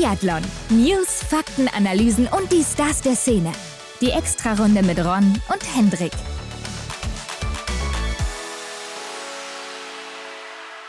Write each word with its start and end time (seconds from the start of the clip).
Biathlon. 0.00 0.40
News, 0.70 1.22
Fakten, 1.24 1.68
Analysen 1.68 2.26
und 2.26 2.50
die 2.50 2.62
Stars 2.62 3.02
der 3.02 3.14
Szene. 3.14 3.52
Die 4.00 4.08
Extrarunde 4.08 4.82
mit 4.82 4.98
Ron 4.98 5.38
und 5.52 5.76
Hendrik. 5.76 6.12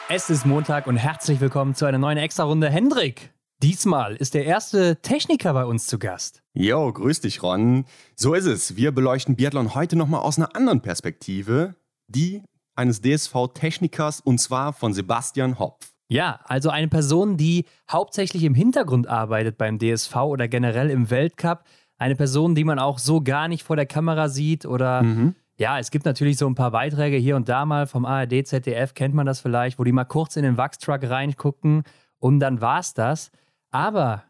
Es 0.07 0.29
ist 0.29 0.45
Montag 0.45 0.87
und 0.87 0.95
herzlich 0.95 1.41
willkommen 1.41 1.75
zu 1.75 1.83
einer 1.83 1.97
neuen 1.97 2.17
Extrarunde. 2.17 2.69
Hendrik, 2.69 3.33
diesmal 3.61 4.15
ist 4.15 4.33
der 4.33 4.45
erste 4.45 5.01
Techniker 5.01 5.51
bei 5.51 5.65
uns 5.65 5.87
zu 5.87 5.99
Gast. 5.99 6.41
Jo, 6.53 6.93
grüß 6.93 7.19
dich, 7.19 7.43
Ron. 7.43 7.83
So 8.15 8.33
ist 8.33 8.45
es. 8.45 8.77
Wir 8.77 8.93
beleuchten 8.93 9.35
Biathlon 9.35 9.75
heute 9.75 9.97
nochmal 9.97 10.21
aus 10.21 10.37
einer 10.37 10.55
anderen 10.55 10.81
Perspektive, 10.81 11.75
die 12.07 12.43
eines 12.77 13.01
DSV-Technikers 13.01 14.21
und 14.21 14.37
zwar 14.37 14.71
von 14.71 14.93
Sebastian 14.93 15.59
Hopf. 15.59 15.90
Ja, 16.11 16.41
also 16.43 16.69
eine 16.69 16.89
Person, 16.89 17.37
die 17.37 17.63
hauptsächlich 17.89 18.43
im 18.43 18.53
Hintergrund 18.53 19.07
arbeitet 19.07 19.57
beim 19.57 19.79
DSV 19.79 20.13
oder 20.17 20.49
generell 20.49 20.89
im 20.89 21.09
Weltcup. 21.09 21.63
Eine 21.97 22.17
Person, 22.17 22.53
die 22.53 22.65
man 22.65 22.79
auch 22.79 22.99
so 22.99 23.21
gar 23.21 23.47
nicht 23.47 23.63
vor 23.63 23.77
der 23.77 23.85
Kamera 23.85 24.27
sieht 24.27 24.65
oder 24.65 25.03
mhm. 25.03 25.35
ja, 25.55 25.79
es 25.79 25.89
gibt 25.89 26.03
natürlich 26.03 26.37
so 26.37 26.47
ein 26.47 26.55
paar 26.55 26.71
Beiträge 26.71 27.15
hier 27.15 27.37
und 27.37 27.47
da 27.47 27.65
mal 27.65 27.87
vom 27.87 28.03
ARD, 28.03 28.45
ZDF, 28.45 28.93
kennt 28.93 29.15
man 29.15 29.25
das 29.25 29.39
vielleicht, 29.39 29.79
wo 29.79 29.85
die 29.85 29.93
mal 29.93 30.03
kurz 30.03 30.35
in 30.35 30.43
den 30.43 30.57
Wachstruck 30.57 31.01
reingucken 31.09 31.83
und 32.19 32.41
dann 32.41 32.59
war's 32.59 32.93
das. 32.93 33.31
Aber 33.69 34.25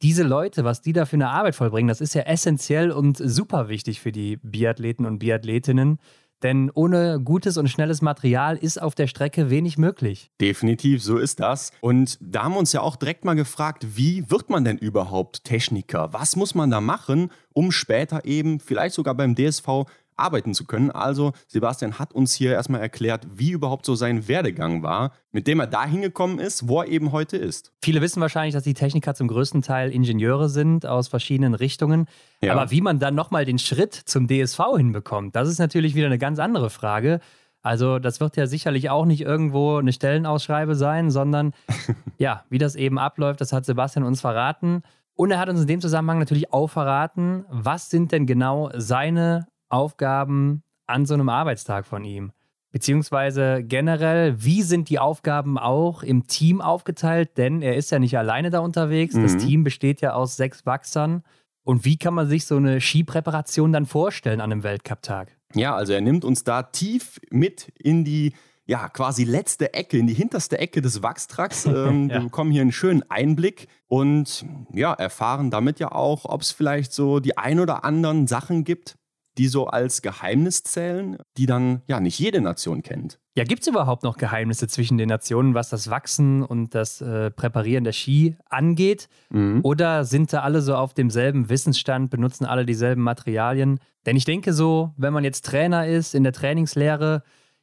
diese 0.00 0.22
Leute, 0.22 0.64
was 0.64 0.80
die 0.80 0.94
da 0.94 1.04
für 1.04 1.16
eine 1.16 1.28
Arbeit 1.28 1.54
vollbringen, 1.54 1.88
das 1.88 2.00
ist 2.00 2.14
ja 2.14 2.22
essentiell 2.22 2.90
und 2.90 3.18
super 3.18 3.68
wichtig 3.68 4.00
für 4.00 4.10
die 4.10 4.38
Biathleten 4.38 5.04
und 5.04 5.18
Biathletinnen. 5.18 5.98
Denn 6.42 6.70
ohne 6.74 7.20
gutes 7.22 7.56
und 7.56 7.68
schnelles 7.68 8.02
Material 8.02 8.56
ist 8.56 8.80
auf 8.80 8.94
der 8.94 9.06
Strecke 9.06 9.48
wenig 9.50 9.78
möglich. 9.78 10.30
Definitiv, 10.40 11.02
so 11.02 11.16
ist 11.16 11.40
das. 11.40 11.70
Und 11.80 12.18
da 12.20 12.44
haben 12.44 12.52
wir 12.52 12.58
uns 12.58 12.72
ja 12.72 12.82
auch 12.82 12.96
direkt 12.96 13.24
mal 13.24 13.34
gefragt, 13.34 13.96
wie 13.96 14.30
wird 14.30 14.50
man 14.50 14.64
denn 14.64 14.78
überhaupt 14.78 15.44
Techniker? 15.44 16.12
Was 16.12 16.36
muss 16.36 16.54
man 16.54 16.70
da 16.70 16.80
machen, 16.80 17.30
um 17.54 17.72
später 17.72 18.24
eben 18.24 18.60
vielleicht 18.60 18.94
sogar 18.94 19.14
beim 19.14 19.34
DSV 19.34 19.86
arbeiten 20.16 20.54
zu 20.54 20.64
können. 20.64 20.90
Also 20.90 21.32
Sebastian 21.46 21.98
hat 21.98 22.12
uns 22.12 22.34
hier 22.34 22.52
erstmal 22.52 22.80
erklärt, 22.80 23.26
wie 23.34 23.50
überhaupt 23.50 23.86
so 23.86 23.94
sein 23.94 24.28
Werdegang 24.28 24.82
war, 24.82 25.12
mit 25.32 25.46
dem 25.46 25.60
er 25.60 25.66
da 25.66 25.84
hingekommen 25.84 26.38
ist, 26.38 26.68
wo 26.68 26.80
er 26.80 26.88
eben 26.88 27.12
heute 27.12 27.36
ist. 27.36 27.72
Viele 27.82 28.00
wissen 28.00 28.20
wahrscheinlich, 28.20 28.54
dass 28.54 28.64
die 28.64 28.74
Techniker 28.74 29.14
zum 29.14 29.28
größten 29.28 29.62
Teil 29.62 29.90
Ingenieure 29.90 30.48
sind 30.48 30.86
aus 30.86 31.08
verschiedenen 31.08 31.54
Richtungen. 31.54 32.06
Ja. 32.42 32.52
Aber 32.52 32.70
wie 32.70 32.80
man 32.80 32.98
dann 32.98 33.14
nochmal 33.14 33.44
den 33.44 33.58
Schritt 33.58 33.94
zum 33.94 34.28
DSV 34.28 34.60
hinbekommt, 34.76 35.36
das 35.36 35.48
ist 35.48 35.58
natürlich 35.58 35.94
wieder 35.94 36.06
eine 36.06 36.18
ganz 36.18 36.38
andere 36.38 36.70
Frage. 36.70 37.20
Also 37.62 37.98
das 37.98 38.20
wird 38.20 38.36
ja 38.36 38.46
sicherlich 38.46 38.90
auch 38.90 39.06
nicht 39.06 39.22
irgendwo 39.22 39.78
eine 39.78 39.92
Stellenausschreibe 39.92 40.76
sein, 40.76 41.10
sondern 41.10 41.52
ja, 42.18 42.44
wie 42.48 42.58
das 42.58 42.76
eben 42.76 42.98
abläuft, 42.98 43.40
das 43.40 43.52
hat 43.52 43.64
Sebastian 43.64 44.04
uns 44.04 44.20
verraten. 44.20 44.82
Und 45.16 45.30
er 45.30 45.38
hat 45.38 45.48
uns 45.48 45.62
in 45.62 45.66
dem 45.66 45.80
Zusammenhang 45.80 46.18
natürlich 46.18 46.52
auch 46.52 46.68
verraten, 46.68 47.44
was 47.48 47.90
sind 47.90 48.12
denn 48.12 48.26
genau 48.26 48.70
seine 48.76 49.46
Aufgaben 49.68 50.62
an 50.86 51.06
so 51.06 51.14
einem 51.14 51.28
Arbeitstag 51.28 51.86
von 51.86 52.04
ihm? 52.04 52.32
Beziehungsweise 52.72 53.62
generell, 53.62 54.42
wie 54.44 54.62
sind 54.62 54.90
die 54.90 54.98
Aufgaben 54.98 55.56
auch 55.58 56.02
im 56.02 56.26
Team 56.26 56.60
aufgeteilt? 56.60 57.38
Denn 57.38 57.62
er 57.62 57.76
ist 57.76 57.90
ja 57.90 57.98
nicht 57.98 58.18
alleine 58.18 58.50
da 58.50 58.58
unterwegs. 58.58 59.14
Mhm. 59.14 59.22
Das 59.22 59.36
Team 59.38 59.64
besteht 59.64 60.00
ja 60.00 60.12
aus 60.12 60.36
sechs 60.36 60.66
Wachsern. 60.66 61.22
Und 61.62 61.84
wie 61.84 61.96
kann 61.96 62.14
man 62.14 62.28
sich 62.28 62.44
so 62.44 62.56
eine 62.56 62.80
Skipräparation 62.80 63.72
dann 63.72 63.86
vorstellen 63.86 64.40
an 64.40 64.52
einem 64.52 64.62
Weltcup-Tag? 64.62 65.36
Ja, 65.54 65.74
also 65.74 65.94
er 65.94 66.00
nimmt 66.00 66.24
uns 66.24 66.44
da 66.44 66.64
tief 66.64 67.18
mit 67.30 67.72
in 67.78 68.04
die 68.04 68.34
ja, 68.66 68.88
quasi 68.88 69.24
letzte 69.24 69.74
Ecke, 69.74 69.96
in 69.96 70.06
die 70.06 70.14
hinterste 70.14 70.58
Ecke 70.58 70.82
des 70.82 71.02
Wachstracks. 71.02 71.66
Ähm, 71.76 72.08
ja. 72.08 72.16
Wir 72.16 72.20
bekommen 72.22 72.50
hier 72.50 72.62
einen 72.62 72.72
schönen 72.72 73.02
Einblick 73.10 73.68
und 73.86 74.44
ja, 74.72 74.92
erfahren 74.92 75.50
damit 75.50 75.78
ja 75.78 75.92
auch, 75.92 76.24
ob 76.24 76.42
es 76.42 76.52
vielleicht 76.52 76.92
so 76.92 77.20
die 77.20 77.36
ein 77.36 77.60
oder 77.60 77.84
anderen 77.84 78.26
Sachen 78.26 78.64
gibt, 78.64 78.96
die 79.38 79.48
so 79.48 79.66
als 79.66 80.02
Geheimnis 80.02 80.62
zählen, 80.62 81.18
die 81.36 81.46
dann 81.46 81.82
ja 81.86 82.00
nicht 82.00 82.18
jede 82.18 82.40
Nation 82.40 82.82
kennt. 82.82 83.18
Ja, 83.36 83.44
gibt 83.44 83.62
es 83.62 83.68
überhaupt 83.68 84.02
noch 84.02 84.16
Geheimnisse 84.16 84.66
zwischen 84.66 84.96
den 84.96 85.08
Nationen, 85.08 85.54
was 85.54 85.68
das 85.68 85.90
Wachsen 85.90 86.42
und 86.42 86.74
das 86.74 87.02
äh, 87.02 87.30
Präparieren 87.30 87.84
der 87.84 87.92
Ski 87.92 88.36
angeht? 88.48 89.08
Mhm. 89.30 89.60
Oder 89.62 90.04
sind 90.04 90.32
da 90.32 90.40
alle 90.40 90.62
so 90.62 90.74
auf 90.74 90.94
demselben 90.94 91.50
Wissensstand, 91.50 92.10
benutzen 92.10 92.46
alle 92.46 92.64
dieselben 92.64 93.02
Materialien? 93.02 93.78
Denn 94.06 94.16
ich 94.16 94.24
denke 94.24 94.52
so, 94.54 94.94
wenn 94.96 95.12
man 95.12 95.24
jetzt 95.24 95.44
Trainer 95.44 95.86
ist 95.86 96.14
in 96.14 96.22
der 96.22 96.32
Trainingslehre, 96.32 97.22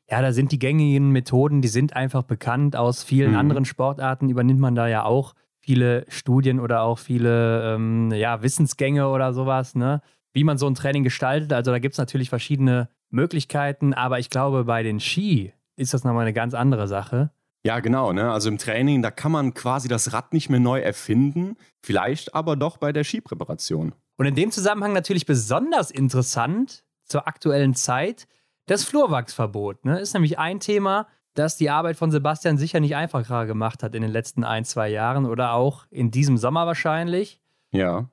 ja, 0.09 0.21
da 0.21 0.31
sind 0.31 0.51
die 0.51 0.59
gängigen 0.59 1.09
Methoden, 1.09 1.61
die 1.61 1.69
sind 1.69 1.95
einfach 1.95 2.23
bekannt. 2.23 2.75
Aus 2.75 3.03
vielen 3.03 3.31
mhm. 3.31 3.37
anderen 3.37 3.65
Sportarten 3.65 4.29
übernimmt 4.29 4.59
man 4.59 4.75
da 4.75 4.87
ja 4.87 5.05
auch 5.05 5.33
viele 5.59 6.05
Studien 6.09 6.59
oder 6.59 6.83
auch 6.83 6.99
viele 6.99 7.73
ähm, 7.73 8.11
ja, 8.11 8.43
Wissensgänge 8.43 9.07
oder 9.07 9.33
sowas. 9.33 9.75
Ne? 9.75 10.01
Wie 10.33 10.43
man 10.43 10.57
so 10.57 10.67
ein 10.67 10.75
Training 10.75 11.03
gestaltet. 11.03 11.53
Also 11.53 11.71
da 11.71 11.79
gibt 11.79 11.93
es 11.93 11.99
natürlich 11.99 12.29
verschiedene 12.29 12.89
Möglichkeiten, 13.09 13.93
aber 13.93 14.19
ich 14.19 14.29
glaube, 14.29 14.65
bei 14.65 14.83
den 14.83 14.99
Ski 14.99 15.53
ist 15.75 15.93
das 15.93 16.03
nochmal 16.03 16.23
eine 16.23 16.33
ganz 16.33 16.53
andere 16.53 16.87
Sache. 16.87 17.31
Ja, 17.65 17.79
genau. 17.79 18.11
Ne? 18.11 18.31
Also 18.31 18.49
im 18.49 18.57
Training, 18.57 19.01
da 19.01 19.11
kann 19.11 19.31
man 19.31 19.53
quasi 19.53 19.87
das 19.87 20.11
Rad 20.11 20.33
nicht 20.33 20.49
mehr 20.49 20.59
neu 20.59 20.81
erfinden, 20.81 21.55
vielleicht 21.81 22.35
aber 22.35 22.55
doch 22.55 22.77
bei 22.77 22.91
der 22.91 23.03
Skipräparation. 23.03 23.93
Und 24.17 24.25
in 24.25 24.35
dem 24.35 24.51
Zusammenhang 24.51 24.93
natürlich 24.93 25.25
besonders 25.25 25.89
interessant 25.89 26.83
zur 27.05 27.27
aktuellen 27.27 27.73
Zeit 27.73 28.27
das 28.65 28.83
Flurwachsverbot. 28.83 29.85
Ne? 29.85 29.99
Ist 29.99 30.13
nämlich 30.13 30.39
ein 30.39 30.59
Thema, 30.59 31.07
das 31.33 31.57
die 31.57 31.69
Arbeit 31.69 31.97
von 31.97 32.11
Sebastian 32.11 32.57
sicher 32.57 32.79
nicht 32.79 32.95
einfacher 32.95 33.45
gemacht 33.45 33.81
hat 33.81 33.95
in 33.95 34.01
den 34.01 34.11
letzten 34.11 34.43
ein, 34.43 34.65
zwei 34.65 34.89
Jahren 34.89 35.25
oder 35.25 35.53
auch 35.53 35.85
in 35.89 36.11
diesem 36.11 36.37
Sommer 36.37 36.67
wahrscheinlich. 36.67 37.41
Ja. 37.71 38.09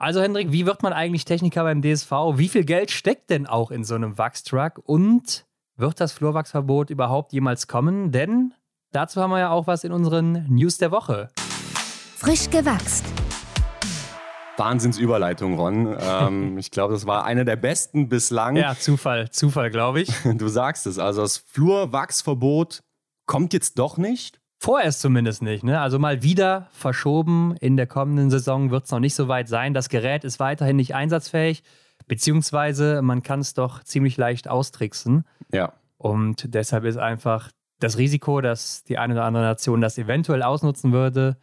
Also 0.00 0.20
Hendrik, 0.22 0.52
wie 0.52 0.64
wird 0.64 0.84
man 0.84 0.92
eigentlich 0.92 1.24
Techniker 1.24 1.64
beim 1.64 1.82
DSV? 1.82 2.12
Wie 2.34 2.48
viel 2.48 2.64
Geld 2.64 2.92
steckt 2.92 3.30
denn 3.30 3.48
auch 3.48 3.72
in 3.72 3.82
so 3.82 3.96
einem 3.96 4.16
Wachstruck? 4.16 4.80
Und 4.84 5.44
wird 5.76 6.00
das 6.00 6.12
Flurwachsverbot 6.12 6.90
überhaupt 6.90 7.32
jemals 7.32 7.66
kommen? 7.66 8.12
Denn 8.12 8.54
dazu 8.92 9.20
haben 9.20 9.30
wir 9.30 9.40
ja 9.40 9.50
auch 9.50 9.66
was 9.66 9.82
in 9.82 9.90
unseren 9.90 10.46
News 10.48 10.78
der 10.78 10.92
Woche. 10.92 11.30
Frisch 12.14 12.48
gewachst. 12.48 13.06
Wahnsinnsüberleitung, 14.56 15.58
Ron. 15.58 15.96
Ähm, 16.00 16.58
ich 16.58 16.70
glaube, 16.70 16.94
das 16.94 17.04
war 17.08 17.24
eine 17.24 17.44
der 17.44 17.56
besten 17.56 18.08
bislang. 18.08 18.54
Ja, 18.54 18.76
Zufall, 18.78 19.30
Zufall, 19.30 19.68
glaube 19.70 20.02
ich. 20.02 20.10
Du 20.24 20.46
sagst 20.46 20.86
es. 20.86 21.00
Also 21.00 21.22
das 21.22 21.38
Flurwachsverbot 21.38 22.84
kommt 23.26 23.52
jetzt 23.52 23.80
doch 23.80 23.96
nicht. 23.96 24.40
Vorerst 24.60 25.00
zumindest 25.00 25.40
nicht. 25.40 25.62
Ne? 25.62 25.80
Also 25.80 25.98
mal 25.98 26.22
wieder 26.22 26.66
verschoben. 26.72 27.56
In 27.60 27.76
der 27.76 27.86
kommenden 27.86 28.28
Saison 28.28 28.70
wird 28.70 28.86
es 28.86 28.90
noch 28.90 28.98
nicht 28.98 29.14
so 29.14 29.28
weit 29.28 29.48
sein. 29.48 29.72
Das 29.72 29.88
Gerät 29.88 30.24
ist 30.24 30.40
weiterhin 30.40 30.76
nicht 30.76 30.96
einsatzfähig, 30.96 31.62
beziehungsweise 32.08 33.00
man 33.02 33.22
kann 33.22 33.38
es 33.38 33.54
doch 33.54 33.84
ziemlich 33.84 34.16
leicht 34.16 34.48
austricksen. 34.48 35.24
Ja. 35.52 35.74
Und 35.96 36.54
deshalb 36.54 36.84
ist 36.84 36.96
einfach 36.96 37.50
das 37.78 37.98
Risiko, 37.98 38.40
dass 38.40 38.82
die 38.82 38.98
eine 38.98 39.14
oder 39.14 39.24
andere 39.24 39.44
Nation 39.44 39.80
das 39.80 39.96
eventuell 39.96 40.42
ausnutzen 40.42 40.92
würde, 40.92 41.36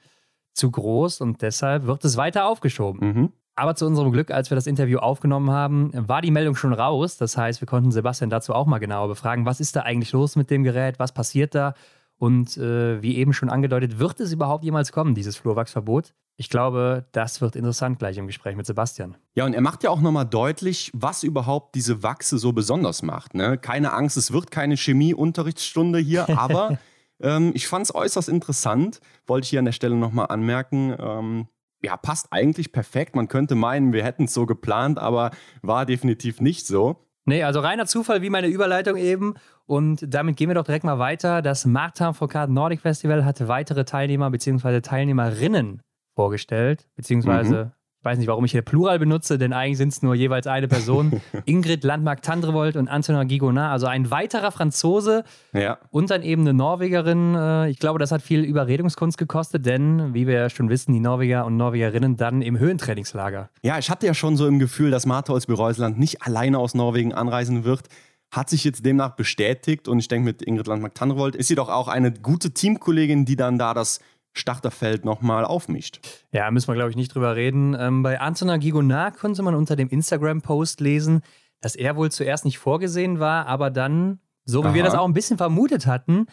zu 0.53 0.71
groß 0.71 1.21
und 1.21 1.41
deshalb 1.41 1.85
wird 1.85 2.03
es 2.03 2.17
weiter 2.17 2.45
aufgeschoben. 2.47 3.07
Mhm. 3.07 3.33
Aber 3.55 3.75
zu 3.75 3.85
unserem 3.85 4.11
Glück, 4.11 4.31
als 4.31 4.51
wir 4.51 4.55
das 4.55 4.67
Interview 4.67 4.99
aufgenommen 4.99 5.51
haben, 5.51 5.91
war 5.93 6.21
die 6.21 6.31
Meldung 6.31 6.55
schon 6.55 6.73
raus. 6.73 7.15
Das 7.15 7.37
heißt, 7.37 7.61
wir 7.61 7.67
konnten 7.67 7.91
Sebastian 7.91 8.29
dazu 8.29 8.53
auch 8.53 8.65
mal 8.65 8.79
genauer 8.79 9.07
befragen, 9.07 9.45
was 9.45 9.61
ist 9.61 9.77
da 9.77 9.81
eigentlich 9.81 10.11
los 10.11 10.35
mit 10.35 10.49
dem 10.49 10.63
Gerät, 10.63 10.99
was 10.99 11.13
passiert 11.13 11.55
da 11.55 11.73
und 12.17 12.57
äh, 12.57 13.01
wie 13.01 13.17
eben 13.17 13.33
schon 13.33 13.49
angedeutet, 13.49 13.99
wird 13.99 14.19
es 14.19 14.31
überhaupt 14.31 14.63
jemals 14.63 14.91
kommen, 14.91 15.15
dieses 15.15 15.35
Flurwachsverbot? 15.35 16.13
Ich 16.37 16.49
glaube, 16.49 17.05
das 17.13 17.39
wird 17.39 17.55
interessant 17.55 17.99
gleich 17.99 18.17
im 18.17 18.27
Gespräch 18.27 18.57
mit 18.57 18.65
Sebastian. 18.65 19.15
Ja, 19.35 19.45
und 19.45 19.53
er 19.53 19.61
macht 19.61 19.83
ja 19.83 19.89
auch 19.89 20.01
nochmal 20.01 20.25
deutlich, 20.25 20.91
was 20.93 21.23
überhaupt 21.23 21.75
diese 21.75 22.03
Wachse 22.03 22.37
so 22.37 22.51
besonders 22.51 23.03
macht. 23.03 23.35
Ne? 23.35 23.57
Keine 23.57 23.93
Angst, 23.93 24.17
es 24.17 24.33
wird 24.33 24.51
keine 24.51 24.75
Chemieunterrichtsstunde 24.75 25.99
hier, 25.99 26.27
aber 26.37 26.77
ähm, 27.21 27.51
ich 27.53 27.67
fand 27.67 27.85
es 27.85 27.95
äußerst 27.95 28.27
interessant, 28.27 28.99
wollte 29.25 29.45
ich 29.45 29.49
hier 29.49 29.59
an 29.59 29.65
der 29.65 29.71
Stelle 29.71 29.95
nochmal 29.95 30.27
anmerken. 30.27 30.95
Ähm, 30.99 31.47
ja, 31.81 31.95
passt 31.95 32.27
eigentlich 32.31 32.71
perfekt. 32.71 33.15
Man 33.15 33.27
könnte 33.27 33.55
meinen, 33.55 33.93
wir 33.93 34.03
hätten 34.03 34.25
es 34.25 34.33
so 34.33 34.45
geplant, 34.45 34.99
aber 34.99 35.31
war 35.61 35.85
definitiv 35.85 36.41
nicht 36.41 36.67
so. 36.67 37.04
Nee, 37.25 37.43
also 37.43 37.59
reiner 37.59 37.87
Zufall 37.87 38.21
wie 38.21 38.29
meine 38.29 38.47
Überleitung 38.47 38.97
eben. 38.97 39.33
Und 39.65 40.05
damit 40.13 40.37
gehen 40.37 40.49
wir 40.49 40.53
doch 40.53 40.63
direkt 40.63 40.85
mal 40.85 40.99
weiter. 40.99 41.41
Das 41.41 41.65
Martin 41.65 42.13
Foucault 42.13 42.49
Nordic 42.49 42.81
Festival 42.81 43.25
hatte 43.25 43.47
weitere 43.47 43.83
Teilnehmer 43.83 44.29
bzw. 44.29 44.81
Teilnehmerinnen 44.81 45.81
vorgestellt, 46.15 46.87
beziehungsweise 46.95 47.65
mhm. 47.65 47.71
Ich 48.05 48.11
weiß 48.11 48.19
nicht, 48.19 48.27
warum 48.27 48.45
ich 48.45 48.51
hier 48.51 48.61
Plural 48.61 48.99
benutze, 48.99 49.39
denn 49.39 49.51
eigentlich 49.51 49.79
sind 49.79 49.89
es 49.89 50.03
nur 50.03 50.13
jeweils 50.13 50.45
eine 50.45 50.67
Person. 50.67 51.23
Ingrid 51.45 51.83
Landmark-Tandrevold 51.83 52.75
und 52.75 52.87
Antonin 52.87 53.27
Gigonard, 53.27 53.71
also 53.71 53.87
ein 53.87 54.11
weiterer 54.11 54.51
Franzose 54.51 55.23
ja. 55.53 55.79
und 55.89 56.11
dann 56.11 56.21
eben 56.21 56.43
eine 56.43 56.53
Norwegerin. 56.53 57.33
Äh, 57.33 57.69
ich 57.71 57.79
glaube, 57.79 57.97
das 57.97 58.11
hat 58.11 58.21
viel 58.21 58.43
Überredungskunst 58.43 59.17
gekostet, 59.17 59.65
denn, 59.65 60.13
wie 60.13 60.27
wir 60.27 60.35
ja 60.35 60.49
schon 60.51 60.69
wissen, 60.69 60.93
die 60.93 60.99
Norweger 60.99 61.47
und 61.47 61.57
Norwegerinnen 61.57 62.15
dann 62.15 62.43
im 62.43 62.59
Höhentrainingslager. 62.59 63.49
Ja, 63.63 63.79
ich 63.79 63.89
hatte 63.89 64.05
ja 64.05 64.13
schon 64.13 64.37
so 64.37 64.45
im 64.45 64.59
Gefühl, 64.59 64.91
dass 64.91 65.07
Martha 65.07 65.33
aus 65.33 65.47
Bereusland 65.47 65.97
nicht 65.97 66.21
alleine 66.21 66.59
aus 66.59 66.75
Norwegen 66.75 67.11
anreisen 67.11 67.63
wird 67.63 67.89
hat 68.31 68.49
sich 68.49 68.65
jetzt 68.65 68.85
demnach 68.85 69.15
bestätigt 69.15 69.87
und 69.87 69.99
ich 69.99 70.09
denke, 70.09 70.25
mit 70.25 70.41
Ingrid 70.41 70.67
Landmark-Tannrevold 70.67 71.35
ist 71.35 71.47
sie 71.47 71.55
doch 71.55 71.69
auch 71.69 71.87
eine 71.87 72.11
gute 72.11 72.51
Teamkollegin, 72.51 73.23
die 73.23 73.37
dann 73.37 73.57
da 73.57 73.73
das 73.73 73.99
Starterfeld 74.35 75.05
nochmal 75.05 75.45
aufmischt. 75.45 75.99
Ja, 76.31 76.51
müssen 76.51 76.67
wir, 76.67 76.75
glaube 76.75 76.91
ich, 76.91 76.95
nicht 76.95 77.15
drüber 77.15 77.35
reden. 77.35 77.75
Ähm, 77.79 78.03
bei 78.03 78.19
Antona 78.19 78.57
Gigonard 78.57 79.17
konnte 79.17 79.41
man 79.41 79.55
unter 79.55 79.75
dem 79.75 79.89
Instagram-Post 79.89 80.81
lesen, 80.81 81.21
dass 81.61 81.75
er 81.75 81.95
wohl 81.95 82.11
zuerst 82.11 82.45
nicht 82.45 82.59
vorgesehen 82.59 83.19
war, 83.19 83.47
aber 83.47 83.71
dann, 83.71 84.19
so 84.43 84.63
wie 84.63 84.67
Aha. 84.67 84.73
wir 84.75 84.83
das 84.83 84.93
auch 84.93 85.05
ein 85.05 85.13
bisschen 85.13 85.37
vermutet 85.37 85.87
hatten, 85.87 86.27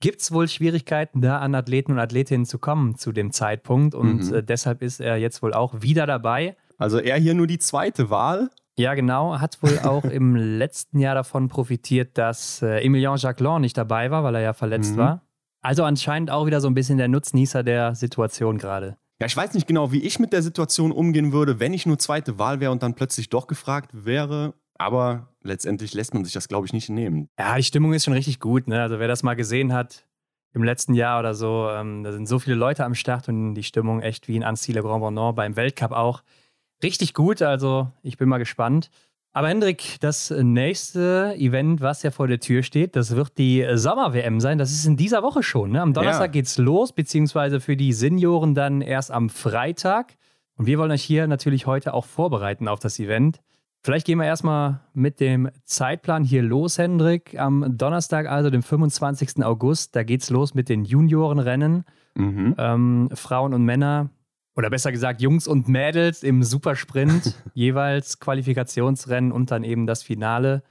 gibt 0.00 0.20
es 0.20 0.32
wohl 0.32 0.48
Schwierigkeiten, 0.48 1.20
da 1.20 1.38
an 1.38 1.54
Athleten 1.54 1.92
und 1.92 1.98
Athletinnen 1.98 2.46
zu 2.46 2.58
kommen 2.58 2.96
zu 2.96 3.12
dem 3.12 3.32
Zeitpunkt. 3.32 3.94
Und 3.94 4.30
mhm. 4.30 4.34
äh, 4.34 4.42
deshalb 4.42 4.82
ist 4.82 5.00
er 5.00 5.16
jetzt 5.16 5.42
wohl 5.42 5.52
auch 5.52 5.82
wieder 5.82 6.06
dabei. 6.06 6.56
Also 6.78 6.98
er 6.98 7.16
hier 7.16 7.34
nur 7.34 7.46
die 7.46 7.58
zweite 7.58 8.10
Wahl. 8.10 8.50
Ja, 8.76 8.94
genau. 8.94 9.40
Hat 9.40 9.58
wohl 9.60 9.78
auch 9.84 10.04
im 10.04 10.36
letzten 10.36 11.00
Jahr 11.00 11.16
davon 11.16 11.48
profitiert, 11.48 12.16
dass 12.16 12.62
äh, 12.62 12.84
Emilien 12.84 13.16
Jacquelin 13.16 13.60
nicht 13.60 13.76
dabei 13.76 14.10
war, 14.10 14.22
weil 14.22 14.36
er 14.36 14.42
ja 14.42 14.52
verletzt 14.52 14.92
mhm. 14.92 14.98
war. 14.98 15.22
Also 15.68 15.84
anscheinend 15.84 16.30
auch 16.30 16.46
wieder 16.46 16.62
so 16.62 16.66
ein 16.66 16.72
bisschen 16.72 16.96
der 16.96 17.08
Nutznießer 17.08 17.62
der 17.62 17.94
Situation 17.94 18.56
gerade. 18.56 18.96
Ja, 19.20 19.26
ich 19.26 19.36
weiß 19.36 19.52
nicht 19.52 19.66
genau, 19.66 19.92
wie 19.92 20.00
ich 20.00 20.18
mit 20.18 20.32
der 20.32 20.40
Situation 20.40 20.92
umgehen 20.92 21.30
würde, 21.30 21.60
wenn 21.60 21.74
ich 21.74 21.84
nur 21.84 21.98
zweite 21.98 22.38
Wahl 22.38 22.60
wäre 22.60 22.72
und 22.72 22.82
dann 22.82 22.94
plötzlich 22.94 23.28
doch 23.28 23.46
gefragt 23.46 23.90
wäre. 23.92 24.54
Aber 24.78 25.34
letztendlich 25.42 25.92
lässt 25.92 26.14
man 26.14 26.24
sich 26.24 26.32
das, 26.32 26.48
glaube 26.48 26.66
ich, 26.66 26.72
nicht 26.72 26.88
nehmen. 26.88 27.28
Ja, 27.38 27.54
die 27.54 27.64
Stimmung 27.64 27.92
ist 27.92 28.06
schon 28.06 28.14
richtig 28.14 28.40
gut. 28.40 28.66
Ne? 28.66 28.80
Also 28.80 28.98
wer 28.98 29.08
das 29.08 29.22
mal 29.22 29.34
gesehen 29.34 29.74
hat 29.74 30.06
im 30.54 30.64
letzten 30.64 30.94
Jahr 30.94 31.20
oder 31.20 31.34
so, 31.34 31.68
ähm, 31.68 32.02
da 32.02 32.12
sind 32.12 32.26
so 32.26 32.38
viele 32.38 32.56
Leute 32.56 32.86
am 32.86 32.94
Start 32.94 33.28
und 33.28 33.52
die 33.52 33.62
Stimmung 33.62 34.00
echt 34.00 34.26
wie 34.26 34.36
in 34.36 34.44
Annecy 34.44 34.72
Le 34.72 34.80
Grand 34.80 35.02
Bonnant 35.02 35.36
beim 35.36 35.54
Weltcup 35.54 35.92
auch 35.92 36.22
richtig 36.82 37.12
gut. 37.12 37.42
Also 37.42 37.92
ich 38.00 38.16
bin 38.16 38.30
mal 38.30 38.38
gespannt. 38.38 38.88
Aber 39.38 39.50
Hendrik, 39.50 39.98
das 40.00 40.30
nächste 40.30 41.32
Event, 41.38 41.80
was 41.80 42.02
ja 42.02 42.10
vor 42.10 42.26
der 42.26 42.40
Tür 42.40 42.64
steht, 42.64 42.96
das 42.96 43.14
wird 43.14 43.38
die 43.38 43.64
Sommer-WM 43.72 44.40
sein. 44.40 44.58
Das 44.58 44.72
ist 44.72 44.84
in 44.84 44.96
dieser 44.96 45.22
Woche 45.22 45.44
schon. 45.44 45.70
Ne? 45.70 45.80
Am 45.80 45.92
Donnerstag 45.92 46.30
ja. 46.30 46.32
geht's 46.32 46.58
los, 46.58 46.90
beziehungsweise 46.92 47.60
für 47.60 47.76
die 47.76 47.92
Senioren 47.92 48.56
dann 48.56 48.80
erst 48.80 49.12
am 49.12 49.30
Freitag. 49.30 50.16
Und 50.56 50.66
wir 50.66 50.76
wollen 50.80 50.90
euch 50.90 51.04
hier 51.04 51.28
natürlich 51.28 51.68
heute 51.68 51.94
auch 51.94 52.04
vorbereiten 52.04 52.66
auf 52.66 52.80
das 52.80 52.98
Event. 52.98 53.38
Vielleicht 53.80 54.08
gehen 54.08 54.18
wir 54.18 54.26
erstmal 54.26 54.80
mit 54.92 55.20
dem 55.20 55.50
Zeitplan 55.62 56.24
hier 56.24 56.42
los, 56.42 56.76
Hendrik. 56.76 57.38
Am 57.38 57.78
Donnerstag, 57.78 58.26
also 58.26 58.50
dem 58.50 58.64
25. 58.64 59.44
August, 59.44 59.94
da 59.94 60.02
geht's 60.02 60.30
los 60.30 60.54
mit 60.54 60.68
den 60.68 60.84
Juniorenrennen. 60.84 61.84
Mhm. 62.16 62.56
Ähm, 62.58 63.08
Frauen 63.14 63.54
und 63.54 63.64
Männer 63.64 64.10
oder 64.58 64.70
besser 64.70 64.90
gesagt 64.90 65.20
Jungs 65.20 65.46
und 65.46 65.68
Mädels 65.68 66.24
im 66.24 66.42
Supersprint, 66.42 67.36
jeweils 67.54 68.18
Qualifikationsrennen 68.18 69.30
und 69.30 69.52
dann 69.52 69.62
eben 69.62 69.86
das 69.86 70.02
Finale 70.02 70.64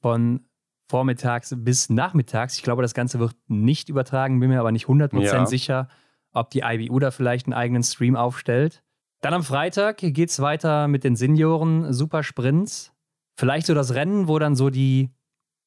von 0.00 0.46
vormittags 0.88 1.54
bis 1.58 1.90
nachmittags. 1.90 2.56
Ich 2.56 2.62
glaube, 2.62 2.80
das 2.80 2.94
Ganze 2.94 3.20
wird 3.20 3.36
nicht 3.46 3.90
übertragen, 3.90 4.40
bin 4.40 4.48
mir 4.48 4.58
aber 4.58 4.72
nicht 4.72 4.86
100% 4.86 5.20
ja. 5.20 5.44
sicher, 5.44 5.88
ob 6.32 6.48
die 6.48 6.62
IBU 6.64 6.98
da 6.98 7.10
vielleicht 7.10 7.44
einen 7.44 7.52
eigenen 7.52 7.82
Stream 7.82 8.16
aufstellt. 8.16 8.82
Dann 9.20 9.34
am 9.34 9.42
Freitag 9.42 9.98
geht 9.98 10.30
es 10.30 10.40
weiter 10.40 10.88
mit 10.88 11.04
den 11.04 11.14
Senioren 11.14 11.92
Supersprints. 11.92 12.94
Vielleicht 13.36 13.66
so 13.66 13.74
das 13.74 13.92
Rennen, 13.92 14.28
wo 14.28 14.38
dann 14.38 14.56
so 14.56 14.70
die 14.70 15.10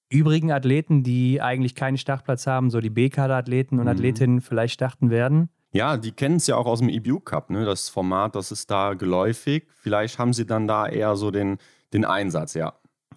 übrigen 0.09 0.51
Athleten, 0.51 1.03
die 1.03 1.39
eigentlich 1.39 1.75
keinen 1.75 1.99
Startplatz 1.99 2.47
haben, 2.47 2.71
so 2.71 2.79
die 2.79 2.89
B-Kader-Athleten 2.89 3.77
und 3.77 3.85
mhm. 3.85 3.91
Athletinnen 3.91 4.41
vielleicht 4.41 4.73
starten 4.73 5.11
werden. 5.11 5.49
Ja, 5.73 5.97
die 5.97 6.11
kennen 6.11 6.35
es 6.35 6.47
ja 6.47 6.55
auch 6.55 6.67
aus 6.67 6.79
dem 6.79 6.89
EBU 6.89 7.19
Cup, 7.19 7.49
ne? 7.49 7.65
das 7.65 7.89
Format, 7.89 8.35
das 8.35 8.51
ist 8.51 8.69
da 8.69 8.93
geläufig. 8.93 9.67
Vielleicht 9.81 10.19
haben 10.19 10.31
sie 10.31 10.45
dann 10.45 10.67
da 10.67 10.87
eher 10.87 11.15
so 11.15 11.31
den, 11.31 11.57
den 11.93 12.05
Einsatz, 12.05 12.53
ja. 12.53 12.73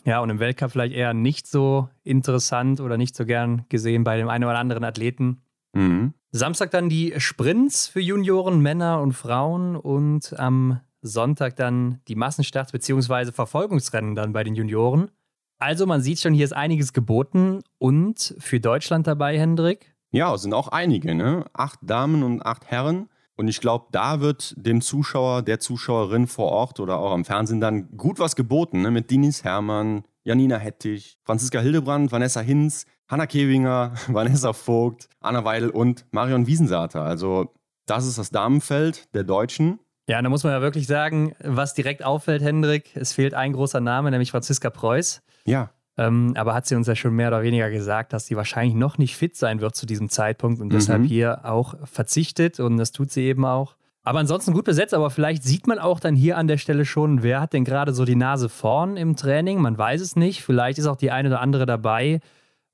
Ja, 0.07 0.21
und 0.21 0.31
im 0.31 0.39
Weltcup 0.39 0.71
vielleicht 0.71 0.95
eher 0.95 1.15
nicht 1.15 1.49
so 1.49 1.89
interessant 2.05 2.81
oder 2.81 2.97
nicht 2.97 3.17
so 3.17 3.27
gern 3.27 3.67
gesehen 3.69 4.05
bei 4.05 4.17
dem 4.17 4.29
einen 4.29 4.45
oder 4.45 4.59
anderen 4.59 4.85
Athleten. 4.85 5.43
Mhm. 5.75 6.15
Samstag 6.31 6.71
dann 6.71 6.89
die 6.89 7.15
Sprints 7.19 7.89
für 7.89 8.01
Junioren, 8.01 8.61
Männer 8.61 9.01
und 9.01 9.13
Frauen 9.13 9.75
und 9.75 10.39
am 10.39 10.81
Sonntag 11.03 11.57
dann 11.57 12.01
die 12.09 12.15
Massenstarts 12.15 12.73
bzw. 12.73 13.33
Verfolgungsrennen 13.33 14.15
dann 14.15 14.33
bei 14.33 14.45
den 14.45 14.55
Junioren. 14.55 15.11
Also 15.59 15.87
man 15.87 16.03
sieht 16.03 16.21
schon, 16.21 16.35
hier 16.35 16.45
ist 16.45 16.53
einiges 16.53 16.93
geboten 16.93 17.63
und 17.79 18.35
für 18.39 18.61
Deutschland 18.61 19.07
dabei, 19.07 19.39
Hendrik. 19.39 19.96
Ja, 20.17 20.33
es 20.35 20.41
sind 20.41 20.55
auch 20.55 20.69
einige, 20.69 21.15
ne? 21.15 21.45
Acht 21.53 21.79
Damen 21.83 22.23
und 22.23 22.41
acht 22.41 22.65
Herren. 22.65 23.11
Und 23.37 23.49
ich 23.49 23.61
glaube, 23.61 23.89
da 23.93 24.21
wird 24.21 24.55
dem 24.57 24.81
Zuschauer, 24.81 25.43
der 25.43 25.61
Zuschauerin 25.61 26.27
vor 26.27 26.51
Ort 26.51 26.81
oder 26.81 26.97
auch 26.97 27.13
am 27.13 27.27
Fernsehen 27.27 27.61
dann 27.61 27.95
gut 27.99 28.19
was 28.19 28.35
geboten, 28.35 28.81
ne? 28.81 28.91
Mit 28.91 29.11
Dinis 29.11 29.45
Hermann, 29.45 30.05
Janina 30.25 30.57
Hettich, 30.57 31.19
Franziska 31.23 31.61
Hildebrand, 31.61 32.13
Vanessa 32.13 32.41
Hinz, 32.41 32.87
Hanna 33.09 33.27
Kewinger, 33.27 33.93
Vanessa 34.09 34.55
Vogt, 34.55 35.11
Anna 35.21 35.45
Weidel 35.45 35.69
und 35.69 36.07
Marion 36.13 36.47
Wiesensater. 36.47 37.03
Also, 37.03 37.53
das 37.85 38.07
ist 38.07 38.17
das 38.17 38.31
Damenfeld 38.31 39.15
der 39.15 39.25
Deutschen. 39.25 39.81
Ja, 40.09 40.23
da 40.23 40.31
muss 40.31 40.45
man 40.45 40.55
ja 40.55 40.63
wirklich 40.63 40.87
sagen, 40.87 41.35
was 41.41 41.75
direkt 41.75 42.03
auffällt, 42.03 42.41
Hendrik, 42.41 42.97
es 42.97 43.13
fehlt 43.13 43.35
ein 43.35 43.53
großer 43.53 43.81
Name, 43.81 44.11
nämlich 44.11 44.31
Franziska 44.31 44.71
Preuß. 44.71 45.21
Ja. 45.45 45.73
Ähm, 45.99 46.35
aber 46.37 46.55
hat 46.55 46.67
sie 46.67 46.75
uns 46.75 46.87
ja 46.87 46.95
schon 46.95 47.15
mehr 47.15 47.29
oder 47.29 47.43
weniger 47.43 47.71
gesagt, 47.71 48.13
dass 48.13 48.27
sie 48.27 48.37
wahrscheinlich 48.37 48.75
noch 48.75 48.99
nicht 48.99 49.17
fit 49.17 49.37
sein 49.37 49.61
wird 49.61 49.75
zu 49.77 49.87
diesem 49.87 50.09
Zeitpunkt 50.11 50.61
und 50.61 50.69
mhm. 50.69 50.73
deshalb 50.73 51.05
hier 51.05 51.45
auch 51.45 51.75
verzichtet 51.85 52.61
und 52.61 52.77
das 52.77 52.93
tut 52.93 53.11
sie 53.11 53.23
eben 53.23 53.45
auch. 53.45 53.77
Aber 54.07 54.21
ansonsten 54.21 54.53
gut 54.53 54.65
besetzt, 54.65 54.95
aber 54.95 55.11
vielleicht 55.11 55.43
sieht 55.43 55.67
man 55.67 55.81
auch 55.81 55.99
dann 55.99 56.15
hier 56.15 56.39
an 56.39 56.47
der 56.47 56.59
Stelle 56.59 56.85
schon, 56.85 57.25
wer 57.25 57.41
hat 57.41 57.55
denn 57.55 57.65
gerade 57.65 57.93
so 57.93 58.05
die 58.05 58.15
Nase 58.15 58.49
vorn 58.49 58.97
im 58.97 59.17
Training. 59.17 59.61
Man 59.61 59.77
weiß 59.77 60.01
es 60.01 60.15
nicht. 60.15 60.45
Vielleicht 60.45 60.79
ist 60.79 60.87
auch 60.87 60.97
die 60.97 61.11
eine 61.11 61.29
oder 61.29 61.41
andere 61.41 61.67
dabei, 61.67 62.21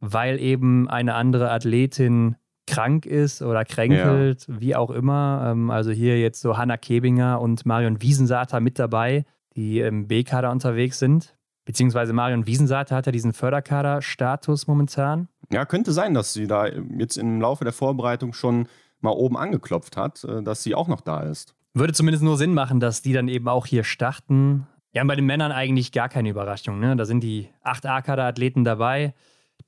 weil 0.01 0.39
eben 0.39 0.91
eine 0.91 1.15
andere 1.15 1.51
Athletin 1.51 2.37
krank 2.67 3.07
ist 3.07 3.41
oder 3.41 3.65
kränkelt, 3.65 4.47
ja. 4.47 4.61
wie 4.61 4.77
auch 4.77 4.91
immer. 4.91 5.53
Ähm, 5.53 5.71
also 5.71 5.91
hier 5.91 6.21
jetzt 6.21 6.43
so 6.43 6.59
Hanna 6.59 6.77
Kebinger 6.77 7.41
und 7.41 7.65
Marion 7.65 8.03
Wiesensater 8.03 8.61
mit 8.61 8.79
dabei, 8.79 9.25
die 9.57 9.81
im 9.81 10.09
B-Kader 10.09 10.51
unterwegs 10.51 10.99
sind. 10.99 11.35
Beziehungsweise 11.65 12.13
Marion 12.13 12.47
Wiesensater 12.47 12.97
hat 12.97 13.07
ja 13.07 13.13
diesen 13.13 13.33
Förderkader-Status 13.33 14.67
momentan. 14.67 15.29
Ja, 15.53 15.65
könnte 15.65 15.93
sein, 15.93 16.15
dass 16.15 16.33
sie 16.33 16.47
da 16.47 16.67
jetzt 16.67 17.17
im 17.17 17.41
Laufe 17.41 17.65
der 17.65 17.73
Vorbereitung 17.73 18.33
schon 18.33 18.67
mal 19.01 19.11
oben 19.11 19.37
angeklopft 19.37 19.97
hat, 19.97 20.25
äh, 20.25 20.43
dass 20.43 20.63
sie 20.63 20.75
auch 20.75 20.89
noch 20.89 21.01
da 21.01 21.21
ist. 21.21 21.55
Würde 21.75 21.93
zumindest 21.93 22.25
nur 22.25 22.37
Sinn 22.37 22.55
machen, 22.55 22.81
dass 22.81 23.03
die 23.03 23.13
dann 23.13 23.29
eben 23.29 23.49
auch 23.49 23.67
hier 23.67 23.85
starten. 23.85 24.67
Ja, 24.93 25.03
und 25.03 25.09
bei 25.09 25.17
den 25.17 25.25
Männern 25.25 25.53
eigentlich 25.53 25.93
gar 25.93 26.09
keine 26.09 26.29
Überraschung. 26.29 26.81
Ne? 26.81 26.97
Da 26.97 27.05
sind 27.05 27.21
die 27.23 27.49
8 27.63 27.87
A-Kader-Athleten 27.87 28.65
dabei. 28.65 29.15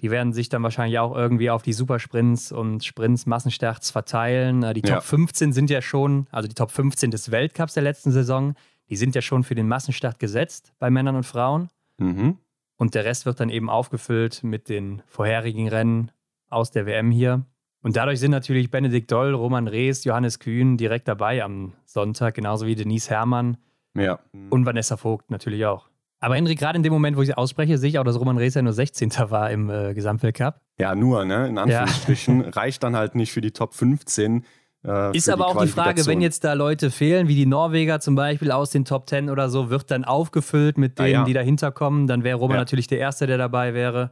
Die 0.00 0.10
werden 0.10 0.32
sich 0.32 0.48
dann 0.48 0.62
wahrscheinlich 0.62 0.98
auch 0.98 1.14
irgendwie 1.14 1.50
auf 1.50 1.62
die 1.62 1.72
Supersprints 1.72 2.52
und 2.52 2.84
Sprints, 2.84 3.26
Massenstarts 3.26 3.90
verteilen. 3.90 4.62
Äh, 4.62 4.74
die 4.74 4.82
Top 4.82 4.96
ja. 4.96 5.00
15 5.00 5.52
sind 5.52 5.70
ja 5.70 5.80
schon, 5.80 6.26
also 6.30 6.48
die 6.48 6.54
Top 6.54 6.70
15 6.70 7.10
des 7.10 7.30
Weltcups 7.30 7.74
der 7.74 7.84
letzten 7.84 8.10
Saison, 8.10 8.54
die 8.90 8.96
sind 8.96 9.14
ja 9.14 9.22
schon 9.22 9.44
für 9.44 9.54
den 9.54 9.68
Massenstart 9.68 10.18
gesetzt 10.18 10.72
bei 10.78 10.90
Männern 10.90 11.16
und 11.16 11.24
Frauen. 11.24 11.68
Mhm. 11.98 12.38
Und 12.76 12.94
der 12.94 13.04
Rest 13.04 13.26
wird 13.26 13.40
dann 13.40 13.50
eben 13.50 13.70
aufgefüllt 13.70 14.42
mit 14.42 14.68
den 14.68 15.02
vorherigen 15.06 15.68
Rennen 15.68 16.10
aus 16.48 16.70
der 16.70 16.86
WM 16.86 17.10
hier. 17.10 17.44
Und 17.82 17.96
dadurch 17.96 18.18
sind 18.18 18.30
natürlich 18.30 18.70
Benedikt 18.70 19.12
Doll, 19.12 19.34
Roman 19.34 19.68
Rees, 19.68 20.04
Johannes 20.04 20.38
Kühn 20.38 20.76
direkt 20.76 21.06
dabei 21.06 21.44
am 21.44 21.74
Sonntag, 21.84 22.34
genauso 22.34 22.66
wie 22.66 22.74
Denise 22.74 23.10
Herrmann 23.10 23.58
ja. 23.94 24.18
und 24.50 24.64
Vanessa 24.64 24.96
Vogt 24.96 25.30
natürlich 25.30 25.66
auch. 25.66 25.88
Aber 26.18 26.36
Henrik, 26.36 26.58
gerade 26.58 26.78
in 26.78 26.82
dem 26.82 26.92
Moment, 26.94 27.18
wo 27.18 27.20
ich 27.20 27.28
sie 27.28 27.36
ausspreche, 27.36 27.76
sehe 27.76 27.90
ich 27.90 27.98
auch, 27.98 28.04
dass 28.04 28.18
Roman 28.18 28.38
Rees 28.38 28.54
ja 28.54 28.62
nur 28.62 28.72
16. 28.72 29.12
war 29.28 29.50
im 29.50 29.68
äh, 29.68 29.92
Gesamtweltcup. 29.92 30.58
Ja, 30.78 30.94
nur, 30.94 31.26
ne? 31.26 31.48
In 31.48 31.58
Anführungsstrichen. 31.58 32.44
Ja. 32.44 32.48
Reicht 32.54 32.82
dann 32.82 32.96
halt 32.96 33.14
nicht 33.14 33.32
für 33.32 33.42
die 33.42 33.50
Top 33.50 33.74
15. 33.74 34.46
Äh, 34.86 35.16
ist 35.16 35.28
aber 35.28 35.44
die 35.44 35.50
auch 35.50 35.62
die 35.62 35.68
Frage, 35.68 36.06
wenn 36.06 36.20
jetzt 36.20 36.44
da 36.44 36.52
Leute 36.52 36.90
fehlen, 36.90 37.26
wie 37.28 37.34
die 37.34 37.46
Norweger 37.46 38.00
zum 38.00 38.14
Beispiel 38.14 38.50
aus 38.50 38.70
den 38.70 38.84
Top 38.84 39.08
10 39.08 39.30
oder 39.30 39.48
so, 39.48 39.70
wird 39.70 39.90
dann 39.90 40.04
aufgefüllt 40.04 40.76
mit 40.76 40.98
denen, 40.98 41.08
ah, 41.08 41.18
ja. 41.20 41.24
die 41.24 41.32
dahinter 41.32 41.72
kommen. 41.72 42.06
Dann 42.06 42.22
wäre 42.22 42.38
Roman 42.38 42.56
ja. 42.56 42.60
natürlich 42.60 42.86
der 42.86 42.98
Erste, 42.98 43.26
der 43.26 43.38
dabei 43.38 43.72
wäre. 43.72 44.10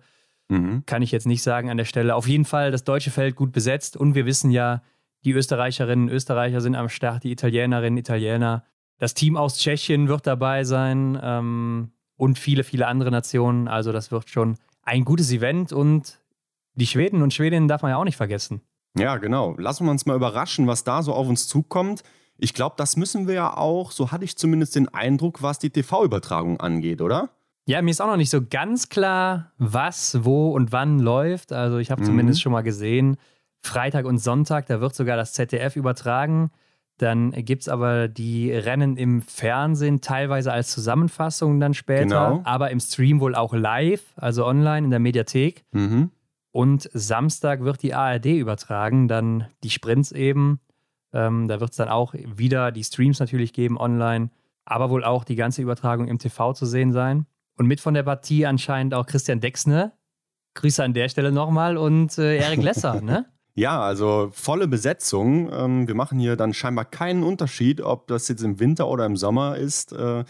Mhm. 0.48 0.84
Kann 0.86 1.02
ich 1.02 1.12
jetzt 1.12 1.26
nicht 1.26 1.42
sagen 1.42 1.70
an 1.70 1.76
der 1.76 1.84
Stelle. 1.84 2.14
Auf 2.14 2.26
jeden 2.26 2.44
Fall 2.44 2.70
das 2.70 2.84
deutsche 2.84 3.10
Feld 3.10 3.36
gut 3.36 3.52
besetzt 3.52 3.96
und 3.96 4.14
wir 4.14 4.26
wissen 4.26 4.50
ja, 4.50 4.82
die 5.24 5.32
Österreicherinnen 5.32 6.08
und 6.08 6.14
Österreicher 6.14 6.60
sind 6.60 6.74
am 6.74 6.88
Start, 6.88 7.24
die 7.24 7.32
Italienerinnen 7.32 7.94
und 7.94 7.98
Italiener. 7.98 8.64
Das 8.98 9.14
Team 9.14 9.36
aus 9.36 9.58
Tschechien 9.58 10.08
wird 10.08 10.26
dabei 10.26 10.64
sein 10.64 11.18
ähm, 11.22 11.92
und 12.16 12.38
viele, 12.38 12.64
viele 12.64 12.86
andere 12.86 13.10
Nationen. 13.10 13.68
Also 13.68 13.92
das 13.92 14.10
wird 14.10 14.30
schon 14.30 14.56
ein 14.82 15.04
gutes 15.04 15.30
Event 15.32 15.72
und 15.72 16.18
die 16.74 16.86
Schweden 16.86 17.22
und 17.22 17.34
Schwedinnen 17.34 17.68
darf 17.68 17.82
man 17.82 17.90
ja 17.90 17.98
auch 17.98 18.04
nicht 18.04 18.16
vergessen. 18.16 18.62
Ja, 18.98 19.16
genau. 19.16 19.54
Lassen 19.58 19.84
wir 19.86 19.90
uns 19.90 20.06
mal 20.06 20.16
überraschen, 20.16 20.66
was 20.66 20.84
da 20.84 21.02
so 21.02 21.12
auf 21.14 21.28
uns 21.28 21.48
zukommt. 21.48 22.02
Ich 22.38 22.54
glaube, 22.54 22.74
das 22.76 22.96
müssen 22.96 23.26
wir 23.26 23.34
ja 23.34 23.56
auch, 23.56 23.92
so 23.92 24.10
hatte 24.10 24.24
ich 24.24 24.36
zumindest 24.36 24.74
den 24.74 24.88
Eindruck, 24.88 25.42
was 25.42 25.58
die 25.58 25.70
TV-Übertragung 25.70 26.60
angeht, 26.60 27.00
oder? 27.00 27.30
Ja, 27.66 27.80
mir 27.80 27.92
ist 27.92 28.00
auch 28.00 28.08
noch 28.08 28.16
nicht 28.16 28.30
so 28.30 28.40
ganz 28.44 28.88
klar, 28.88 29.52
was, 29.58 30.24
wo 30.24 30.50
und 30.50 30.72
wann 30.72 30.98
läuft. 30.98 31.52
Also 31.52 31.78
ich 31.78 31.90
habe 31.90 32.02
mhm. 32.02 32.06
zumindest 32.06 32.42
schon 32.42 32.52
mal 32.52 32.62
gesehen, 32.62 33.16
Freitag 33.60 34.06
und 34.06 34.18
Sonntag, 34.18 34.66
da 34.66 34.80
wird 34.80 34.94
sogar 34.94 35.16
das 35.16 35.32
ZDF 35.34 35.76
übertragen. 35.76 36.50
Dann 36.98 37.30
gibt 37.30 37.62
es 37.62 37.68
aber 37.68 38.08
die 38.08 38.52
Rennen 38.52 38.96
im 38.96 39.22
Fernsehen 39.22 40.00
teilweise 40.00 40.52
als 40.52 40.70
Zusammenfassung 40.72 41.58
dann 41.58 41.74
später, 41.74 42.04
genau. 42.04 42.42
aber 42.44 42.70
im 42.70 42.80
Stream 42.80 43.20
wohl 43.20 43.34
auch 43.34 43.54
live, 43.54 44.02
also 44.16 44.44
online 44.44 44.84
in 44.84 44.90
der 44.90 45.00
Mediathek. 45.00 45.64
Mhm. 45.72 46.10
Und 46.52 46.88
Samstag 46.92 47.62
wird 47.62 47.82
die 47.82 47.94
ARD 47.94 48.26
übertragen, 48.26 49.08
dann 49.08 49.48
die 49.64 49.70
Sprints 49.70 50.12
eben. 50.12 50.60
Ähm, 51.12 51.48
da 51.48 51.60
wird 51.60 51.70
es 51.70 51.76
dann 51.76 51.88
auch 51.88 52.14
wieder 52.14 52.72
die 52.72 52.84
Streams 52.84 53.20
natürlich 53.20 53.52
geben 53.52 53.78
online, 53.78 54.30
aber 54.64 54.90
wohl 54.90 55.04
auch 55.04 55.24
die 55.24 55.36
ganze 55.36 55.62
Übertragung 55.62 56.08
im 56.08 56.18
TV 56.18 56.52
zu 56.52 56.66
sehen 56.66 56.92
sein. 56.92 57.26
Und 57.56 57.66
mit 57.66 57.80
von 57.80 57.94
der 57.94 58.02
Partie 58.02 58.46
anscheinend 58.46 58.94
auch 58.94 59.06
Christian 59.06 59.40
Dexne. 59.40 59.92
Grüße 60.54 60.84
an 60.84 60.92
der 60.92 61.08
Stelle 61.08 61.32
nochmal 61.32 61.78
und 61.78 62.18
äh, 62.18 62.36
Erik 62.36 62.62
Lesser, 62.62 63.00
ne? 63.00 63.26
Ja, 63.54 63.82
also 63.82 64.30
volle 64.32 64.66
Besetzung. 64.66 65.52
Ähm, 65.52 65.86
wir 65.86 65.94
machen 65.94 66.18
hier 66.18 66.36
dann 66.36 66.54
scheinbar 66.54 66.86
keinen 66.86 67.22
Unterschied, 67.22 67.82
ob 67.82 68.06
das 68.06 68.28
jetzt 68.28 68.42
im 68.42 68.58
Winter 68.60 68.88
oder 68.88 69.04
im 69.04 69.16
Sommer 69.16 69.56
ist. 69.56 69.92
Äh, 69.92 70.24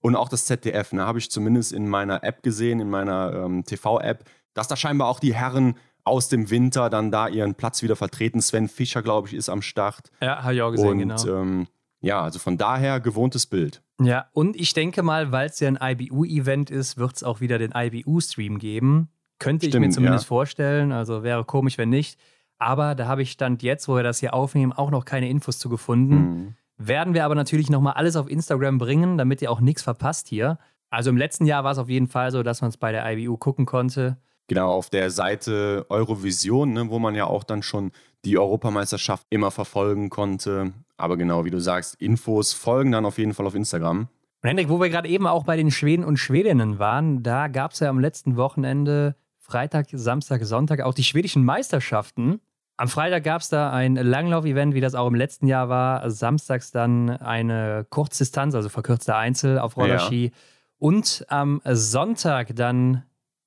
und 0.00 0.16
auch 0.16 0.30
das 0.30 0.46
ZDF, 0.46 0.92
ne, 0.94 1.06
habe 1.06 1.18
ich 1.18 1.30
zumindest 1.30 1.72
in 1.72 1.86
meiner 1.86 2.24
App 2.24 2.42
gesehen, 2.42 2.80
in 2.80 2.88
meiner 2.88 3.44
ähm, 3.44 3.64
TV-App, 3.64 4.24
dass 4.54 4.68
da 4.68 4.76
scheinbar 4.76 5.08
auch 5.08 5.20
die 5.20 5.34
Herren 5.34 5.76
aus 6.04 6.28
dem 6.28 6.50
Winter 6.50 6.90
dann 6.90 7.10
da 7.10 7.28
ihren 7.28 7.54
Platz 7.54 7.82
wieder 7.82 7.96
vertreten. 7.96 8.40
Sven 8.40 8.68
Fischer, 8.68 9.02
glaube 9.02 9.28
ich, 9.28 9.34
ist 9.34 9.48
am 9.48 9.62
Start. 9.62 10.10
Ja, 10.20 10.42
habe 10.42 10.54
ich 10.54 10.62
auch 10.62 10.72
gesehen, 10.72 10.88
und, 10.88 10.98
genau. 10.98 11.26
Ähm, 11.26 11.68
ja, 12.00 12.20
also 12.20 12.38
von 12.38 12.58
daher 12.58 12.98
gewohntes 13.00 13.46
Bild. 13.46 13.82
Ja, 14.00 14.26
und 14.32 14.56
ich 14.56 14.74
denke 14.74 15.02
mal, 15.02 15.30
weil 15.30 15.48
es 15.48 15.60
ja 15.60 15.68
ein 15.68 15.78
IBU-Event 15.80 16.70
ist, 16.70 16.96
wird 16.96 17.14
es 17.14 17.22
auch 17.22 17.40
wieder 17.40 17.58
den 17.58 17.72
IBU-Stream 17.74 18.58
geben. 18.58 19.08
Könnte 19.38 19.66
Stimmt, 19.66 19.84
ich 19.84 19.88
mir 19.88 19.94
zumindest 19.94 20.24
ja. 20.24 20.28
vorstellen. 20.28 20.90
Also 20.90 21.22
wäre 21.22 21.44
komisch, 21.44 21.78
wenn 21.78 21.90
nicht. 21.90 22.18
Aber 22.58 22.94
da 22.94 23.06
habe 23.06 23.22
ich 23.22 23.32
Stand 23.32 23.62
jetzt, 23.62 23.88
wo 23.88 23.96
wir 23.96 24.02
das 24.02 24.20
hier 24.20 24.34
aufnehmen, 24.34 24.72
auch 24.72 24.90
noch 24.90 25.04
keine 25.04 25.28
Infos 25.28 25.58
zu 25.58 25.68
gefunden. 25.68 26.14
Mhm. 26.14 26.54
Werden 26.76 27.14
wir 27.14 27.24
aber 27.24 27.34
natürlich 27.34 27.70
nochmal 27.70 27.94
alles 27.94 28.16
auf 28.16 28.28
Instagram 28.28 28.78
bringen, 28.78 29.18
damit 29.18 29.42
ihr 29.42 29.50
auch 29.50 29.60
nichts 29.60 29.82
verpasst 29.82 30.28
hier. 30.28 30.58
Also 30.90 31.10
im 31.10 31.16
letzten 31.16 31.46
Jahr 31.46 31.64
war 31.64 31.72
es 31.72 31.78
auf 31.78 31.88
jeden 31.88 32.08
Fall 32.08 32.30
so, 32.30 32.42
dass 32.42 32.60
man 32.60 32.70
es 32.70 32.76
bei 32.76 32.92
der 32.92 33.08
IBU 33.10 33.36
gucken 33.36 33.66
konnte. 33.66 34.18
Genau, 34.52 34.70
auf 34.70 34.90
der 34.90 35.10
Seite 35.10 35.86
Eurovision, 35.88 36.74
ne, 36.74 36.90
wo 36.90 36.98
man 36.98 37.14
ja 37.14 37.24
auch 37.24 37.42
dann 37.42 37.62
schon 37.62 37.90
die 38.26 38.36
Europameisterschaft 38.36 39.26
immer 39.30 39.50
verfolgen 39.50 40.10
konnte. 40.10 40.74
Aber 40.98 41.16
genau, 41.16 41.46
wie 41.46 41.50
du 41.50 41.58
sagst, 41.58 41.94
Infos 42.02 42.52
folgen 42.52 42.92
dann 42.92 43.06
auf 43.06 43.16
jeden 43.16 43.32
Fall 43.32 43.46
auf 43.46 43.54
Instagram. 43.54 44.00
Und 44.00 44.08
Hendrik, 44.46 44.68
wo 44.68 44.78
wir 44.78 44.90
gerade 44.90 45.08
eben 45.08 45.26
auch 45.26 45.44
bei 45.44 45.56
den 45.56 45.70
Schweden 45.70 46.04
und 46.04 46.18
Schwedinnen 46.18 46.78
waren, 46.78 47.22
da 47.22 47.48
gab 47.48 47.72
es 47.72 47.80
ja 47.80 47.88
am 47.88 47.98
letzten 47.98 48.36
Wochenende, 48.36 49.16
Freitag, 49.38 49.86
Samstag, 49.90 50.44
Sonntag, 50.44 50.82
auch 50.82 50.92
die 50.92 51.04
schwedischen 51.04 51.46
Meisterschaften. 51.46 52.38
Am 52.76 52.88
Freitag 52.88 53.24
gab 53.24 53.40
es 53.40 53.48
da 53.48 53.70
ein 53.70 53.96
Langlauf-Event, 53.96 54.74
wie 54.74 54.82
das 54.82 54.94
auch 54.94 55.06
im 55.06 55.14
letzten 55.14 55.46
Jahr 55.46 55.70
war. 55.70 56.10
Samstags 56.10 56.72
dann 56.72 57.08
eine 57.08 57.86
Kurzdistanz, 57.88 58.54
also 58.54 58.68
verkürzter 58.68 59.16
Einzel 59.16 59.58
auf 59.58 59.78
Rollerski. 59.78 60.26
Ja. 60.26 60.30
Und 60.76 61.24
am 61.28 61.62
Sonntag 61.64 62.54
dann 62.54 63.04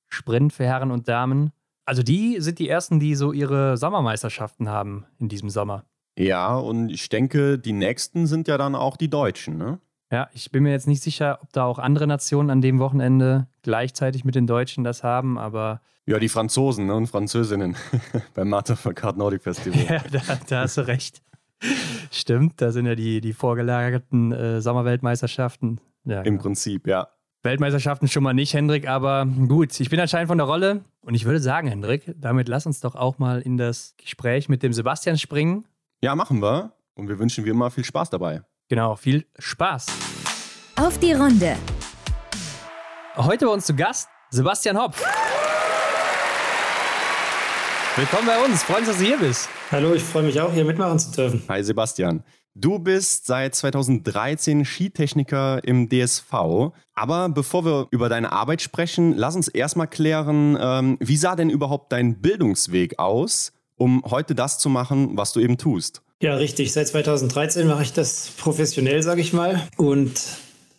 Sprint 0.08 0.52
für 0.52 0.64
Herren 0.64 0.90
und 0.90 1.08
Damen. 1.08 1.52
Also 1.84 2.02
die 2.02 2.40
sind 2.40 2.58
die 2.58 2.68
ersten, 2.68 2.98
die 2.98 3.14
so 3.14 3.32
ihre 3.32 3.76
Sommermeisterschaften 3.76 4.68
haben 4.68 5.06
in 5.18 5.28
diesem 5.28 5.50
Sommer. 5.50 5.84
Ja, 6.18 6.56
und 6.56 6.88
ich 6.88 7.08
denke, 7.08 7.58
die 7.58 7.72
nächsten 7.72 8.26
sind 8.26 8.48
ja 8.48 8.58
dann 8.58 8.74
auch 8.74 8.96
die 8.96 9.08
Deutschen, 9.08 9.58
ne? 9.58 9.78
Ja, 10.10 10.28
ich 10.32 10.50
bin 10.52 10.62
mir 10.62 10.70
jetzt 10.70 10.86
nicht 10.86 11.02
sicher, 11.02 11.40
ob 11.42 11.52
da 11.52 11.64
auch 11.64 11.78
andere 11.78 12.06
Nationen 12.06 12.50
an 12.50 12.60
dem 12.60 12.78
Wochenende 12.78 13.48
gleichzeitig 13.62 14.24
mit 14.24 14.36
den 14.36 14.46
Deutschen 14.46 14.84
das 14.84 15.02
haben, 15.02 15.36
aber. 15.36 15.80
Ja, 16.06 16.20
die 16.20 16.28
Franzosen 16.28 16.86
ne, 16.86 16.94
und 16.94 17.08
Französinnen 17.08 17.76
beim 18.34 18.48
Martha 18.48 18.76
Verkart 18.76 19.16
Nordic 19.16 19.42
Festival. 19.42 19.80
ja, 19.88 20.02
da, 20.10 20.38
da, 20.48 20.60
hast 20.60 20.76
du 20.76 20.86
recht. 20.86 21.22
Stimmt, 22.12 22.60
da 22.60 22.70
sind 22.70 22.86
ja 22.86 22.94
die, 22.94 23.20
die 23.20 23.32
vorgelagerten 23.32 24.30
äh, 24.30 24.60
Sommerweltmeisterschaften. 24.60 25.80
Ja, 26.04 26.20
Im 26.20 26.24
genau. 26.24 26.42
Prinzip, 26.42 26.86
ja. 26.86 27.08
Weltmeisterschaften 27.46 28.08
schon 28.08 28.24
mal 28.24 28.34
nicht, 28.34 28.52
Hendrik, 28.54 28.88
aber 28.88 29.24
gut, 29.24 29.78
ich 29.78 29.88
bin 29.88 30.00
anscheinend 30.00 30.26
von 30.26 30.36
der 30.36 30.48
Rolle 30.48 30.84
und 31.00 31.14
ich 31.14 31.24
würde 31.26 31.38
sagen, 31.38 31.68
Hendrik, 31.68 32.12
damit 32.16 32.48
lass 32.48 32.66
uns 32.66 32.80
doch 32.80 32.96
auch 32.96 33.18
mal 33.18 33.40
in 33.40 33.56
das 33.56 33.94
Gespräch 33.98 34.48
mit 34.48 34.64
dem 34.64 34.72
Sebastian 34.72 35.16
springen. 35.16 35.64
Ja, 36.02 36.16
machen 36.16 36.42
wir 36.42 36.72
und 36.94 37.08
wir 37.08 37.20
wünschen 37.20 37.44
wie 37.44 37.50
immer 37.50 37.70
viel 37.70 37.84
Spaß 37.84 38.10
dabei. 38.10 38.42
Genau, 38.68 38.96
viel 38.96 39.26
Spaß. 39.38 39.86
Auf 40.74 40.98
die 40.98 41.12
Runde. 41.12 41.54
Heute 43.14 43.46
bei 43.46 43.52
uns 43.52 43.64
zu 43.64 43.76
Gast 43.76 44.08
Sebastian 44.30 44.76
Hopf. 44.76 45.00
Willkommen 47.94 48.26
bei 48.26 48.44
uns. 48.44 48.64
Freuen 48.64 48.80
uns, 48.80 48.88
dass 48.88 48.98
du 48.98 49.04
hier 49.04 49.18
bist. 49.18 49.48
Hallo, 49.70 49.94
ich 49.94 50.02
freue 50.02 50.24
mich 50.24 50.40
auch, 50.40 50.52
hier 50.52 50.64
mitmachen 50.64 50.98
zu 50.98 51.12
dürfen. 51.12 51.44
Hi 51.48 51.62
Sebastian. 51.62 52.24
Du 52.58 52.78
bist 52.78 53.26
seit 53.26 53.54
2013 53.54 54.64
Skitechniker 54.64 55.62
im 55.62 55.90
DSV. 55.90 56.72
Aber 56.94 57.28
bevor 57.28 57.66
wir 57.66 57.86
über 57.90 58.08
deine 58.08 58.32
Arbeit 58.32 58.62
sprechen, 58.62 59.12
lass 59.14 59.36
uns 59.36 59.48
erstmal 59.48 59.88
klären, 59.88 60.56
ähm, 60.58 60.96
wie 60.98 61.18
sah 61.18 61.36
denn 61.36 61.50
überhaupt 61.50 61.92
dein 61.92 62.22
Bildungsweg 62.22 62.98
aus, 62.98 63.52
um 63.76 64.02
heute 64.06 64.34
das 64.34 64.58
zu 64.58 64.70
machen, 64.70 65.18
was 65.18 65.34
du 65.34 65.40
eben 65.40 65.58
tust? 65.58 66.00
Ja, 66.22 66.36
richtig. 66.36 66.72
Seit 66.72 66.88
2013 66.88 67.66
mache 67.66 67.82
ich 67.82 67.92
das 67.92 68.28
professionell, 68.38 69.02
sage 69.02 69.20
ich 69.20 69.34
mal. 69.34 69.68
Und 69.76 70.18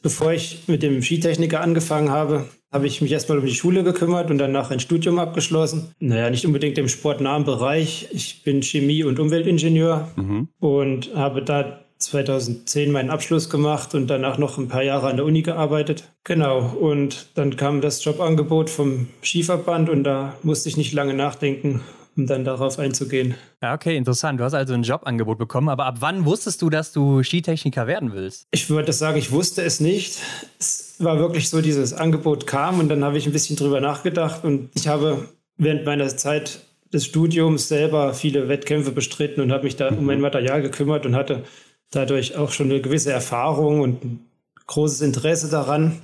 bevor 0.01 0.33
ich 0.33 0.63
mit 0.65 0.81
dem 0.81 1.03
Skitechniker 1.03 1.61
angefangen 1.61 2.09
habe, 2.09 2.49
habe 2.71 2.87
ich 2.87 3.01
mich 3.01 3.11
erstmal 3.11 3.39
um 3.39 3.45
die 3.45 3.55
Schule 3.55 3.83
gekümmert 3.83 4.29
und 4.29 4.37
danach 4.37 4.71
ein 4.71 4.79
Studium 4.79 5.19
abgeschlossen. 5.19 5.93
Naja, 5.99 6.29
nicht 6.29 6.45
unbedingt 6.45 6.77
im 6.77 6.89
sportnahen 6.89 7.45
Bereich. 7.45 8.09
Ich 8.11 8.43
bin 8.43 8.61
Chemie- 8.61 9.03
und 9.03 9.19
Umweltingenieur 9.19 10.09
mhm. 10.15 10.49
und 10.59 11.15
habe 11.15 11.41
da 11.41 11.79
2010 11.99 12.91
meinen 12.91 13.09
Abschluss 13.09 13.49
gemacht 13.49 13.95
und 13.95 14.07
danach 14.07 14.37
noch 14.37 14.57
ein 14.57 14.67
paar 14.67 14.83
Jahre 14.83 15.07
an 15.07 15.15
der 15.15 15.25
Uni 15.25 15.41
gearbeitet. 15.41 16.11
Genau, 16.23 16.59
und 16.59 17.29
dann 17.35 17.55
kam 17.55 17.81
das 17.81 18.03
Jobangebot 18.03 18.69
vom 18.69 19.07
Skiverband 19.23 19.89
und 19.89 20.03
da 20.03 20.35
musste 20.43 20.69
ich 20.69 20.77
nicht 20.77 20.93
lange 20.93 21.13
nachdenken 21.13 21.81
um 22.17 22.25
dann 22.25 22.43
darauf 22.43 22.79
einzugehen. 22.79 23.35
Ja, 23.61 23.73
okay, 23.73 23.95
interessant. 23.95 24.39
Du 24.39 24.43
hast 24.43 24.55
also 24.55 24.73
ein 24.73 24.83
Jobangebot 24.83 25.37
bekommen, 25.37 25.69
aber 25.69 25.85
ab 25.85 25.97
wann 25.99 26.25
wusstest 26.25 26.61
du, 26.61 26.69
dass 26.69 26.91
du 26.91 27.23
Skitechniker 27.23 27.87
werden 27.87 28.11
willst? 28.13 28.47
Ich 28.51 28.69
würde 28.69 28.91
sagen, 28.91 29.17
ich 29.17 29.31
wusste 29.31 29.61
es 29.61 29.79
nicht. 29.79 30.17
Es 30.59 30.86
war 31.03 31.19
wirklich 31.19 31.49
so, 31.49 31.61
dieses 31.61 31.93
Angebot 31.93 32.47
kam 32.47 32.79
und 32.79 32.89
dann 32.89 33.03
habe 33.03 33.17
ich 33.17 33.25
ein 33.25 33.31
bisschen 33.31 33.55
drüber 33.55 33.81
nachgedacht 33.81 34.43
und 34.43 34.69
ich 34.75 34.87
habe 34.87 35.27
während 35.57 35.85
meiner 35.85 36.07
Zeit 36.15 36.61
des 36.93 37.05
Studiums 37.05 37.67
selber 37.67 38.13
viele 38.13 38.47
Wettkämpfe 38.47 38.91
bestritten 38.91 39.41
und 39.41 39.51
habe 39.51 39.63
mich 39.63 39.75
da 39.75 39.89
um 39.89 40.05
mein 40.05 40.17
mhm. 40.17 40.23
Material 40.23 40.61
gekümmert 40.61 41.05
und 41.05 41.15
hatte 41.15 41.43
dadurch 41.91 42.35
auch 42.35 42.51
schon 42.51 42.69
eine 42.69 42.81
gewisse 42.81 43.11
Erfahrung 43.11 43.81
und 43.81 44.03
ein 44.03 44.25
großes 44.67 45.01
Interesse 45.01 45.49
daran. 45.49 46.01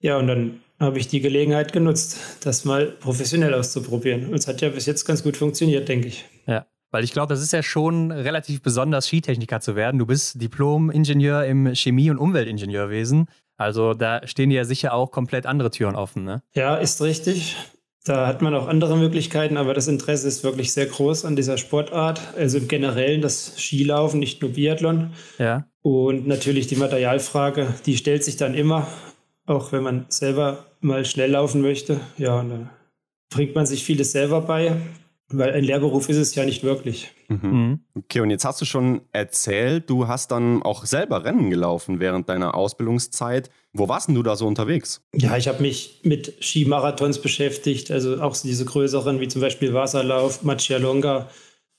Ja, 0.00 0.18
und 0.18 0.26
dann 0.26 0.60
habe 0.78 0.98
ich 0.98 1.08
die 1.08 1.20
Gelegenheit 1.20 1.72
genutzt, 1.72 2.18
das 2.42 2.64
mal 2.64 2.86
professionell 2.86 3.54
auszuprobieren. 3.54 4.26
Und 4.28 4.34
es 4.34 4.48
hat 4.48 4.60
ja 4.60 4.68
bis 4.68 4.86
jetzt 4.86 5.04
ganz 5.04 5.22
gut 5.22 5.36
funktioniert, 5.36 5.88
denke 5.88 6.08
ich. 6.08 6.24
Ja, 6.46 6.66
weil 6.90 7.04
ich 7.04 7.12
glaube, 7.12 7.32
das 7.32 7.42
ist 7.42 7.52
ja 7.52 7.62
schon 7.62 8.10
relativ 8.10 8.62
besonders, 8.62 9.06
Skitechniker 9.06 9.60
zu 9.60 9.76
werden. 9.76 9.98
Du 9.98 10.06
bist 10.06 10.42
Diplom-Ingenieur 10.42 11.44
im 11.44 11.74
Chemie- 11.74 12.10
und 12.10 12.18
Umweltingenieurwesen. 12.18 13.28
Also 13.62 13.94
da 13.94 14.26
stehen 14.26 14.50
ja 14.50 14.64
sicher 14.64 14.92
auch 14.94 15.10
komplett 15.10 15.46
andere 15.46 15.70
Türen 15.70 15.96
offen, 15.96 16.24
ne? 16.24 16.42
Ja, 16.54 16.76
ist 16.76 17.00
richtig. 17.00 17.56
Da 18.04 18.26
hat 18.26 18.42
man 18.42 18.52
auch 18.54 18.66
andere 18.66 18.96
Möglichkeiten, 18.96 19.56
aber 19.56 19.74
das 19.74 19.86
Interesse 19.86 20.26
ist 20.26 20.42
wirklich 20.42 20.72
sehr 20.72 20.86
groß 20.86 21.24
an 21.24 21.36
dieser 21.36 21.56
Sportart. 21.56 22.20
Also 22.36 22.58
im 22.58 22.66
Generellen 22.66 23.20
das 23.20 23.54
Skilaufen, 23.56 24.18
nicht 24.18 24.42
nur 24.42 24.52
Biathlon. 24.52 25.12
Ja. 25.38 25.66
Und 25.82 26.26
natürlich 26.26 26.66
die 26.66 26.76
Materialfrage, 26.76 27.68
die 27.86 27.96
stellt 27.96 28.24
sich 28.24 28.36
dann 28.36 28.54
immer, 28.54 28.88
auch 29.46 29.70
wenn 29.70 29.84
man 29.84 30.06
selber 30.08 30.66
mal 30.80 31.04
schnell 31.04 31.30
laufen 31.30 31.60
möchte, 31.60 32.00
ja, 32.18 32.40
und 32.40 32.50
da 32.50 32.70
bringt 33.30 33.54
man 33.54 33.66
sich 33.66 33.84
vieles 33.84 34.12
selber 34.12 34.40
bei, 34.40 34.76
weil 35.38 35.52
ein 35.52 35.64
Lehrberuf 35.64 36.08
ist 36.08 36.16
es 36.16 36.34
ja 36.34 36.44
nicht 36.44 36.62
wirklich. 36.62 37.10
Mhm. 37.28 37.38
mhm. 37.42 37.80
Okay, 37.94 38.20
und 38.20 38.30
jetzt 38.30 38.44
hast 38.44 38.60
du 38.60 38.64
schon 38.64 39.02
erzählt, 39.12 39.88
du 39.88 40.08
hast 40.08 40.30
dann 40.30 40.62
auch 40.62 40.84
selber 40.84 41.24
Rennen 41.24 41.50
gelaufen 41.50 42.00
während 42.00 42.28
deiner 42.28 42.54
Ausbildungszeit. 42.54 43.50
Wo 43.72 43.88
warst 43.88 44.08
denn 44.08 44.14
du 44.14 44.22
da 44.22 44.36
so 44.36 44.46
unterwegs? 44.46 45.02
Ja, 45.14 45.36
ich 45.36 45.48
habe 45.48 45.62
mich 45.62 46.00
mit 46.02 46.34
Skimarathons 46.40 47.20
beschäftigt, 47.20 47.90
also 47.90 48.20
auch 48.20 48.36
diese 48.36 48.64
größeren 48.64 49.20
wie 49.20 49.28
zum 49.28 49.40
Beispiel 49.40 49.72
Wasserlauf, 49.72 50.40
Longa 50.42 51.28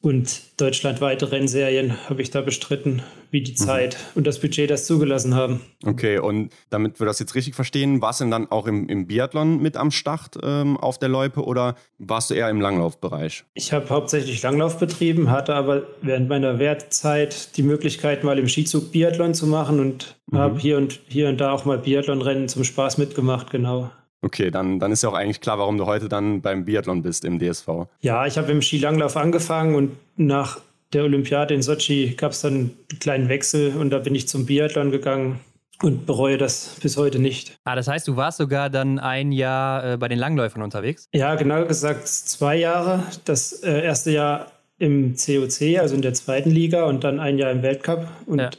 und 0.04 0.60
deutschlandweite 0.60 1.32
Rennserien 1.32 2.10
habe 2.10 2.22
ich 2.22 2.30
da 2.30 2.42
bestritten, 2.42 3.02
wie 3.32 3.42
die 3.42 3.54
mhm. 3.54 3.56
Zeit 3.56 3.94
mhm. 3.96 4.18
und 4.18 4.28
das 4.28 4.40
Budget 4.40 4.70
das 4.70 4.86
zugelassen 4.86 5.34
haben. 5.34 5.62
Okay, 5.86 6.20
und 6.20 6.52
damit 6.70 7.00
wir 7.00 7.06
das 7.06 7.20
jetzt 7.20 7.36
richtig 7.36 7.56
verstehen, 7.56 8.02
warst 8.02 8.20
du 8.20 8.26
denn 8.26 8.32
dann 8.32 8.52
auch 8.52 8.68
im, 8.68 8.90
im 8.90 9.08
Biathlon 9.08 9.62
mit 9.62 9.78
am 9.78 9.92
Start 9.92 10.38
ähm, 10.44 10.76
auf 10.76 11.00
der 11.00 11.08
Loipe 11.08 11.42
oder 11.42 11.76
warst 12.00 12.30
du 12.30 12.34
eher 12.34 12.50
im 12.50 12.60
Langlaufbereich? 12.60 13.46
Ich 13.54 13.72
habe 13.72 13.90
hauptsächlich 13.90 14.42
Langlauf 14.42 14.78
betrieben, 14.78 15.32
hatte 15.32 15.56
aber 15.56 15.84
während 16.02 16.28
meiner 16.28 16.60
Wertzeit 16.60 17.56
die 17.56 17.64
Möglichkeit, 17.64 18.26
mal 18.26 18.38
im 18.38 18.50
Skizug 18.50 18.92
Biathlon 18.92 19.34
zu 19.34 19.48
machen 19.48 19.80
und 19.80 20.18
mhm. 20.30 20.38
habe 20.38 20.60
hier 20.60 20.78
und, 20.78 21.00
hier 21.08 21.30
und 21.30 21.40
da 21.40 21.54
auch 21.54 21.64
mal 21.64 21.78
Biathlonrennen 21.78 22.50
zum 22.50 22.66
Spaß 22.66 22.98
mitgemacht, 22.98 23.52
genau. 23.52 23.90
Okay, 24.24 24.52
dann, 24.52 24.80
dann 24.80 24.92
ist 24.94 25.04
ja 25.04 25.10
auch 25.10 25.14
eigentlich 25.14 25.42
klar, 25.42 25.60
warum 25.60 25.78
du 25.78 25.86
heute 25.86 26.08
dann 26.08 26.42
beim 26.42 26.64
Biathlon 26.64 27.04
bist 27.04 27.26
im 27.26 27.40
DSV. 27.40 27.68
Ja, 28.00 28.26
ich 28.26 28.38
habe 28.38 28.52
im 28.54 28.62
Skilanglauf 28.62 29.18
angefangen 29.18 29.76
und 29.76 29.98
nach 30.16 30.62
der 30.94 31.04
Olympiade 31.04 31.54
in 31.54 31.62
Sochi 31.62 32.14
gab 32.16 32.32
es 32.32 32.42
dann 32.42 32.54
einen 32.54 33.00
kleinen 33.00 33.30
Wechsel 33.30 33.76
und 33.76 33.90
da 33.90 34.00
bin 34.00 34.16
ich 34.16 34.28
zum 34.30 34.46
Biathlon 34.46 34.92
gegangen 34.92 35.42
und 35.82 36.06
bereue 36.06 36.38
das 36.38 36.78
bis 36.82 36.96
heute 36.96 37.20
nicht. 37.20 37.58
Ah, 37.66 37.76
das 37.76 37.90
heißt, 37.90 38.08
du 38.08 38.16
warst 38.16 38.38
sogar 38.38 38.70
dann 38.70 38.98
ein 38.98 39.34
Jahr 39.34 39.94
äh, 39.94 39.98
bei 39.98 40.08
den 40.08 40.20
Langläufern 40.20 40.62
unterwegs? 40.62 41.10
Ja, 41.14 41.36
genau 41.36 41.66
gesagt 41.66 42.08
zwei 42.08 42.56
Jahre. 42.56 43.04
Das 43.26 43.52
äh, 43.64 43.84
erste 43.84 44.12
Jahr 44.12 44.52
im 44.78 45.16
COC, 45.16 45.80
also 45.80 45.96
in 45.96 46.02
der 46.02 46.14
zweiten 46.14 46.50
Liga 46.50 46.86
und 46.86 47.04
dann 47.04 47.20
ein 47.20 47.38
Jahr 47.38 47.52
im 47.52 47.62
Weltcup 47.62 48.08
und 48.26 48.40
ja. 48.40 48.50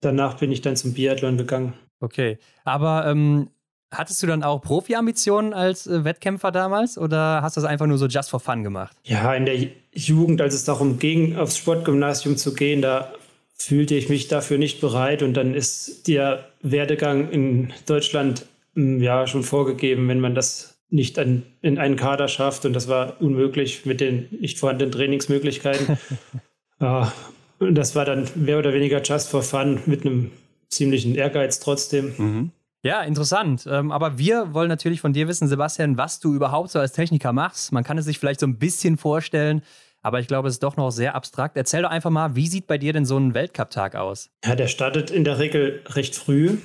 danach 0.00 0.38
bin 0.38 0.50
ich 0.50 0.62
dann 0.62 0.76
zum 0.76 0.94
Biathlon 0.94 1.36
gegangen. 1.36 1.74
Okay, 2.00 2.38
aber 2.64 3.06
ähm, 3.06 3.48
hattest 3.92 4.22
du 4.22 4.26
dann 4.26 4.42
auch 4.42 4.60
Profi-Ambitionen 4.60 5.52
als 5.52 5.86
äh, 5.86 6.04
Wettkämpfer 6.04 6.50
damals 6.50 6.98
oder 6.98 7.42
hast 7.42 7.56
du 7.56 7.60
das 7.60 7.68
einfach 7.68 7.86
nur 7.86 7.98
so 7.98 8.06
just 8.06 8.30
for 8.30 8.40
fun 8.40 8.64
gemacht? 8.64 8.96
Ja, 9.04 9.34
in 9.34 9.46
der 9.46 9.56
Jugend, 9.92 10.40
als 10.40 10.54
es 10.54 10.64
darum 10.64 10.98
ging, 10.98 11.36
aufs 11.36 11.56
Sportgymnasium 11.56 12.36
zu 12.36 12.54
gehen, 12.54 12.82
da 12.82 13.12
fühlte 13.56 13.94
ich 13.94 14.08
mich 14.08 14.28
dafür 14.28 14.58
nicht 14.58 14.80
bereit 14.80 15.22
und 15.22 15.34
dann 15.34 15.54
ist 15.54 16.08
der 16.08 16.48
Werdegang 16.62 17.30
in 17.30 17.72
Deutschland 17.86 18.46
hm, 18.74 19.00
ja 19.00 19.26
schon 19.26 19.44
vorgegeben, 19.44 20.08
wenn 20.08 20.20
man 20.20 20.34
das 20.34 20.80
nicht 20.90 21.18
an, 21.18 21.44
in 21.62 21.78
einen 21.78 21.96
Kader 21.96 22.28
schafft 22.28 22.66
und 22.66 22.74
das 22.74 22.88
war 22.88 23.20
unmöglich 23.20 23.86
mit 23.86 24.00
den 24.00 24.28
nicht 24.40 24.58
vorhandenen 24.58 24.92
Trainingsmöglichkeiten. 24.92 25.96
ja, 26.80 27.12
und 27.58 27.74
das 27.76 27.94
war 27.94 28.04
dann 28.04 28.28
mehr 28.34 28.58
oder 28.58 28.74
weniger 28.74 29.00
just 29.02 29.28
for 29.28 29.42
fun 29.42 29.80
mit 29.86 30.04
einem 30.04 30.32
ziemlichen 30.68 31.14
Ehrgeiz 31.14 31.60
trotzdem. 31.60 32.14
Mhm. 32.16 32.50
Ja, 32.82 33.02
interessant. 33.02 33.66
Ähm, 33.70 33.92
aber 33.92 34.18
wir 34.18 34.54
wollen 34.54 34.68
natürlich 34.68 35.00
von 35.00 35.12
dir 35.12 35.28
wissen, 35.28 35.46
Sebastian, 35.46 35.96
was 35.96 36.18
du 36.18 36.34
überhaupt 36.34 36.70
so 36.70 36.80
als 36.80 36.92
Techniker 36.92 37.32
machst. 37.32 37.72
Man 37.72 37.84
kann 37.84 37.96
es 37.96 38.04
sich 38.04 38.18
vielleicht 38.18 38.40
so 38.40 38.46
ein 38.46 38.58
bisschen 38.58 38.96
vorstellen, 38.96 39.62
aber 40.02 40.18
ich 40.18 40.26
glaube, 40.26 40.48
es 40.48 40.54
ist 40.54 40.64
doch 40.64 40.76
noch 40.76 40.90
sehr 40.90 41.14
abstrakt. 41.14 41.56
Erzähl 41.56 41.82
doch 41.82 41.90
einfach 41.90 42.10
mal, 42.10 42.34
wie 42.34 42.48
sieht 42.48 42.66
bei 42.66 42.78
dir 42.78 42.92
denn 42.92 43.04
so 43.04 43.16
ein 43.16 43.34
Weltcup-Tag 43.34 43.94
aus? 43.94 44.30
Ja, 44.44 44.56
der 44.56 44.66
startet 44.66 45.10
in 45.12 45.22
der 45.22 45.38
Regel 45.38 45.82
recht 45.90 46.16
früh. 46.16 46.58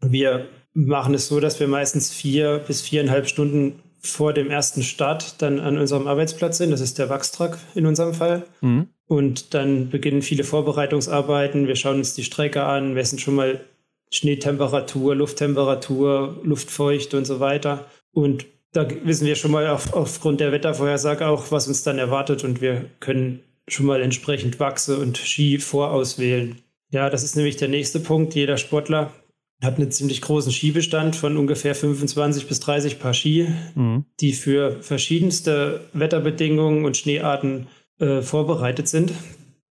Wir 0.00 0.46
machen 0.72 1.12
es 1.12 1.28
so, 1.28 1.38
dass 1.38 1.60
wir 1.60 1.68
meistens 1.68 2.10
vier 2.10 2.62
bis 2.66 2.80
viereinhalb 2.80 3.28
Stunden 3.28 3.82
vor 4.00 4.32
dem 4.32 4.50
ersten 4.50 4.82
Start 4.82 5.40
dann 5.42 5.60
an 5.60 5.78
unserem 5.78 6.06
Arbeitsplatz 6.06 6.58
sind. 6.58 6.70
Das 6.70 6.80
ist 6.80 6.98
der 6.98 7.10
Wachstruck 7.10 7.58
in 7.74 7.86
unserem 7.86 8.14
Fall. 8.14 8.46
Mhm. 8.62 8.88
Und 9.06 9.52
dann 9.52 9.90
beginnen 9.90 10.22
viele 10.22 10.42
Vorbereitungsarbeiten. 10.42 11.68
Wir 11.68 11.76
schauen 11.76 11.98
uns 11.98 12.14
die 12.14 12.24
Strecke 12.24 12.64
an, 12.64 12.94
messen 12.94 13.18
schon 13.18 13.34
mal 13.34 13.60
Schneetemperatur, 14.12 15.16
Lufttemperatur, 15.16 16.38
Luftfeucht 16.44 17.14
und 17.14 17.26
so 17.26 17.40
weiter. 17.40 17.86
Und 18.12 18.46
da 18.72 18.86
wissen 19.04 19.26
wir 19.26 19.34
schon 19.34 19.50
mal 19.50 19.66
auf, 19.68 19.94
aufgrund 19.94 20.40
der 20.40 20.52
Wettervorhersage 20.52 21.26
auch, 21.26 21.50
was 21.50 21.66
uns 21.66 21.82
dann 21.82 21.98
erwartet 21.98 22.44
und 22.44 22.60
wir 22.60 22.84
können 23.00 23.40
schon 23.68 23.86
mal 23.86 24.02
entsprechend 24.02 24.60
Wachse 24.60 24.98
und 24.98 25.18
Ski 25.18 25.58
vorauswählen. 25.58 26.58
Ja, 26.90 27.08
das 27.08 27.22
ist 27.22 27.36
nämlich 27.36 27.56
der 27.56 27.68
nächste 27.68 28.00
Punkt. 28.00 28.34
Jeder 28.34 28.58
Sportler 28.58 29.12
hat 29.62 29.76
einen 29.76 29.90
ziemlich 29.90 30.20
großen 30.20 30.52
Skibestand 30.52 31.16
von 31.16 31.36
ungefähr 31.36 31.74
25 31.74 32.48
bis 32.48 32.60
30 32.60 32.98
Paar 32.98 33.14
Ski, 33.14 33.48
mhm. 33.74 34.04
die 34.20 34.32
für 34.32 34.82
verschiedenste 34.82 35.80
Wetterbedingungen 35.94 36.84
und 36.84 36.96
Schneearten 36.96 37.68
äh, 37.98 38.20
vorbereitet 38.20 38.88
sind. 38.88 39.12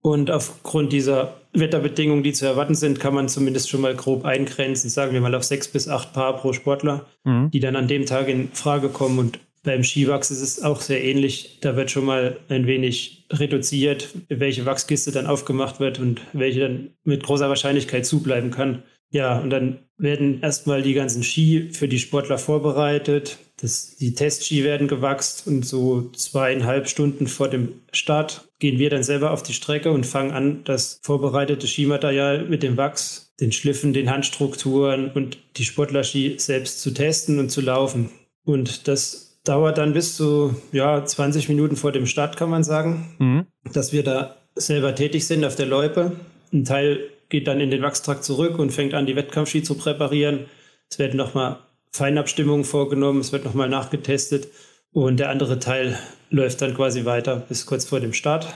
Und 0.02 0.32
aufgrund 0.32 0.94
dieser 0.94 1.41
Wetterbedingungen, 1.54 2.24
die 2.24 2.34
zu 2.34 2.46
erwarten 2.46 2.76
sind, 2.76 3.00
kann 3.00 3.14
man 3.14 3.28
zumindest 3.28 3.70
schon 3.70 3.82
mal 3.82 3.96
grob 3.96 4.26
eingrenzen, 4.26 4.90
sagen 4.90 5.14
wir 5.14 5.22
mal 5.22 5.36
auf 5.36 5.44
sechs 5.44 5.68
bis 5.68 5.88
acht 5.88 6.14
Paar 6.14 6.38
pro 6.38 6.54
Sportler, 6.54 7.06
mhm. 7.24 7.52
die 7.52 7.60
dann 7.60 7.76
an 7.76 7.88
dem 7.88 8.06
Tag 8.06 8.28
in 8.28 8.50
Frage 8.54 8.90
kommen. 8.90 9.20
Und 9.20 9.40
beim 9.64 9.84
Skiwachs 9.84 10.32
ist 10.32 10.42
es 10.42 10.64
auch 10.64 10.82
sehr 10.82 11.04
ähnlich. 11.04 11.60
Da 11.62 11.76
wird 11.76 11.92
schon 11.92 12.06
mal 12.06 12.38
ein 12.50 12.68
wenig 12.68 13.26
reduziert, 13.32 14.10
welche 14.30 14.66
Wachskiste 14.66 15.12
dann 15.12 15.28
aufgemacht 15.28 15.80
wird 15.80 16.00
und 16.00 16.22
welche 16.34 16.62
dann 16.62 16.90
mit 17.04 17.24
großer 17.24 17.50
Wahrscheinlichkeit 17.50 18.06
zubleiben 18.06 18.52
kann. 18.52 18.84
Ja, 19.12 19.40
und 19.40 19.50
dann 19.50 19.80
werden 19.98 20.42
erstmal 20.42 20.82
die 20.82 20.94
ganzen 20.94 21.22
Ski 21.22 21.70
für 21.74 21.88
die 21.88 22.00
Sportler 22.00 22.38
vorbereitet. 22.38 23.38
Das, 23.58 23.96
die 23.98 24.16
Testski 24.16 24.64
werden 24.64 24.88
gewachst 24.88 25.46
und 25.46 25.66
so 25.66 26.10
zweieinhalb 26.12 26.88
Stunden 26.88 27.28
vor 27.28 27.50
dem 27.50 27.74
Start 27.92 28.50
gehen 28.60 28.80
wir 28.80 28.90
dann 28.90 29.04
selber 29.04 29.32
auf 29.32 29.44
die 29.44 29.54
Strecke 29.54 29.92
und 29.92 30.06
fangen 30.06 30.32
an, 30.32 30.64
das 30.64 31.00
vorbereitete 31.04 31.68
Skimaterial 31.68 32.46
mit 32.46 32.64
dem 32.64 32.78
Wachs, 32.78 33.34
den 33.40 33.52
Schliffen, 33.52 33.94
den 33.94 34.10
Handstrukturen 34.10 35.12
und 35.12 35.38
die 35.58 35.66
Sportlerski 35.66 36.36
selbst 36.38 36.82
zu 36.82 36.92
testen 36.92 37.38
und 37.38 37.50
zu 37.50 37.62
laufen. 37.62 38.10
Und 38.44 38.88
das 38.88 39.40
dauert 39.44 39.78
dann 39.78 39.94
bis 39.94 40.16
zu 40.16 40.56
ja, 40.72 41.04
20 41.04 41.50
Minuten 41.50 41.76
vor 41.76 41.92
dem 41.92 42.06
Start, 42.06 42.38
kann 42.38 42.50
man 42.50 42.64
sagen, 42.64 43.16
mhm. 43.20 43.46
dass 43.74 43.94
wir 43.94 44.04
da 44.04 44.38
selber 44.56 44.96
tätig 44.96 45.28
sind 45.28 45.44
auf 45.46 45.56
der 45.56 45.66
Loipe. 45.66 46.14
Ein 46.54 46.66
Teil 46.66 47.10
geht 47.32 47.48
dann 47.48 47.60
in 47.60 47.72
den 47.72 47.82
Wachstrakt 47.82 48.24
zurück 48.24 48.60
und 48.60 48.72
fängt 48.72 48.94
an, 48.94 49.08
die 49.08 49.16
Wettkampfski 49.16 49.64
zu 49.64 49.76
präparieren. 49.76 50.46
Es 50.90 51.00
werden 51.00 51.18
nochmal 51.18 51.60
Feinabstimmungen 51.92 52.66
vorgenommen, 52.66 53.22
es 53.22 53.32
wird 53.32 53.46
nochmal 53.46 53.70
nachgetestet 53.70 54.50
und 54.92 55.20
der 55.20 55.30
andere 55.30 55.58
Teil 55.58 55.98
läuft 56.30 56.62
dann 56.62 56.76
quasi 56.76 57.06
weiter 57.06 57.38
bis 57.38 57.66
kurz 57.66 57.86
vor 57.86 58.00
dem 58.00 58.14
Start. 58.14 58.54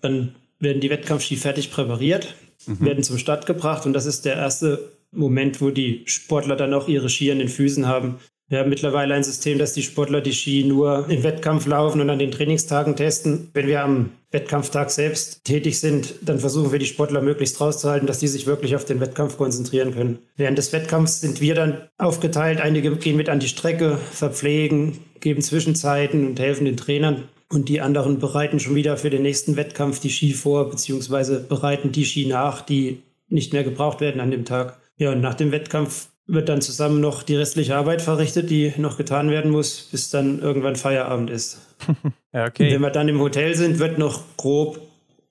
Dann 0.00 0.36
werden 0.58 0.80
die 0.80 0.90
Wettkampfski 0.90 1.36
fertig 1.36 1.72
präpariert, 1.72 2.34
mhm. 2.66 2.84
werden 2.84 3.02
zum 3.02 3.18
Start 3.18 3.46
gebracht 3.46 3.86
und 3.86 3.94
das 3.94 4.06
ist 4.06 4.26
der 4.26 4.36
erste 4.36 4.92
Moment, 5.12 5.60
wo 5.60 5.70
die 5.70 6.02
Sportler 6.04 6.56
dann 6.56 6.74
auch 6.74 6.88
ihre 6.88 7.08
Ski 7.08 7.32
an 7.32 7.38
den 7.38 7.48
Füßen 7.48 7.88
haben. 7.88 8.20
Wir 8.50 8.58
haben 8.58 8.68
mittlerweile 8.68 9.14
ein 9.14 9.22
System, 9.22 9.58
dass 9.58 9.74
die 9.74 9.84
Sportler 9.84 10.20
die 10.20 10.32
Ski 10.32 10.64
nur 10.64 11.08
im 11.08 11.22
Wettkampf 11.22 11.68
laufen 11.68 12.00
und 12.00 12.10
an 12.10 12.18
den 12.18 12.32
Trainingstagen 12.32 12.96
testen. 12.96 13.48
Wenn 13.54 13.68
wir 13.68 13.84
am 13.84 14.10
Wettkampftag 14.32 14.90
selbst 14.90 15.44
tätig 15.44 15.78
sind, 15.78 16.14
dann 16.22 16.40
versuchen 16.40 16.72
wir 16.72 16.80
die 16.80 16.86
Sportler 16.86 17.22
möglichst 17.22 17.60
rauszuhalten, 17.60 18.08
dass 18.08 18.18
die 18.18 18.26
sich 18.26 18.48
wirklich 18.48 18.74
auf 18.74 18.84
den 18.84 18.98
Wettkampf 18.98 19.36
konzentrieren 19.36 19.94
können. 19.94 20.18
Während 20.36 20.58
des 20.58 20.72
Wettkampfs 20.72 21.20
sind 21.20 21.40
wir 21.40 21.54
dann 21.54 21.88
aufgeteilt. 21.96 22.60
Einige 22.60 22.96
gehen 22.96 23.16
mit 23.16 23.28
an 23.28 23.38
die 23.38 23.46
Strecke, 23.46 23.98
verpflegen, 24.10 24.98
geben 25.20 25.42
Zwischenzeiten 25.42 26.26
und 26.26 26.40
helfen 26.40 26.64
den 26.64 26.76
Trainern. 26.76 27.28
Und 27.52 27.68
die 27.68 27.80
anderen 27.80 28.18
bereiten 28.18 28.58
schon 28.58 28.74
wieder 28.74 28.96
für 28.96 29.10
den 29.10 29.22
nächsten 29.22 29.54
Wettkampf 29.54 30.00
die 30.00 30.10
Ski 30.10 30.32
vor, 30.32 30.68
beziehungsweise 30.70 31.38
bereiten 31.38 31.92
die 31.92 32.04
Ski 32.04 32.26
nach, 32.26 32.62
die 32.62 33.04
nicht 33.28 33.52
mehr 33.52 33.62
gebraucht 33.62 34.00
werden 34.00 34.20
an 34.20 34.32
dem 34.32 34.44
Tag. 34.44 34.80
Ja, 34.96 35.12
und 35.12 35.20
nach 35.20 35.34
dem 35.34 35.52
Wettkampf 35.52 36.08
wird 36.32 36.48
dann 36.48 36.62
zusammen 36.62 37.00
noch 37.00 37.22
die 37.22 37.36
restliche 37.36 37.76
Arbeit 37.76 38.02
verrichtet, 38.02 38.50
die 38.50 38.72
noch 38.76 38.96
getan 38.96 39.30
werden 39.30 39.50
muss, 39.50 39.88
bis 39.90 40.10
dann 40.10 40.40
irgendwann 40.40 40.76
Feierabend 40.76 41.30
ist. 41.30 41.58
okay. 42.32 42.72
wenn 42.72 42.80
wir 42.80 42.90
dann 42.90 43.08
im 43.08 43.20
Hotel 43.20 43.54
sind, 43.54 43.78
wird 43.78 43.98
noch 43.98 44.22
grob 44.36 44.80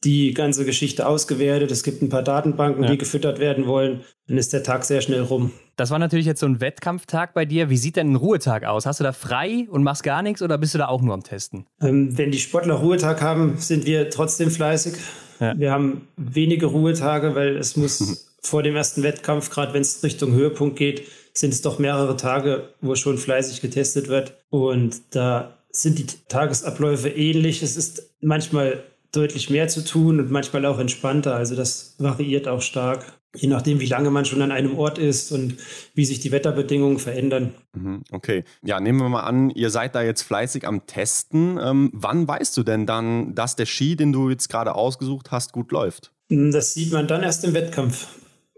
die 0.03 0.33
ganze 0.33 0.65
Geschichte 0.65 1.07
ausgewertet. 1.07 1.71
Es 1.71 1.83
gibt 1.83 2.01
ein 2.01 2.09
paar 2.09 2.23
Datenbanken, 2.23 2.83
ja. 2.83 2.91
die 2.91 2.97
gefüttert 2.97 3.39
werden 3.39 3.67
wollen. 3.67 4.01
Dann 4.27 4.37
ist 4.37 4.53
der 4.53 4.63
Tag 4.63 4.85
sehr 4.85 5.01
schnell 5.01 5.21
rum. 5.21 5.51
Das 5.75 5.91
war 5.91 5.99
natürlich 5.99 6.25
jetzt 6.25 6.39
so 6.39 6.45
ein 6.45 6.61
Wettkampftag 6.61 7.33
bei 7.33 7.45
dir. 7.45 7.69
Wie 7.69 7.77
sieht 7.77 7.95
denn 7.95 8.13
ein 8.13 8.15
Ruhetag 8.15 8.65
aus? 8.65 8.85
Hast 8.85 8.99
du 8.99 9.03
da 9.03 9.11
frei 9.11 9.67
und 9.69 9.83
machst 9.83 10.03
gar 10.03 10.21
nichts 10.21 10.41
oder 10.41 10.57
bist 10.57 10.73
du 10.73 10.77
da 10.77 10.87
auch 10.87 11.01
nur 11.01 11.13
am 11.13 11.23
Testen? 11.23 11.65
Ähm, 11.81 12.17
wenn 12.17 12.31
die 12.31 12.39
Sportler 12.39 12.75
Ruhetag 12.75 13.21
haben, 13.21 13.57
sind 13.57 13.85
wir 13.85 14.09
trotzdem 14.09 14.51
fleißig. 14.51 14.95
Ja. 15.39 15.57
Wir 15.57 15.71
haben 15.71 16.07
wenige 16.15 16.67
Ruhetage, 16.67 17.35
weil 17.35 17.57
es 17.57 17.75
muss 17.75 18.28
vor 18.41 18.63
dem 18.63 18.75
ersten 18.75 19.03
Wettkampf, 19.03 19.49
gerade 19.49 19.73
wenn 19.73 19.81
es 19.81 20.03
Richtung 20.03 20.33
Höhepunkt 20.33 20.77
geht, 20.77 21.03
sind 21.33 21.53
es 21.53 21.61
doch 21.61 21.79
mehrere 21.79 22.17
Tage, 22.17 22.69
wo 22.81 22.95
schon 22.95 23.17
fleißig 23.17 23.61
getestet 23.61 24.07
wird. 24.07 24.33
Und 24.49 25.01
da 25.11 25.57
sind 25.71 25.99
die 25.99 26.07
Tagesabläufe 26.27 27.09
ähnlich. 27.09 27.61
Es 27.63 27.77
ist 27.77 28.11
manchmal 28.21 28.83
deutlich 29.11 29.49
mehr 29.49 29.67
zu 29.67 29.83
tun 29.83 30.19
und 30.19 30.31
manchmal 30.31 30.65
auch 30.65 30.79
entspannter. 30.79 31.35
Also 31.35 31.55
das 31.55 31.95
variiert 31.97 32.47
auch 32.47 32.61
stark, 32.61 33.05
je 33.35 33.47
nachdem, 33.47 33.79
wie 33.79 33.87
lange 33.87 34.11
man 34.11 34.25
schon 34.25 34.41
an 34.41 34.51
einem 34.51 34.77
Ort 34.77 34.97
ist 34.97 35.31
und 35.31 35.57
wie 35.95 36.05
sich 36.05 36.19
die 36.19 36.31
Wetterbedingungen 36.31 36.99
verändern. 36.99 37.53
Mhm, 37.73 38.03
okay, 38.11 38.43
ja, 38.63 38.79
nehmen 38.79 38.99
wir 38.99 39.09
mal 39.09 39.21
an, 39.21 39.49
ihr 39.51 39.69
seid 39.69 39.95
da 39.95 40.01
jetzt 40.01 40.23
fleißig 40.23 40.67
am 40.67 40.85
Testen. 40.85 41.59
Ähm, 41.61 41.89
wann 41.93 42.27
weißt 42.27 42.55
du 42.57 42.63
denn 42.63 42.85
dann, 42.85 43.33
dass 43.33 43.55
der 43.55 43.65
Ski, 43.65 43.95
den 43.95 44.11
du 44.11 44.29
jetzt 44.29 44.49
gerade 44.49 44.75
ausgesucht 44.75 45.31
hast, 45.31 45.53
gut 45.53 45.71
läuft? 45.71 46.11
Das 46.29 46.75
sieht 46.75 46.91
man 46.91 47.07
dann 47.07 47.23
erst 47.23 47.43
im 47.43 47.55
Wettkampf 47.55 48.07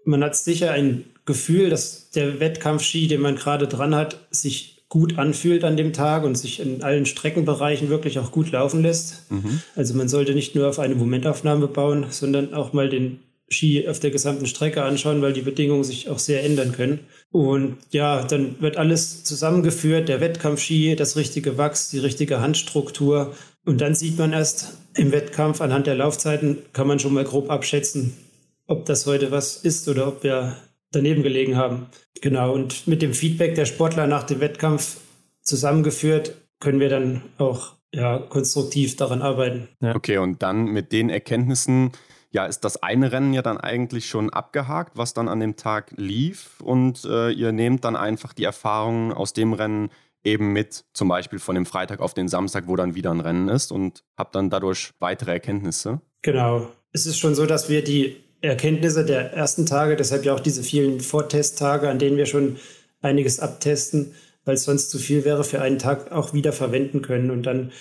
man 0.05 0.23
hat 0.23 0.35
sicher 0.35 0.71
ein 0.71 1.05
Gefühl, 1.25 1.69
dass 1.69 2.09
der 2.11 2.39
Wettkampfski, 2.39 3.07
den 3.07 3.21
man 3.21 3.35
gerade 3.35 3.67
dran 3.67 3.95
hat, 3.95 4.17
sich 4.31 4.85
gut 4.89 5.17
anfühlt 5.17 5.63
an 5.63 5.77
dem 5.77 5.93
Tag 5.93 6.25
und 6.25 6.37
sich 6.37 6.59
in 6.59 6.83
allen 6.83 7.05
Streckenbereichen 7.05 7.87
wirklich 7.87 8.19
auch 8.19 8.31
gut 8.31 8.51
laufen 8.51 8.81
lässt. 8.81 9.31
Mhm. 9.31 9.61
Also 9.75 9.93
man 9.93 10.09
sollte 10.09 10.33
nicht 10.33 10.53
nur 10.53 10.67
auf 10.67 10.79
eine 10.79 10.95
Momentaufnahme 10.95 11.67
bauen, 11.67 12.07
sondern 12.09 12.53
auch 12.53 12.73
mal 12.73 12.89
den 12.89 13.19
Ski 13.49 13.87
auf 13.87 13.99
der 13.99 14.11
gesamten 14.11 14.47
Strecke 14.47 14.83
anschauen, 14.83 15.21
weil 15.21 15.33
die 15.33 15.41
Bedingungen 15.41 15.83
sich 15.83 16.09
auch 16.09 16.19
sehr 16.19 16.43
ändern 16.43 16.73
können. 16.73 16.99
Und 17.31 17.77
ja, 17.91 18.23
dann 18.23 18.55
wird 18.59 18.77
alles 18.77 19.23
zusammengeführt, 19.23 20.09
der 20.09 20.19
Wettkampfski, 20.19 20.95
das 20.95 21.15
richtige 21.15 21.57
Wachs, 21.57 21.89
die 21.89 21.99
richtige 21.99 22.41
Handstruktur. 22.41 23.33
Und 23.65 23.79
dann 23.79 23.95
sieht 23.95 24.17
man 24.17 24.33
erst 24.33 24.77
im 24.95 25.11
Wettkampf 25.11 25.61
anhand 25.61 25.87
der 25.87 25.95
Laufzeiten, 25.95 26.57
kann 26.73 26.87
man 26.87 26.99
schon 26.99 27.13
mal 27.13 27.23
grob 27.23 27.49
abschätzen, 27.49 28.13
ob 28.71 28.85
das 28.85 29.05
heute 29.05 29.31
was 29.31 29.57
ist 29.57 29.87
oder 29.89 30.07
ob 30.07 30.23
wir 30.23 30.55
daneben 30.91 31.23
gelegen 31.23 31.57
haben. 31.57 31.87
Genau, 32.21 32.53
und 32.53 32.87
mit 32.87 33.01
dem 33.01 33.13
Feedback 33.13 33.55
der 33.55 33.65
Sportler 33.65 34.07
nach 34.07 34.23
dem 34.23 34.39
Wettkampf 34.39 34.97
zusammengeführt, 35.41 36.35
können 36.59 36.79
wir 36.79 36.89
dann 36.89 37.21
auch 37.37 37.73
ja, 37.93 38.19
konstruktiv 38.19 38.95
daran 38.95 39.21
arbeiten. 39.21 39.67
Ja. 39.81 39.95
Okay, 39.95 40.17
und 40.17 40.41
dann 40.41 40.65
mit 40.65 40.93
den 40.93 41.09
Erkenntnissen, 41.09 41.91
ja, 42.29 42.45
ist 42.45 42.61
das 42.61 42.81
eine 42.81 43.11
Rennen 43.11 43.33
ja 43.33 43.41
dann 43.41 43.57
eigentlich 43.57 44.05
schon 44.05 44.29
abgehakt, 44.29 44.93
was 44.95 45.13
dann 45.13 45.27
an 45.27 45.41
dem 45.41 45.57
Tag 45.57 45.91
lief 45.97 46.61
und 46.61 47.03
äh, 47.03 47.31
ihr 47.31 47.51
nehmt 47.51 47.83
dann 47.83 47.97
einfach 47.97 48.31
die 48.31 48.45
Erfahrungen 48.45 49.11
aus 49.11 49.33
dem 49.33 49.51
Rennen 49.51 49.89
eben 50.23 50.53
mit 50.53 50.85
zum 50.93 51.09
Beispiel 51.09 51.39
von 51.39 51.55
dem 51.55 51.65
Freitag 51.65 51.99
auf 51.99 52.13
den 52.13 52.29
Samstag, 52.29 52.67
wo 52.67 52.75
dann 52.77 52.95
wieder 52.95 53.11
ein 53.11 53.19
Rennen 53.19 53.49
ist 53.49 53.71
und 53.71 54.03
habe 54.17 54.29
dann 54.31 54.49
dadurch 54.49 54.91
weitere 54.99 55.31
Erkenntnisse. 55.31 55.99
Genau. 56.21 56.69
Es 56.93 57.05
ist 57.05 57.17
schon 57.17 57.35
so, 57.35 57.45
dass 57.45 57.67
wir 57.67 57.83
die 57.83 58.17
Erkenntnisse 58.41 59.05
der 59.05 59.33
ersten 59.33 59.65
Tage, 59.65 59.95
deshalb 59.95 60.25
ja 60.25 60.33
auch 60.33 60.39
diese 60.39 60.63
vielen 60.63 60.99
Vortesttage, 60.99 61.89
an 61.89 61.99
denen 61.99 62.17
wir 62.17 62.25
schon 62.25 62.57
einiges 63.01 63.39
abtesten, 63.39 64.13
weil 64.45 64.55
es 64.55 64.63
sonst 64.63 64.89
zu 64.89 64.97
viel 64.97 65.25
wäre, 65.25 65.43
für 65.43 65.61
einen 65.61 65.77
Tag 65.79 66.11
auch 66.11 66.33
wieder 66.33 66.51
verwenden 66.51 67.01
können. 67.01 67.29
Und 67.29 67.43
dann 67.45 67.71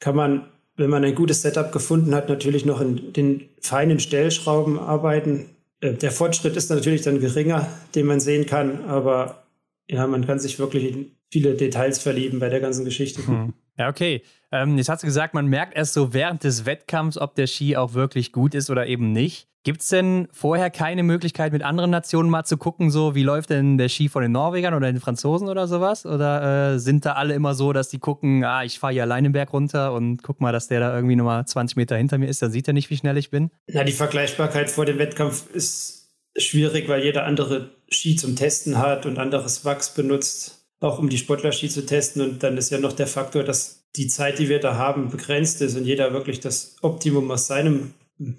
kann 0.00 0.16
man, 0.16 0.48
wenn 0.76 0.90
man 0.90 1.04
ein 1.04 1.14
gutes 1.14 1.42
Setup 1.42 1.72
gefunden 1.72 2.14
hat, 2.14 2.28
natürlich 2.28 2.64
noch 2.64 2.80
in 2.80 3.12
den 3.12 3.48
feinen 3.60 4.00
Stellschrauben 4.00 4.78
arbeiten. 4.78 5.50
Äh, 5.80 5.94
der 5.94 6.10
Fortschritt 6.10 6.56
ist 6.56 6.70
natürlich 6.70 7.02
dann 7.02 7.20
geringer, 7.20 7.68
den 7.94 8.06
man 8.06 8.20
sehen 8.20 8.46
kann, 8.46 8.84
aber 8.86 9.44
ja, 9.88 10.06
man 10.06 10.26
kann 10.26 10.38
sich 10.38 10.58
wirklich 10.58 10.92
in 10.92 11.12
viele 11.30 11.54
Details 11.54 11.98
verlieben 11.98 12.40
bei 12.40 12.48
der 12.48 12.60
ganzen 12.60 12.84
Geschichte. 12.84 13.26
Hm. 13.26 13.54
Ja, 13.78 13.88
okay. 13.88 14.22
Ähm, 14.50 14.76
jetzt 14.76 14.88
hast 14.88 15.02
du 15.02 15.06
gesagt, 15.06 15.34
man 15.34 15.46
merkt 15.46 15.76
erst 15.76 15.94
so 15.94 16.12
während 16.12 16.42
des 16.42 16.66
Wettkampfs, 16.66 17.18
ob 17.18 17.34
der 17.34 17.46
Ski 17.46 17.76
auch 17.76 17.94
wirklich 17.94 18.32
gut 18.32 18.54
ist 18.54 18.70
oder 18.70 18.86
eben 18.86 19.12
nicht. 19.12 19.46
Gibt 19.68 19.82
es 19.82 19.88
denn 19.88 20.28
vorher 20.32 20.70
keine 20.70 21.02
Möglichkeit, 21.02 21.52
mit 21.52 21.62
anderen 21.62 21.90
Nationen 21.90 22.30
mal 22.30 22.44
zu 22.44 22.56
gucken, 22.56 22.90
so 22.90 23.14
wie 23.14 23.22
läuft 23.22 23.50
denn 23.50 23.76
der 23.76 23.90
Ski 23.90 24.08
von 24.08 24.22
den 24.22 24.32
Norwegern 24.32 24.72
oder 24.72 24.90
den 24.90 24.98
Franzosen 24.98 25.46
oder 25.46 25.68
sowas? 25.68 26.06
Oder 26.06 26.72
äh, 26.72 26.78
sind 26.78 27.04
da 27.04 27.12
alle 27.12 27.34
immer 27.34 27.54
so, 27.54 27.74
dass 27.74 27.90
die 27.90 27.98
gucken, 27.98 28.44
ah, 28.44 28.64
ich 28.64 28.78
fahre 28.78 28.94
hier 28.94 29.02
allein 29.02 29.24
den 29.24 29.34
Berg 29.34 29.52
runter 29.52 29.92
und 29.92 30.22
guck 30.22 30.40
mal, 30.40 30.52
dass 30.52 30.68
der 30.68 30.80
da 30.80 30.94
irgendwie 30.94 31.16
nochmal 31.16 31.44
20 31.44 31.76
Meter 31.76 31.98
hinter 31.98 32.16
mir 32.16 32.28
ist, 32.28 32.40
dann 32.40 32.50
sieht 32.50 32.66
er 32.66 32.72
nicht, 32.72 32.88
wie 32.88 32.96
schnell 32.96 33.18
ich 33.18 33.28
bin? 33.28 33.50
Na, 33.66 33.84
die 33.84 33.92
Vergleichbarkeit 33.92 34.70
vor 34.70 34.86
dem 34.86 34.98
Wettkampf 34.98 35.50
ist 35.52 36.14
schwierig, 36.34 36.88
weil 36.88 37.04
jeder 37.04 37.26
andere 37.26 37.68
Ski 37.90 38.16
zum 38.16 38.36
Testen 38.36 38.78
hat 38.78 39.04
und 39.04 39.18
anderes 39.18 39.66
Wachs 39.66 39.92
benutzt, 39.92 40.64
auch 40.80 40.98
um 40.98 41.10
die 41.10 41.18
Sportler-Ski 41.18 41.68
zu 41.68 41.84
testen. 41.84 42.22
Und 42.22 42.42
dann 42.42 42.56
ist 42.56 42.70
ja 42.70 42.78
noch 42.78 42.94
der 42.94 43.06
Faktor, 43.06 43.44
dass 43.44 43.84
die 43.96 44.06
Zeit, 44.06 44.38
die 44.38 44.48
wir 44.48 44.60
da 44.60 44.76
haben, 44.76 45.10
begrenzt 45.10 45.60
ist 45.60 45.76
und 45.76 45.84
jeder 45.84 46.14
wirklich 46.14 46.40
das 46.40 46.76
Optimum 46.80 47.30
aus 47.30 47.48
seinem 47.48 47.92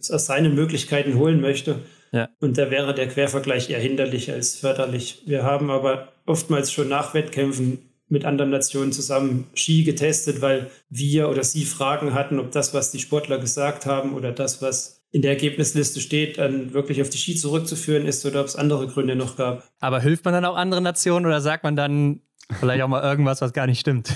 aus 0.09 0.25
seinen 0.25 0.55
Möglichkeiten 0.55 1.15
holen 1.15 1.41
möchte. 1.41 1.79
Ja. 2.11 2.29
Und 2.39 2.57
da 2.57 2.71
wäre 2.71 2.93
der 2.93 3.07
Quervergleich 3.07 3.69
eher 3.69 3.79
hinderlich 3.79 4.31
als 4.31 4.55
förderlich. 4.55 5.23
Wir 5.25 5.43
haben 5.43 5.69
aber 5.69 6.13
oftmals 6.25 6.71
schon 6.71 6.89
nach 6.89 7.13
Wettkämpfen 7.13 7.79
mit 8.07 8.25
anderen 8.25 8.49
Nationen 8.49 8.91
zusammen 8.91 9.47
Ski 9.53 9.83
getestet, 9.83 10.41
weil 10.41 10.71
wir 10.89 11.29
oder 11.29 11.43
sie 11.43 11.65
Fragen 11.65 12.13
hatten, 12.13 12.39
ob 12.39 12.51
das, 12.51 12.73
was 12.73 12.91
die 12.91 12.99
Sportler 12.99 13.37
gesagt 13.37 13.85
haben 13.85 14.15
oder 14.15 14.31
das, 14.31 14.61
was 14.61 15.03
in 15.11 15.21
der 15.21 15.31
Ergebnisliste 15.31 15.99
steht, 15.99 16.37
dann 16.37 16.73
wirklich 16.73 17.01
auf 17.01 17.09
die 17.09 17.17
Ski 17.17 17.35
zurückzuführen 17.35 18.05
ist 18.05 18.25
oder 18.25 18.41
ob 18.41 18.47
es 18.47 18.55
andere 18.55 18.87
Gründe 18.87 19.15
noch 19.15 19.37
gab. 19.37 19.63
Aber 19.79 20.01
hilft 20.01 20.25
man 20.25 20.33
dann 20.33 20.45
auch 20.45 20.55
anderen 20.55 20.83
Nationen 20.83 21.25
oder 21.25 21.41
sagt 21.41 21.63
man 21.63 21.75
dann 21.75 22.21
vielleicht 22.59 22.81
auch 22.81 22.87
mal 22.87 23.03
irgendwas, 23.03 23.41
was 23.41 23.53
gar 23.53 23.67
nicht 23.67 23.79
stimmt? 23.79 24.15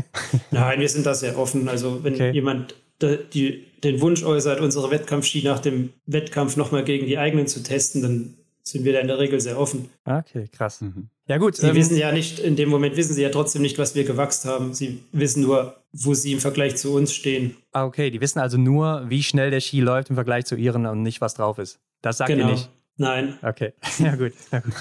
Nein, 0.50 0.80
wir 0.80 0.88
sind 0.88 1.06
da 1.06 1.14
sehr 1.14 1.38
offen. 1.38 1.68
Also 1.68 2.02
wenn 2.02 2.14
okay. 2.14 2.30
jemand 2.32 2.74
die, 3.00 3.66
den 3.84 4.00
Wunsch 4.00 4.22
äußert, 4.24 4.60
unsere 4.60 4.90
Wettkampfski 4.90 5.42
nach 5.42 5.60
dem 5.60 5.90
Wettkampf 6.06 6.56
nochmal 6.56 6.84
gegen 6.84 7.06
die 7.06 7.18
eigenen 7.18 7.46
zu 7.46 7.62
testen, 7.62 8.02
dann 8.02 8.34
sind 8.62 8.84
wir 8.84 8.94
da 8.94 9.00
in 9.00 9.08
der 9.08 9.18
Regel 9.18 9.40
sehr 9.40 9.58
offen. 9.58 9.90
Okay, 10.04 10.48
krass. 10.50 10.80
Mhm. 10.80 11.08
Ja, 11.26 11.38
gut. 11.38 11.56
Sie 11.56 11.66
ähm, 11.66 11.76
wissen 11.76 11.96
ja 11.96 12.12
nicht, 12.12 12.38
in 12.38 12.56
dem 12.56 12.68
Moment 12.68 12.96
wissen 12.96 13.14
sie 13.14 13.22
ja 13.22 13.28
trotzdem 13.28 13.62
nicht, 13.62 13.78
was 13.78 13.94
wir 13.94 14.04
gewachst 14.04 14.44
haben. 14.46 14.74
Sie 14.74 15.00
wissen 15.12 15.42
nur, 15.42 15.76
wo 15.92 16.14
sie 16.14 16.32
im 16.32 16.40
Vergleich 16.40 16.76
zu 16.76 16.94
uns 16.94 17.14
stehen. 17.14 17.56
Ah, 17.72 17.84
okay. 17.84 18.10
Die 18.10 18.20
wissen 18.20 18.38
also 18.38 18.56
nur, 18.56 19.04
wie 19.08 19.22
schnell 19.22 19.50
der 19.50 19.60
Ski 19.60 19.80
läuft 19.80 20.10
im 20.10 20.16
Vergleich 20.16 20.46
zu 20.46 20.56
ihren 20.56 20.86
und 20.86 21.02
nicht, 21.02 21.20
was 21.20 21.34
drauf 21.34 21.58
ist. 21.58 21.78
Das 22.02 22.18
sagt 22.18 22.28
genau. 22.28 22.46
ihr 22.48 22.52
nicht. 22.52 22.70
Nein. 22.96 23.38
Okay, 23.42 23.72
ja 23.98 24.14
gut. 24.14 24.32
Ja, 24.52 24.60
gut. 24.60 24.74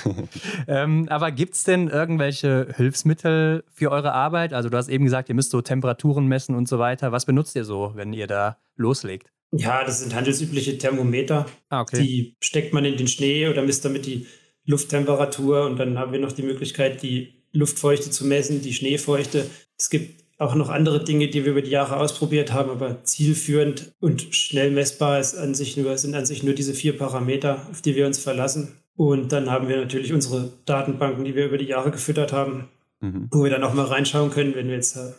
ähm, 0.68 1.08
aber 1.10 1.32
gibt 1.32 1.56
es 1.56 1.64
denn 1.64 1.88
irgendwelche 1.88 2.68
Hilfsmittel 2.76 3.64
für 3.74 3.92
eure 3.92 4.14
Arbeit? 4.14 4.54
Also 4.54 4.70
du 4.70 4.78
hast 4.78 4.90
eben 4.90 5.04
gesagt, 5.04 5.30
ihr 5.30 5.36
müsst 5.36 5.52
so 5.52 5.62
Temperaturen 5.62 6.28
messen 6.28 6.56
und 6.56 6.68
so 6.68 6.78
weiter. 6.80 7.12
Was 7.12 7.26
benutzt 7.26 7.56
ihr 7.56 7.66
so, 7.66 7.92
wenn 7.96 8.14
ihr 8.14 8.28
da 8.28 8.58
loslegt? 8.76 9.32
Ja, 9.52 9.84
das 9.84 10.02
sind 10.02 10.16
handelsübliche 10.16 10.78
Thermometer. 10.78 11.46
Ah, 11.70 11.82
okay. 11.82 12.02
Die 12.02 12.36
steckt 12.40 12.74
man 12.74 12.86
in 12.86 12.98
den 12.98 13.08
Schnee 13.08 13.48
oder 13.48 13.62
misst 13.62 13.86
damit 13.86 14.06
die 14.06 14.28
Lufttemperatur 14.66 15.66
und 15.66 15.78
dann 15.78 15.98
haben 15.98 16.12
wir 16.12 16.20
noch 16.20 16.32
die 16.32 16.44
Möglichkeit, 16.44 17.04
die 17.04 17.44
Luftfeuchte 17.52 18.10
zu 18.10 18.26
messen, 18.26 18.62
die 18.62 18.74
Schneefeuchte. 18.74 19.50
Es 19.78 19.90
gibt 19.90 20.23
auch 20.38 20.56
noch 20.56 20.70
andere 20.70 21.04
Dinge, 21.04 21.28
die 21.28 21.46
wir 21.46 21.52
über 21.52 21.62
die 21.62 21.72
Jahre 21.72 21.98
ausprobiert 21.98 22.54
haben, 22.54 22.70
aber 22.70 23.04
zielführend 23.04 23.94
und 24.00 24.36
schnell 24.36 24.72
messbar 24.72 25.20
ist 25.20 25.36
an 25.36 25.54
sich 25.54 25.78
nur, 25.78 25.98
sind 25.98 26.16
an 26.16 26.26
sich 26.26 26.44
nur 26.44 26.54
diese 26.54 26.74
vier 26.74 26.98
Parameter, 26.98 27.68
auf 27.72 27.82
die 27.82 27.96
wir 27.96 28.08
uns 28.08 28.20
verlassen. 28.20 28.74
Und 28.96 29.32
dann 29.32 29.50
haben 29.50 29.68
wir 29.68 29.78
natürlich 29.78 30.14
unsere 30.14 30.52
Datenbanken, 30.66 31.26
die 31.26 31.36
wir 31.36 31.46
über 31.46 31.58
die 31.58 31.66
Jahre 31.66 31.92
gefüttert 31.92 32.34
haben, 32.34 32.70
mhm. 33.02 33.28
wo 33.32 33.44
wir 33.44 33.50
dann 33.50 33.64
auch 33.64 33.74
mal 33.74 33.86
reinschauen 33.86 34.32
können, 34.32 34.56
wenn 34.56 34.68
wir 34.68 34.76
jetzt 34.76 34.96
äh, 34.96 35.14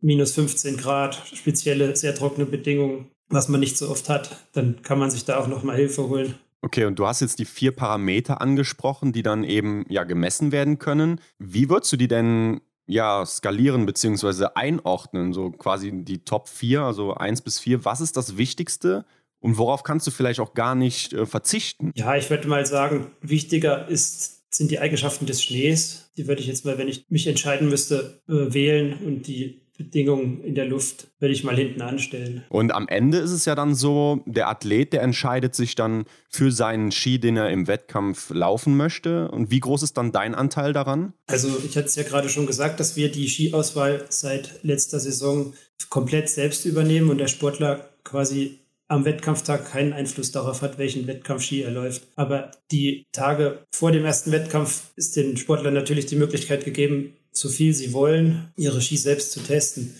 minus 0.00 0.32
15 0.32 0.76
Grad, 0.76 1.22
spezielle, 1.32 1.94
sehr 1.96 2.14
trockene 2.14 2.46
Bedingungen, 2.46 3.10
was 3.28 3.48
man 3.48 3.60
nicht 3.60 3.78
so 3.78 3.88
oft 3.88 4.08
hat, 4.08 4.36
dann 4.52 4.82
kann 4.82 4.98
man 4.98 5.10
sich 5.10 5.24
da 5.24 5.38
auch 5.38 5.48
noch 5.48 5.62
mal 5.62 5.76
Hilfe 5.76 6.08
holen. 6.08 6.34
Okay, 6.60 6.84
und 6.84 6.98
du 6.98 7.06
hast 7.06 7.20
jetzt 7.20 7.38
die 7.40 7.44
vier 7.44 7.72
Parameter 7.72 8.40
angesprochen, 8.40 9.12
die 9.12 9.22
dann 9.22 9.42
eben 9.42 9.84
ja 9.88 10.04
gemessen 10.04 10.52
werden 10.52 10.78
können. 10.78 11.20
Wie 11.38 11.68
würdest 11.68 11.92
du 11.92 11.96
die 11.96 12.08
denn 12.08 12.60
ja, 12.86 13.24
skalieren 13.24 13.86
bzw. 13.86 14.46
einordnen, 14.54 15.32
so 15.32 15.50
quasi 15.50 15.92
die 16.04 16.24
Top 16.24 16.48
4, 16.48 16.82
also 16.82 17.14
1 17.14 17.42
bis 17.42 17.58
4. 17.60 17.84
Was 17.84 18.00
ist 18.00 18.16
das 18.16 18.36
Wichtigste 18.36 19.04
und 19.40 19.58
worauf 19.58 19.82
kannst 19.82 20.06
du 20.06 20.10
vielleicht 20.10 20.40
auch 20.40 20.54
gar 20.54 20.74
nicht 20.74 21.12
äh, 21.12 21.26
verzichten? 21.26 21.92
Ja, 21.94 22.16
ich 22.16 22.30
würde 22.30 22.48
mal 22.48 22.64
sagen, 22.66 23.12
wichtiger 23.20 23.88
ist, 23.88 24.54
sind 24.54 24.70
die 24.70 24.78
Eigenschaften 24.78 25.26
des 25.26 25.42
Schnees. 25.42 26.12
Die 26.16 26.26
würde 26.26 26.40
ich 26.40 26.46
jetzt 26.46 26.64
mal, 26.64 26.78
wenn 26.78 26.88
ich 26.88 27.06
mich 27.08 27.26
entscheiden 27.26 27.68
müsste, 27.68 28.22
äh, 28.28 28.52
wählen 28.52 28.98
und 29.04 29.26
die 29.26 29.61
Bedingungen 29.84 30.42
in 30.42 30.54
der 30.54 30.66
Luft 30.66 31.08
werde 31.18 31.34
ich 31.34 31.44
mal 31.44 31.56
hinten 31.56 31.82
anstellen. 31.82 32.44
Und 32.48 32.72
am 32.72 32.88
Ende 32.88 33.18
ist 33.18 33.30
es 33.30 33.44
ja 33.44 33.54
dann 33.54 33.74
so, 33.74 34.22
der 34.26 34.48
Athlet, 34.48 34.92
der 34.92 35.02
entscheidet 35.02 35.54
sich 35.54 35.74
dann 35.74 36.04
für 36.28 36.50
seinen 36.50 36.92
Ski, 36.92 37.18
den 37.18 37.36
er 37.36 37.50
im 37.50 37.66
Wettkampf 37.66 38.30
laufen 38.30 38.76
möchte. 38.76 39.30
Und 39.30 39.50
wie 39.50 39.60
groß 39.60 39.82
ist 39.82 39.96
dann 39.96 40.12
dein 40.12 40.34
Anteil 40.34 40.72
daran? 40.72 41.12
Also 41.26 41.48
ich 41.64 41.76
hatte 41.76 41.86
es 41.86 41.96
ja 41.96 42.02
gerade 42.02 42.28
schon 42.28 42.46
gesagt, 42.46 42.80
dass 42.80 42.96
wir 42.96 43.10
die 43.10 43.28
Skiauswahl 43.28 44.04
seit 44.08 44.62
letzter 44.62 45.00
Saison 45.00 45.54
komplett 45.90 46.28
selbst 46.28 46.64
übernehmen 46.64 47.10
und 47.10 47.18
der 47.18 47.28
Sportler 47.28 47.88
quasi 48.04 48.58
am 48.92 49.06
Wettkampftag 49.06 49.70
keinen 49.70 49.94
Einfluss 49.94 50.32
darauf 50.32 50.60
hat, 50.60 50.76
welchen 50.76 51.06
Wettkampfski 51.06 51.62
er 51.62 51.70
läuft. 51.70 52.08
Aber 52.14 52.50
die 52.70 53.06
Tage 53.12 53.64
vor 53.74 53.90
dem 53.90 54.04
ersten 54.04 54.32
Wettkampf 54.32 54.92
ist 54.96 55.16
den 55.16 55.38
Sportlern 55.38 55.72
natürlich 55.72 56.06
die 56.06 56.16
Möglichkeit 56.16 56.64
gegeben, 56.64 57.14
so 57.32 57.48
viel 57.48 57.74
sie 57.74 57.92
wollen, 57.92 58.52
ihre 58.56 58.80
Ski 58.80 58.96
selbst 58.96 59.32
zu 59.32 59.40
testen. 59.40 59.94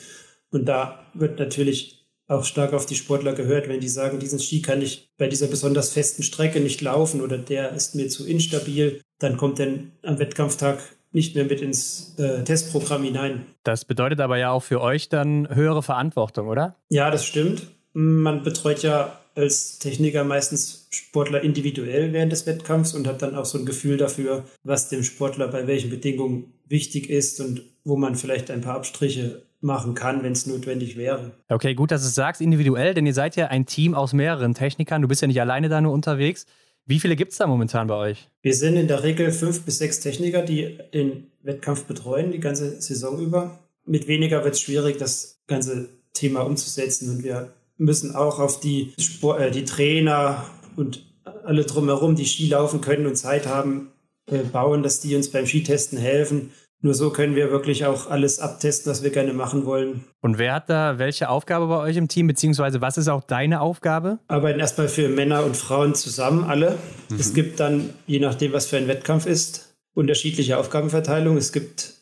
Und 0.51 0.66
da 0.66 1.07
wird 1.14 1.38
natürlich 1.38 2.07
auch 2.29 2.45
stark 2.45 2.73
auf 2.73 2.87
die 2.87 2.95
Sportler 2.95 3.35
gehört, 3.35 3.68
wenn 3.68 3.81
die 3.81 3.88
sagen, 3.88 4.18
diesen 4.18 4.38
Ski 4.38 4.62
kann 4.62 4.81
ich 4.81 5.11
bei 5.18 5.27
dieser 5.27 5.49
besonders 5.49 5.90
festen 5.90 6.23
Strecke 6.23 6.61
nicht 6.61 6.81
laufen 6.81 7.21
oder 7.21 7.38
der 7.38 7.73
ist 7.73 7.95
mir 7.95 8.09
zu 8.09 8.27
instabil, 8.27 9.01
dann 9.18 9.37
kommt 9.37 9.59
denn 9.59 9.92
am 10.03 10.18
Wettkampftag 10.18 10.79
nicht 11.12 11.35
mehr 11.35 11.45
mit 11.45 11.61
ins 11.61 12.14
äh, 12.18 12.42
Testprogramm 12.42 13.03
hinein. 13.05 13.47
Das 13.64 13.85
bedeutet 13.85 14.21
aber 14.21 14.38
ja 14.38 14.51
auch 14.51 14.62
für 14.62 14.81
euch 14.81 15.09
dann 15.09 15.55
höhere 15.55 15.83
Verantwortung, 15.83 16.49
oder? 16.49 16.77
Ja, 16.88 17.11
das 17.11 17.25
stimmt. 17.25 17.66
Man 17.92 18.42
betreut 18.42 18.83
ja 18.83 19.18
als 19.35 19.79
Techniker 19.79 20.25
meistens 20.25 20.87
Sportler 20.90 21.42
individuell 21.42 22.12
während 22.12 22.33
des 22.33 22.47
Wettkampfs 22.47 22.95
und 22.95 23.07
hat 23.07 23.23
dann 23.23 23.35
auch 23.35 23.45
so 23.45 23.59
ein 23.59 23.66
Gefühl 23.66 23.97
dafür, 23.97 24.45
was 24.62 24.88
dem 24.88 25.03
Sportler 25.03 25.49
bei 25.49 25.66
welchen 25.66 25.90
Bedingungen 25.90 26.53
wichtig 26.73 27.09
ist 27.09 27.41
und 27.41 27.63
wo 27.85 27.97
man 27.97 28.17
vielleicht 28.17 28.51
ein 28.51 28.63
paar 28.63 28.75
Abstriche 28.75 29.43
machen 29.61 29.95
kann, 29.95 30.25
wenn 30.25 30.33
es 30.33 30.47
notwendig 30.47 30.97
wäre. 30.97 31.31
Okay, 31.49 31.75
gut, 31.75 31.93
dass 31.93 32.03
du 32.03 32.09
es 32.09 32.17
sagst, 32.17 32.41
individuell, 32.41 32.95
denn 32.95 33.07
ihr 33.07 33.15
seid 33.15 33.37
ja 33.37 33.47
ein 33.47 33.67
Team 33.67 33.95
aus 33.95 34.13
mehreren 34.13 34.55
Technikern. 34.55 35.03
Du 35.03 35.09
bist 35.09 35.23
ja 35.23 35.29
nicht 35.29 35.41
alleine 35.41 35.69
da 35.69 35.81
nur 35.81 35.93
unterwegs. 35.93 36.47
Wie 36.85 36.99
viele 36.99 37.15
gibt 37.15 37.31
es 37.31 37.39
da 37.39 37.47
momentan 37.47 37.87
bei 37.87 37.95
euch? 37.95 38.29
Wir 38.43 38.55
sind 38.55 38.77
in 38.77 38.89
der 38.89 39.05
Regel 39.05 39.31
fünf 39.31 39.63
bis 39.63 39.79
sechs 39.79 40.01
Techniker, 40.01 40.43
die 40.43 40.79
den 40.93 41.29
Wettkampf 41.43 41.85
betreuen, 41.85 42.33
die 42.33 42.41
ganze 42.41 42.83
Saison 42.83 43.21
über. 43.21 43.61
Mit 43.87 44.09
weniger 44.09 44.43
wird 44.43 44.55
es 44.55 44.61
schwierig, 44.61 44.97
das 44.97 45.41
ganze 45.47 45.91
Thema 46.13 46.41
umzusetzen. 46.41 47.09
Und 47.11 47.23
wir 47.23 47.53
müssen 47.77 48.17
auch 48.17 48.41
auf 48.41 48.59
die, 48.59 48.93
Sport, 48.99 49.41
äh, 49.41 49.51
die 49.53 49.65
Trainer 49.65 50.45
und 50.75 51.07
alle 51.45 51.65
drumherum, 51.65 52.17
die 52.17 52.27
Ski 52.27 52.49
laufen 52.49 52.81
können 52.81 53.07
und 53.07 53.15
Zeit 53.15 53.47
haben, 53.47 53.93
äh, 54.27 54.39
bauen, 54.39 54.83
dass 54.83 55.01
die 55.01 55.15
uns 55.15 55.31
beim 55.31 55.47
Skitesten 55.47 55.99
helfen. 55.99 56.51
Nur 56.85 56.95
so 56.95 57.11
können 57.11 57.37
wir 57.37 57.53
wirklich 57.53 57.87
auch 57.87 58.11
alles 58.11 58.40
abtesten, 58.40 58.90
was 58.90 59.05
wir 59.05 59.11
gerne 59.11 59.33
machen 59.33 59.64
wollen. 59.64 60.05
Und 60.21 60.38
wer 60.38 60.55
hat 60.55 60.68
da 60.68 60.99
welche 60.99 61.29
Aufgabe 61.29 61.68
bei 61.68 61.79
euch 61.79 61.97
im 61.97 62.09
Team, 62.09 62.27
beziehungsweise 62.27 62.81
was 62.81 62.99
ist 62.99 63.07
auch 63.07 63.23
deine 63.23 63.61
Aufgabe? 63.61 64.18
Arbeiten 64.27 64.59
erstmal 64.59 64.88
für 64.88 65.09
Männer 65.09 65.45
und 65.45 65.57
Frauen 65.57 65.95
zusammen, 65.95 66.42
alle. 66.45 66.79
Mhm. 67.09 67.16
Es 67.21 67.35
gibt 67.35 67.61
dann, 67.61 67.90
je 68.09 68.18
nachdem, 68.18 68.53
was 68.53 68.66
für 68.66 68.79
ein 68.79 68.88
Wettkampf 68.88 69.27
ist, 69.27 69.77
unterschiedliche 69.95 70.59
Aufgabenverteilung. 70.59 71.37
Es 71.37 71.53
gibt 71.53 71.95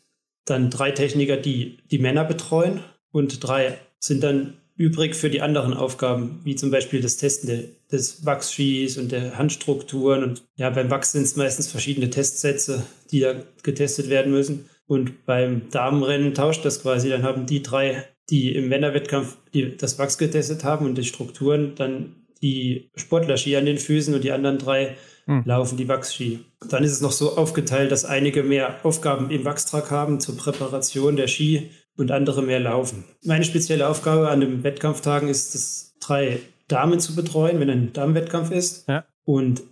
dann 0.47 0.71
drei 0.71 0.93
Techniker, 0.93 1.37
die 1.37 1.79
die 1.91 1.99
Männer 1.99 2.25
betreuen 2.25 2.81
und 3.13 3.47
drei 3.47 3.79
sind 3.99 4.23
dann 4.23 4.60
übrig 4.81 5.15
für 5.15 5.29
die 5.29 5.43
anderen 5.43 5.75
Aufgaben, 5.75 6.41
wie 6.43 6.57
zum 6.57 6.71
Beispiel 6.71 7.03
das 7.03 7.19
Testen 7.19 7.77
des 7.93 8.25
Wachsskis 8.25 8.97
und 8.97 9.13
der 9.13 9.37
Handstrukturen. 9.37 10.25
Und 10.25 10.43
ja, 10.57 10.71
beim 10.71 10.89
Wachs 10.89 11.13
sind 11.13 11.25
es 11.25 11.37
meistens 11.37 11.71
verschiedene 11.71 12.09
Testsätze, 12.09 12.83
die 13.11 13.21
da 13.21 13.35
getestet 13.63 14.09
werden 14.09 14.33
müssen. 14.33 14.71
Und 14.87 15.27
beim 15.27 15.69
Damenrennen 15.71 16.33
tauscht 16.33 16.65
das 16.65 16.81
quasi. 16.81 17.11
Dann 17.11 17.25
haben 17.25 17.45
die 17.45 17.63
drei, 17.63 18.05
die 18.31 18.55
im 18.55 18.71
Männerwettkampf 18.71 19.37
die 19.53 19.77
das 19.77 19.99
Wachs 19.99 20.17
getestet 20.17 20.65
haben 20.65 20.87
und 20.87 20.97
die 20.97 21.05
Strukturen, 21.05 21.75
dann 21.77 22.17
die 22.41 22.91
Sportler-Ski 22.97 23.57
an 23.57 23.67
den 23.67 23.77
Füßen 23.77 24.15
und 24.15 24.25
die 24.25 24.33
anderen 24.33 24.57
drei 24.57 24.97
hm. 25.27 25.43
laufen 25.45 25.77
die 25.77 25.89
Wachsski. 25.89 26.41
Dann 26.71 26.85
ist 26.85 26.93
es 26.93 27.03
noch 27.03 27.13
so 27.13 27.37
aufgeteilt, 27.37 27.93
dass 27.93 28.07
einige 28.07 28.43
mehr 28.43 28.83
Aufgaben 28.83 29.31
im 29.31 29.45
Wachstrag 29.45 29.91
haben 29.91 30.21
zur 30.21 30.39
Präparation 30.39 31.17
der 31.17 31.29
Ski 31.29 31.69
und 31.97 32.11
andere 32.11 32.43
mehr 32.43 32.61
laufen. 32.61 33.05
Meine 33.25 33.45
spezielle 33.45 33.89
Aufgabe 33.89 34.29
an 34.29 34.41
den 34.41 34.63
Wettkampftagen 34.63 35.29
ist 35.29 35.55
es, 35.55 35.95
drei 36.01 36.41
Damen 36.69 37.01
zu 37.01 37.15
betreuen, 37.15 37.61
wenn 37.61 37.71
ein 37.71 37.93
Damenwettkampf 37.93 38.51
ist. 38.51 38.89
Ja. 38.89 39.05
Und 39.25 39.63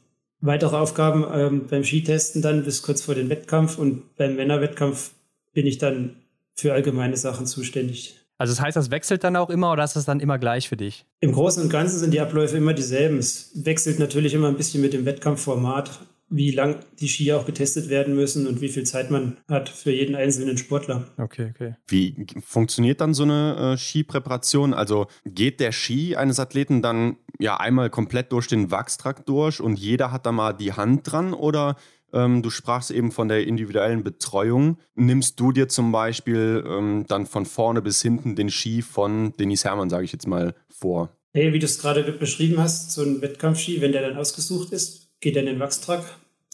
weitere 0.40 0.76
Aufgaben 0.76 1.24
ähm, 1.32 1.66
beim 1.68 1.84
Skitesten 1.84 2.42
dann 2.42 2.64
bis 2.64 2.82
kurz 2.82 3.02
vor 3.02 3.14
dem 3.14 3.28
Wettkampf 3.28 3.78
und 3.78 4.14
beim 4.16 4.36
Männerwettkampf 4.36 5.12
bin 5.52 5.66
ich 5.66 5.78
dann 5.78 6.16
für 6.54 6.72
allgemeine 6.72 7.16
Sachen 7.16 7.46
zuständig. 7.46 8.16
Also 8.36 8.52
das 8.52 8.60
heißt, 8.60 8.76
das 8.76 8.90
wechselt 8.90 9.24
dann 9.24 9.34
auch 9.34 9.50
immer 9.50 9.72
oder 9.72 9.82
ist 9.82 9.96
das 9.96 10.04
dann 10.04 10.20
immer 10.20 10.38
gleich 10.38 10.68
für 10.68 10.76
dich? 10.76 11.04
Im 11.20 11.32
Großen 11.32 11.62
und 11.62 11.70
Ganzen 11.70 11.98
sind 11.98 12.12
die 12.12 12.20
Abläufe 12.20 12.56
immer 12.56 12.72
dieselben. 12.72 13.18
Es 13.18 13.50
wechselt 13.54 13.98
natürlich 13.98 14.32
immer 14.32 14.46
ein 14.46 14.56
bisschen 14.56 14.80
mit 14.80 14.92
dem 14.92 15.04
Wettkampfformat, 15.04 15.90
wie 16.30 16.50
lang 16.50 16.80
die 17.00 17.08
Skier 17.08 17.38
auch 17.38 17.46
getestet 17.46 17.88
werden 17.88 18.14
müssen 18.14 18.46
und 18.46 18.60
wie 18.60 18.68
viel 18.68 18.84
Zeit 18.84 19.10
man 19.10 19.38
hat 19.48 19.68
für 19.68 19.90
jeden 19.90 20.14
einzelnen 20.14 20.58
Sportler. 20.58 21.06
Okay, 21.16 21.52
okay. 21.54 21.74
Wie 21.86 22.26
funktioniert 22.44 23.00
dann 23.00 23.14
so 23.14 23.22
eine 23.22 23.74
äh, 23.74 23.76
Skipräparation? 23.76 24.74
Also 24.74 25.06
geht 25.24 25.60
der 25.60 25.72
Ski 25.72 26.16
eines 26.16 26.38
Athleten 26.38 26.82
dann 26.82 27.16
ja 27.38 27.58
einmal 27.58 27.90
komplett 27.90 28.32
durch 28.32 28.46
den 28.46 28.70
Wachstrakt 28.70 29.28
durch 29.28 29.60
und 29.60 29.78
jeder 29.78 30.12
hat 30.12 30.26
da 30.26 30.32
mal 30.32 30.52
die 30.52 30.72
Hand 30.72 31.10
dran 31.10 31.32
oder 31.32 31.76
ähm, 32.12 32.42
du 32.42 32.50
sprachst 32.50 32.90
eben 32.90 33.12
von 33.12 33.28
der 33.28 33.46
individuellen 33.46 34.02
Betreuung. 34.02 34.78
Nimmst 34.94 35.38
du 35.40 35.52
dir 35.52 35.68
zum 35.68 35.92
Beispiel 35.92 36.64
ähm, 36.66 37.04
dann 37.08 37.26
von 37.26 37.46
vorne 37.46 37.82
bis 37.82 38.02
hinten 38.02 38.34
den 38.34 38.50
Ski 38.50 38.82
von 38.82 39.34
Denis 39.36 39.64
Hermann, 39.64 39.90
sage 39.90 40.04
ich 40.04 40.12
jetzt 40.12 40.26
mal, 40.26 40.54
vor? 40.68 41.10
Hey, 41.34 41.52
wie 41.52 41.58
du 41.58 41.66
es 41.66 41.78
gerade 41.78 42.10
beschrieben 42.12 42.58
hast, 42.58 42.92
so 42.92 43.02
ein 43.02 43.20
Wettkampfski, 43.20 43.80
wenn 43.80 43.92
der 43.92 44.02
dann 44.02 44.16
ausgesucht 44.16 44.72
ist, 44.72 45.07
geht 45.20 45.36
er 45.36 45.42
in 45.42 45.46
den 45.46 45.60
Wachstrag 45.60 46.04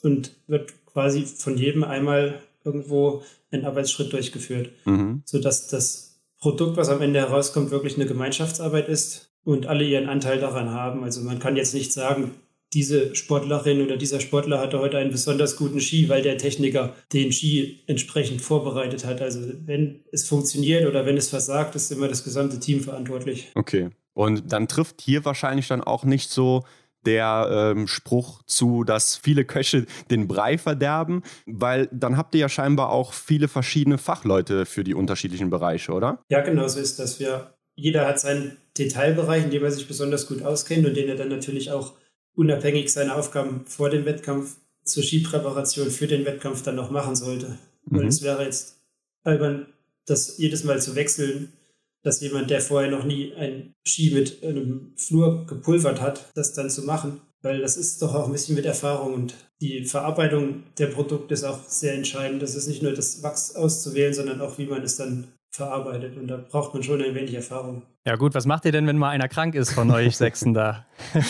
und 0.03 0.33
wird 0.47 0.73
quasi 0.87 1.23
von 1.23 1.57
jedem 1.57 1.85
einmal 1.85 2.41
irgendwo 2.65 3.23
ein 3.51 3.65
Arbeitsschritt 3.65 4.13
durchgeführt, 4.13 4.71
mhm. 4.85 5.23
sodass 5.25 5.69
das 5.69 6.21
Produkt, 6.39 6.77
was 6.77 6.89
am 6.89 7.03
Ende 7.03 7.21
herauskommt, 7.21 7.71
wirklich 7.71 7.97
eine 7.97 8.07
Gemeinschaftsarbeit 8.07 8.89
ist 8.89 9.31
und 9.45 9.67
alle 9.67 9.85
ihren 9.85 10.09
Anteil 10.09 10.41
daran 10.41 10.71
haben. 10.71 11.05
Also 11.05 11.21
man 11.21 11.39
kann 11.39 11.57
jetzt 11.57 11.75
nicht 11.75 11.93
sagen, 11.93 12.33
diese 12.75 13.15
Sportlerin 13.15 13.83
oder 13.83 13.97
dieser 13.97 14.21
Sportler 14.21 14.59
hatte 14.59 14.81
heute 14.81 14.99
einen 14.99 15.13
besonders 15.13 15.57
guten 15.57 15.81
Ski, 15.81 16.09
weil 16.09 16.23
der 16.23 16.39
Techniker 16.39 16.95
den 17.13 17.33
Ski 17.33 17.83
entsprechend 17.87 18.43
vorbereitet 18.43 19.05
hat. 19.05 19.23
Also 19.23 19.41
wenn 19.65 20.01
es 20.13 20.27
funktioniert 20.27 20.87
oder 20.87 21.07
wenn 21.07 21.17
es 21.17 21.29
versagt, 21.29 21.77
ist 21.77 21.93
immer 21.93 22.09
das 22.09 22.25
gesamte 22.25 22.59
Team 22.59 22.81
verantwortlich. 22.81 23.53
Okay. 23.55 23.91
Und 24.13 24.53
dann 24.53 24.69
trifft 24.69 25.01
hier 25.01 25.25
wahrscheinlich 25.25 25.69
dann 25.69 25.83
auch 25.83 26.05
nicht 26.05 26.31
so 26.31 26.65
der 27.07 27.75
ähm, 27.77 27.87
Spruch 27.87 28.43
zu, 28.47 28.85
dass 28.85 29.17
viele 29.17 29.45
Köche 29.45 29.87
den 30.11 30.29
Brei 30.29 30.59
verderben, 30.59 31.23
weil 31.47 31.89
dann 31.93 32.17
habt 32.17 32.35
ihr 32.35 32.43
ja 32.43 32.49
scheinbar 32.49 32.91
auch 32.91 33.13
viele 33.13 33.49
verschiedene 33.49 33.99
Fachleute 33.99 34.67
für 34.67 34.85
die 34.85 34.95
unterschiedlichen 34.95 35.51
Bereiche, 35.51 35.93
oder? 35.93 36.23
Ja, 36.29 36.41
genau 36.41 36.69
so 36.69 36.81
ist 36.81 36.99
das. 36.99 37.21
Wir, 37.21 37.55
jeder 37.75 38.07
hat 38.07 38.21
seinen 38.21 38.57
Detailbereich, 38.79 39.45
in 39.45 39.51
dem 39.51 39.65
er 39.65 39.71
sich 39.71 39.87
besonders 39.87 40.27
gut 40.27 40.43
auskennt 40.43 40.87
und 40.87 40.97
den 40.97 41.09
er 41.09 41.17
dann 41.17 41.29
natürlich 41.29 41.71
auch 41.71 41.95
unabhängig 42.35 42.93
seine 42.93 43.15
Aufgaben 43.15 43.65
vor 43.67 43.91
dem 43.91 44.05
Wettkampf 44.05 44.57
zur 44.85 45.03
Skipräparation 45.03 45.91
für 45.91 46.07
den 46.07 46.25
Wettkampf 46.25 46.63
dann 46.63 46.77
noch 46.77 46.91
machen 46.91 47.17
sollte. 47.17 47.59
Mhm. 47.87 47.99
Weil 47.99 48.07
es 48.07 48.23
wäre 48.23 48.45
jetzt 48.45 48.81
albern, 49.23 49.67
das 50.07 50.39
jedes 50.39 50.65
Mal 50.65 50.81
zu 50.83 50.95
wechseln, 50.95 51.53
dass 52.05 52.21
jemand, 52.21 52.51
der 52.51 52.61
vorher 52.61 52.91
noch 52.91 53.05
nie 53.05 53.35
ein 53.35 53.75
Ski 53.87 54.13
mit 54.15 54.45
einem 54.45 54.93
Flur 54.97 55.47
gepulvert 55.47 56.01
hat, 56.01 56.31
das 56.35 56.53
dann 56.53 56.71
zu 56.71 56.83
machen. 56.83 57.21
Weil 57.43 57.61
das 57.61 57.77
ist 57.77 58.01
doch 58.01 58.15
auch 58.15 58.27
ein 58.27 58.33
bisschen 58.33 58.55
mit 58.55 58.65
Erfahrung 58.65 59.13
und 59.13 59.35
die 59.61 59.85
Verarbeitung 59.85 60.63
der 60.79 60.87
Produkte 60.87 61.35
ist 61.35 61.45
auch 61.45 61.59
sehr 61.67 61.95
entscheidend. 61.95 62.43
Das 62.43 62.55
ist 62.55 62.69
nicht 62.69 62.83
nur 62.83 62.93
das 62.93 63.23
Wachs 63.23 63.55
auszuwählen, 63.55 64.15
sondern 64.15 64.41
auch, 64.41 64.57
wie 64.57 64.67
man 64.67 64.83
es 64.83 64.97
dann 64.97 65.29
verarbeitet. 65.51 66.17
Und 66.17 66.29
da 66.29 66.37
braucht 66.37 66.73
man 66.73 66.83
schon 66.83 67.03
ein 67.03 67.15
wenig 67.15 67.35
Erfahrung. 67.35 67.83
Ja 68.07 68.17
gut, 68.17 68.35
was 68.35 68.47
macht 68.47 68.65
ihr 68.65 68.73
denn, 68.73 68.87
wenn 68.87 68.97
mal 68.97 69.11
einer 69.11 69.29
krank 69.29 69.55
ist 69.55 69.73
von 69.73 69.91
euch 69.91 70.17
Sechsen 70.17 70.55
da? 70.55 70.87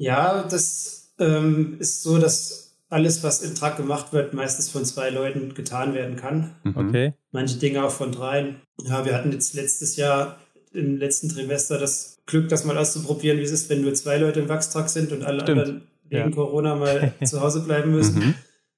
Ja, 0.00 0.42
das 0.42 1.14
ähm, 1.20 1.76
ist 1.78 2.02
so, 2.02 2.18
dass 2.18 2.63
alles, 2.94 3.24
was 3.24 3.42
im 3.42 3.56
Truck 3.56 3.76
gemacht 3.76 4.12
wird, 4.12 4.34
meistens 4.34 4.70
von 4.70 4.84
zwei 4.84 5.10
Leuten 5.10 5.52
getan 5.52 5.94
werden 5.94 6.14
kann. 6.14 6.52
Mhm. 6.62 6.76
Okay. 6.76 7.14
Manche 7.32 7.58
Dinge 7.58 7.84
auch 7.84 7.90
von 7.90 8.12
dreien. 8.12 8.60
Ja, 8.84 9.04
wir 9.04 9.16
hatten 9.16 9.32
jetzt 9.32 9.54
letztes 9.54 9.96
Jahr 9.96 10.38
im 10.72 10.96
letzten 10.96 11.28
Trimester 11.28 11.78
das 11.78 12.18
Glück, 12.26 12.48
das 12.48 12.64
mal 12.64 12.78
auszuprobieren, 12.78 13.38
wie 13.38 13.42
es 13.42 13.50
ist, 13.50 13.68
wenn 13.68 13.82
nur 13.82 13.94
zwei 13.94 14.18
Leute 14.18 14.40
im 14.40 14.48
Wachstruck 14.48 14.88
sind 14.88 15.10
und 15.10 15.24
alle 15.24 15.40
Stimmt. 15.40 15.60
anderen 15.60 15.82
wegen 16.08 16.30
ja. 16.30 16.34
Corona 16.34 16.76
mal 16.76 17.12
zu 17.24 17.40
Hause 17.40 17.64
bleiben 17.64 17.90
müssen. 17.90 18.18
Mhm. 18.18 18.34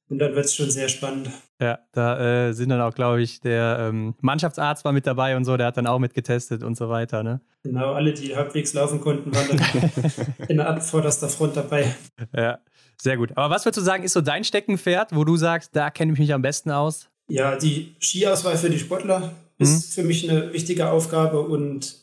Und 0.08 0.18
dann 0.18 0.34
wird 0.34 0.46
es 0.46 0.54
schon 0.54 0.70
sehr 0.70 0.88
spannend. 0.88 1.28
Ja, 1.60 1.80
da 1.92 2.48
äh, 2.48 2.52
sind 2.52 2.70
dann 2.70 2.80
auch, 2.80 2.94
glaube 2.94 3.20
ich, 3.22 3.40
der 3.40 3.78
ähm, 3.80 4.14
Mannschaftsarzt 4.20 4.84
war 4.84 4.92
mit 4.92 5.06
dabei 5.06 5.36
und 5.36 5.44
so, 5.44 5.56
der 5.56 5.66
hat 5.66 5.76
dann 5.76 5.86
auch 5.86 5.98
mitgetestet 5.98 6.62
und 6.62 6.76
so 6.76 6.88
weiter, 6.88 7.22
ne? 7.22 7.40
Genau, 7.64 7.92
alle, 7.92 8.14
die 8.14 8.36
halbwegs 8.36 8.72
laufen 8.72 9.00
konnten, 9.00 9.34
waren 9.34 9.48
dann 9.48 9.90
in 10.48 10.58
der 10.58 10.80
vorderster 10.80 11.28
Front 11.28 11.56
dabei. 11.56 11.94
Ja, 12.34 12.60
sehr 13.00 13.16
gut. 13.16 13.32
Aber 13.36 13.54
was 13.54 13.64
würdest 13.64 13.78
du 13.78 13.82
sagen, 13.82 14.04
ist 14.04 14.12
so 14.12 14.20
dein 14.20 14.44
Steckenpferd, 14.44 15.14
wo 15.14 15.24
du 15.24 15.36
sagst, 15.36 15.70
da 15.74 15.90
kenne 15.90 16.12
ich 16.12 16.18
mich 16.18 16.32
am 16.32 16.42
besten 16.42 16.70
aus? 16.70 17.08
Ja, 17.28 17.56
die 17.56 17.94
Skiauswahl 18.00 18.56
für 18.56 18.70
die 18.70 18.78
Sportler 18.78 19.32
ist 19.58 19.90
mhm. 19.90 19.92
für 19.92 20.06
mich 20.06 20.30
eine 20.30 20.52
wichtige 20.52 20.90
Aufgabe 20.90 21.40
und 21.40 21.96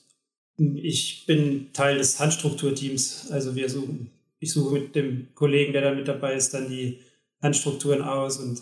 ich 0.57 1.25
bin 1.25 1.71
Teil 1.73 1.97
des 1.97 2.19
Handstrukturteams. 2.19 3.31
Also 3.31 3.55
wir 3.55 3.69
suchen, 3.69 4.11
ich 4.39 4.51
suche 4.51 4.73
mit 4.73 4.95
dem 4.95 5.27
Kollegen, 5.33 5.73
der 5.73 5.81
da 5.81 5.93
mit 5.93 6.07
dabei 6.07 6.35
ist, 6.35 6.53
dann 6.53 6.69
die 6.69 6.99
Handstrukturen 7.41 8.01
aus 8.01 8.37
und 8.37 8.61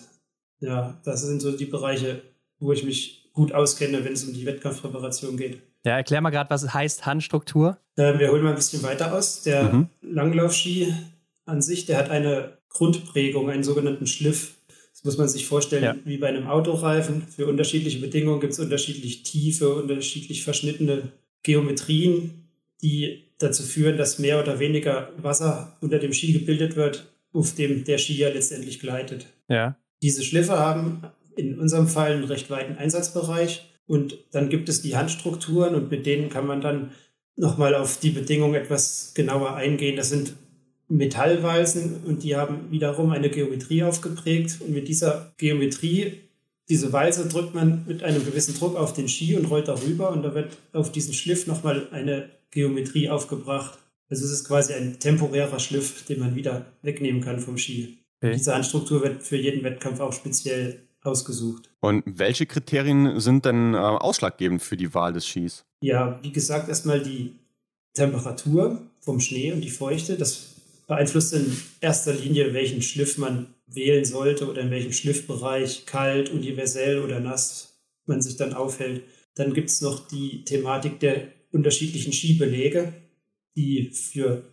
ja, 0.60 1.00
das 1.04 1.22
sind 1.24 1.42
so 1.42 1.52
die 1.52 1.66
Bereiche, 1.66 2.22
wo 2.60 2.72
ich 2.72 2.84
mich 2.84 3.30
gut 3.34 3.52
auskenne, 3.52 4.04
wenn 4.06 4.14
es 4.14 4.24
um 4.24 4.34
die 4.34 4.46
Wettkampfpräparation 4.46 5.38
geht. 5.38 5.62
Ja, 5.84 5.98
erklär 5.98 6.22
mal 6.22 6.30
gerade, 6.30 6.50
was 6.52 6.72
heißt 6.72 7.06
Handstruktur. 7.06 7.78
Äh, 7.96 8.20
wir 8.20 8.32
holen 8.32 8.44
mal 8.44 8.50
ein 8.50 8.56
bisschen 8.56 8.84
weiter 8.84 9.14
aus. 9.14 9.42
Der 9.42 9.74
mhm. 9.74 9.90
Langlaufski 10.02 10.94
an 11.52 11.62
sich, 11.62 11.86
der 11.86 11.98
hat 11.98 12.10
eine 12.10 12.58
Grundprägung, 12.70 13.50
einen 13.50 13.64
sogenannten 13.64 14.08
Schliff. 14.08 14.56
Das 14.94 15.04
muss 15.04 15.18
man 15.18 15.30
sich 15.30 15.46
vorstellen, 15.46 15.84
ja. 15.84 15.96
wie 16.06 16.18
bei 16.18 16.28
einem 16.28 16.48
Autoreifen. 16.48 17.24
Für 17.24 17.48
unterschiedliche 17.48 18.00
Bedingungen 18.00 18.40
gibt 18.40 18.54
es 18.54 18.60
unterschiedlich 18.60 19.24
tiefe, 19.24 19.74
unterschiedlich 19.76 20.44
verschnittene 20.44 21.12
Geometrien, 21.44 22.48
die 22.82 23.24
dazu 23.38 23.64
führen, 23.64 23.98
dass 23.98 24.20
mehr 24.20 24.42
oder 24.42 24.60
weniger 24.60 25.12
Wasser 25.18 25.78
unter 25.82 26.00
dem 26.00 26.14
Ski 26.14 26.34
gebildet 26.34 26.76
wird, 26.76 27.08
auf 27.34 27.56
dem 27.56 27.84
der 27.84 27.98
Skier 27.98 28.34
letztendlich 28.34 28.80
gleitet. 28.80 29.28
Ja. 29.48 29.78
Diese 30.02 30.24
Schliffe 30.24 30.58
haben 30.58 31.04
in 31.36 31.60
unserem 31.60 31.88
Fall 31.88 32.14
einen 32.14 32.24
recht 32.24 32.50
weiten 32.50 32.78
Einsatzbereich 32.78 33.68
und 33.88 34.18
dann 34.32 34.50
gibt 34.50 34.70
es 34.70 34.82
die 34.82 34.96
Handstrukturen 34.96 35.76
und 35.76 35.92
mit 35.92 36.06
denen 36.06 36.30
kann 36.30 36.48
man 36.48 36.62
dann 36.62 36.92
nochmal 37.36 37.76
auf 37.76 38.00
die 38.00 38.12
Bedingungen 38.12 38.56
etwas 38.56 39.14
genauer 39.16 39.56
eingehen. 39.56 39.96
Das 39.96 40.10
sind 40.10 40.34
Metallwalzen 40.92 42.02
und 42.06 42.24
die 42.24 42.36
haben 42.36 42.70
wiederum 42.70 43.12
eine 43.12 43.30
Geometrie 43.30 43.84
aufgeprägt 43.84 44.60
und 44.60 44.72
mit 44.72 44.88
dieser 44.88 45.32
Geometrie, 45.38 46.20
diese 46.68 46.92
Walze 46.92 47.28
drückt 47.28 47.56
man 47.56 47.86
mit 47.88 48.04
einem 48.04 48.26
gewissen 48.26 48.56
Druck 48.56 48.76
auf 48.76 48.94
den 48.94 49.08
Ski 49.08 49.38
und 49.38 49.46
rollt 49.46 49.68
darüber 49.68 50.12
und 50.12 50.24
da 50.24 50.36
wird 50.36 50.58
auf 50.74 50.92
diesen 50.92 51.14
Schliff 51.14 51.48
nochmal 51.48 51.88
eine 51.92 52.30
Geometrie 52.52 53.10
aufgebracht. 53.10 53.80
Also 54.10 54.26
es 54.26 54.32
ist 54.32 54.48
quasi 54.48 54.74
ein 54.74 55.00
temporärer 55.00 55.60
Schliff, 55.60 56.06
den 56.06 56.20
man 56.20 56.36
wieder 56.36 56.66
wegnehmen 56.82 57.22
kann 57.22 57.40
vom 57.40 57.58
Ski. 57.58 57.98
Okay. 58.18 58.34
Diese 58.34 58.54
Handstruktur 58.54 59.02
wird 59.02 59.24
für 59.24 59.38
jeden 59.38 59.64
Wettkampf 59.64 60.02
auch 60.02 60.12
speziell 60.12 60.82
ausgesucht. 61.04 61.70
Und 61.80 62.04
welche 62.06 62.46
Kriterien 62.46 63.20
sind 63.20 63.46
denn 63.46 63.74
äh, 63.74 63.78
ausschlaggebend 63.78 64.62
für 64.62 64.78
die 64.78 64.94
Wahl 64.94 65.14
des 65.14 65.26
Skis? 65.26 65.64
Ja, 65.82 66.20
wie 66.22 66.32
gesagt, 66.32 66.68
erstmal 66.68 67.02
die 67.02 67.36
Temperatur 67.94 68.82
vom 69.00 69.20
Schnee 69.20 69.52
und 69.54 69.62
die 69.62 69.70
Feuchte. 69.70 70.16
Das 70.18 70.61
beeinflusst 70.92 71.34
in 71.34 71.58
erster 71.80 72.14
Linie, 72.14 72.54
welchen 72.54 72.82
Schliff 72.82 73.18
man 73.18 73.48
wählen 73.66 74.06
sollte 74.06 74.50
oder 74.50 74.62
in 74.62 74.72
welchem 74.72 74.94
Schliffbereich, 74.94 75.86
kalt, 75.86 76.30
universell 76.30 77.00
oder 77.00 77.20
nass, 77.20 77.80
man 78.06 78.22
sich 78.22 78.36
dann 78.36 78.54
aufhält. 78.54 79.04
Dann 79.36 79.54
gibt 79.54 79.70
es 79.70 79.82
noch 79.82 80.08
die 80.08 80.44
Thematik 80.44 81.00
der 81.00 81.28
unterschiedlichen 81.52 82.14
Skibelege 82.14 82.94
die 83.56 83.92
für, 83.92 84.44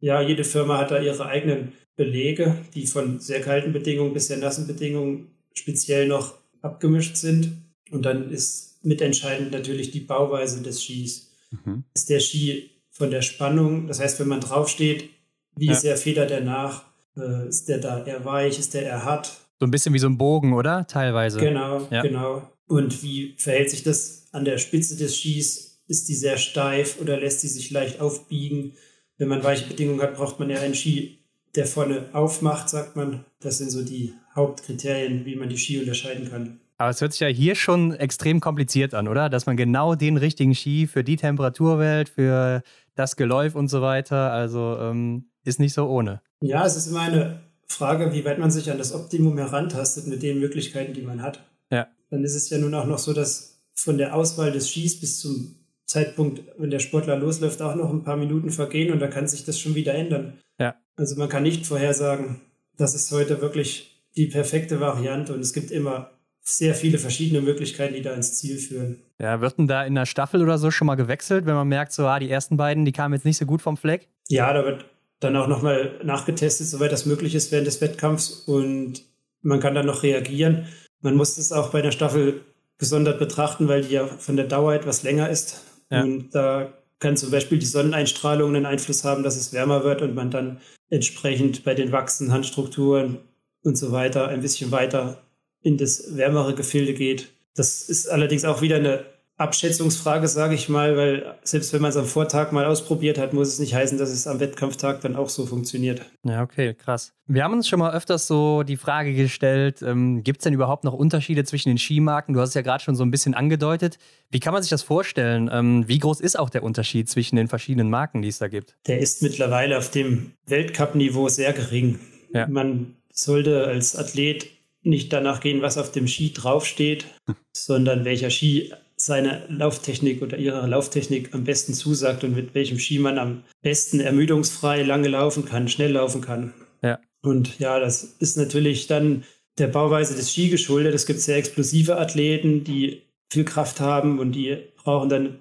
ja, 0.00 0.20
jede 0.20 0.44
Firma 0.44 0.78
hat 0.78 0.90
da 0.90 1.00
ihre 1.00 1.26
eigenen 1.26 1.72
Belege, 1.96 2.56
die 2.74 2.86
von 2.86 3.20
sehr 3.20 3.40
kalten 3.40 3.72
Bedingungen 3.72 4.14
bis 4.14 4.28
sehr 4.28 4.38
nassen 4.38 4.66
Bedingungen 4.66 5.30
speziell 5.54 6.06
noch 6.08 6.34
abgemischt 6.60 7.16
sind. 7.16 7.52
Und 7.90 8.04
dann 8.04 8.30
ist 8.30 8.84
mitentscheidend 8.84 9.52
natürlich 9.52 9.90
die 9.90 10.00
Bauweise 10.00 10.62
des 10.62 10.82
Skis. 10.82 11.32
Mhm. 11.50 11.84
Ist 11.94 12.08
der 12.08 12.20
Ski 12.20 12.70
von 12.90 13.10
der 13.10 13.22
Spannung, 13.22 13.86
das 13.86 14.00
heißt, 14.00 14.20
wenn 14.20 14.28
man 14.28 14.40
draufsteht, 14.40 15.08
wie 15.56 15.66
ja. 15.66 15.74
sehr 15.74 15.96
federt 15.96 16.30
er 16.30 16.40
nach? 16.40 16.84
Äh, 17.16 17.48
ist 17.48 17.68
der 17.68 17.78
da 17.78 18.04
eher 18.04 18.24
weich? 18.24 18.58
Ist 18.58 18.74
der 18.74 18.82
eher 18.82 19.04
hart? 19.04 19.32
So 19.60 19.66
ein 19.66 19.70
bisschen 19.70 19.94
wie 19.94 19.98
so 19.98 20.08
ein 20.08 20.18
Bogen, 20.18 20.54
oder? 20.54 20.86
Teilweise. 20.86 21.38
Genau, 21.38 21.86
ja. 21.90 22.02
genau. 22.02 22.42
Und 22.66 23.02
wie 23.02 23.34
verhält 23.38 23.70
sich 23.70 23.82
das 23.82 24.26
an 24.32 24.44
der 24.44 24.58
Spitze 24.58 24.96
des 24.96 25.16
Skis? 25.16 25.82
Ist 25.88 26.08
die 26.08 26.14
sehr 26.14 26.38
steif 26.38 27.00
oder 27.00 27.20
lässt 27.20 27.40
sie 27.40 27.48
sich 27.48 27.70
leicht 27.70 28.00
aufbiegen? 28.00 28.72
Wenn 29.18 29.28
man 29.28 29.44
weiche 29.44 29.68
Bedingungen 29.68 30.00
hat, 30.00 30.14
braucht 30.14 30.40
man 30.40 30.48
ja 30.48 30.58
einen 30.58 30.74
Ski, 30.74 31.18
der 31.54 31.66
vorne 31.66 32.06
aufmacht, 32.12 32.68
sagt 32.68 32.96
man. 32.96 33.24
Das 33.40 33.58
sind 33.58 33.70
so 33.70 33.84
die 33.84 34.14
Hauptkriterien, 34.34 35.26
wie 35.26 35.36
man 35.36 35.48
die 35.48 35.58
Ski 35.58 35.78
unterscheiden 35.78 36.30
kann. 36.30 36.60
Aber 36.78 36.90
es 36.90 37.00
hört 37.00 37.12
sich 37.12 37.20
ja 37.20 37.28
hier 37.28 37.54
schon 37.54 37.92
extrem 37.94 38.40
kompliziert 38.40 38.94
an, 38.94 39.06
oder? 39.06 39.28
Dass 39.28 39.46
man 39.46 39.56
genau 39.56 39.94
den 39.94 40.16
richtigen 40.16 40.54
Ski 40.54 40.86
für 40.86 41.04
die 41.04 41.16
Temperatur 41.16 41.78
wählt, 41.78 42.08
für 42.08 42.62
das 42.94 43.14
Geläuf 43.16 43.54
und 43.54 43.68
so 43.68 43.82
weiter. 43.82 44.32
Also 44.32 44.78
ähm, 44.80 45.26
ist 45.44 45.60
nicht 45.60 45.74
so 45.74 45.88
ohne. 45.88 46.20
Ja, 46.40 46.64
es 46.64 46.76
ist 46.76 46.88
immer 46.88 47.00
eine 47.00 47.40
Frage, 47.66 48.12
wie 48.12 48.24
weit 48.24 48.38
man 48.38 48.50
sich 48.50 48.70
an 48.70 48.78
das 48.78 48.94
Optimum 48.94 49.38
herantastet 49.38 50.06
mit 50.06 50.22
den 50.22 50.40
Möglichkeiten, 50.40 50.92
die 50.92 51.02
man 51.02 51.22
hat. 51.22 51.44
Ja. 51.70 51.88
Dann 52.10 52.24
ist 52.24 52.34
es 52.34 52.50
ja 52.50 52.58
nun 52.58 52.74
auch 52.74 52.86
noch 52.86 52.98
so, 52.98 53.12
dass 53.12 53.62
von 53.74 53.98
der 53.98 54.14
Auswahl 54.14 54.52
des 54.52 54.68
Skis 54.68 55.00
bis 55.00 55.20
zum 55.20 55.56
Zeitpunkt, 55.86 56.42
wenn 56.58 56.70
der 56.70 56.78
Sportler 56.78 57.16
losläuft, 57.16 57.60
auch 57.62 57.74
noch 57.74 57.90
ein 57.90 58.04
paar 58.04 58.16
Minuten 58.16 58.50
vergehen 58.50 58.92
und 58.92 59.00
da 59.00 59.08
kann 59.08 59.26
sich 59.26 59.44
das 59.44 59.58
schon 59.58 59.74
wieder 59.74 59.94
ändern. 59.94 60.38
Ja. 60.58 60.76
Also 60.96 61.16
man 61.16 61.28
kann 61.28 61.42
nicht 61.42 61.66
vorhersagen, 61.66 62.40
das 62.76 62.94
ist 62.94 63.10
heute 63.12 63.40
wirklich 63.40 64.04
die 64.16 64.26
perfekte 64.26 64.80
Variante 64.80 65.34
und 65.34 65.40
es 65.40 65.52
gibt 65.52 65.70
immer 65.70 66.10
sehr 66.40 66.74
viele 66.74 66.98
verschiedene 66.98 67.40
Möglichkeiten, 67.40 67.94
die 67.94 68.02
da 68.02 68.12
ins 68.14 68.34
Ziel 68.34 68.58
führen. 68.58 69.02
Ja, 69.18 69.40
wird 69.40 69.58
denn 69.58 69.68
da 69.68 69.84
in 69.84 69.94
der 69.94 70.06
Staffel 70.06 70.42
oder 70.42 70.58
so 70.58 70.70
schon 70.70 70.86
mal 70.86 70.96
gewechselt, 70.96 71.46
wenn 71.46 71.54
man 71.54 71.68
merkt, 71.68 71.92
so, 71.92 72.06
ah, 72.06 72.18
die 72.18 72.30
ersten 72.30 72.56
beiden, 72.56 72.84
die 72.84 72.92
kamen 72.92 73.14
jetzt 73.14 73.24
nicht 73.24 73.36
so 73.36 73.46
gut 73.46 73.62
vom 73.62 73.76
Fleck? 73.76 74.08
Ja, 74.28 74.52
da 74.52 74.64
wird 74.64 74.84
dann 75.22 75.36
auch 75.36 75.46
nochmal 75.46 76.00
nachgetestet, 76.02 76.66
soweit 76.66 76.92
das 76.92 77.06
möglich 77.06 77.34
ist 77.34 77.52
während 77.52 77.66
des 77.66 77.80
Wettkampfs 77.80 78.30
und 78.46 79.02
man 79.42 79.60
kann 79.60 79.74
dann 79.74 79.86
noch 79.86 80.02
reagieren. 80.02 80.66
Man 81.00 81.16
muss 81.16 81.36
das 81.36 81.52
auch 81.52 81.70
bei 81.70 81.82
der 81.82 81.90
Staffel 81.90 82.42
gesondert 82.78 83.18
betrachten, 83.18 83.68
weil 83.68 83.82
die 83.82 83.94
ja 83.94 84.06
von 84.06 84.36
der 84.36 84.46
Dauer 84.46 84.74
etwas 84.74 85.02
länger 85.02 85.28
ist. 85.28 85.62
Ja. 85.90 86.02
Und 86.02 86.34
da 86.34 86.72
kann 86.98 87.16
zum 87.16 87.30
Beispiel 87.30 87.58
die 87.58 87.66
Sonneneinstrahlung 87.66 88.54
einen 88.54 88.66
Einfluss 88.66 89.04
haben, 89.04 89.22
dass 89.22 89.36
es 89.36 89.52
wärmer 89.52 89.84
wird 89.84 90.02
und 90.02 90.14
man 90.14 90.30
dann 90.30 90.60
entsprechend 90.90 91.64
bei 91.64 91.74
den 91.74 91.92
wachsenden 91.92 92.32
Handstrukturen 92.32 93.18
und 93.62 93.76
so 93.76 93.92
weiter 93.92 94.28
ein 94.28 94.40
bisschen 94.40 94.70
weiter 94.70 95.22
in 95.60 95.78
das 95.78 96.16
wärmere 96.16 96.54
Gefilde 96.54 96.94
geht. 96.94 97.28
Das 97.54 97.82
ist 97.82 98.08
allerdings 98.08 98.44
auch 98.44 98.62
wieder 98.62 98.76
eine 98.76 99.04
Abschätzungsfrage, 99.38 100.28
sage 100.28 100.54
ich 100.54 100.68
mal, 100.68 100.96
weil 100.96 101.36
selbst 101.42 101.72
wenn 101.72 101.82
man 101.82 101.90
es 101.90 101.96
am 101.96 102.04
Vortag 102.04 102.52
mal 102.52 102.64
ausprobiert 102.64 103.18
hat, 103.18 103.32
muss 103.32 103.48
es 103.48 103.58
nicht 103.58 103.74
heißen, 103.74 103.98
dass 103.98 104.10
es 104.10 104.26
am 104.26 104.40
Wettkampftag 104.40 105.00
dann 105.00 105.16
auch 105.16 105.28
so 105.28 105.46
funktioniert. 105.46 106.02
Ja, 106.24 106.42
okay, 106.42 106.74
krass. 106.74 107.12
Wir 107.26 107.42
haben 107.42 107.54
uns 107.54 107.66
schon 107.66 107.78
mal 107.78 107.94
öfters 107.94 108.26
so 108.26 108.62
die 108.62 108.76
Frage 108.76 109.14
gestellt, 109.14 109.82
ähm, 109.82 110.22
gibt 110.22 110.40
es 110.40 110.44
denn 110.44 110.52
überhaupt 110.52 110.84
noch 110.84 110.92
Unterschiede 110.92 111.44
zwischen 111.44 111.70
den 111.70 111.78
Skimarken? 111.78 112.34
Du 112.34 112.40
hast 112.40 112.50
es 112.50 112.54
ja 112.54 112.62
gerade 112.62 112.84
schon 112.84 112.94
so 112.94 113.04
ein 113.04 113.10
bisschen 113.10 113.34
angedeutet. 113.34 113.98
Wie 114.30 114.38
kann 114.38 114.52
man 114.52 114.62
sich 114.62 114.70
das 114.70 114.82
vorstellen? 114.82 115.50
Ähm, 115.52 115.88
wie 115.88 115.98
groß 115.98 116.20
ist 116.20 116.38
auch 116.38 116.50
der 116.50 116.62
Unterschied 116.62 117.08
zwischen 117.08 117.36
den 117.36 117.48
verschiedenen 117.48 117.90
Marken, 117.90 118.22
die 118.22 118.28
es 118.28 118.38
da 118.38 118.48
gibt? 118.48 118.76
Der 118.86 119.00
ist 119.00 119.22
mittlerweile 119.22 119.78
auf 119.78 119.90
dem 119.90 120.32
Weltcup-Niveau 120.46 121.28
sehr 121.28 121.52
gering. 121.52 121.98
Ja. 122.34 122.46
Man 122.48 122.96
sollte 123.12 123.64
als 123.64 123.96
Athlet 123.96 124.46
nicht 124.82 125.12
danach 125.12 125.40
gehen, 125.40 125.62
was 125.62 125.78
auf 125.78 125.92
dem 125.92 126.08
Ski 126.08 126.32
draufsteht, 126.32 127.06
sondern 127.52 128.04
welcher 128.04 128.30
Ski 128.30 128.72
seine 129.04 129.44
Lauftechnik 129.48 130.22
oder 130.22 130.38
ihre 130.38 130.66
Lauftechnik 130.66 131.34
am 131.34 131.44
besten 131.44 131.74
zusagt 131.74 132.24
und 132.24 132.34
mit 132.34 132.54
welchem 132.54 132.78
Ski 132.78 132.98
man 132.98 133.18
am 133.18 133.44
besten 133.62 134.00
ermüdungsfrei 134.00 134.82
lange 134.82 135.08
laufen 135.08 135.44
kann, 135.44 135.68
schnell 135.68 135.92
laufen 135.92 136.20
kann. 136.20 136.52
Ja. 136.82 136.98
Und 137.22 137.58
ja, 137.58 137.78
das 137.78 138.02
ist 138.02 138.36
natürlich 138.36 138.86
dann 138.86 139.24
der 139.58 139.68
Bauweise 139.68 140.14
des 140.14 140.32
Ski 140.32 140.48
geschuldet. 140.48 140.94
Es 140.94 141.06
gibt 141.06 141.20
sehr 141.20 141.36
explosive 141.36 141.98
Athleten, 141.98 142.64
die 142.64 143.02
viel 143.30 143.44
Kraft 143.44 143.80
haben 143.80 144.18
und 144.18 144.32
die 144.32 144.58
brauchen 144.76 145.08
dann 145.08 145.38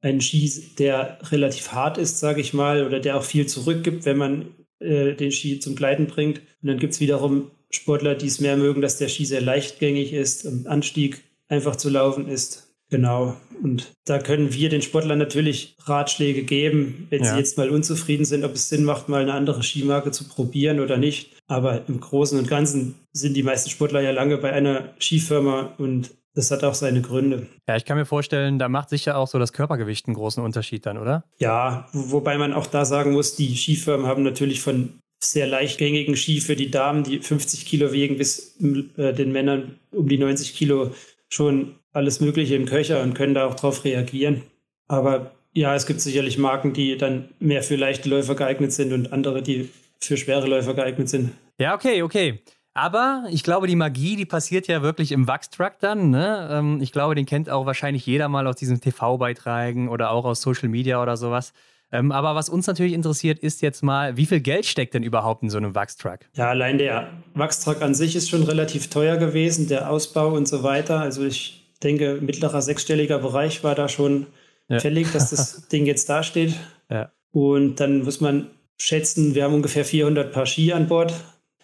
einen 0.00 0.20
Ski, 0.20 0.50
der 0.78 1.18
relativ 1.30 1.72
hart 1.72 1.98
ist, 1.98 2.18
sage 2.18 2.40
ich 2.40 2.54
mal, 2.54 2.86
oder 2.86 3.00
der 3.00 3.16
auch 3.16 3.24
viel 3.24 3.46
zurückgibt, 3.46 4.04
wenn 4.04 4.16
man 4.16 4.54
äh, 4.78 5.14
den 5.14 5.30
Ski 5.30 5.60
zum 5.60 5.76
Gleiten 5.76 6.06
bringt. 6.06 6.38
Und 6.62 6.68
dann 6.68 6.78
gibt 6.78 6.94
es 6.94 7.00
wiederum 7.00 7.50
Sportler, 7.70 8.14
die 8.14 8.26
es 8.26 8.40
mehr 8.40 8.56
mögen, 8.56 8.80
dass 8.80 8.98
der 8.98 9.08
Ski 9.08 9.24
sehr 9.24 9.40
leichtgängig 9.40 10.12
ist, 10.12 10.44
im 10.44 10.66
Anstieg 10.66 11.22
einfach 11.48 11.76
zu 11.76 11.90
laufen 11.90 12.28
ist. 12.28 12.69
Genau. 12.90 13.36
Und 13.62 13.92
da 14.04 14.18
können 14.18 14.52
wir 14.54 14.68
den 14.68 14.82
Sportlern 14.82 15.18
natürlich 15.18 15.76
Ratschläge 15.84 16.42
geben, 16.42 17.06
wenn 17.10 17.22
ja. 17.22 17.32
sie 17.32 17.38
jetzt 17.38 17.58
mal 17.58 17.70
unzufrieden 17.70 18.24
sind, 18.24 18.44
ob 18.44 18.54
es 18.54 18.68
Sinn 18.68 18.84
macht, 18.84 19.08
mal 19.08 19.22
eine 19.22 19.34
andere 19.34 19.62
Skimarke 19.62 20.10
zu 20.10 20.28
probieren 20.28 20.80
oder 20.80 20.96
nicht. 20.96 21.36
Aber 21.46 21.86
im 21.88 22.00
Großen 22.00 22.38
und 22.38 22.48
Ganzen 22.48 22.94
sind 23.12 23.36
die 23.36 23.42
meisten 23.42 23.70
Sportler 23.70 24.00
ja 24.00 24.12
lange 24.12 24.38
bei 24.38 24.52
einer 24.52 24.94
Skifirma 24.98 25.74
und 25.78 26.10
das 26.34 26.50
hat 26.50 26.62
auch 26.64 26.74
seine 26.74 27.02
Gründe. 27.02 27.46
Ja, 27.68 27.76
ich 27.76 27.84
kann 27.84 27.98
mir 27.98 28.06
vorstellen, 28.06 28.58
da 28.58 28.68
macht 28.68 28.88
sicher 28.88 29.16
auch 29.16 29.26
so 29.26 29.38
das 29.38 29.52
Körpergewicht 29.52 30.06
einen 30.06 30.14
großen 30.14 30.42
Unterschied 30.42 30.86
dann, 30.86 30.96
oder? 30.96 31.24
Ja, 31.38 31.88
wobei 31.92 32.38
man 32.38 32.52
auch 32.52 32.66
da 32.66 32.84
sagen 32.84 33.12
muss, 33.12 33.34
die 33.34 33.56
Skifirmen 33.56 34.06
haben 34.06 34.22
natürlich 34.22 34.60
von 34.60 35.00
sehr 35.22 35.46
leichtgängigen 35.46 36.16
Ski 36.16 36.40
für 36.40 36.56
die 36.56 36.70
Damen, 36.70 37.02
die 37.02 37.18
50 37.18 37.66
Kilo 37.66 37.92
wiegen, 37.92 38.16
bis 38.16 38.56
äh, 38.96 39.12
den 39.12 39.32
Männern 39.32 39.78
um 39.90 40.08
die 40.08 40.18
90 40.18 40.54
Kilo 40.54 40.92
schon 41.28 41.74
alles 41.92 42.20
Mögliche 42.20 42.54
im 42.54 42.66
Köcher 42.66 43.02
und 43.02 43.14
können 43.14 43.34
da 43.34 43.46
auch 43.46 43.54
drauf 43.54 43.84
reagieren. 43.84 44.42
Aber 44.88 45.32
ja, 45.52 45.74
es 45.74 45.86
gibt 45.86 46.00
sicherlich 46.00 46.38
Marken, 46.38 46.72
die 46.72 46.96
dann 46.96 47.28
mehr 47.38 47.62
für 47.62 47.76
leichte 47.76 48.08
Läufer 48.08 48.34
geeignet 48.34 48.72
sind 48.72 48.92
und 48.92 49.12
andere, 49.12 49.42
die 49.42 49.68
für 50.00 50.16
schwere 50.16 50.46
Läufer 50.46 50.74
geeignet 50.74 51.08
sind. 51.08 51.32
Ja, 51.58 51.74
okay, 51.74 52.02
okay. 52.02 52.40
Aber 52.72 53.24
ich 53.30 53.42
glaube, 53.42 53.66
die 53.66 53.76
Magie, 53.76 54.14
die 54.14 54.26
passiert 54.26 54.68
ja 54.68 54.80
wirklich 54.80 55.10
im 55.10 55.26
Wachstruck 55.26 55.74
dann. 55.80 56.10
Ne? 56.10 56.48
Ähm, 56.52 56.80
ich 56.80 56.92
glaube, 56.92 57.16
den 57.16 57.26
kennt 57.26 57.50
auch 57.50 57.66
wahrscheinlich 57.66 58.06
jeder 58.06 58.28
mal 58.28 58.46
aus 58.46 58.56
diesen 58.56 58.80
TV-Beiträgen 58.80 59.88
oder 59.88 60.12
auch 60.12 60.24
aus 60.24 60.40
Social 60.40 60.68
Media 60.68 61.02
oder 61.02 61.16
sowas. 61.16 61.52
Ähm, 61.92 62.12
aber 62.12 62.36
was 62.36 62.48
uns 62.48 62.68
natürlich 62.68 62.92
interessiert, 62.92 63.40
ist 63.40 63.62
jetzt 63.62 63.82
mal, 63.82 64.16
wie 64.16 64.26
viel 64.26 64.40
Geld 64.40 64.66
steckt 64.66 64.94
denn 64.94 65.02
überhaupt 65.02 65.42
in 65.42 65.50
so 65.50 65.58
einem 65.58 65.74
Wachstruck? 65.74 66.20
Ja, 66.34 66.48
allein 66.48 66.78
der 66.78 67.08
Wachstruck 67.34 67.82
an 67.82 67.94
sich 67.94 68.14
ist 68.14 68.30
schon 68.30 68.44
relativ 68.44 68.88
teuer 68.88 69.16
gewesen, 69.16 69.66
der 69.66 69.90
Ausbau 69.90 70.28
und 70.28 70.46
so 70.46 70.62
weiter. 70.62 71.00
Also 71.00 71.24
ich 71.24 71.59
denke, 71.82 72.18
mittlerer 72.20 72.62
sechsstelliger 72.62 73.18
Bereich 73.18 73.64
war 73.64 73.74
da 73.74 73.88
schon 73.88 74.26
ja. 74.68 74.80
fällig, 74.80 75.12
dass 75.12 75.30
das 75.30 75.68
Ding 75.72 75.86
jetzt 75.86 76.08
dasteht. 76.08 76.54
Ja. 76.90 77.12
Und 77.32 77.76
dann 77.80 78.02
muss 78.02 78.20
man 78.20 78.50
schätzen, 78.76 79.34
wir 79.34 79.44
haben 79.44 79.54
ungefähr 79.54 79.84
400 79.84 80.32
Paar 80.32 80.46
Ski 80.46 80.72
an 80.72 80.88
Bord. 80.88 81.12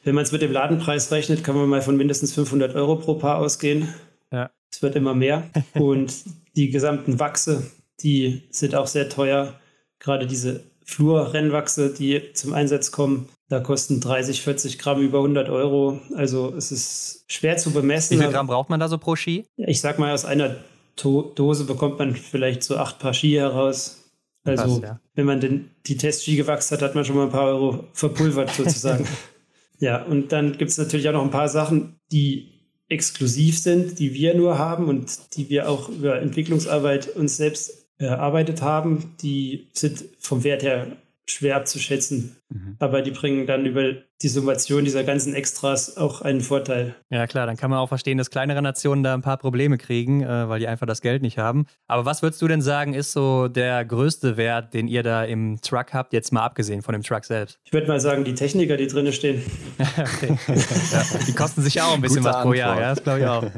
Wenn 0.04 0.14
man 0.14 0.24
es 0.24 0.32
mit 0.32 0.42
dem 0.42 0.52
Ladenpreis 0.52 1.10
rechnet, 1.10 1.42
kann 1.42 1.56
man 1.56 1.68
mal 1.68 1.82
von 1.82 1.96
mindestens 1.96 2.32
500 2.34 2.74
Euro 2.76 2.96
pro 2.96 3.14
Paar 3.14 3.38
ausgehen. 3.38 3.88
Ja. 4.30 4.50
Es 4.70 4.82
wird 4.82 4.96
immer 4.96 5.14
mehr. 5.14 5.50
und 5.74 6.12
die 6.54 6.70
gesamten 6.70 7.18
Wachse, 7.18 7.70
die 8.00 8.42
sind 8.50 8.74
auch 8.74 8.86
sehr 8.86 9.08
teuer 9.08 9.58
gerade 9.98 10.26
diese 10.26 10.60
Flurrennwachse, 10.86 11.92
die 11.92 12.32
zum 12.32 12.52
Einsatz 12.52 12.92
kommen, 12.92 13.28
da 13.48 13.60
kosten 13.60 14.00
30, 14.00 14.42
40 14.42 14.78
Gramm 14.78 15.02
über 15.02 15.18
100 15.18 15.48
Euro. 15.48 16.00
Also 16.14 16.54
es 16.56 16.72
ist 16.72 17.24
schwer 17.28 17.56
zu 17.56 17.72
bemessen. 17.72 18.18
Wie 18.18 18.22
viel 18.22 18.32
Gramm 18.32 18.46
braucht 18.46 18.70
man 18.70 18.80
da 18.80 18.88
so 18.88 18.96
pro 18.98 19.16
Ski? 19.16 19.46
Ich 19.56 19.80
sag 19.80 19.98
mal, 19.98 20.12
aus 20.12 20.24
einer 20.24 20.56
to 20.94 21.32
Dose 21.34 21.64
bekommt 21.64 21.98
man 21.98 22.14
vielleicht 22.14 22.62
so 22.62 22.76
acht 22.76 22.98
Paar 22.98 23.14
Ski 23.14 23.32
heraus. 23.32 24.04
Also 24.44 24.62
Krass, 24.62 24.80
ja. 24.82 25.00
wenn 25.14 25.26
man 25.26 25.40
den, 25.40 25.70
die 25.86 25.96
Testski 25.96 26.36
gewachst 26.36 26.70
hat, 26.70 26.82
hat 26.82 26.94
man 26.94 27.04
schon 27.04 27.16
mal 27.16 27.24
ein 27.24 27.32
paar 27.32 27.46
Euro 27.46 27.84
verpulvert 27.92 28.50
sozusagen. 28.50 29.06
ja, 29.80 30.02
und 30.04 30.30
dann 30.30 30.56
gibt 30.56 30.70
es 30.70 30.78
natürlich 30.78 31.08
auch 31.08 31.14
noch 31.14 31.24
ein 31.24 31.30
paar 31.30 31.48
Sachen, 31.48 31.98
die 32.12 32.52
exklusiv 32.88 33.58
sind, 33.58 33.98
die 33.98 34.14
wir 34.14 34.34
nur 34.34 34.58
haben 34.58 34.88
und 34.88 35.36
die 35.36 35.50
wir 35.50 35.68
auch 35.68 35.88
über 35.88 36.20
Entwicklungsarbeit 36.20 37.08
uns 37.16 37.36
selbst 37.36 37.85
erarbeitet 37.98 38.62
haben, 38.62 39.14
die 39.22 39.68
sind 39.72 40.04
vom 40.18 40.44
Wert 40.44 40.62
her 40.62 40.86
schwer 41.28 41.56
abzuschätzen. 41.56 42.36
Mhm. 42.48 42.76
Aber 42.78 43.02
die 43.02 43.10
bringen 43.10 43.46
dann 43.46 43.66
über 43.66 43.94
die 44.22 44.28
Summation 44.28 44.84
dieser 44.84 45.02
ganzen 45.02 45.34
Extras 45.34 45.96
auch 45.96 46.22
einen 46.22 46.40
Vorteil. 46.40 46.94
Ja, 47.10 47.26
klar, 47.26 47.46
dann 47.46 47.56
kann 47.56 47.68
man 47.68 47.80
auch 47.80 47.88
verstehen, 47.88 48.16
dass 48.16 48.30
kleinere 48.30 48.62
Nationen 48.62 49.02
da 49.02 49.12
ein 49.12 49.22
paar 49.22 49.36
Probleme 49.36 49.76
kriegen, 49.76 50.22
äh, 50.22 50.48
weil 50.48 50.60
die 50.60 50.68
einfach 50.68 50.86
das 50.86 51.00
Geld 51.02 51.22
nicht 51.22 51.36
haben. 51.36 51.66
Aber 51.88 52.04
was 52.04 52.22
würdest 52.22 52.40
du 52.40 52.48
denn 52.48 52.62
sagen, 52.62 52.94
ist 52.94 53.12
so 53.12 53.48
der 53.48 53.84
größte 53.84 54.36
Wert, 54.36 54.72
den 54.72 54.86
ihr 54.86 55.02
da 55.02 55.24
im 55.24 55.60
Truck 55.60 55.92
habt, 55.92 56.12
jetzt 56.12 56.32
mal 56.32 56.44
abgesehen 56.44 56.82
von 56.82 56.92
dem 56.92 57.02
Truck 57.02 57.24
selbst? 57.24 57.58
Ich 57.64 57.72
würde 57.72 57.88
mal 57.88 58.00
sagen, 58.00 58.24
die 58.24 58.34
Techniker, 58.34 58.76
die 58.76 58.86
drinnen 58.86 59.12
stehen. 59.12 59.42
okay. 59.98 60.38
ja, 60.92 61.02
die 61.26 61.32
kosten 61.32 61.62
sich 61.62 61.82
auch 61.82 61.94
ein 61.94 62.00
bisschen 62.00 62.22
Gute 62.22 62.34
was 62.34 62.42
pro 62.42 62.52
Jahr, 62.54 62.80
ja, 62.80 62.94
das 62.94 63.02
glaube 63.02 63.20
ich 63.20 63.26
auch. 63.26 63.44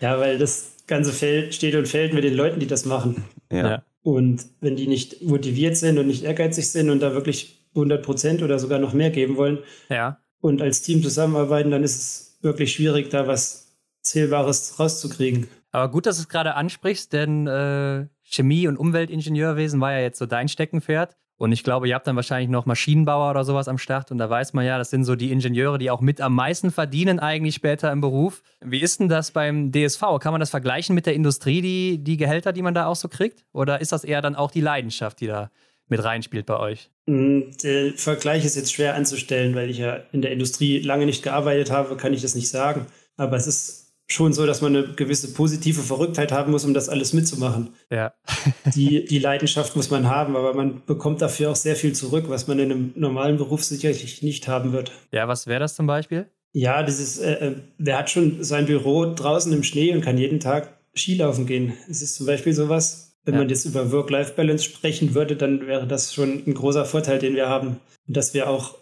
Ja, 0.00 0.16
weil 0.20 0.38
das 0.38 0.76
ganze 0.88 1.12
Feld 1.12 1.54
steht 1.54 1.76
und 1.76 1.86
fällt 1.86 2.12
mit 2.12 2.24
den 2.24 2.34
Leuten, 2.34 2.58
die 2.58 2.66
das 2.66 2.84
machen. 2.84 3.24
Ja. 3.52 3.84
Und 4.02 4.46
wenn 4.60 4.74
die 4.74 4.88
nicht 4.88 5.22
motiviert 5.22 5.76
sind 5.76 5.98
und 5.98 6.06
nicht 6.06 6.24
ehrgeizig 6.24 6.70
sind 6.70 6.90
und 6.90 7.00
da 7.00 7.14
wirklich 7.14 7.66
100 7.74 8.02
Prozent 8.02 8.42
oder 8.42 8.58
sogar 8.58 8.78
noch 8.78 8.92
mehr 8.92 9.10
geben 9.10 9.36
wollen 9.36 9.58
ja. 9.88 10.18
und 10.40 10.62
als 10.62 10.82
Team 10.82 11.02
zusammenarbeiten, 11.02 11.70
dann 11.70 11.84
ist 11.84 11.96
es 11.96 12.38
wirklich 12.42 12.72
schwierig, 12.72 13.10
da 13.10 13.26
was 13.26 13.76
Zählbares 14.02 14.78
rauszukriegen. 14.78 15.48
Aber 15.70 15.90
gut, 15.90 16.06
dass 16.06 16.16
du 16.16 16.22
es 16.22 16.28
gerade 16.28 16.54
ansprichst, 16.54 17.12
denn 17.12 17.46
äh, 17.46 18.06
Chemie- 18.22 18.68
und 18.68 18.78
Umweltingenieurwesen 18.78 19.80
war 19.80 19.92
ja 19.92 20.00
jetzt 20.00 20.18
so 20.18 20.26
dein 20.26 20.48
Steckenpferd. 20.48 21.16
Und 21.38 21.52
ich 21.52 21.62
glaube, 21.62 21.88
ihr 21.88 21.94
habt 21.94 22.06
dann 22.06 22.16
wahrscheinlich 22.16 22.50
noch 22.50 22.66
Maschinenbauer 22.66 23.30
oder 23.30 23.44
sowas 23.44 23.68
am 23.68 23.78
Start. 23.78 24.10
Und 24.10 24.18
da 24.18 24.28
weiß 24.28 24.54
man 24.54 24.66
ja, 24.66 24.76
das 24.76 24.90
sind 24.90 25.04
so 25.04 25.14
die 25.14 25.30
Ingenieure, 25.30 25.78
die 25.78 25.90
auch 25.90 26.00
mit 26.00 26.20
am 26.20 26.34
meisten 26.34 26.72
verdienen 26.72 27.20
eigentlich 27.20 27.54
später 27.54 27.92
im 27.92 28.00
Beruf. 28.00 28.42
Wie 28.60 28.80
ist 28.80 28.98
denn 28.98 29.08
das 29.08 29.30
beim 29.30 29.70
DSV? 29.70 30.02
Kann 30.20 30.32
man 30.32 30.40
das 30.40 30.50
vergleichen 30.50 30.96
mit 30.96 31.06
der 31.06 31.14
Industrie, 31.14 31.62
die, 31.62 32.02
die 32.02 32.16
Gehälter, 32.16 32.52
die 32.52 32.62
man 32.62 32.74
da 32.74 32.86
auch 32.86 32.96
so 32.96 33.08
kriegt? 33.08 33.44
Oder 33.52 33.80
ist 33.80 33.92
das 33.92 34.02
eher 34.02 34.20
dann 34.20 34.34
auch 34.34 34.50
die 34.50 34.60
Leidenschaft, 34.60 35.20
die 35.20 35.28
da 35.28 35.52
mit 35.86 36.02
reinspielt 36.02 36.44
bei 36.44 36.58
euch? 36.58 36.90
Mm, 37.06 37.52
der 37.62 37.92
Vergleich 37.94 38.44
ist 38.44 38.56
jetzt 38.56 38.72
schwer 38.72 38.96
anzustellen, 38.96 39.54
weil 39.54 39.70
ich 39.70 39.78
ja 39.78 40.00
in 40.10 40.22
der 40.22 40.32
Industrie 40.32 40.80
lange 40.80 41.06
nicht 41.06 41.22
gearbeitet 41.22 41.70
habe, 41.70 41.96
kann 41.96 42.12
ich 42.12 42.20
das 42.22 42.34
nicht 42.34 42.48
sagen. 42.48 42.86
Aber 43.16 43.36
es 43.36 43.46
ist 43.46 43.87
schon 44.10 44.32
so, 44.32 44.46
dass 44.46 44.62
man 44.62 44.74
eine 44.74 44.88
gewisse 44.94 45.32
positive 45.34 45.82
Verrücktheit 45.82 46.32
haben 46.32 46.50
muss, 46.50 46.64
um 46.64 46.72
das 46.72 46.88
alles 46.88 47.12
mitzumachen. 47.12 47.70
Ja. 47.90 48.14
die, 48.74 49.04
die 49.04 49.18
Leidenschaft 49.18 49.76
muss 49.76 49.90
man 49.90 50.08
haben, 50.08 50.34
aber 50.34 50.54
man 50.54 50.82
bekommt 50.86 51.20
dafür 51.20 51.50
auch 51.50 51.56
sehr 51.56 51.76
viel 51.76 51.92
zurück, 51.92 52.24
was 52.28 52.48
man 52.48 52.58
in 52.58 52.72
einem 52.72 52.92
normalen 52.96 53.36
Beruf 53.36 53.62
sicherlich 53.62 54.22
nicht 54.22 54.48
haben 54.48 54.72
wird. 54.72 54.92
Ja, 55.12 55.28
was 55.28 55.46
wäre 55.46 55.60
das 55.60 55.74
zum 55.74 55.86
Beispiel? 55.86 56.26
Ja, 56.52 56.82
dieses, 56.82 57.18
äh, 57.18 57.32
äh, 57.32 57.54
der 57.76 57.98
hat 57.98 58.10
schon 58.10 58.42
sein 58.42 58.66
Büro 58.66 59.12
draußen 59.14 59.52
im 59.52 59.62
Schnee 59.62 59.94
und 59.94 60.00
kann 60.00 60.16
jeden 60.16 60.40
Tag 60.40 60.72
Skilaufen 60.96 61.46
gehen. 61.46 61.74
Es 61.88 62.00
ist 62.00 62.16
zum 62.16 62.26
Beispiel 62.26 62.54
sowas, 62.54 63.16
wenn 63.24 63.34
ja. 63.34 63.40
man 63.40 63.50
jetzt 63.50 63.66
über 63.66 63.92
Work-Life-Balance 63.92 64.64
sprechen 64.64 65.14
würde, 65.14 65.36
dann 65.36 65.66
wäre 65.66 65.86
das 65.86 66.14
schon 66.14 66.42
ein 66.46 66.54
großer 66.54 66.86
Vorteil, 66.86 67.18
den 67.18 67.34
wir 67.34 67.48
haben. 67.48 67.78
Und 68.06 68.16
dass 68.16 68.32
wir 68.32 68.48
auch, 68.48 68.76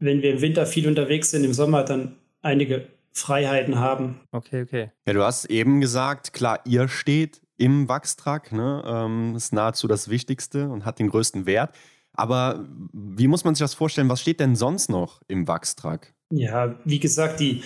wenn 0.00 0.22
wir 0.22 0.32
im 0.32 0.40
Winter 0.40 0.66
viel 0.66 0.88
unterwegs 0.88 1.30
sind, 1.30 1.44
im 1.44 1.52
Sommer 1.52 1.84
dann 1.84 2.16
einige 2.42 2.88
Freiheiten 3.12 3.78
haben. 3.78 4.20
Okay, 4.30 4.62
okay. 4.62 4.90
Ja, 5.06 5.12
du 5.12 5.22
hast 5.22 5.46
eben 5.46 5.80
gesagt, 5.80 6.32
klar, 6.32 6.60
ihr 6.64 6.88
steht 6.88 7.40
im 7.56 7.88
Wachstrag, 7.88 8.52
ne? 8.52 8.82
Ähm, 8.86 9.36
ist 9.36 9.52
nahezu 9.52 9.86
das 9.86 10.08
Wichtigste 10.08 10.68
und 10.68 10.84
hat 10.84 10.98
den 10.98 11.10
größten 11.10 11.46
Wert. 11.46 11.74
Aber 12.14 12.66
wie 12.92 13.28
muss 13.28 13.44
man 13.44 13.54
sich 13.54 13.64
das 13.64 13.74
vorstellen? 13.74 14.08
Was 14.08 14.20
steht 14.20 14.40
denn 14.40 14.56
sonst 14.56 14.90
noch 14.90 15.22
im 15.28 15.48
Wachstrag? 15.48 16.12
Ja, 16.30 16.78
wie 16.84 16.98
gesagt, 16.98 17.40
die 17.40 17.62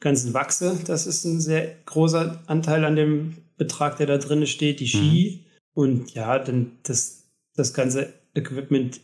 ganzen 0.00 0.34
Wachse, 0.34 0.78
das 0.86 1.06
ist 1.06 1.24
ein 1.24 1.40
sehr 1.40 1.76
großer 1.86 2.42
Anteil 2.46 2.84
an 2.84 2.96
dem 2.96 3.36
Betrag, 3.56 3.96
der 3.96 4.06
da 4.06 4.18
drin 4.18 4.46
steht, 4.46 4.80
die 4.80 4.88
Ski 4.88 5.44
mhm. 5.44 5.82
und 5.82 6.14
ja, 6.14 6.38
dann 6.38 6.72
das, 6.82 7.24
das 7.54 7.72
ganze 7.72 8.12
Equipment, 8.34 9.00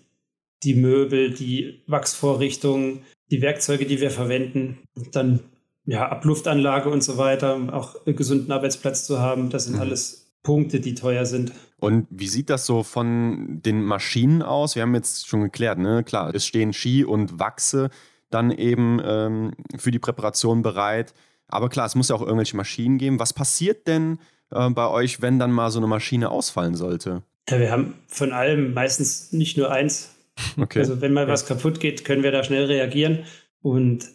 die 0.62 0.74
Möbel, 0.74 1.32
die 1.32 1.82
Wachsvorrichtungen, 1.86 3.02
die 3.30 3.42
Werkzeuge, 3.42 3.86
die 3.86 4.00
wir 4.00 4.10
verwenden. 4.10 4.78
Und 4.94 5.16
dann 5.16 5.40
ja, 5.84 6.08
Abluftanlage 6.08 6.88
und 6.88 7.02
so 7.02 7.18
weiter, 7.18 7.54
um 7.54 7.70
auch 7.70 8.06
einen 8.06 8.16
gesunden 8.16 8.52
Arbeitsplatz 8.52 9.04
zu 9.04 9.20
haben. 9.20 9.50
Das 9.50 9.64
sind 9.64 9.74
mhm. 9.74 9.80
alles 9.80 10.32
Punkte, 10.42 10.80
die 10.80 10.94
teuer 10.94 11.26
sind. 11.26 11.52
Und 11.78 12.06
wie 12.10 12.28
sieht 12.28 12.50
das 12.50 12.66
so 12.66 12.82
von 12.82 13.60
den 13.62 13.82
Maschinen 13.82 14.42
aus? 14.42 14.74
Wir 14.74 14.82
haben 14.82 14.94
jetzt 14.94 15.26
schon 15.26 15.42
geklärt, 15.42 15.78
ne? 15.78 16.04
Klar, 16.04 16.34
es 16.34 16.46
stehen 16.46 16.72
Ski 16.72 17.04
und 17.04 17.38
Wachse 17.38 17.90
dann 18.30 18.50
eben 18.50 19.00
ähm, 19.04 19.52
für 19.76 19.90
die 19.90 19.98
Präparation 19.98 20.62
bereit. 20.62 21.14
Aber 21.48 21.68
klar, 21.68 21.86
es 21.86 21.94
muss 21.94 22.08
ja 22.08 22.16
auch 22.16 22.22
irgendwelche 22.22 22.56
Maschinen 22.56 22.98
geben. 22.98 23.18
Was 23.18 23.32
passiert 23.32 23.86
denn 23.86 24.18
äh, 24.50 24.70
bei 24.70 24.88
euch, 24.88 25.20
wenn 25.20 25.38
dann 25.38 25.52
mal 25.52 25.70
so 25.70 25.78
eine 25.78 25.86
Maschine 25.86 26.30
ausfallen 26.30 26.74
sollte? 26.74 27.22
Ja, 27.48 27.58
wir 27.58 27.70
haben 27.70 27.94
von 28.06 28.32
allem 28.32 28.72
meistens 28.72 29.32
nicht 29.32 29.56
nur 29.56 29.70
eins. 29.70 30.14
Okay. 30.56 30.78
Also 30.78 31.00
wenn 31.00 31.12
mal 31.12 31.24
okay. 31.24 31.32
was 31.32 31.46
kaputt 31.46 31.78
geht, 31.78 32.04
können 32.04 32.22
wir 32.22 32.32
da 32.32 32.42
schnell 32.42 32.64
reagieren. 32.64 33.24
Und 33.60 34.08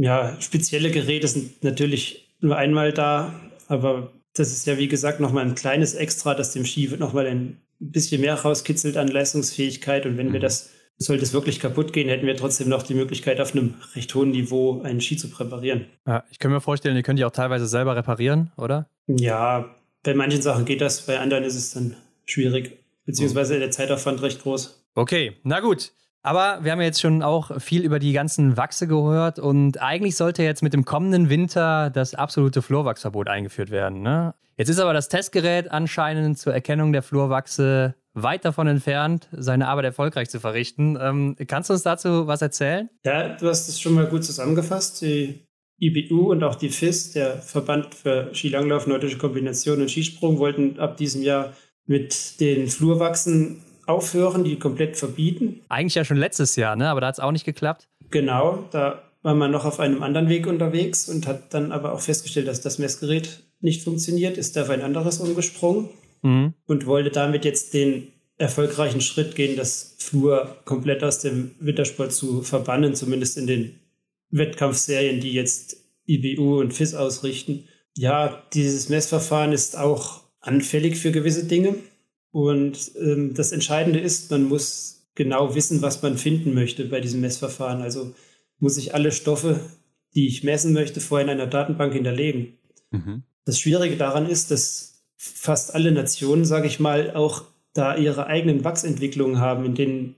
ja, 0.00 0.40
spezielle 0.40 0.90
Geräte 0.90 1.28
sind 1.28 1.62
natürlich 1.62 2.34
nur 2.40 2.56
einmal 2.56 2.92
da, 2.92 3.34
aber 3.68 4.10
das 4.34 4.50
ist 4.50 4.66
ja 4.66 4.78
wie 4.78 4.88
gesagt 4.88 5.20
nochmal 5.20 5.44
ein 5.44 5.54
kleines 5.54 5.92
Extra, 5.92 6.34
das 6.34 6.52
dem 6.52 6.64
Ski 6.64 6.88
nochmal 6.98 7.26
ein 7.26 7.60
bisschen 7.78 8.22
mehr 8.22 8.34
rauskitzelt 8.34 8.96
an 8.96 9.08
Leistungsfähigkeit. 9.08 10.06
Und 10.06 10.16
wenn 10.16 10.28
mhm. 10.28 10.32
wir 10.34 10.40
das, 10.40 10.70
sollte 10.96 11.22
es 11.22 11.34
wirklich 11.34 11.60
kaputt 11.60 11.92
gehen, 11.92 12.08
hätten 12.08 12.26
wir 12.26 12.34
trotzdem 12.34 12.70
noch 12.70 12.82
die 12.82 12.94
Möglichkeit, 12.94 13.42
auf 13.42 13.52
einem 13.52 13.74
recht 13.94 14.14
hohen 14.14 14.30
Niveau 14.30 14.80
einen 14.80 15.02
Ski 15.02 15.18
zu 15.18 15.28
präparieren. 15.28 15.84
Ja, 16.06 16.24
ich 16.30 16.38
kann 16.38 16.50
mir 16.50 16.62
vorstellen, 16.62 16.96
ihr 16.96 17.02
könnt 17.02 17.18
die 17.18 17.24
auch 17.26 17.30
teilweise 17.30 17.66
selber 17.66 17.94
reparieren, 17.94 18.52
oder? 18.56 18.88
Ja, 19.06 19.74
bei 20.02 20.14
manchen 20.14 20.40
Sachen 20.40 20.64
geht 20.64 20.80
das, 20.80 21.02
bei 21.02 21.18
anderen 21.18 21.44
ist 21.44 21.56
es 21.56 21.74
dann 21.74 21.94
schwierig, 22.24 22.78
beziehungsweise 23.04 23.58
der 23.58 23.70
Zeitaufwand 23.70 24.22
recht 24.22 24.42
groß. 24.42 24.82
Okay, 24.94 25.36
na 25.42 25.60
gut. 25.60 25.92
Aber 26.22 26.58
wir 26.62 26.72
haben 26.72 26.80
jetzt 26.80 27.00
schon 27.00 27.22
auch 27.22 27.60
viel 27.60 27.82
über 27.82 27.98
die 27.98 28.12
ganzen 28.12 28.56
Wachse 28.56 28.86
gehört 28.86 29.38
und 29.38 29.80
eigentlich 29.80 30.16
sollte 30.16 30.42
jetzt 30.42 30.62
mit 30.62 30.74
dem 30.74 30.84
kommenden 30.84 31.30
Winter 31.30 31.88
das 31.90 32.14
absolute 32.14 32.60
Flurwachsverbot 32.60 33.28
eingeführt 33.28 33.70
werden. 33.70 34.02
Ne? 34.02 34.34
Jetzt 34.56 34.68
ist 34.68 34.78
aber 34.78 34.92
das 34.92 35.08
Testgerät 35.08 35.70
anscheinend 35.70 36.38
zur 36.38 36.52
Erkennung 36.52 36.92
der 36.92 37.02
Flurwachse 37.02 37.94
weit 38.12 38.44
davon 38.44 38.66
entfernt, 38.66 39.28
seine 39.32 39.68
Arbeit 39.68 39.86
erfolgreich 39.86 40.28
zu 40.28 40.40
verrichten. 40.40 40.98
Ähm, 41.00 41.36
kannst 41.46 41.70
du 41.70 41.74
uns 41.74 41.82
dazu 41.82 42.26
was 42.26 42.42
erzählen? 42.42 42.90
Ja, 43.04 43.36
du 43.36 43.48
hast 43.48 43.68
es 43.68 43.80
schon 43.80 43.94
mal 43.94 44.06
gut 44.06 44.24
zusammengefasst. 44.24 45.00
Die 45.00 45.46
IBU 45.80 46.30
und 46.30 46.44
auch 46.44 46.56
die 46.56 46.68
FIS, 46.68 47.12
der 47.12 47.38
Verband 47.38 47.94
für 47.94 48.34
Skilanglauf, 48.34 48.86
nordische 48.86 49.16
Kombination 49.16 49.80
und 49.80 49.90
Skisprung, 49.90 50.38
wollten 50.38 50.78
ab 50.78 50.98
diesem 50.98 51.22
Jahr 51.22 51.54
mit 51.86 52.40
den 52.40 52.68
Flurwachsen 52.68 53.62
aufhören, 53.90 54.44
die 54.44 54.58
komplett 54.58 54.96
verbieten. 54.96 55.60
Eigentlich 55.68 55.94
ja 55.94 56.04
schon 56.04 56.16
letztes 56.16 56.56
Jahr, 56.56 56.76
ne? 56.76 56.88
aber 56.88 57.00
da 57.00 57.08
hat 57.08 57.16
es 57.16 57.20
auch 57.20 57.32
nicht 57.32 57.44
geklappt. 57.44 57.88
Genau, 58.10 58.64
da 58.70 59.02
war 59.22 59.34
man 59.34 59.50
noch 59.50 59.64
auf 59.64 59.80
einem 59.80 60.02
anderen 60.02 60.28
Weg 60.28 60.46
unterwegs 60.46 61.08
und 61.08 61.26
hat 61.26 61.52
dann 61.52 61.72
aber 61.72 61.92
auch 61.92 62.00
festgestellt, 62.00 62.48
dass 62.48 62.60
das 62.60 62.78
Messgerät 62.78 63.42
nicht 63.60 63.82
funktioniert, 63.82 64.38
ist 64.38 64.56
auf 64.58 64.70
ein 64.70 64.82
anderes 64.82 65.20
umgesprungen 65.20 65.90
mhm. 66.22 66.54
und 66.66 66.86
wollte 66.86 67.10
damit 67.10 67.44
jetzt 67.44 67.74
den 67.74 68.08
erfolgreichen 68.38 69.02
Schritt 69.02 69.36
gehen, 69.36 69.56
das 69.56 69.96
Flur 69.98 70.56
komplett 70.64 71.04
aus 71.04 71.20
dem 71.20 71.50
Wintersport 71.60 72.12
zu 72.12 72.40
verbannen, 72.42 72.94
zumindest 72.94 73.36
in 73.36 73.46
den 73.46 73.80
Wettkampfserien, 74.30 75.20
die 75.20 75.32
jetzt 75.32 75.76
IBU 76.06 76.58
und 76.58 76.72
FIS 76.72 76.94
ausrichten. 76.94 77.64
Ja, 77.96 78.42
dieses 78.54 78.88
Messverfahren 78.88 79.52
ist 79.52 79.76
auch 79.76 80.22
anfällig 80.40 80.96
für 80.96 81.12
gewisse 81.12 81.44
Dinge. 81.44 81.74
Und 82.32 82.92
ähm, 83.00 83.34
das 83.34 83.52
Entscheidende 83.52 83.98
ist, 83.98 84.30
man 84.30 84.44
muss 84.44 85.08
genau 85.14 85.54
wissen, 85.54 85.82
was 85.82 86.02
man 86.02 86.16
finden 86.16 86.54
möchte 86.54 86.84
bei 86.84 87.00
diesem 87.00 87.20
Messverfahren. 87.20 87.82
Also 87.82 88.14
muss 88.58 88.76
ich 88.76 88.94
alle 88.94 89.12
Stoffe, 89.12 89.60
die 90.14 90.26
ich 90.26 90.44
messen 90.44 90.72
möchte, 90.72 91.00
vorher 91.00 91.26
in 91.26 91.30
einer 91.30 91.46
Datenbank 91.46 91.92
hinterlegen. 91.92 92.58
Mhm. 92.90 93.24
Das 93.44 93.58
Schwierige 93.58 93.96
daran 93.96 94.28
ist, 94.28 94.50
dass 94.50 95.04
fast 95.16 95.74
alle 95.74 95.92
Nationen, 95.92 96.44
sage 96.44 96.66
ich 96.66 96.80
mal, 96.80 97.14
auch 97.14 97.44
da 97.72 97.96
ihre 97.96 98.26
eigenen 98.26 98.64
Wachsentwicklungen 98.64 99.38
haben, 99.38 99.64
in 99.64 99.74
denen 99.74 100.16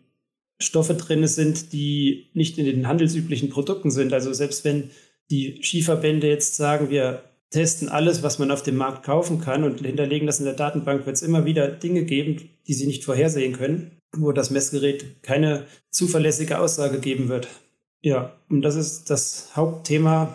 Stoffe 0.59 0.95
drin 0.95 1.27
sind, 1.27 1.73
die 1.73 2.31
nicht 2.35 2.57
in 2.59 2.67
den 2.67 2.87
handelsüblichen 2.87 3.51
Produkten 3.51 3.91
sind. 3.91 4.13
Also 4.13 4.33
selbst 4.33 4.65
wenn 4.65 4.91
die 5.31 5.61
Skiverbände 5.63 6.29
jetzt 6.29 6.57
sagen, 6.57 6.91
wir 6.91 7.25
testen 7.53 7.89
alles, 7.89 8.23
was 8.23 8.39
man 8.39 8.51
auf 8.51 8.63
dem 8.63 8.77
Markt 8.77 9.05
kaufen 9.05 9.41
kann 9.41 9.63
und 9.63 9.81
hinterlegen 9.81 10.27
das 10.27 10.41
in 10.41 10.47
der 10.47 10.55
Datenbank, 10.55 11.07
wird 11.07 11.17
es 11.17 11.23
immer 11.23 11.45
wieder 11.45 11.69
Dinge 11.69 12.05
geben, 12.05 12.51
die 12.67 12.75
sie 12.75 12.87
nicht 12.87 13.05
vorhersehen 13.05 13.53
können, 13.53 13.99
wo 14.17 14.33
das 14.33 14.51
Messgerät 14.51 15.23
keine 15.23 15.67
zuverlässige 15.91 16.59
Aussage 16.59 16.99
geben 16.99 17.29
wird. 17.29 17.49
Ja, 18.03 18.33
und 18.49 18.63
das 18.63 18.75
ist 18.75 19.11
das 19.11 19.51
Hauptthema, 19.55 20.35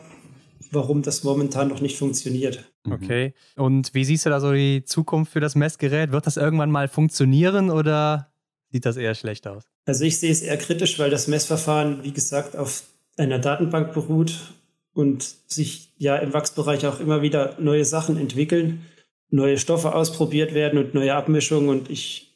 warum 0.72 1.02
das 1.02 1.24
momentan 1.24 1.68
noch 1.68 1.82
nicht 1.82 1.98
funktioniert. 1.98 2.64
Mhm. 2.86 2.94
Okay. 2.94 3.34
Und 3.56 3.94
wie 3.94 4.06
siehst 4.06 4.26
du 4.26 4.30
da 4.30 4.40
so 4.40 4.54
die 4.54 4.84
Zukunft 4.86 5.34
für 5.34 5.40
das 5.40 5.56
Messgerät? 5.56 6.12
Wird 6.12 6.28
das 6.28 6.38
irgendwann 6.38 6.72
mal 6.72 6.88
funktionieren 6.88 7.70
oder 7.70 8.32
sieht 8.72 8.86
das 8.86 8.96
eher 8.96 9.16
schlecht 9.16 9.48
aus? 9.48 9.64
Also 9.86 10.06
ich 10.06 10.20
sehe 10.20 10.32
es 10.32 10.42
eher 10.42 10.58
kritisch, 10.58 11.00
weil 11.00 11.10
das 11.10 11.28
Messverfahren, 11.28 12.04
wie 12.04 12.12
gesagt, 12.12 12.56
auf 12.56 12.84
einer 13.18 13.40
Datenbank 13.40 13.94
beruht 13.94 14.54
und 14.98 15.36
sich 15.46 15.92
ja 16.00 16.16
im 16.16 16.34
Wachsbereich 16.34 16.88
auch 16.88 17.00
immer 17.00 17.22
wieder 17.22 17.56
neue 17.60 17.86
Sachen 17.86 18.18
entwickeln, 18.18 18.82
neue 19.30 19.60
Stoffe 19.60 19.94
ausprobiert 19.94 20.56
werden 20.56 20.80
und 20.80 20.96
neue 20.96 21.14
Abmischungen. 21.14 21.70
Und 21.70 21.92
ich 21.92 22.36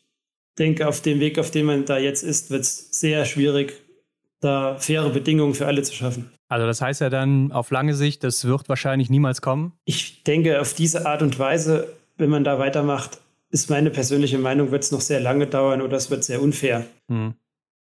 denke, 0.60 0.88
auf 0.88 1.02
dem 1.02 1.20
Weg, 1.20 1.40
auf 1.40 1.50
dem 1.50 1.66
man 1.66 1.86
da 1.86 1.98
jetzt 1.98 2.22
ist, 2.22 2.52
wird 2.52 2.62
es 2.62 3.00
sehr 3.00 3.26
schwierig, 3.26 3.74
da 4.42 4.76
faire 4.78 5.10
Bedingungen 5.10 5.56
für 5.56 5.66
alle 5.66 5.82
zu 5.82 5.96
schaffen. 5.96 6.30
Also 6.50 6.68
das 6.68 6.82
heißt 6.82 7.02
ja 7.02 7.10
dann 7.10 7.52
auf 7.52 7.72
lange 7.72 7.96
Sicht, 7.96 8.24
das 8.24 8.46
wird 8.46 8.70
wahrscheinlich 8.70 9.10
niemals 9.10 9.42
kommen? 9.42 9.74
Ich 9.86 10.22
denke, 10.22 10.62
auf 10.62 10.76
diese 10.76 11.08
Art 11.08 11.24
und 11.24 11.40
Weise, 11.40 11.88
wenn 12.18 12.30
man 12.30 12.44
da 12.44 12.60
weitermacht, 12.60 13.22
ist 13.50 13.72
meine 13.72 13.90
persönliche 13.90 14.38
Meinung, 14.38 14.70
wird 14.70 14.84
es 14.84 14.92
noch 14.92 15.02
sehr 15.02 15.20
lange 15.20 15.48
dauern 15.48 15.82
oder 15.82 15.98
es 15.98 16.12
wird 16.12 16.24
sehr 16.24 16.40
unfair. 16.40 16.86
Hm. 17.08 17.34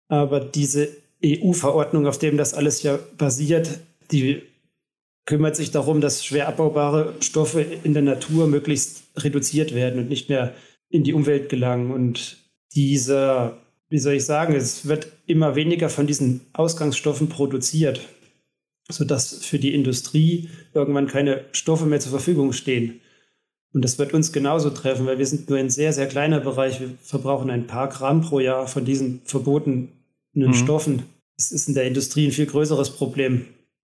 Aber 0.08 0.40
diese 0.40 0.88
EU-Verordnung, 1.24 2.08
auf 2.08 2.18
dem 2.18 2.36
das 2.36 2.54
alles 2.54 2.82
ja 2.82 2.98
basiert, 3.16 3.78
die 4.10 4.42
kümmert 5.26 5.56
sich 5.56 5.70
darum, 5.70 6.00
dass 6.00 6.24
schwer 6.24 6.48
abbaubare 6.48 7.14
Stoffe 7.20 7.60
in 7.62 7.94
der 7.94 8.02
Natur 8.02 8.46
möglichst 8.46 9.04
reduziert 9.16 9.74
werden 9.74 10.00
und 10.00 10.08
nicht 10.08 10.28
mehr 10.28 10.54
in 10.90 11.02
die 11.02 11.14
Umwelt 11.14 11.48
gelangen. 11.48 11.90
Und 11.90 12.36
dieser, 12.74 13.58
wie 13.88 13.98
soll 13.98 14.14
ich 14.14 14.24
sagen, 14.24 14.54
es 14.54 14.86
wird 14.86 15.08
immer 15.26 15.54
weniger 15.54 15.88
von 15.88 16.06
diesen 16.06 16.42
Ausgangsstoffen 16.52 17.28
produziert, 17.28 18.00
sodass 18.90 19.44
für 19.44 19.58
die 19.58 19.74
Industrie 19.74 20.50
irgendwann 20.74 21.06
keine 21.06 21.44
Stoffe 21.52 21.86
mehr 21.86 22.00
zur 22.00 22.10
Verfügung 22.10 22.52
stehen. 22.52 23.00
Und 23.72 23.82
das 23.82 23.98
wird 23.98 24.14
uns 24.14 24.32
genauso 24.32 24.70
treffen, 24.70 25.06
weil 25.06 25.18
wir 25.18 25.26
sind 25.26 25.48
nur 25.48 25.58
ein 25.58 25.70
sehr, 25.70 25.92
sehr 25.92 26.06
kleiner 26.06 26.40
Bereich. 26.40 26.80
Wir 26.80 26.90
verbrauchen 27.02 27.50
ein 27.50 27.66
paar 27.66 27.88
Gramm 27.88 28.20
pro 28.20 28.38
Jahr 28.38 28.68
von 28.68 28.84
diesen 28.84 29.22
verbotenen 29.24 29.88
mhm. 30.32 30.54
Stoffen. 30.54 31.02
Das 31.36 31.50
ist 31.50 31.66
in 31.66 31.74
der 31.74 31.84
Industrie 31.84 32.26
ein 32.26 32.32
viel 32.32 32.46
größeres 32.46 32.90
Problem. 32.90 33.46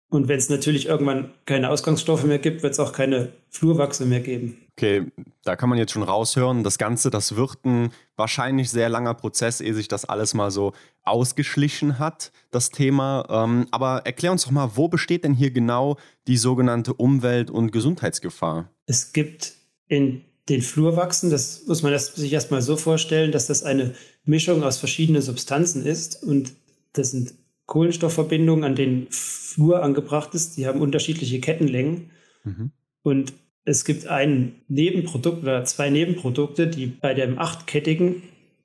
Und 0.10 0.28
wenn 0.28 0.38
es 0.38 0.50
natürlich 0.50 0.86
irgendwann 0.88 1.34
keine 1.46 1.70
Ausgangsstoffe 1.70 2.24
mehr 2.24 2.40
gibt, 2.40 2.64
wird 2.64 2.74
es 2.74 2.80
auch 2.80 2.94
keine 2.94 3.34
Flurwachse 3.50 4.06
mehr 4.06 4.20
geben. 4.20 4.58
Okay, 4.78 5.06
da 5.44 5.56
kann 5.56 5.70
man 5.70 5.78
jetzt 5.78 5.94
schon 5.94 6.04
raushören, 6.04 6.64
das 6.64 6.78
Ganze, 6.78 7.10
das 7.10 7.36
wird 7.36 7.66
ein 7.66 7.92
wahrscheinlich 8.16 8.70
sehr 8.70 8.90
langer 8.90 9.14
Prozess, 9.14 9.62
ehe 9.62 9.74
sich 9.74 9.88
das 9.88 10.06
alles 10.06 10.34
mal 10.34 10.52
so 10.52 10.74
ausgeschlichen 11.04 11.98
hat, 11.98 12.32
das 12.52 12.70
Thema. 12.70 13.26
Ähm, 13.30 13.68
aber 13.72 14.06
erklär 14.06 14.32
uns 14.32 14.44
doch 14.44 14.52
mal, 14.52 14.72
wo 14.76 14.88
besteht 14.88 15.24
denn 15.24 15.34
hier 15.34 15.52
genau 15.52 15.98
die 16.28 16.38
sogenannte 16.38 16.94
Umwelt- 16.94 17.50
und 17.50 17.72
Gesundheitsgefahr? 17.72 18.70
Es 18.86 19.14
gibt 19.14 19.54
in 19.88 20.26
den 20.50 20.62
Flurwachsen, 20.62 21.30
das 21.30 21.66
muss 21.68 21.82
man 21.82 21.98
sich 21.98 22.32
erstmal 22.32 22.62
so 22.62 22.78
vorstellen, 22.78 23.32
dass 23.32 23.48
das 23.48 23.64
eine 23.64 23.96
Mischung 24.26 24.62
aus 24.64 24.78
verschiedenen 24.78 25.22
Substanzen 25.22 25.86
ist 25.86 26.22
und 26.22 26.54
das 26.94 27.12
sind 27.12 27.34
Kohlenstoffverbindungen, 27.66 28.64
an 28.64 28.76
denen 28.76 29.08
Flur 29.10 29.82
angebracht 29.84 30.36
ist. 30.36 30.58
Die 30.58 30.68
haben 30.68 30.82
unterschiedliche 30.82 31.40
Kettenlängen. 31.40 32.12
Mhm. 32.44 32.72
Und 33.04 33.34
es 33.64 33.86
gibt 33.86 34.08
ein 34.08 34.56
Nebenprodukt 34.68 35.44
oder 35.44 35.64
zwei 35.66 35.90
Nebenprodukte, 35.90 36.68
die 36.68 36.88
bei 36.88 37.14
dem 37.14 37.40
achtkettigen 37.40 38.24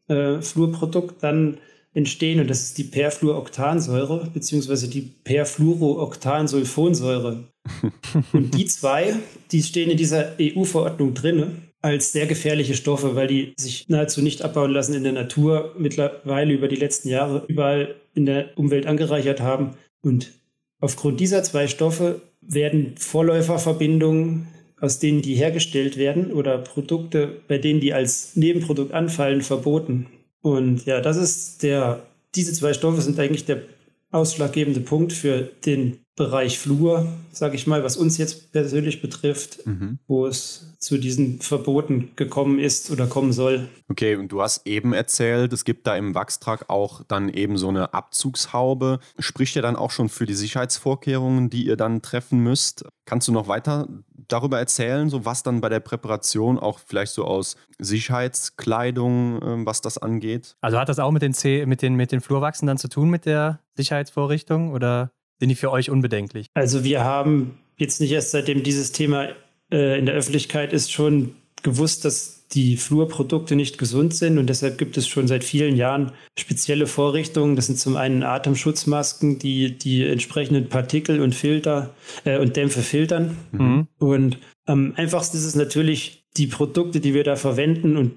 äh, 0.08 0.42
Fluorprodukt 0.42 1.22
dann 1.22 1.58
entstehen. 1.94 2.40
Und 2.40 2.50
das 2.50 2.62
ist 2.62 2.76
die 2.78 2.84
Perfluoroktansäure 2.84 4.30
beziehungsweise 4.32 4.88
die 4.88 5.02
Perfluorooktansulfonsäure. 5.02 7.44
und 8.32 8.54
die 8.54 8.64
zwei, 8.66 9.16
die 9.52 9.62
stehen 9.62 9.90
in 9.90 9.96
dieser 9.96 10.32
EU-Verordnung 10.40 11.14
drin 11.14 11.69
als 11.82 12.12
sehr 12.12 12.26
gefährliche 12.26 12.74
Stoffe, 12.74 13.14
weil 13.14 13.26
die 13.26 13.54
sich 13.56 13.88
nahezu 13.88 14.22
nicht 14.22 14.42
abbauen 14.42 14.70
lassen 14.70 14.94
in 14.94 15.04
der 15.04 15.12
Natur, 15.12 15.74
mittlerweile 15.78 16.52
über 16.52 16.68
die 16.68 16.76
letzten 16.76 17.08
Jahre 17.08 17.44
überall 17.48 17.94
in 18.14 18.26
der 18.26 18.58
Umwelt 18.58 18.86
angereichert 18.86 19.40
haben. 19.40 19.74
Und 20.02 20.32
aufgrund 20.80 21.20
dieser 21.20 21.42
zwei 21.42 21.68
Stoffe 21.68 22.20
werden 22.40 22.94
Vorläuferverbindungen, 22.98 24.48
aus 24.80 24.98
denen 24.98 25.22
die 25.22 25.34
hergestellt 25.34 25.96
werden, 25.96 26.32
oder 26.32 26.58
Produkte, 26.58 27.40
bei 27.48 27.58
denen 27.58 27.80
die 27.80 27.92
als 27.92 28.36
Nebenprodukt 28.36 28.92
anfallen, 28.92 29.42
verboten. 29.42 30.06
Und 30.42 30.86
ja, 30.86 31.00
das 31.00 31.16
ist 31.16 31.62
der, 31.62 32.02
diese 32.34 32.52
zwei 32.52 32.72
Stoffe 32.72 33.00
sind 33.00 33.18
eigentlich 33.18 33.44
der 33.44 33.62
ausschlaggebende 34.10 34.80
Punkt 34.80 35.12
für 35.12 35.50
den 35.64 36.00
Bereich 36.20 36.58
Flur, 36.58 37.06
sage 37.32 37.54
ich 37.54 37.66
mal, 37.66 37.82
was 37.82 37.96
uns 37.96 38.18
jetzt 38.18 38.52
persönlich 38.52 39.00
betrifft, 39.00 39.66
mhm. 39.66 40.00
wo 40.06 40.26
es 40.26 40.74
zu 40.78 40.98
diesen 40.98 41.40
Verboten 41.40 42.10
gekommen 42.14 42.58
ist 42.58 42.90
oder 42.90 43.06
kommen 43.06 43.32
soll. 43.32 43.70
Okay, 43.88 44.16
und 44.16 44.28
du 44.30 44.42
hast 44.42 44.66
eben 44.66 44.92
erzählt, 44.92 45.50
es 45.54 45.64
gibt 45.64 45.86
da 45.86 45.96
im 45.96 46.14
Wachstrag 46.14 46.68
auch 46.68 47.02
dann 47.08 47.30
eben 47.30 47.56
so 47.56 47.68
eine 47.68 47.94
Abzugshaube. 47.94 49.00
Spricht 49.18 49.54
ja 49.54 49.62
dann 49.62 49.76
auch 49.76 49.90
schon 49.90 50.10
für 50.10 50.26
die 50.26 50.34
Sicherheitsvorkehrungen, 50.34 51.48
die 51.48 51.64
ihr 51.64 51.76
dann 51.76 52.02
treffen 52.02 52.40
müsst. 52.40 52.84
Kannst 53.06 53.26
du 53.26 53.32
noch 53.32 53.48
weiter 53.48 53.88
darüber 54.28 54.58
erzählen, 54.58 55.08
so 55.08 55.24
was 55.24 55.42
dann 55.42 55.62
bei 55.62 55.70
der 55.70 55.80
Präparation 55.80 56.58
auch 56.58 56.80
vielleicht 56.80 57.14
so 57.14 57.24
aus 57.24 57.56
Sicherheitskleidung, 57.78 59.40
äh, 59.40 59.66
was 59.66 59.80
das 59.80 59.96
angeht? 59.96 60.54
Also 60.60 60.78
hat 60.78 60.90
das 60.90 60.98
auch 60.98 61.12
mit 61.12 61.22
den, 61.22 61.32
C 61.32 61.64
mit 61.64 61.80
den, 61.80 61.94
mit 61.94 62.12
den 62.12 62.20
Flurwachsen 62.20 62.66
dann 62.66 62.76
zu 62.76 62.88
tun 62.88 63.08
mit 63.08 63.24
der 63.24 63.60
Sicherheitsvorrichtung 63.74 64.72
oder? 64.72 65.12
Sind 65.40 65.48
die 65.48 65.56
für 65.56 65.72
euch 65.72 65.90
unbedenklich? 65.90 66.46
Also 66.54 66.84
wir 66.84 67.02
haben 67.02 67.58
jetzt 67.76 68.00
nicht 68.00 68.12
erst 68.12 68.30
seitdem 68.30 68.62
dieses 68.62 68.92
Thema 68.92 69.30
äh, 69.72 69.98
in 69.98 70.06
der 70.06 70.14
Öffentlichkeit 70.14 70.72
ist, 70.72 70.92
schon 70.92 71.34
gewusst, 71.62 72.04
dass 72.04 72.46
die 72.52 72.76
Flurprodukte 72.76 73.54
nicht 73.54 73.78
gesund 73.78 74.14
sind 74.14 74.36
und 74.38 74.48
deshalb 74.48 74.76
gibt 74.76 74.96
es 74.96 75.06
schon 75.06 75.28
seit 75.28 75.44
vielen 75.44 75.76
Jahren 75.76 76.12
spezielle 76.36 76.86
Vorrichtungen. 76.86 77.54
Das 77.54 77.66
sind 77.66 77.78
zum 77.78 77.96
einen 77.96 78.22
Atemschutzmasken, 78.22 79.38
die 79.38 79.78
die 79.78 80.04
entsprechenden 80.04 80.68
Partikel 80.68 81.20
und 81.20 81.34
Filter 81.34 81.94
äh, 82.24 82.38
und 82.38 82.56
Dämpfe 82.56 82.80
filtern. 82.80 83.36
Mhm. 83.52 83.86
Und 83.98 84.38
am 84.66 84.94
einfachsten 84.96 85.36
ist 85.36 85.44
es 85.44 85.54
natürlich, 85.54 86.24
die 86.36 86.46
Produkte, 86.46 87.00
die 87.00 87.14
wir 87.14 87.24
da 87.24 87.36
verwenden 87.36 87.96
und 87.96 88.12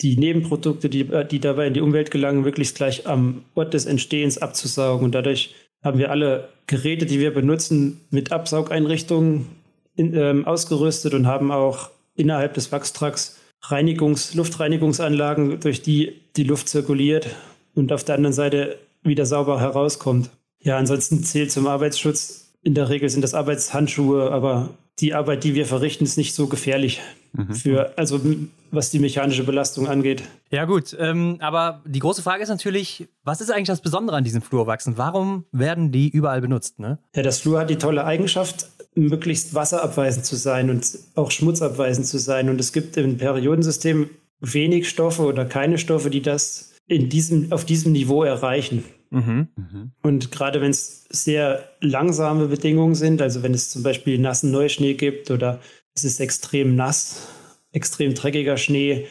die 0.00 0.16
Nebenprodukte, 0.16 0.88
die, 0.88 1.08
die 1.30 1.40
dabei 1.40 1.68
in 1.68 1.74
die 1.74 1.80
Umwelt 1.80 2.10
gelangen, 2.10 2.42
möglichst 2.42 2.76
gleich 2.76 3.06
am 3.06 3.44
Ort 3.54 3.74
des 3.74 3.86
Entstehens 3.86 4.38
abzusaugen 4.38 5.04
und 5.04 5.14
dadurch 5.14 5.54
haben 5.84 5.98
wir 5.98 6.10
alle 6.10 6.48
Geräte, 6.66 7.06
die 7.06 7.20
wir 7.20 7.32
benutzen, 7.32 8.00
mit 8.10 8.32
Absaugeinrichtungen 8.32 9.46
in, 9.94 10.14
ähm, 10.14 10.46
ausgerüstet 10.46 11.14
und 11.14 11.26
haben 11.26 11.52
auch 11.52 11.90
innerhalb 12.14 12.54
des 12.54 12.72
Wachstracks 12.72 13.38
Reinigungs-, 13.62 14.34
Luftreinigungsanlagen, 14.34 15.60
durch 15.60 15.82
die 15.82 16.20
die 16.36 16.44
Luft 16.44 16.68
zirkuliert 16.68 17.28
und 17.74 17.92
auf 17.92 18.04
der 18.04 18.16
anderen 18.16 18.32
Seite 18.32 18.78
wieder 19.02 19.26
sauber 19.26 19.60
herauskommt. 19.60 20.30
Ja, 20.60 20.78
ansonsten 20.78 21.22
zählt 21.22 21.52
zum 21.52 21.66
Arbeitsschutz. 21.66 22.54
In 22.62 22.74
der 22.74 22.88
Regel 22.88 23.08
sind 23.10 23.20
das 23.20 23.34
Arbeitshandschuhe, 23.34 24.30
aber 24.32 24.70
die 25.00 25.14
Arbeit, 25.14 25.44
die 25.44 25.54
wir 25.54 25.66
verrichten, 25.66 26.04
ist 26.04 26.16
nicht 26.16 26.34
so 26.34 26.46
gefährlich. 26.46 27.00
Mhm. 27.32 27.54
Für, 27.54 27.98
also 27.98 28.20
was 28.70 28.90
die 28.90 29.00
mechanische 29.00 29.44
Belastung 29.44 29.88
angeht. 29.88 30.22
Ja, 30.50 30.64
gut. 30.66 30.96
Ähm, 30.98 31.36
aber 31.40 31.82
die 31.84 31.98
große 31.98 32.22
Frage 32.22 32.42
ist 32.42 32.48
natürlich, 32.48 33.08
was 33.24 33.40
ist 33.40 33.50
eigentlich 33.50 33.68
das 33.68 33.80
Besondere 33.80 34.16
an 34.16 34.24
diesen 34.24 34.40
Fluorwachsen? 34.40 34.96
Warum 34.96 35.44
werden 35.50 35.90
die 35.90 36.08
überall 36.08 36.40
benutzt? 36.40 36.78
Ne? 36.78 36.98
Ja, 37.14 37.22
das 37.22 37.40
Fluor 37.40 37.60
hat 37.60 37.70
die 37.70 37.78
tolle 37.78 38.04
Eigenschaft, 38.04 38.68
möglichst 38.94 39.54
wasserabweisend 39.54 40.24
zu 40.24 40.36
sein 40.36 40.70
und 40.70 40.86
auch 41.16 41.30
schmutzabweisend 41.30 42.06
zu 42.06 42.18
sein. 42.18 42.48
Und 42.48 42.60
es 42.60 42.72
gibt 42.72 42.96
im 42.96 43.16
Periodensystem 43.16 44.10
wenig 44.40 44.88
Stoffe 44.88 45.22
oder 45.22 45.44
keine 45.44 45.78
Stoffe, 45.78 46.10
die 46.10 46.22
das 46.22 46.74
in 46.86 47.08
diesem, 47.08 47.50
auf 47.52 47.64
diesem 47.64 47.92
Niveau 47.92 48.22
erreichen. 48.22 48.84
Mhm. 49.14 49.48
Mhm. 49.56 49.92
Und 50.02 50.32
gerade 50.32 50.60
wenn 50.60 50.70
es 50.70 51.04
sehr 51.08 51.68
langsame 51.80 52.48
Bedingungen 52.48 52.96
sind, 52.96 53.22
also 53.22 53.42
wenn 53.42 53.54
es 53.54 53.70
zum 53.70 53.82
Beispiel 53.82 54.18
nassen 54.18 54.50
Neuschnee 54.50 54.94
gibt 54.94 55.30
oder 55.30 55.60
es 55.94 56.04
ist 56.04 56.20
extrem 56.20 56.74
nass, 56.74 57.28
extrem 57.70 58.14
dreckiger 58.14 58.56
Schnee, 58.56 59.06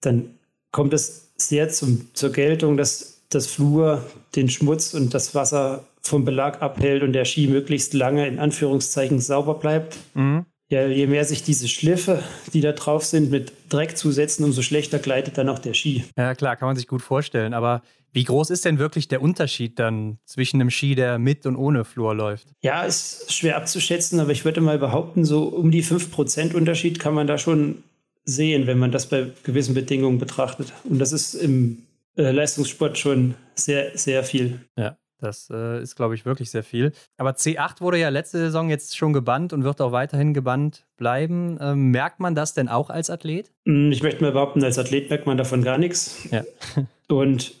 dann 0.00 0.30
kommt 0.72 0.92
es 0.92 1.32
sehr 1.36 1.68
zum, 1.68 2.08
zur 2.14 2.32
Geltung, 2.32 2.76
dass 2.76 3.22
das 3.30 3.46
Flur 3.46 4.04
den 4.34 4.48
Schmutz 4.48 4.92
und 4.92 5.14
das 5.14 5.34
Wasser 5.34 5.84
vom 6.00 6.24
Belag 6.24 6.60
abhält 6.60 7.02
und 7.02 7.12
der 7.12 7.24
Ski 7.24 7.46
möglichst 7.46 7.94
lange 7.94 8.26
in 8.26 8.38
Anführungszeichen 8.38 9.20
sauber 9.20 9.54
bleibt. 9.54 9.96
Mhm. 10.14 10.46
Ja, 10.70 10.86
je 10.86 11.06
mehr 11.06 11.24
sich 11.24 11.42
diese 11.42 11.68
Schliffe, 11.68 12.22
die 12.52 12.60
da 12.60 12.72
drauf 12.72 13.04
sind, 13.04 13.30
mit 13.30 13.52
Dreck 13.68 13.98
zusetzen, 13.98 14.44
umso 14.44 14.62
schlechter 14.62 14.98
gleitet 14.98 15.36
dann 15.36 15.48
auch 15.48 15.58
der 15.58 15.74
Ski. 15.74 16.04
Ja, 16.16 16.34
klar, 16.34 16.56
kann 16.56 16.68
man 16.68 16.76
sich 16.76 16.88
gut 16.88 17.02
vorstellen. 17.02 17.52
Aber 17.52 17.82
wie 18.12 18.24
groß 18.24 18.50
ist 18.50 18.64
denn 18.64 18.78
wirklich 18.78 19.08
der 19.08 19.20
Unterschied 19.20 19.78
dann 19.78 20.18
zwischen 20.24 20.60
einem 20.60 20.70
Ski, 20.70 20.94
der 20.94 21.18
mit 21.18 21.44
und 21.46 21.56
ohne 21.56 21.84
Flur 21.84 22.14
läuft? 22.14 22.48
Ja, 22.62 22.84
ist 22.84 23.32
schwer 23.32 23.56
abzuschätzen, 23.56 24.20
aber 24.20 24.30
ich 24.30 24.44
würde 24.44 24.60
mal 24.60 24.78
behaupten, 24.78 25.24
so 25.24 25.44
um 25.44 25.70
die 25.70 25.84
5% 25.84 26.54
Unterschied 26.54 26.98
kann 26.98 27.12
man 27.12 27.26
da 27.26 27.36
schon 27.36 27.82
sehen, 28.24 28.66
wenn 28.66 28.78
man 28.78 28.90
das 28.90 29.08
bei 29.08 29.32
gewissen 29.42 29.74
Bedingungen 29.74 30.18
betrachtet. 30.18 30.72
Und 30.84 30.98
das 30.98 31.12
ist 31.12 31.34
im 31.34 31.82
äh, 32.16 32.30
Leistungssport 32.30 32.96
schon 32.96 33.34
sehr, 33.54 33.96
sehr 33.98 34.24
viel. 34.24 34.60
Ja. 34.78 34.96
Das 35.18 35.48
äh, 35.50 35.80
ist, 35.82 35.96
glaube 35.96 36.14
ich, 36.14 36.24
wirklich 36.24 36.50
sehr 36.50 36.62
viel. 36.62 36.92
Aber 37.16 37.30
C8 37.30 37.80
wurde 37.80 37.98
ja 37.98 38.08
letzte 38.08 38.38
Saison 38.38 38.68
jetzt 38.68 38.96
schon 38.96 39.12
gebannt 39.12 39.52
und 39.52 39.64
wird 39.64 39.80
auch 39.80 39.92
weiterhin 39.92 40.34
gebannt 40.34 40.86
bleiben. 40.96 41.58
Ähm, 41.60 41.90
merkt 41.90 42.20
man 42.20 42.34
das 42.34 42.54
denn 42.54 42.68
auch 42.68 42.90
als 42.90 43.10
Athlet? 43.10 43.52
Hm, 43.66 43.92
ich 43.92 44.02
möchte 44.02 44.22
mal 44.22 44.32
behaupten, 44.32 44.62
als 44.62 44.78
Athlet 44.78 45.10
merkt 45.10 45.26
man 45.26 45.38
davon 45.38 45.62
gar 45.62 45.78
nichts. 45.78 46.28
Ja. 46.30 46.44
und 47.08 47.54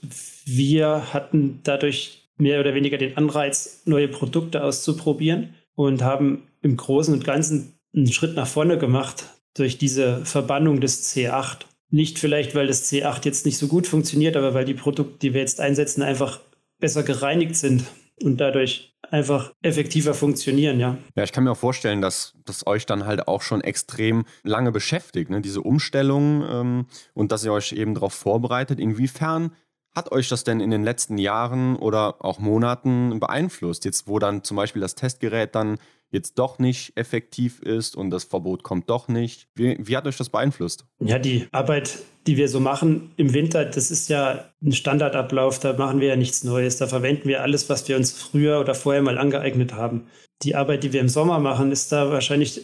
wir 0.44 1.12
hatten 1.12 1.60
dadurch 1.62 2.28
mehr 2.36 2.60
oder 2.60 2.74
weniger 2.74 2.98
den 2.98 3.16
Anreiz, 3.16 3.82
neue 3.84 4.08
Produkte 4.08 4.62
auszuprobieren 4.62 5.54
und 5.74 6.02
haben 6.02 6.42
im 6.62 6.76
Großen 6.76 7.14
und 7.14 7.24
Ganzen 7.24 7.74
einen 7.94 8.12
Schritt 8.12 8.34
nach 8.34 8.46
vorne 8.46 8.78
gemacht 8.78 9.24
durch 9.54 9.78
diese 9.78 10.24
Verbannung 10.24 10.80
des 10.80 11.14
C8. 11.14 11.58
Nicht 11.90 12.18
vielleicht, 12.18 12.54
weil 12.54 12.66
das 12.66 12.90
C8 12.90 13.24
jetzt 13.24 13.46
nicht 13.46 13.58
so 13.58 13.68
gut 13.68 13.86
funktioniert, 13.86 14.36
aber 14.36 14.52
weil 14.52 14.64
die 14.64 14.74
Produkte, 14.74 15.18
die 15.22 15.32
wir 15.32 15.40
jetzt 15.40 15.60
einsetzen, 15.60 16.02
einfach 16.02 16.40
besser 16.84 17.02
gereinigt 17.02 17.56
sind 17.56 17.86
und 18.22 18.42
dadurch 18.42 18.94
einfach 19.10 19.54
effektiver 19.62 20.12
funktionieren, 20.12 20.78
ja. 20.78 20.98
Ja, 21.16 21.24
ich 21.24 21.32
kann 21.32 21.44
mir 21.44 21.52
auch 21.52 21.56
vorstellen, 21.56 22.02
dass 22.02 22.34
das 22.44 22.66
euch 22.66 22.84
dann 22.84 23.06
halt 23.06 23.26
auch 23.26 23.40
schon 23.40 23.62
extrem 23.62 24.26
lange 24.42 24.70
beschäftigt, 24.70 25.30
ne? 25.30 25.40
diese 25.40 25.62
Umstellung 25.62 26.44
ähm, 26.46 26.86
und 27.14 27.32
dass 27.32 27.42
ihr 27.42 27.54
euch 27.54 27.72
eben 27.72 27.94
darauf 27.94 28.12
vorbereitet. 28.12 28.80
Inwiefern 28.80 29.52
hat 29.94 30.12
euch 30.12 30.28
das 30.28 30.44
denn 30.44 30.60
in 30.60 30.70
den 30.70 30.84
letzten 30.84 31.16
Jahren 31.16 31.76
oder 31.76 32.22
auch 32.22 32.38
Monaten 32.38 33.18
beeinflusst? 33.18 33.86
Jetzt, 33.86 34.06
wo 34.06 34.18
dann 34.18 34.44
zum 34.44 34.58
Beispiel 34.58 34.82
das 34.82 34.94
Testgerät 34.94 35.54
dann 35.54 35.78
jetzt 36.14 36.38
doch 36.38 36.58
nicht 36.58 36.96
effektiv 36.96 37.60
ist 37.60 37.96
und 37.96 38.10
das 38.10 38.24
Verbot 38.24 38.62
kommt 38.62 38.88
doch 38.88 39.08
nicht. 39.08 39.48
Wie, 39.54 39.76
wie 39.78 39.96
hat 39.96 40.06
euch 40.06 40.16
das 40.16 40.30
beeinflusst? 40.30 40.86
Ja, 41.00 41.18
die 41.18 41.46
Arbeit, 41.52 41.98
die 42.26 42.38
wir 42.38 42.48
so 42.48 42.60
machen 42.60 43.10
im 43.16 43.34
Winter, 43.34 43.64
das 43.66 43.90
ist 43.90 44.08
ja 44.08 44.46
ein 44.62 44.72
Standardablauf, 44.72 45.58
da 45.58 45.74
machen 45.74 46.00
wir 46.00 46.08
ja 46.08 46.16
nichts 46.16 46.44
Neues. 46.44 46.78
Da 46.78 46.86
verwenden 46.86 47.28
wir 47.28 47.42
alles, 47.42 47.68
was 47.68 47.86
wir 47.88 47.96
uns 47.96 48.12
früher 48.12 48.60
oder 48.60 48.74
vorher 48.74 49.02
mal 49.02 49.18
angeeignet 49.18 49.74
haben. 49.74 50.06
Die 50.42 50.54
Arbeit, 50.54 50.84
die 50.84 50.92
wir 50.92 51.00
im 51.00 51.08
Sommer 51.08 51.38
machen, 51.38 51.70
ist 51.70 51.92
da 51.92 52.10
wahrscheinlich 52.10 52.62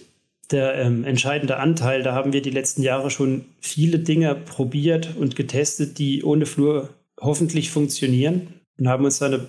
der 0.50 0.74
ähm, 0.74 1.04
entscheidende 1.04 1.58
Anteil. 1.58 2.02
Da 2.02 2.14
haben 2.14 2.32
wir 2.32 2.42
die 2.42 2.50
letzten 2.50 2.82
Jahre 2.82 3.10
schon 3.10 3.44
viele 3.60 3.98
Dinge 3.98 4.34
probiert 4.34 5.16
und 5.16 5.36
getestet, 5.36 5.98
die 5.98 6.24
ohne 6.24 6.46
Flur 6.46 6.90
hoffentlich 7.20 7.70
funktionieren 7.70 8.54
und 8.78 8.88
haben 8.88 9.04
uns 9.04 9.18
da 9.18 9.26
eine 9.26 9.46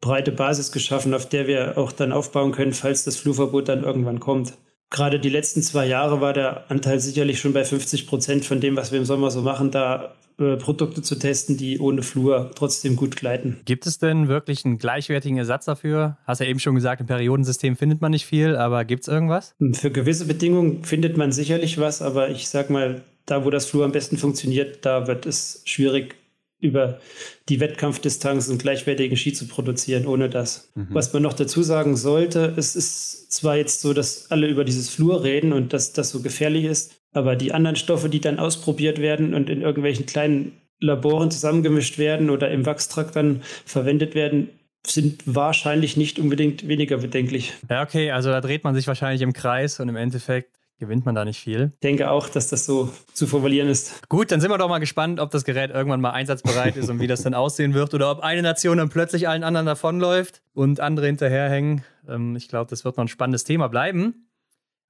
breite 0.00 0.32
Basis 0.32 0.72
geschaffen, 0.72 1.14
auf 1.14 1.28
der 1.28 1.46
wir 1.46 1.78
auch 1.78 1.92
dann 1.92 2.12
aufbauen 2.12 2.52
können, 2.52 2.72
falls 2.72 3.04
das 3.04 3.16
Flurverbot 3.16 3.68
dann 3.68 3.84
irgendwann 3.84 4.20
kommt. 4.20 4.54
Gerade 4.90 5.20
die 5.20 5.28
letzten 5.28 5.62
zwei 5.62 5.86
Jahre 5.86 6.20
war 6.20 6.32
der 6.32 6.70
Anteil 6.70 6.98
sicherlich 6.98 7.40
schon 7.40 7.52
bei 7.52 7.64
50 7.64 8.06
Prozent 8.06 8.44
von 8.44 8.60
dem, 8.60 8.76
was 8.76 8.90
wir 8.90 8.98
im 8.98 9.04
Sommer 9.04 9.30
so 9.30 9.42
machen, 9.42 9.70
da 9.70 10.14
äh, 10.38 10.56
Produkte 10.56 11.02
zu 11.02 11.16
testen, 11.16 11.56
die 11.56 11.78
ohne 11.78 12.02
Flur 12.02 12.52
trotzdem 12.54 12.96
gut 12.96 13.16
gleiten. 13.16 13.60
Gibt 13.64 13.86
es 13.86 13.98
denn 13.98 14.28
wirklich 14.28 14.64
einen 14.64 14.78
gleichwertigen 14.78 15.36
Ersatz 15.36 15.64
dafür? 15.64 16.16
Hast 16.24 16.40
ja 16.40 16.46
eben 16.46 16.60
schon 16.60 16.76
gesagt, 16.76 17.00
im 17.00 17.06
Periodensystem 17.06 17.76
findet 17.76 18.00
man 18.00 18.12
nicht 18.12 18.24
viel, 18.24 18.56
aber 18.56 18.84
gibt 18.84 19.02
es 19.02 19.08
irgendwas? 19.08 19.56
Für 19.72 19.90
gewisse 19.90 20.26
Bedingungen 20.26 20.84
findet 20.84 21.16
man 21.16 21.32
sicherlich 21.32 21.78
was, 21.78 22.00
aber 22.00 22.30
ich 22.30 22.48
sag 22.48 22.70
mal, 22.70 23.02
da 23.26 23.44
wo 23.44 23.50
das 23.50 23.66
Flur 23.66 23.84
am 23.84 23.92
besten 23.92 24.16
funktioniert, 24.16 24.86
da 24.86 25.06
wird 25.06 25.26
es 25.26 25.60
schwierig, 25.64 26.14
über 26.60 27.00
die 27.48 27.60
Wettkampfdistanz 27.60 28.48
einen 28.48 28.58
gleichwertigen 28.58 29.16
Ski 29.16 29.32
zu 29.32 29.46
produzieren, 29.46 30.06
ohne 30.06 30.28
das. 30.28 30.70
Mhm. 30.74 30.88
Was 30.90 31.12
man 31.12 31.22
noch 31.22 31.34
dazu 31.34 31.62
sagen 31.62 31.96
sollte, 31.96 32.54
es 32.56 32.74
ist 32.74 33.32
zwar 33.32 33.56
jetzt 33.56 33.80
so, 33.80 33.92
dass 33.92 34.30
alle 34.30 34.48
über 34.48 34.64
dieses 34.64 34.88
Flur 34.88 35.22
reden 35.22 35.52
und 35.52 35.72
dass 35.72 35.92
das 35.92 36.10
so 36.10 36.20
gefährlich 36.20 36.64
ist, 36.64 37.00
aber 37.12 37.36
die 37.36 37.52
anderen 37.52 37.76
Stoffe, 37.76 38.08
die 38.08 38.20
dann 38.20 38.38
ausprobiert 38.38 39.00
werden 39.00 39.34
und 39.34 39.48
in 39.48 39.62
irgendwelchen 39.62 40.06
kleinen 40.06 40.52
Laboren 40.80 41.30
zusammengemischt 41.30 41.98
werden 41.98 42.30
oder 42.30 42.50
im 42.50 42.66
Wachstrakt 42.66 43.16
dann 43.16 43.42
verwendet 43.64 44.14
werden, 44.14 44.50
sind 44.86 45.22
wahrscheinlich 45.26 45.96
nicht 45.96 46.18
unbedingt 46.18 46.66
weniger 46.66 46.98
bedenklich. 46.98 47.52
Ja, 47.68 47.82
okay, 47.82 48.10
also 48.10 48.30
da 48.30 48.40
dreht 48.40 48.64
man 48.64 48.74
sich 48.74 48.86
wahrscheinlich 48.86 49.22
im 49.22 49.32
Kreis 49.32 49.80
und 49.80 49.88
im 49.88 49.96
Endeffekt 49.96 50.57
gewinnt 50.78 51.04
man 51.04 51.14
da 51.14 51.24
nicht 51.24 51.40
viel. 51.40 51.72
Ich 51.74 51.80
denke 51.80 52.10
auch, 52.10 52.28
dass 52.28 52.48
das 52.48 52.64
so 52.64 52.90
zu 53.12 53.26
formulieren 53.26 53.68
ist. 53.68 54.08
Gut, 54.08 54.30
dann 54.30 54.40
sind 54.40 54.50
wir 54.50 54.58
doch 54.58 54.68
mal 54.68 54.78
gespannt, 54.78 55.20
ob 55.20 55.30
das 55.30 55.44
Gerät 55.44 55.70
irgendwann 55.70 56.00
mal 56.00 56.10
einsatzbereit 56.10 56.76
ist 56.76 56.88
und 56.88 57.00
wie 57.00 57.06
das 57.06 57.22
dann 57.22 57.34
aussehen 57.34 57.74
wird 57.74 57.94
oder 57.94 58.10
ob 58.10 58.20
eine 58.20 58.42
Nation 58.42 58.78
dann 58.78 58.88
plötzlich 58.88 59.28
allen 59.28 59.44
anderen 59.44 59.66
davonläuft 59.66 60.42
und 60.54 60.80
andere 60.80 61.06
hinterherhängen. 61.06 61.82
Ähm, 62.08 62.36
ich 62.36 62.48
glaube, 62.48 62.70
das 62.70 62.84
wird 62.84 62.96
noch 62.96 63.04
ein 63.04 63.08
spannendes 63.08 63.44
Thema 63.44 63.68
bleiben. 63.68 64.28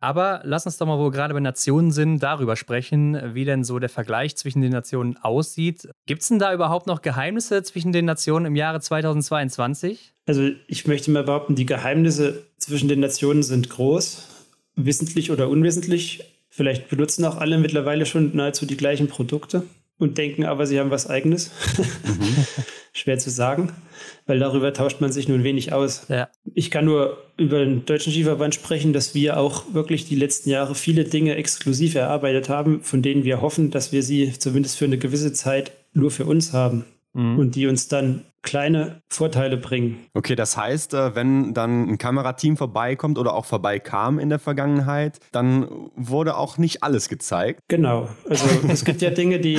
Aber 0.00 0.42
lass 0.44 0.64
uns 0.64 0.76
doch 0.76 0.86
mal, 0.86 0.98
wo 0.98 1.06
wir 1.06 1.10
gerade 1.10 1.34
bei 1.34 1.40
Nationen 1.40 1.90
sind, 1.90 2.20
darüber 2.22 2.54
sprechen, 2.54 3.34
wie 3.34 3.44
denn 3.44 3.64
so 3.64 3.80
der 3.80 3.88
Vergleich 3.88 4.36
zwischen 4.36 4.60
den 4.60 4.70
Nationen 4.70 5.16
aussieht. 5.16 5.88
Gibt 6.06 6.22
es 6.22 6.28
denn 6.28 6.38
da 6.38 6.54
überhaupt 6.54 6.86
noch 6.86 7.02
Geheimnisse 7.02 7.64
zwischen 7.64 7.90
den 7.90 8.04
Nationen 8.04 8.46
im 8.46 8.54
Jahre 8.54 8.80
2022? 8.80 10.14
Also 10.26 10.50
ich 10.68 10.86
möchte 10.86 11.10
mal 11.10 11.24
behaupten, 11.24 11.56
die 11.56 11.66
Geheimnisse 11.66 12.44
zwischen 12.58 12.88
den 12.88 13.00
Nationen 13.00 13.42
sind 13.42 13.70
groß, 13.70 14.37
wissentlich 14.78 15.30
oder 15.30 15.48
unwissentlich. 15.48 16.24
Vielleicht 16.48 16.88
benutzen 16.88 17.24
auch 17.24 17.36
alle 17.36 17.58
mittlerweile 17.58 18.06
schon 18.06 18.34
nahezu 18.34 18.66
die 18.66 18.76
gleichen 18.76 19.08
Produkte 19.08 19.64
und 19.98 20.16
denken 20.16 20.44
aber, 20.44 20.66
sie 20.66 20.78
haben 20.78 20.90
was 20.90 21.08
eigenes. 21.08 21.50
Mhm. 21.76 22.46
Schwer 22.92 23.18
zu 23.18 23.30
sagen, 23.30 23.72
weil 24.26 24.38
darüber 24.38 24.72
tauscht 24.72 25.00
man 25.00 25.12
sich 25.12 25.28
nun 25.28 25.44
wenig 25.44 25.72
aus. 25.72 26.06
Ja. 26.08 26.30
Ich 26.54 26.70
kann 26.70 26.84
nur 26.84 27.18
über 27.36 27.60
den 27.60 27.84
Deutschen 27.84 28.12
Skiverband 28.12 28.54
sprechen, 28.54 28.92
dass 28.92 29.14
wir 29.14 29.36
auch 29.36 29.72
wirklich 29.72 30.06
die 30.06 30.16
letzten 30.16 30.50
Jahre 30.50 30.74
viele 30.74 31.04
Dinge 31.04 31.36
exklusiv 31.36 31.94
erarbeitet 31.94 32.48
haben, 32.48 32.82
von 32.82 33.02
denen 33.02 33.24
wir 33.24 33.40
hoffen, 33.40 33.70
dass 33.70 33.92
wir 33.92 34.02
sie 34.02 34.32
zumindest 34.36 34.78
für 34.78 34.86
eine 34.86 34.98
gewisse 34.98 35.32
Zeit 35.32 35.72
nur 35.92 36.10
für 36.10 36.24
uns 36.24 36.52
haben 36.52 36.86
mhm. 37.12 37.38
und 37.38 37.54
die 37.54 37.66
uns 37.66 37.88
dann 37.88 38.24
kleine 38.42 39.02
Vorteile 39.08 39.56
bringen. 39.56 40.06
Okay, 40.14 40.34
das 40.34 40.56
heißt, 40.56 40.94
äh, 40.94 41.14
wenn 41.14 41.54
dann 41.54 41.88
ein 41.88 41.98
Kamerateam 41.98 42.56
vorbeikommt 42.56 43.18
oder 43.18 43.34
auch 43.34 43.44
vorbeikam 43.44 44.18
in 44.18 44.28
der 44.28 44.38
Vergangenheit, 44.38 45.18
dann 45.32 45.68
wurde 45.96 46.36
auch 46.36 46.58
nicht 46.58 46.82
alles 46.82 47.08
gezeigt. 47.08 47.60
Genau. 47.68 48.08
Also 48.28 48.46
es 48.68 48.84
gibt 48.84 49.02
ja 49.02 49.10
Dinge, 49.10 49.40
die 49.40 49.58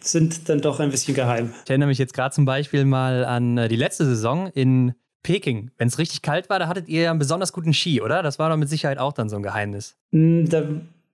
sind 0.00 0.48
dann 0.48 0.60
doch 0.60 0.80
ein 0.80 0.90
bisschen 0.90 1.14
geheim. 1.14 1.52
Ich 1.64 1.70
erinnere 1.70 1.88
mich 1.88 1.98
jetzt 1.98 2.14
gerade 2.14 2.34
zum 2.34 2.44
Beispiel 2.44 2.84
mal 2.84 3.24
an 3.24 3.58
äh, 3.58 3.68
die 3.68 3.76
letzte 3.76 4.04
Saison 4.04 4.46
in 4.48 4.94
Peking. 5.22 5.70
Wenn 5.76 5.88
es 5.88 5.98
richtig 5.98 6.22
kalt 6.22 6.48
war, 6.48 6.58
da 6.58 6.68
hattet 6.68 6.88
ihr 6.88 7.02
ja 7.02 7.10
einen 7.10 7.18
besonders 7.18 7.52
guten 7.52 7.74
Ski, 7.74 8.00
oder? 8.00 8.22
Das 8.22 8.38
war 8.38 8.48
doch 8.48 8.56
mit 8.56 8.68
Sicherheit 8.68 8.98
auch 8.98 9.12
dann 9.12 9.28
so 9.28 9.36
ein 9.36 9.42
Geheimnis. 9.42 9.96
Hm, 10.12 10.48
da 10.48 10.62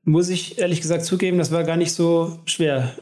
muss 0.07 0.29
ich 0.29 0.59
ehrlich 0.59 0.81
gesagt 0.81 1.05
zugeben, 1.05 1.37
das 1.37 1.51
war 1.51 1.65
gar 1.65 1.77
nicht 1.77 1.93
so 1.93 2.39
schwer. 2.47 2.95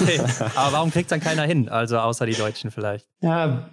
Okay, 0.00 0.20
aber 0.54 0.72
warum 0.72 0.90
kriegt 0.90 1.10
dann 1.10 1.20
keiner 1.20 1.42
hin? 1.42 1.68
Also 1.68 1.98
außer 1.98 2.26
die 2.26 2.34
Deutschen 2.34 2.70
vielleicht. 2.70 3.06
Ja, 3.20 3.68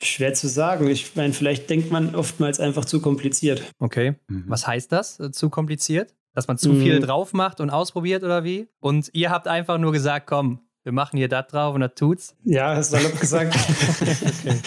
schwer 0.00 0.32
zu 0.32 0.48
sagen. 0.48 0.88
Ich 0.88 1.16
meine, 1.16 1.32
vielleicht 1.32 1.68
denkt 1.68 1.90
man 1.90 2.14
oftmals 2.14 2.60
einfach 2.60 2.84
zu 2.84 3.00
kompliziert. 3.00 3.62
Okay, 3.80 4.14
mhm. 4.28 4.44
was 4.46 4.66
heißt 4.66 4.92
das? 4.92 5.18
Äh, 5.20 5.32
zu 5.32 5.50
kompliziert? 5.50 6.14
Dass 6.32 6.46
man 6.46 6.56
zu 6.56 6.70
mhm. 6.70 6.80
viel 6.80 7.00
drauf 7.00 7.32
macht 7.32 7.60
und 7.60 7.70
ausprobiert 7.70 8.22
oder 8.22 8.44
wie? 8.44 8.68
Und 8.78 9.10
ihr 9.12 9.30
habt 9.30 9.48
einfach 9.48 9.78
nur 9.78 9.90
gesagt, 9.90 10.28
komm, 10.28 10.60
wir 10.84 10.92
machen 10.92 11.16
hier 11.16 11.28
das 11.28 11.48
drauf 11.48 11.74
und 11.74 11.80
das 11.80 11.94
tut's? 11.96 12.36
Ja, 12.44 12.76
hast 12.76 12.92
du 12.92 12.98
salopp 12.98 13.18
gesagt. 13.18 13.54
okay. 14.00 14.60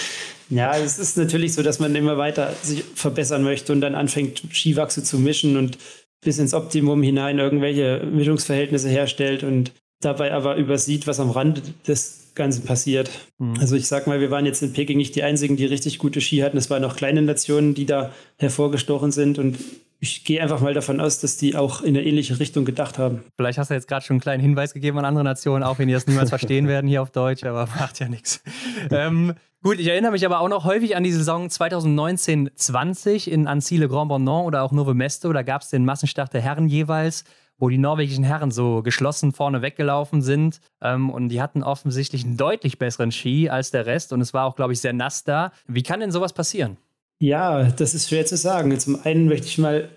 Ja, 0.49 0.77
es 0.77 0.99
ist 0.99 1.17
natürlich 1.17 1.53
so, 1.53 1.63
dass 1.63 1.79
man 1.79 1.95
immer 1.95 2.17
weiter 2.17 2.53
sich 2.61 2.83
verbessern 2.83 3.43
möchte 3.43 3.71
und 3.71 3.81
dann 3.81 3.95
anfängt, 3.95 4.43
Skiwachse 4.51 5.01
zu 5.01 5.17
mischen 5.17 5.57
und 5.57 5.77
bis 6.23 6.39
ins 6.39 6.53
Optimum 6.53 7.03
hinein 7.03 7.39
irgendwelche 7.39 8.05
Mischungsverhältnisse 8.11 8.89
herstellt 8.89 9.43
und 9.43 9.71
dabei 10.01 10.33
aber 10.33 10.55
übersieht, 10.57 11.07
was 11.07 11.19
am 11.19 11.29
Rand 11.29 11.61
des 11.87 12.31
Ganzen 12.35 12.65
passiert. 12.65 13.09
Mhm. 13.37 13.55
Also 13.59 13.75
ich 13.75 13.87
sag 13.87 14.07
mal, 14.07 14.19
wir 14.19 14.31
waren 14.31 14.45
jetzt 14.45 14.61
in 14.63 14.73
Peking 14.73 14.97
nicht 14.97 15.15
die 15.15 15.23
einzigen, 15.23 15.55
die 15.55 15.65
richtig 15.65 15.99
gute 15.99 16.19
Ski 16.19 16.39
hatten. 16.39 16.57
Es 16.57 16.69
waren 16.69 16.83
auch 16.83 16.95
kleine 16.95 17.21
Nationen, 17.21 17.73
die 17.73 17.85
da 17.85 18.11
hervorgestochen 18.37 19.11
sind 19.11 19.37
und 19.37 19.57
ich 19.99 20.25
gehe 20.25 20.41
einfach 20.41 20.59
mal 20.59 20.73
davon 20.73 20.99
aus, 20.99 21.19
dass 21.19 21.37
die 21.37 21.55
auch 21.55 21.81
in 21.81 21.95
eine 21.95 22.05
ähnliche 22.05 22.37
Richtung 22.37 22.65
gedacht 22.65 22.97
haben. 22.97 23.23
Vielleicht 23.37 23.57
hast 23.57 23.69
du 23.69 23.73
jetzt 23.73 23.87
gerade 23.87 24.05
schon 24.05 24.15
einen 24.15 24.21
kleinen 24.21 24.41
Hinweis 24.41 24.73
gegeben 24.73 24.97
an 24.97 25.05
andere 25.05 25.23
Nationen, 25.23 25.63
auch 25.63 25.79
wenn 25.79 25.87
die 25.87 25.93
das 25.93 26.07
niemals 26.07 26.29
verstehen 26.29 26.67
werden 26.67 26.89
hier 26.89 27.01
auf 27.01 27.11
Deutsch, 27.11 27.45
aber 27.45 27.67
macht 27.79 27.99
ja 27.99 28.09
nichts. 28.09 28.43
Ähm, 28.91 29.33
Gut, 29.63 29.79
ich 29.79 29.87
erinnere 29.87 30.11
mich 30.11 30.25
aber 30.25 30.41
auch 30.41 30.49
noch 30.49 30.65
häufig 30.65 30.97
an 30.97 31.03
die 31.03 31.13
Saison 31.13 31.47
2019-20 31.47 33.29
in 33.29 33.47
Ancile 33.47 33.87
Grand 33.87 34.09
Bonnant 34.09 34.45
oder 34.45 34.61
auch 34.61 34.73
Nove 34.73 34.93
Mesto. 34.93 35.31
Da 35.31 35.41
gab 35.41 35.61
es 35.61 35.69
den 35.69 35.85
Massenstart 35.85 36.33
der 36.33 36.41
Herren 36.41 36.67
jeweils, 36.67 37.23
wo 37.57 37.69
die 37.69 37.77
norwegischen 37.77 38.25
Herren 38.25 38.51
so 38.51 38.81
geschlossen 38.81 39.31
vorne 39.31 39.61
weggelaufen 39.61 40.21
sind. 40.21 40.59
Ähm, 40.81 41.09
und 41.09 41.29
die 41.29 41.41
hatten 41.41 41.63
offensichtlich 41.63 42.25
einen 42.25 42.35
deutlich 42.35 42.77
besseren 42.77 43.13
Ski 43.13 43.49
als 43.49 43.71
der 43.71 43.85
Rest. 43.85 44.11
Und 44.11 44.19
es 44.19 44.33
war 44.33 44.47
auch, 44.47 44.57
glaube 44.57 44.73
ich, 44.73 44.81
sehr 44.81 44.91
nass 44.91 45.23
da. 45.23 45.53
Wie 45.65 45.81
kann 45.81 46.01
denn 46.01 46.11
sowas 46.11 46.33
passieren? 46.33 46.75
Ja, 47.19 47.63
das 47.63 47.93
ist 47.93 48.09
schwer 48.09 48.25
zu 48.25 48.35
sagen. 48.35 48.77
Zum 48.77 48.99
einen 49.05 49.29
möchte 49.29 49.47
ich 49.47 49.59
mal 49.59 49.87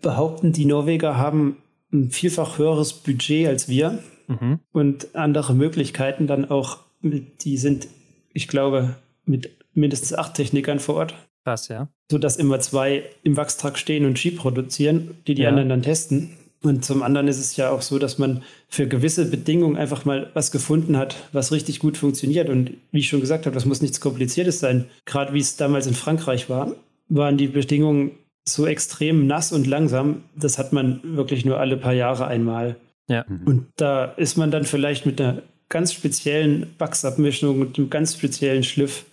behaupten, 0.00 0.52
die 0.52 0.64
Norweger 0.64 1.16
haben 1.16 1.58
ein 1.92 2.10
vielfach 2.10 2.58
höheres 2.58 2.92
Budget 2.92 3.46
als 3.46 3.68
wir 3.68 4.00
mhm. 4.26 4.58
und 4.72 5.14
andere 5.14 5.54
Möglichkeiten 5.54 6.26
dann 6.26 6.50
auch. 6.50 6.78
Die 7.02 7.56
sind, 7.56 7.86
ich 8.32 8.48
glaube, 8.48 8.96
mit 9.24 9.50
mindestens 9.74 10.14
acht 10.14 10.34
Technikern 10.34 10.78
vor 10.78 10.96
Ort. 10.96 11.14
Krass, 11.44 11.68
ja. 11.68 11.88
Sodass 12.10 12.36
immer 12.36 12.60
zwei 12.60 13.04
im 13.22 13.36
Wachstrag 13.36 13.78
stehen 13.78 14.04
und 14.04 14.18
Ski 14.18 14.30
produzieren, 14.30 15.16
die 15.26 15.34
die 15.34 15.42
ja. 15.42 15.48
anderen 15.48 15.68
dann 15.68 15.82
testen. 15.82 16.30
Und 16.62 16.84
zum 16.84 17.02
anderen 17.02 17.26
ist 17.26 17.40
es 17.40 17.56
ja 17.56 17.70
auch 17.70 17.82
so, 17.82 17.98
dass 17.98 18.18
man 18.18 18.44
für 18.68 18.86
gewisse 18.86 19.28
Bedingungen 19.28 19.76
einfach 19.76 20.04
mal 20.04 20.30
was 20.34 20.52
gefunden 20.52 20.96
hat, 20.96 21.16
was 21.32 21.50
richtig 21.50 21.80
gut 21.80 21.96
funktioniert. 21.96 22.48
Und 22.48 22.70
wie 22.92 23.00
ich 23.00 23.08
schon 23.08 23.20
gesagt 23.20 23.46
habe, 23.46 23.54
das 23.54 23.64
muss 23.64 23.82
nichts 23.82 24.00
Kompliziertes 24.00 24.60
sein. 24.60 24.86
Gerade 25.04 25.34
wie 25.34 25.40
es 25.40 25.56
damals 25.56 25.88
in 25.88 25.94
Frankreich 25.94 26.48
war, 26.48 26.72
waren 27.08 27.36
die 27.36 27.48
Bedingungen 27.48 28.12
so 28.44 28.66
extrem 28.66 29.26
nass 29.26 29.52
und 29.52 29.66
langsam. 29.66 30.22
Das 30.36 30.58
hat 30.58 30.72
man 30.72 31.00
wirklich 31.02 31.44
nur 31.44 31.58
alle 31.58 31.76
paar 31.76 31.94
Jahre 31.94 32.28
einmal. 32.28 32.76
Ja. 33.08 33.24
Und 33.44 33.66
da 33.76 34.04
ist 34.04 34.36
man 34.36 34.52
dann 34.52 34.64
vielleicht 34.64 35.04
mit 35.04 35.20
einer 35.20 35.42
ganz 35.68 35.92
speziellen 35.92 36.66
Wachsabmischung 36.78 37.60
und 37.60 37.78
einem 37.78 37.90
ganz 37.90 38.14
speziellen 38.14 38.62
Schliff 38.62 39.06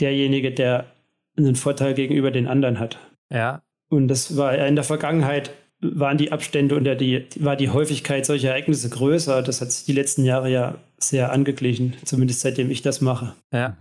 derjenige, 0.00 0.52
der 0.52 0.86
einen 1.36 1.56
Vorteil 1.56 1.94
gegenüber 1.94 2.30
den 2.30 2.46
anderen 2.46 2.78
hat. 2.78 2.98
Ja. 3.32 3.62
Und 3.88 4.08
das 4.08 4.36
war 4.36 4.56
in 4.56 4.74
der 4.74 4.84
Vergangenheit 4.84 5.50
waren 5.80 6.18
die 6.18 6.32
Abstände 6.32 6.74
und 6.74 6.84
die, 7.00 7.26
war 7.38 7.56
die 7.56 7.70
Häufigkeit 7.70 8.26
solcher 8.26 8.48
Ereignisse 8.48 8.88
größer. 8.88 9.42
Das 9.42 9.60
hat 9.60 9.70
sich 9.70 9.84
die 9.84 9.92
letzten 9.92 10.24
Jahre 10.24 10.50
ja 10.50 10.74
sehr 10.98 11.32
angeglichen, 11.32 11.94
zumindest 12.04 12.40
seitdem 12.40 12.70
ich 12.70 12.82
das 12.82 13.00
mache. 13.00 13.34
Ja. 13.52 13.76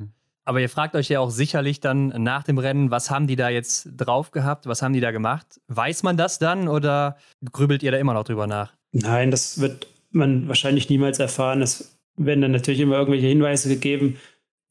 Aber 0.45 0.61
ihr 0.61 0.69
fragt 0.69 0.95
euch 0.95 1.09
ja 1.09 1.19
auch 1.19 1.29
sicherlich 1.29 1.81
dann 1.81 2.07
nach 2.23 2.43
dem 2.43 2.57
Rennen, 2.57 2.89
was 2.89 3.09
haben 3.09 3.27
die 3.27 3.35
da 3.35 3.49
jetzt 3.49 3.89
drauf 3.97 4.31
gehabt? 4.31 4.65
Was 4.65 4.81
haben 4.81 4.93
die 4.93 5.01
da 5.01 5.11
gemacht? 5.11 5.59
Weiß 5.67 6.03
man 6.03 6.15
das 6.15 6.39
dann 6.39 6.69
oder 6.69 7.17
grübelt 7.51 7.83
ihr 7.83 7.91
da 7.91 7.97
immer 7.97 8.13
noch 8.13 8.23
drüber 8.23 8.47
nach? 8.47 8.73
Nein, 8.93 9.29
das 9.29 9.59
wird 9.59 9.87
man 10.11 10.47
wahrscheinlich 10.47 10.89
niemals 10.89 11.19
erfahren. 11.19 11.61
Es 11.61 11.99
werden 12.15 12.41
dann 12.41 12.51
natürlich 12.51 12.79
immer 12.79 12.97
irgendwelche 12.97 13.27
Hinweise 13.27 13.67
gegeben, 13.67 14.17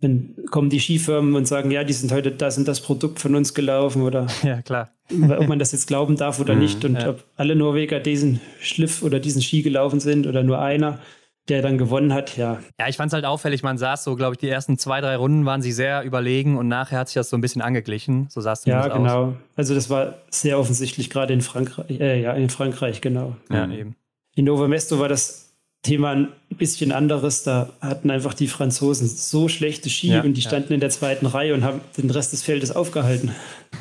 dann 0.00 0.34
kommen 0.50 0.68
die 0.68 0.80
Skifirmen 0.80 1.34
und 1.34 1.48
sagen, 1.48 1.70
ja, 1.70 1.82
die 1.82 1.92
sind 1.92 2.12
heute 2.12 2.30
das 2.30 2.58
und 2.58 2.68
das 2.68 2.80
Produkt 2.80 3.18
von 3.18 3.34
uns 3.34 3.54
gelaufen 3.54 4.02
oder 4.02 4.26
ja, 4.42 4.60
klar. 4.62 4.90
ob 5.10 5.48
man 5.48 5.58
das 5.58 5.72
jetzt 5.72 5.86
glauben 5.86 6.16
darf 6.16 6.38
oder 6.38 6.54
mhm, 6.54 6.60
nicht 6.60 6.84
und 6.84 7.00
ja. 7.00 7.10
ob 7.10 7.24
alle 7.36 7.56
Norweger 7.56 8.00
diesen 8.00 8.40
Schliff 8.60 9.02
oder 9.02 9.20
diesen 9.20 9.40
Ski 9.40 9.62
gelaufen 9.62 10.00
sind 10.00 10.26
oder 10.26 10.42
nur 10.42 10.60
einer. 10.60 10.98
der 11.48 11.62
dann 11.62 11.78
gewonnen 11.78 12.12
hat, 12.12 12.36
ja. 12.36 12.58
Ja, 12.76 12.88
ich 12.88 12.96
fand 12.96 13.10
es 13.10 13.14
halt 13.14 13.24
auffällig, 13.24 13.62
man 13.62 13.78
saß 13.78 14.02
so, 14.02 14.16
glaube 14.16 14.34
ich, 14.34 14.38
die 14.38 14.48
ersten 14.48 14.78
zwei, 14.78 15.00
drei 15.00 15.14
Runden 15.14 15.46
waren 15.46 15.62
sie 15.62 15.70
sehr 15.70 16.02
überlegen 16.02 16.58
und 16.58 16.66
nachher 16.66 16.98
hat 16.98 17.08
sich 17.08 17.14
das 17.14 17.30
so 17.30 17.36
ein 17.36 17.40
bisschen 17.40 17.62
angeglichen. 17.62 18.26
So 18.30 18.40
es 18.40 18.64
Ja, 18.64 18.88
genau. 18.88 19.26
Aus. 19.26 19.34
Also 19.54 19.74
das 19.76 19.88
war 19.88 20.16
sehr 20.28 20.58
offensichtlich, 20.58 21.08
gerade 21.08 21.32
in 21.32 21.42
Frankreich, 21.42 22.00
äh, 22.00 22.20
ja, 22.20 22.32
in 22.32 22.50
Frankreich, 22.50 23.00
genau. 23.00 23.36
Ja, 23.48 23.70
eben. 23.70 23.94
In 24.34 24.46
Novo 24.46 24.66
Mesto 24.66 24.98
war 24.98 25.08
das 25.08 25.45
Thema 25.82 26.12
ein 26.12 26.32
bisschen 26.50 26.92
anderes. 26.92 27.42
Da 27.44 27.70
hatten 27.80 28.10
einfach 28.10 28.34
die 28.34 28.48
Franzosen 28.48 29.08
so 29.08 29.48
schlechte 29.48 29.88
Ski 29.88 30.08
ja, 30.08 30.22
und 30.22 30.34
die 30.34 30.42
standen 30.42 30.70
ja. 30.70 30.74
in 30.74 30.80
der 30.80 30.90
zweiten 30.90 31.26
Reihe 31.26 31.54
und 31.54 31.64
haben 31.64 31.80
den 31.96 32.10
Rest 32.10 32.32
des 32.32 32.42
Feldes 32.42 32.74
aufgehalten. 32.74 33.30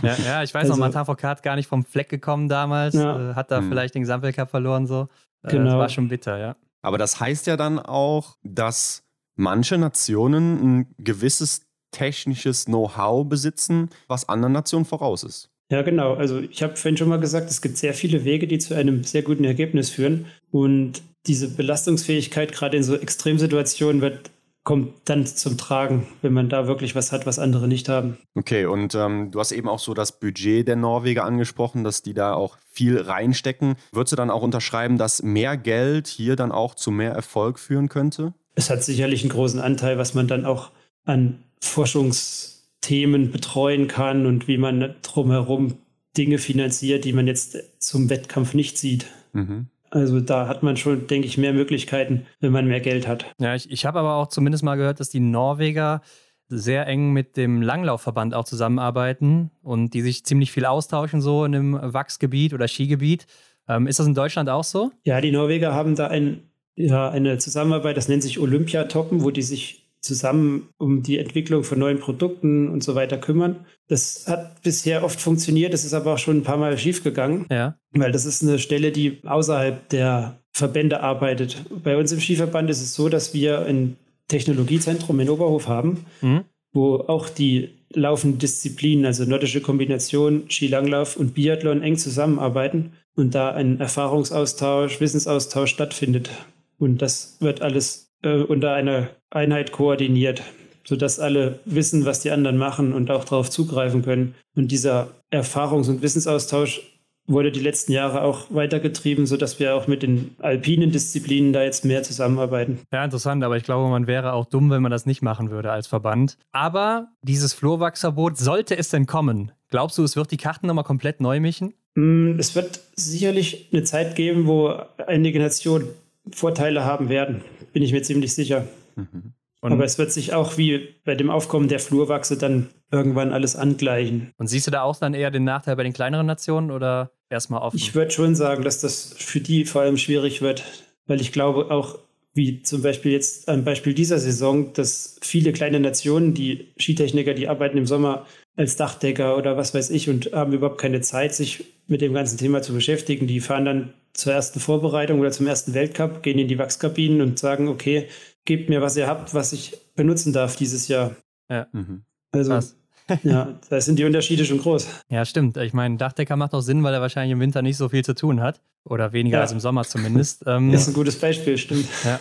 Ja, 0.02 0.16
ja 0.26 0.43
ich 0.43 0.54
weiß 0.54 0.64
also, 0.64 0.74
noch, 0.74 0.80
Martin 0.80 1.06
Foucault 1.06 1.41
gar 1.41 1.56
nicht 1.56 1.68
vom 1.68 1.84
Fleck 1.86 2.10
gekommen 2.10 2.50
damals, 2.50 2.96
ja. 2.96 3.32
äh, 3.32 3.34
hat 3.36 3.52
da 3.52 3.60
hm. 3.60 3.70
vielleicht 3.70 3.96
den 3.96 4.02
Gesamtweltcup 4.02 4.50
verloren 4.50 4.88
so. 4.88 5.08
Äh, 5.43 5.52
genau. 5.52 5.66
Das 5.66 5.74
war 5.76 5.89
schon 5.89 6.08
bitter, 6.10 6.38
ja. 6.38 6.56
Aber 6.82 6.98
das 6.98 7.20
heißt 7.20 7.48
ja 7.48 7.58
dann 7.58 7.80
auch, 7.80 8.38
dass 8.43 9.04
manche 9.36 9.78
Nationen 9.78 10.80
ein 10.80 10.96
gewisses 11.00 11.66
technisches 11.91 12.66
Know-how 12.66 13.28
besitzen, 13.28 13.89
was 14.08 14.28
anderen 14.28 14.54
Nationen 14.54 14.86
voraus 14.86 15.24
ist. 15.24 15.50
Ja, 15.72 15.82
genau. 15.82 16.14
Also 16.14 16.39
ich 16.39 16.62
habe 16.62 16.76
vorhin 16.76 16.98
schon 16.98 17.10
mal 17.10 17.20
gesagt, 17.20 17.50
es 17.50 17.62
gibt 17.62 17.78
sehr 17.78 17.93
viele 17.93 18.24
Wege, 18.24 18.48
die 18.48 18.60
zu 18.60 18.76
einem 18.76 19.04
sehr 19.04 19.24
guten 19.24 19.46
Ergebnis 19.46 19.89
führen. 19.89 20.28
Und 20.52 21.02
diese 21.28 21.49
Belastungsfähigkeit 21.49 22.51
gerade 22.51 22.78
in 22.78 22.84
so 22.84 22.95
Extremsituationen 22.95 24.01
wird 24.01 24.32
kommt 24.65 24.93
dann 25.05 25.26
zum 25.28 25.57
Tragen, 25.57 26.07
wenn 26.23 26.34
man 26.34 26.49
da 26.49 26.67
wirklich 26.67 26.95
was 26.95 27.11
hat, 27.11 27.26
was 27.28 27.39
andere 27.39 27.67
nicht 27.67 27.88
haben. 27.88 28.17
Okay, 28.34 28.65
und 28.65 28.95
ähm, 28.95 29.30
du 29.32 29.39
hast 29.39 29.51
eben 29.51 29.69
auch 29.69 29.80
so 29.80 29.93
das 29.93 30.19
Budget 30.19 30.67
der 30.67 30.76
Norweger 30.76 31.23
angesprochen, 31.23 31.84
dass 31.84 32.01
die 32.01 32.15
da 32.15 32.34
auch 32.34 32.57
viel 32.71 32.99
reinstecken. 32.99 33.76
Würdest 33.91 34.13
du 34.13 34.15
dann 34.15 34.32
auch 34.32 34.41
unterschreiben, 34.41 34.97
dass 34.97 35.21
mehr 35.21 35.55
Geld 35.55 36.07
hier 36.07 36.36
dann 36.36 36.51
auch 36.51 36.73
zu 36.73 36.89
mehr 36.89 37.11
Erfolg 37.11 37.59
führen 37.59 37.89
könnte? 37.89 38.34
Es 38.55 38.71
hat 38.71 38.84
sicherlich 38.84 39.21
einen 39.21 39.30
großen 39.30 39.59
Anteil, 39.59 39.99
was 39.99 40.15
man 40.15 40.28
dann 40.28 40.45
auch 40.45 40.71
an 41.05 41.43
Forschungsthemen 41.61 43.32
betreuen 43.32 43.88
kann 43.88 44.26
und 44.26 44.47
wie 44.47 44.57
man 44.57 44.95
drumherum 45.03 45.78
Dinge 46.17 46.39
finanziert, 46.39 47.05
die 47.05 47.13
man 47.13 47.28
jetzt 47.28 47.57
zum 47.80 48.09
Wettkampf 48.09 48.55
nicht 48.55 48.80
sieht. 48.80 49.05
Mhm. 49.34 49.67
Also 49.96 50.20
da 50.20 50.50
hat 50.50 50.62
man 50.62 50.76
schon, 50.76 51.08
denke 51.08 51.26
ich, 51.26 51.38
mehr 51.38 51.54
Möglichkeiten, 51.54 52.26
wenn 52.41 52.52
man 52.52 52.68
mehr 52.68 52.82
Geld 52.82 53.08
hat. 53.08 53.34
Ja, 53.39 53.56
ich, 53.56 53.72
ich 53.72 53.86
habe 53.86 54.00
aber 54.00 54.16
auch 54.16 54.28
zumindest 54.28 54.62
mal 54.62 54.76
gehört, 54.76 55.00
dass 55.00 55.10
die 55.10 55.22
Norweger 55.22 56.02
sehr 56.50 56.86
eng 56.86 57.14
mit 57.14 57.38
dem 57.38 57.62
Langlaufverband 57.62 58.34
auch 58.34 58.43
zusammenarbeiten 58.43 59.52
und 59.64 59.93
die 59.93 60.02
sich 60.02 60.26
ziemlich 60.26 60.52
viel 60.52 60.66
austauschen, 60.66 61.22
so 61.22 61.46
in 61.46 61.54
dem 61.54 61.80
Wachsgebiet 61.82 62.54
oder 62.54 62.68
Skigebiet. 62.68 63.26
Ähm, 63.70 63.88
ist 63.88 63.98
das 63.98 64.06
in 64.06 64.14
Deutschland 64.14 64.50
auch 64.50 64.66
so? 64.66 64.91
Ja, 65.06 65.22
die 65.22 65.32
Norweger 65.32 65.74
haben 65.74 65.96
da 65.96 66.08
ein, 66.08 66.41
ja, 66.76 67.10
eine 67.10 67.38
Zusammenarbeit, 67.38 67.96
das 67.96 68.10
nennt 68.10 68.22
sich 68.22 68.38
Olympiatoppen, 68.38 69.24
wo 69.24 69.32
die 69.32 69.43
sich 69.43 69.85
zusammen 70.06 70.70
um 70.78 71.03
die 71.03 71.18
Entwicklung 71.18 71.64
von 71.64 71.80
neuen 71.80 71.99
Produkten 71.99 72.70
und 72.70 72.84
so 72.84 72.95
weiter 72.95 73.18
kümmern. 73.18 73.66
Das 73.88 74.26
hat 74.28 74.62
bisher 74.62 75.03
oft 75.03 75.20
funktioniert, 75.20 75.74
das 75.74 75.84
ist 75.84 75.93
aber 75.93 76.14
auch 76.14 76.18
schon 76.18 76.38
ein 76.38 76.43
paar 76.43 76.58
Mal 76.58 76.78
schiefgegangen, 76.78 77.45
ja. 77.51 77.76
weil 77.91 78.12
das 78.12 78.26
ist 78.26 78.41
eine 78.41 78.60
Stelle, 78.60 78.91
die 78.91 79.20
außerhalb 79.26 79.89
der 79.89 80.39
Verbände 80.53 81.01
arbeitet. 81.01 81.66
Bei 81.84 81.97
uns 81.97 82.12
im 82.12 82.20
Skiverband 82.20 82.70
ist 82.70 82.82
es 82.82 82.93
so, 82.95 83.10
dass 83.10 83.34
wir 83.34 83.66
ein 83.66 83.97
Technologiezentrum 84.28 85.20
in 85.20 85.30
Oberhof 85.30 85.68
haben, 85.68 86.06
mhm. 86.22 86.45
wo 86.72 86.95
auch 86.95 87.30
die 87.30 87.72
laufenden 87.93 88.39
Disziplinen, 88.39 89.06
also 89.06 89.26
nordische 89.26 89.62
Kombination, 89.62 90.43
Skilanglauf 90.49 91.18
und 91.18 91.34
Biathlon 91.34 91.82
eng 91.82 91.97
zusammenarbeiten 91.97 92.93
und 93.16 93.36
da 93.36 93.51
ein 93.51 93.80
Erfahrungsaustausch, 93.80 94.99
Wissensaustausch 94.99 95.72
stattfindet. 95.72 96.30
Und 96.78 97.01
das 97.01 97.38
wird 97.39 97.62
alles 97.62 98.05
äh, 98.26 98.41
unter 98.41 98.73
einer 98.73 99.09
Einheit 99.30 99.71
koordiniert, 99.71 100.41
sodass 100.84 101.19
alle 101.19 101.59
wissen, 101.65 102.05
was 102.05 102.19
die 102.21 102.32
anderen 102.32 102.57
machen 102.57 102.93
und 102.93 103.11
auch 103.11 103.23
darauf 103.23 103.49
zugreifen 103.49 104.03
können. 104.03 104.36
Und 104.55 104.71
dieser 104.71 105.09
Erfahrungs- 105.32 105.89
und 105.89 106.01
Wissensaustausch 106.01 106.82
wurde 107.28 107.51
die 107.51 107.59
letzten 107.59 107.91
Jahre 107.91 108.21
auch 108.21 108.45
weitergetrieben, 108.49 109.26
sodass 109.26 109.59
wir 109.59 109.76
auch 109.76 109.88
mit 109.88 110.03
den 110.03 110.36
alpinen 110.39 110.91
Disziplinen 110.91 111.53
da 111.53 111.63
jetzt 111.63 111.84
mehr 111.84 112.03
zusammenarbeiten. 112.03 112.80
Ja, 112.93 113.03
interessant, 113.03 113.43
aber 113.43 113.57
ich 113.57 113.63
glaube, 113.63 113.89
man 113.89 114.05
wäre 114.05 114.34
auch 114.34 114.45
dumm, 114.45 114.69
wenn 114.69 114.84
man 114.84 114.91
das 114.91 115.07
nicht 115.07 115.23
machen 115.23 115.49
würde 115.49 115.71
als 115.71 115.88
Verband. 115.88 116.38
Aber 116.51 117.07
dieses 117.23 117.53
Flurwachsverbot, 117.53 118.38
sollte 118.38 118.78
es 118.78 118.89
denn 118.89 119.07
kommen? 119.07 119.51
Glaubst 119.71 119.97
du, 119.97 120.03
es 120.03 120.15
wird 120.15 120.32
die 120.32 120.38
Karten 120.38 120.67
nochmal 120.67 120.84
komplett 120.84 121.19
neu 121.19 121.39
mischen? 121.39 121.73
Mm, 121.95 122.38
es 122.38 122.55
wird 122.55 122.80
sicherlich 122.95 123.69
eine 123.71 123.84
Zeit 123.84 124.15
geben, 124.15 124.45
wo 124.45 124.76
einige 125.07 125.39
Nationen 125.39 125.88
Vorteile 126.32 126.86
haben 126.86 127.09
werden 127.09 127.41
bin 127.76 127.84
ich 127.84 127.91
mir 127.91 128.01
ziemlich 128.03 128.34
sicher. 128.34 128.69
Mhm. 128.95 129.34
Aber 129.61 129.84
es 129.84 129.97
wird 129.97 130.09
sich 130.09 130.34
auch 130.34 130.57
wie 130.57 130.95
bei 131.03 131.13
dem 131.15 131.30
Aufkommen 131.30 131.67
der 131.67 131.80
Flurwachse 131.80 132.38
dann 132.38 132.69
irgendwann 132.89 133.34
alles 133.34 133.57
angleichen. 133.57 134.32
Und 134.38 134.47
siehst 134.47 134.65
du 134.67 134.71
da 134.71 134.84
auch 134.84 134.95
dann 134.95 135.13
eher 135.13 135.30
den 135.30 135.43
Nachteil 135.43 135.76
bei 135.76 135.84
den 135.84 135.91
kleineren 135.91 136.26
Nationen 136.26 136.71
oder 136.71 137.11
erstmal 137.30 137.61
offen? 137.61 137.76
Ich 137.76 137.93
würde 137.93 138.11
schon 138.11 138.34
sagen, 138.34 138.63
dass 138.63 138.80
das 138.80 139.13
für 139.17 139.41
die 139.41 139.65
vor 139.65 139.82
allem 139.82 139.97
schwierig 139.97 140.41
wird, 140.41 140.63
weil 141.05 141.19
ich 141.19 141.34
glaube 141.34 141.69
auch, 141.69 141.99
wie 142.34 142.61
zum 142.61 142.82
Beispiel 142.82 143.11
jetzt 143.11 143.49
am 143.49 143.65
Beispiel 143.65 143.93
dieser 143.93 144.19
Saison, 144.19 144.71
dass 144.71 145.17
viele 145.21 145.51
kleine 145.51 145.82
Nationen, 145.82 146.34
die 146.34 146.71
Skitechniker, 146.78 147.34
die 147.34 147.49
arbeiten 147.49 147.78
im 147.78 147.88
Sommer 147.88 148.26
als 148.55 148.78
Dachdecker 148.78 149.36
oder 149.36 149.57
was 149.57 149.73
weiß 149.73 149.89
ich 149.89 150.09
und 150.09 150.32
haben 150.32 150.53
überhaupt 150.53 150.80
keine 150.80 151.01
Zeit, 151.01 151.36
sich 151.36 151.65
mit 151.88 151.99
dem 151.99 152.13
ganzen 152.13 152.38
Thema 152.38 152.61
zu 152.61 152.73
beschäftigen. 152.73 153.28
Die 153.28 153.41
fahren 153.41 153.65
dann 153.65 153.93
zur 154.16 154.34
ersten 154.34 154.59
Vorbereitung 154.59 155.20
oder 155.20 155.32
zum 155.32 155.45
ersten 155.45 155.74
Weltcup, 155.74 156.24
gehen 156.24 156.39
in 156.39 156.47
die 156.47 156.57
Wachskabinen 156.57 157.22
und 157.22 157.38
sagen, 157.38 157.68
okay, 157.68 158.07
gebt 158.45 158.70
mir, 158.70 158.82
was 158.82 158.97
ihr 158.97 159.07
habt, 159.07 159.34
was 159.34 159.53
ich 159.53 159.78
benutzen 159.95 160.34
darf 160.34 160.55
dieses 160.55 160.88
Jahr. 160.88 161.16
Ja. 161.49 161.68
Mhm. 161.74 162.03
Also, 162.32 162.51
Krass. 162.51 162.76
ja, 163.24 163.59
da 163.70 163.82
sind 163.82 163.99
die 163.99 164.05
Unterschiede 164.05 164.45
schon 164.45 164.59
groß. 164.59 164.88
Ja, 165.09 165.26
stimmt. 165.26 165.57
Ich 165.57 165.74
meine, 165.74 165.97
Dachdecker 165.97 166.36
macht 166.36 166.53
auch 166.53 166.61
Sinn, 166.61 166.84
weil 166.84 166.93
er 166.93 167.01
wahrscheinlich 167.01 167.34
im 167.34 167.39
Winter 167.39 167.61
nicht 167.61 167.78
so 167.78 167.89
viel 167.89 168.03
zu 168.03 168.16
tun 168.16 168.41
hat. 168.41 168.61
Oder 168.88 169.13
weniger 169.13 169.38
ja. 169.38 169.41
als 169.41 169.51
im 169.51 169.59
Sommer 169.59 169.84
zumindest. 169.84 170.43
Ähm, 170.47 170.72
das 170.72 170.82
ist 170.82 170.89
ein 170.89 170.93
gutes 170.93 171.20
Beispiel, 171.20 171.57
stimmt. 171.57 171.88
Ja. 172.03 172.20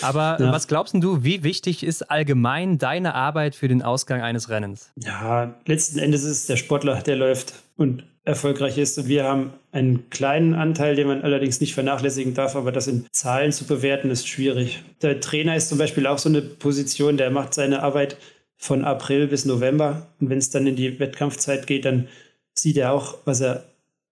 Aber 0.00 0.38
ja. 0.40 0.52
was 0.52 0.68
glaubst 0.68 0.94
du, 0.94 1.22
wie 1.22 1.42
wichtig 1.42 1.84
ist 1.84 2.10
allgemein 2.10 2.78
deine 2.78 3.14
Arbeit 3.14 3.54
für 3.54 3.68
den 3.68 3.82
Ausgang 3.82 4.22
eines 4.22 4.48
Rennens? 4.48 4.90
Ja, 4.96 5.54
letzten 5.66 5.98
Endes 5.98 6.24
ist 6.24 6.30
es 6.30 6.46
der 6.46 6.56
Sportler, 6.56 7.02
der 7.02 7.16
läuft. 7.16 7.54
Und 7.76 8.04
erfolgreich 8.28 8.78
ist. 8.78 8.98
Und 8.98 9.08
wir 9.08 9.24
haben 9.24 9.52
einen 9.72 10.10
kleinen 10.10 10.54
Anteil, 10.54 10.94
den 10.94 11.08
man 11.08 11.22
allerdings 11.22 11.60
nicht 11.60 11.74
vernachlässigen 11.74 12.34
darf, 12.34 12.54
aber 12.54 12.70
das 12.70 12.86
in 12.86 13.06
Zahlen 13.10 13.52
zu 13.52 13.64
bewerten, 13.64 14.10
ist 14.10 14.28
schwierig. 14.28 14.82
Der 15.02 15.20
Trainer 15.20 15.56
ist 15.56 15.70
zum 15.70 15.78
Beispiel 15.78 16.06
auch 16.06 16.18
so 16.18 16.28
eine 16.28 16.42
Position, 16.42 17.16
der 17.16 17.30
macht 17.30 17.54
seine 17.54 17.82
Arbeit 17.82 18.18
von 18.56 18.84
April 18.84 19.28
bis 19.28 19.46
November. 19.46 20.08
Und 20.20 20.30
wenn 20.30 20.38
es 20.38 20.50
dann 20.50 20.66
in 20.66 20.76
die 20.76 21.00
Wettkampfzeit 21.00 21.66
geht, 21.66 21.86
dann 21.86 22.06
sieht 22.54 22.76
er 22.76 22.92
auch, 22.92 23.16
was 23.24 23.40
er 23.40 23.64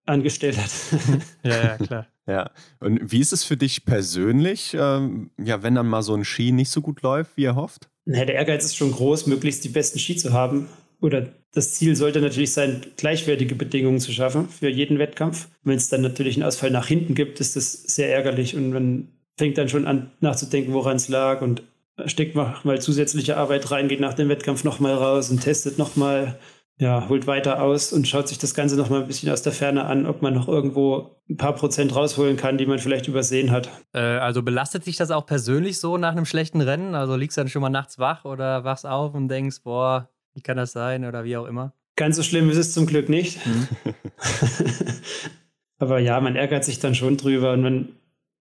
angestellt 0.07 0.57
hat. 0.57 0.71
ja, 1.43 1.65
ja, 1.65 1.77
klar. 1.77 2.07
Ja, 2.29 2.51
und 2.81 3.13
wie 3.13 3.21
ist 3.21 3.33
es 3.33 3.45
für 3.45 3.57
dich 3.57 3.85
persönlich, 3.85 4.77
ähm, 4.77 5.31
ja, 5.41 5.63
wenn 5.63 5.77
dann 5.77 5.87
mal 5.87 6.03
so 6.03 6.13
ein 6.15 6.25
Ski 6.25 6.51
nicht 6.51 6.71
so 6.71 6.81
gut 6.81 7.03
läuft, 7.03 7.37
wie 7.37 7.45
er 7.45 7.55
hofft? 7.55 7.89
Na, 8.05 8.25
der 8.25 8.35
Ehrgeiz 8.35 8.65
ist 8.65 8.77
schon 8.77 8.91
groß, 8.91 9.27
möglichst 9.27 9.63
die 9.63 9.69
besten 9.69 10.01
Ski 10.01 10.17
zu 10.17 10.33
haben 10.33 10.69
oder 11.01 11.29
das 11.57 11.73
Ziel 11.73 11.97
sollte 11.97 12.21
natürlich 12.21 12.53
sein, 12.53 12.83
gleichwertige 12.99 13.55
Bedingungen 13.55 13.99
zu 13.99 14.13
schaffen 14.13 14.51
für 14.51 14.69
jeden 14.69 14.99
Wettkampf. 14.99 15.49
Wenn 15.65 15.79
es 15.79 15.89
dann 15.89 16.03
natürlich 16.03 16.37
einen 16.37 16.43
Ausfall 16.43 16.71
nach 16.71 16.87
hinten 16.87 17.15
gibt, 17.15 17.41
ist 17.41 17.57
das 17.57 17.73
sehr 17.73 18.15
ärgerlich 18.15 18.55
und 18.55 18.75
man 18.75 19.09
fängt 19.39 19.57
dann 19.57 19.71
schon 19.71 19.87
an 19.87 20.11
nachzudenken, 20.21 20.75
woran 20.75 20.97
es 20.97 21.09
lag 21.09 21.41
und 21.41 21.63
steckt 22.05 22.35
mal 22.35 22.79
zusätzliche 22.83 23.39
Arbeit 23.39 23.71
rein, 23.71 23.89
geht 23.89 24.01
nach 24.01 24.13
dem 24.13 24.29
Wettkampf 24.29 24.65
nochmal 24.65 24.93
raus 24.93 25.31
und 25.31 25.41
testet 25.41 25.79
nochmal, 25.79 26.39
ja, 26.79 27.09
holt 27.09 27.27
weiter 27.27 27.63
aus 27.63 27.91
und 27.95 28.07
schaut 28.07 28.29
sich 28.29 28.37
das 28.37 28.53
Ganze 28.53 28.77
nochmal 28.77 29.01
ein 29.01 29.07
bisschen 29.07 29.31
aus 29.31 29.41
der 29.41 29.53
Ferne 29.53 29.87
an, 29.87 30.05
ob 30.05 30.21
man 30.21 30.35
noch 30.35 30.49
irgendwo 30.49 31.17
ein 31.31 31.39
paar 31.39 31.55
Prozent 31.55 31.97
rausholen 31.97 32.37
kann, 32.37 32.59
die 32.59 32.67
man 32.67 32.81
vielleicht 32.81 33.09
übersehen 33.09 33.51
hat. 33.51 33.71
Äh, 33.95 34.01
also 34.01 34.43
belastet 34.43 34.85
sich 34.85 34.97
das 34.97 35.11
auch 35.11 35.25
persönlich 35.25 35.81
so 35.81 35.97
nach 35.97 36.13
einem 36.13 36.27
schlechten 36.27 36.61
Rennen? 36.61 36.95
Also 36.95 37.17
liegst 37.17 37.39
du 37.39 37.41
dann 37.41 37.49
schon 37.49 37.63
mal 37.63 37.71
nachts 37.71 37.99
wach 37.99 38.27
oder 38.27 38.65
wachst 38.65 38.85
auf 38.85 39.15
und 39.15 39.29
denkst, 39.29 39.63
boah, 39.65 40.11
wie 40.37 40.43
kann 40.43 40.59
das 40.59 40.73
sein 40.73 41.05
oder 41.07 41.25
wie 41.25 41.37
auch 41.37 41.47
immer? 41.47 41.73
Ganz 41.97 42.17
so 42.17 42.23
schlimm 42.23 42.51
ist 42.51 42.59
es 42.59 42.75
zum 42.75 42.87
Glück 42.87 43.09
nicht. 43.09 43.45
Mhm. 43.47 43.69
aber 45.79 45.99
ja, 45.99 46.21
man 46.21 46.37
ärgert 46.37 46.63
sich 46.63 46.79
dann 46.79 46.95
schon 46.95 47.17
drüber 47.17 47.55
und 47.55 47.63
man, 47.63 47.89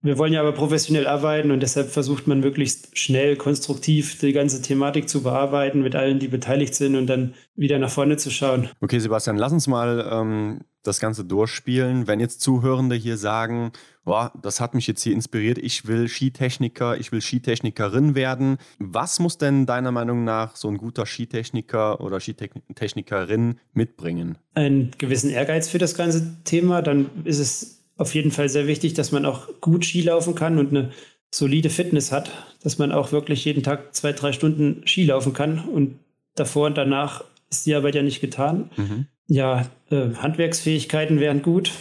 wir 0.02 0.18
wollen 0.18 0.34
ja 0.34 0.40
aber 0.40 0.52
professionell 0.52 1.06
arbeiten 1.06 1.50
und 1.50 1.60
deshalb 1.60 1.88
versucht 1.88 2.26
man 2.26 2.40
möglichst 2.40 2.98
schnell, 2.98 3.36
konstruktiv 3.36 4.18
die 4.18 4.34
ganze 4.34 4.60
Thematik 4.60 5.08
zu 5.08 5.22
bearbeiten 5.22 5.82
mit 5.82 5.96
allen, 5.96 6.18
die 6.18 6.28
beteiligt 6.28 6.74
sind 6.74 6.96
und 6.96 7.06
dann 7.06 7.32
wieder 7.54 7.78
nach 7.78 7.90
vorne 7.90 8.18
zu 8.18 8.30
schauen. 8.30 8.68
Okay, 8.82 8.98
Sebastian, 8.98 9.38
lass 9.38 9.54
uns 9.54 9.66
mal 9.66 10.06
ähm, 10.12 10.60
das 10.86 11.00
Ganze 11.00 11.24
durchspielen. 11.24 12.06
Wenn 12.06 12.20
jetzt 12.20 12.40
Zuhörende 12.40 12.94
hier 12.94 13.16
sagen, 13.16 13.72
boah, 14.04 14.32
das 14.40 14.60
hat 14.60 14.74
mich 14.74 14.86
jetzt 14.86 15.02
hier 15.02 15.12
inspiriert, 15.12 15.58
ich 15.58 15.86
will 15.86 16.08
Skitechniker, 16.08 16.98
ich 16.98 17.12
will 17.12 17.20
Skitechnikerin 17.20 18.14
werden. 18.14 18.58
Was 18.78 19.18
muss 19.18 19.38
denn 19.38 19.66
deiner 19.66 19.92
Meinung 19.92 20.24
nach 20.24 20.56
so 20.56 20.68
ein 20.68 20.78
guter 20.78 21.06
Skitechniker 21.06 22.00
oder 22.00 22.20
Skitechnikerin 22.20 23.56
mitbringen? 23.72 24.38
Einen 24.54 24.92
gewissen 24.98 25.30
Ehrgeiz 25.30 25.68
für 25.68 25.78
das 25.78 25.94
ganze 25.94 26.42
Thema. 26.44 26.82
Dann 26.82 27.10
ist 27.24 27.38
es 27.38 27.84
auf 27.96 28.14
jeden 28.14 28.30
Fall 28.30 28.48
sehr 28.48 28.66
wichtig, 28.66 28.94
dass 28.94 29.12
man 29.12 29.26
auch 29.26 29.48
gut 29.60 29.84
Ski 29.84 30.02
laufen 30.02 30.34
kann 30.34 30.58
und 30.58 30.70
eine 30.70 30.92
solide 31.30 31.70
Fitness 31.70 32.12
hat, 32.12 32.30
dass 32.62 32.78
man 32.78 32.92
auch 32.92 33.12
wirklich 33.12 33.44
jeden 33.44 33.62
Tag 33.62 33.94
zwei, 33.94 34.12
drei 34.12 34.32
Stunden 34.32 34.86
Ski 34.86 35.04
laufen 35.04 35.32
kann 35.32 35.60
und 35.60 35.98
davor 36.34 36.66
und 36.66 36.76
danach 36.76 37.24
ist 37.50 37.66
die 37.66 37.74
Arbeit 37.74 37.94
ja 37.94 38.02
nicht 38.02 38.20
getan. 38.20 38.70
Mhm. 38.76 39.06
Ja, 39.28 39.68
äh, 39.90 40.14
Handwerksfähigkeiten 40.14 41.20
wären 41.20 41.42
gut, 41.42 41.72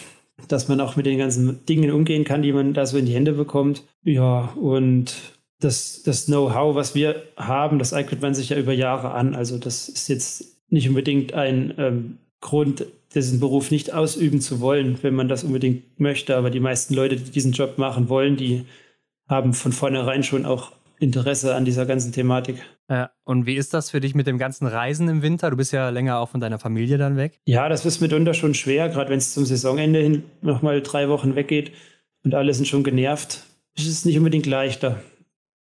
dass 0.48 0.68
man 0.68 0.82
auch 0.82 0.96
mit 0.96 1.06
den 1.06 1.18
ganzen 1.18 1.66
Dingen 1.66 1.92
umgehen 1.92 2.24
kann, 2.24 2.42
die 2.42 2.54
man 2.54 2.74
da 2.74 2.86
so 2.86 2.98
in 2.98 3.06
die 3.06 3.14
Hände 3.14 3.34
bekommt. 3.34 3.84
Ja, 4.04 4.54
und 4.56 5.16
das, 5.60 6.04
das 6.04 6.26
Know-how, 6.26 6.76
was 6.76 6.96
wir 6.96 7.24
haben, 7.38 7.80
das 7.80 7.94
eignet 7.94 8.22
man 8.22 8.34
sich 8.34 8.50
ja 8.50 8.58
über 8.58 8.74
Jahre 8.74 9.12
an. 9.12 9.36
Also 9.36 9.58
das 9.58 9.90
ist 9.90 10.08
jetzt 10.08 10.56
nicht 10.70 10.90
unbedingt 10.90 11.34
ein 11.34 11.74
ähm, 11.78 12.18
Grund, 12.42 12.86
diesen 13.14 13.40
Beruf 13.40 13.72
nicht 13.72 13.94
ausüben 13.94 14.42
zu 14.42 14.60
wollen, 14.60 14.98
wenn 15.02 15.16
man 15.16 15.30
das 15.30 15.44
unbedingt 15.44 16.00
möchte. 16.00 16.36
Aber 16.36 16.50
die 16.50 16.60
meisten 16.60 16.94
Leute, 16.94 17.16
die 17.16 17.32
diesen 17.32 17.54
Job 17.54 17.78
machen 17.78 18.10
wollen, 18.10 18.36
die 18.36 18.66
haben 19.28 19.54
von 19.54 19.72
vornherein 19.72 20.24
schon 20.24 20.46
auch 20.46 20.72
Interesse 21.00 21.56
an 21.56 21.66
dieser 21.66 21.86
ganzen 21.86 22.12
Thematik. 22.12 22.58
Ja, 22.90 23.12
und 23.24 23.48
wie 23.48 23.56
ist 23.56 23.74
das 23.74 23.90
für 23.90 24.00
dich 24.00 24.14
mit 24.14 24.28
dem 24.28 24.38
ganzen 24.38 24.68
Reisen 24.68 25.08
im 25.08 25.22
Winter? 25.24 25.50
Du 25.50 25.58
bist 25.58 25.74
ja 25.74 25.90
länger 25.90 26.20
auch 26.20 26.30
von 26.30 26.40
deiner 26.40 26.60
Familie 26.60 26.98
dann 26.98 27.18
weg. 27.18 27.40
Ja, 27.46 27.68
das 27.68 27.86
ist 27.86 28.00
mitunter 28.00 28.34
schon 28.34 28.54
schwer, 28.54 28.90
gerade 28.90 29.10
wenn 29.10 29.18
es 29.18 29.34
zum 29.34 29.46
Saisonende 29.46 30.00
hin 30.00 30.24
nochmal 30.42 30.82
drei 30.82 31.10
Wochen 31.10 31.36
weggeht 31.36 31.72
und 32.24 32.36
alle 32.36 32.54
sind 32.54 32.68
schon 32.68 32.84
genervt. 32.84 33.44
Es 33.76 33.88
ist 33.88 34.06
nicht 34.06 34.18
unbedingt 34.18 34.46
leichter. 34.46 35.02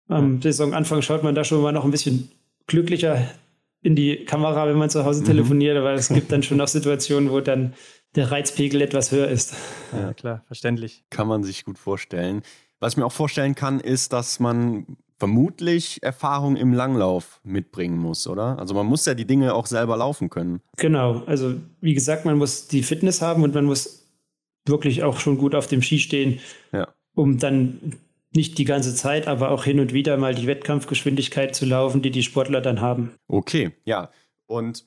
Am 0.08 0.36
ja. 0.36 0.42
Saisonanfang 0.42 1.02
schaut 1.02 1.22
man 1.22 1.34
da 1.34 1.44
schon 1.44 1.62
mal 1.62 1.72
noch 1.72 1.84
ein 1.84 1.92
bisschen 1.92 2.30
glücklicher 2.66 3.28
in 3.82 3.96
die 3.96 4.24
Kamera, 4.24 4.66
wenn 4.66 4.76
man 4.76 4.90
zu 4.90 5.04
Hause 5.04 5.22
mhm. 5.22 5.26
telefoniert, 5.26 5.76
aber 5.76 5.92
es 5.92 6.08
gibt 6.08 6.32
dann 6.32 6.42
schon 6.42 6.60
auch 6.60 6.68
Situationen, 6.68 7.30
wo 7.30 7.40
dann 7.40 7.74
der 8.14 8.30
Reizpegel 8.30 8.82
etwas 8.82 9.12
höher 9.12 9.28
ist. 9.28 9.54
Ja, 9.92 10.12
klar, 10.12 10.42
verständlich. 10.46 11.04
Kann 11.10 11.28
man 11.28 11.44
sich 11.44 11.64
gut 11.64 11.78
vorstellen. 11.78 12.42
Was 12.80 12.94
ich 12.94 12.96
mir 12.96 13.06
auch 13.06 13.12
vorstellen 13.12 13.54
kann, 13.54 13.80
ist, 13.80 14.12
dass 14.12 14.40
man 14.40 14.86
vermutlich 15.22 16.02
Erfahrung 16.02 16.56
im 16.56 16.72
Langlauf 16.72 17.40
mitbringen 17.44 17.96
muss, 17.96 18.26
oder? 18.26 18.58
Also 18.58 18.74
man 18.74 18.86
muss 18.86 19.06
ja 19.06 19.14
die 19.14 19.24
Dinge 19.24 19.54
auch 19.54 19.66
selber 19.66 19.96
laufen 19.96 20.30
können. 20.30 20.62
Genau, 20.78 21.22
also 21.26 21.54
wie 21.80 21.94
gesagt, 21.94 22.24
man 22.24 22.38
muss 22.38 22.66
die 22.66 22.82
Fitness 22.82 23.22
haben 23.22 23.44
und 23.44 23.54
man 23.54 23.64
muss 23.64 24.08
wirklich 24.66 25.04
auch 25.04 25.20
schon 25.20 25.38
gut 25.38 25.54
auf 25.54 25.68
dem 25.68 25.80
Ski 25.80 26.00
stehen, 26.00 26.40
ja. 26.72 26.88
um 27.14 27.38
dann 27.38 27.92
nicht 28.34 28.58
die 28.58 28.64
ganze 28.64 28.96
Zeit, 28.96 29.28
aber 29.28 29.52
auch 29.52 29.62
hin 29.62 29.78
und 29.78 29.92
wieder 29.92 30.16
mal 30.16 30.34
die 30.34 30.48
Wettkampfgeschwindigkeit 30.48 31.54
zu 31.54 31.66
laufen, 31.66 32.02
die 32.02 32.10
die 32.10 32.24
Sportler 32.24 32.60
dann 32.60 32.80
haben. 32.80 33.12
Okay, 33.28 33.70
ja. 33.84 34.10
Und 34.46 34.86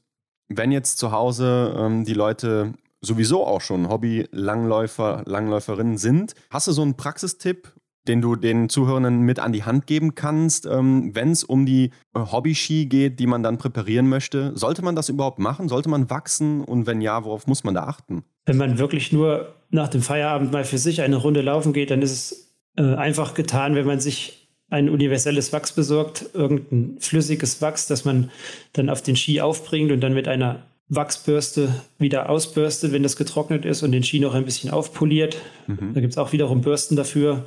wenn 0.49 0.73
jetzt 0.73 0.97
zu 0.97 1.13
Hause 1.13 1.73
ähm, 1.77 2.03
die 2.03 2.13
Leute 2.13 2.73
sowieso 2.99 3.45
auch 3.45 3.61
schon 3.61 3.87
Hobby-Langläufer, 3.87 5.23
Langläuferinnen 5.25 5.97
sind, 5.97 6.33
hast 6.49 6.67
du 6.67 6.73
so 6.73 6.81
einen 6.81 6.97
Praxistipp, 6.97 7.71
den 8.07 8.21
du 8.21 8.35
den 8.35 8.69
Zuhörenden 8.69 9.21
mit 9.21 9.39
an 9.39 9.51
die 9.51 9.63
Hand 9.63 9.87
geben 9.87 10.15
kannst, 10.15 10.65
ähm, 10.65 11.11
wenn 11.13 11.31
es 11.31 11.43
um 11.43 11.65
die 11.65 11.91
äh, 12.13 12.19
Hobby-Ski 12.19 12.85
geht, 12.85 13.19
die 13.19 13.27
man 13.27 13.43
dann 13.43 13.57
präparieren 13.57 14.07
möchte? 14.07 14.51
Sollte 14.55 14.81
man 14.81 14.95
das 14.95 15.09
überhaupt 15.09 15.39
machen? 15.39 15.69
Sollte 15.69 15.89
man 15.89 16.09
wachsen? 16.09 16.61
Und 16.61 16.87
wenn 16.87 17.01
ja, 17.01 17.23
worauf 17.23 17.47
muss 17.47 17.63
man 17.63 17.73
da 17.73 17.83
achten? 17.83 18.23
Wenn 18.45 18.57
man 18.57 18.77
wirklich 18.77 19.11
nur 19.11 19.53
nach 19.69 19.87
dem 19.87 20.01
Feierabend 20.01 20.51
mal 20.51 20.63
für 20.63 20.77
sich 20.77 21.01
eine 21.01 21.17
Runde 21.17 21.41
laufen 21.41 21.73
geht, 21.73 21.91
dann 21.91 22.01
ist 22.01 22.11
es 22.11 22.55
äh, 22.77 22.95
einfach 22.95 23.33
getan, 23.33 23.75
wenn 23.75 23.85
man 23.85 23.99
sich 23.99 24.49
ein 24.69 24.89
universelles 24.89 25.53
Wachs 25.53 25.73
besorgt, 25.73 26.25
irgendein 26.33 26.97
flüssiges 26.99 27.61
Wachs, 27.61 27.87
das 27.87 28.03
man 28.05 28.31
dann 28.73 28.89
auf 28.89 29.01
den 29.01 29.15
Ski 29.15 29.41
aufbringt 29.41 29.91
und 29.91 30.01
dann 30.01 30.13
mit 30.13 30.27
einer 30.27 30.63
Wachsbürste 30.87 31.69
wieder 31.97 32.29
ausbürstet, 32.29 32.91
wenn 32.91 33.03
das 33.03 33.15
getrocknet 33.15 33.65
ist 33.65 33.83
und 33.83 33.91
den 33.91 34.03
Ski 34.03 34.19
noch 34.19 34.33
ein 34.33 34.45
bisschen 34.45 34.69
aufpoliert. 34.69 35.37
Mhm. 35.67 35.93
Da 35.93 36.01
gibt 36.01 36.13
es 36.13 36.17
auch 36.17 36.31
wiederum 36.31 36.61
Bürsten 36.61 36.95
dafür 36.95 37.45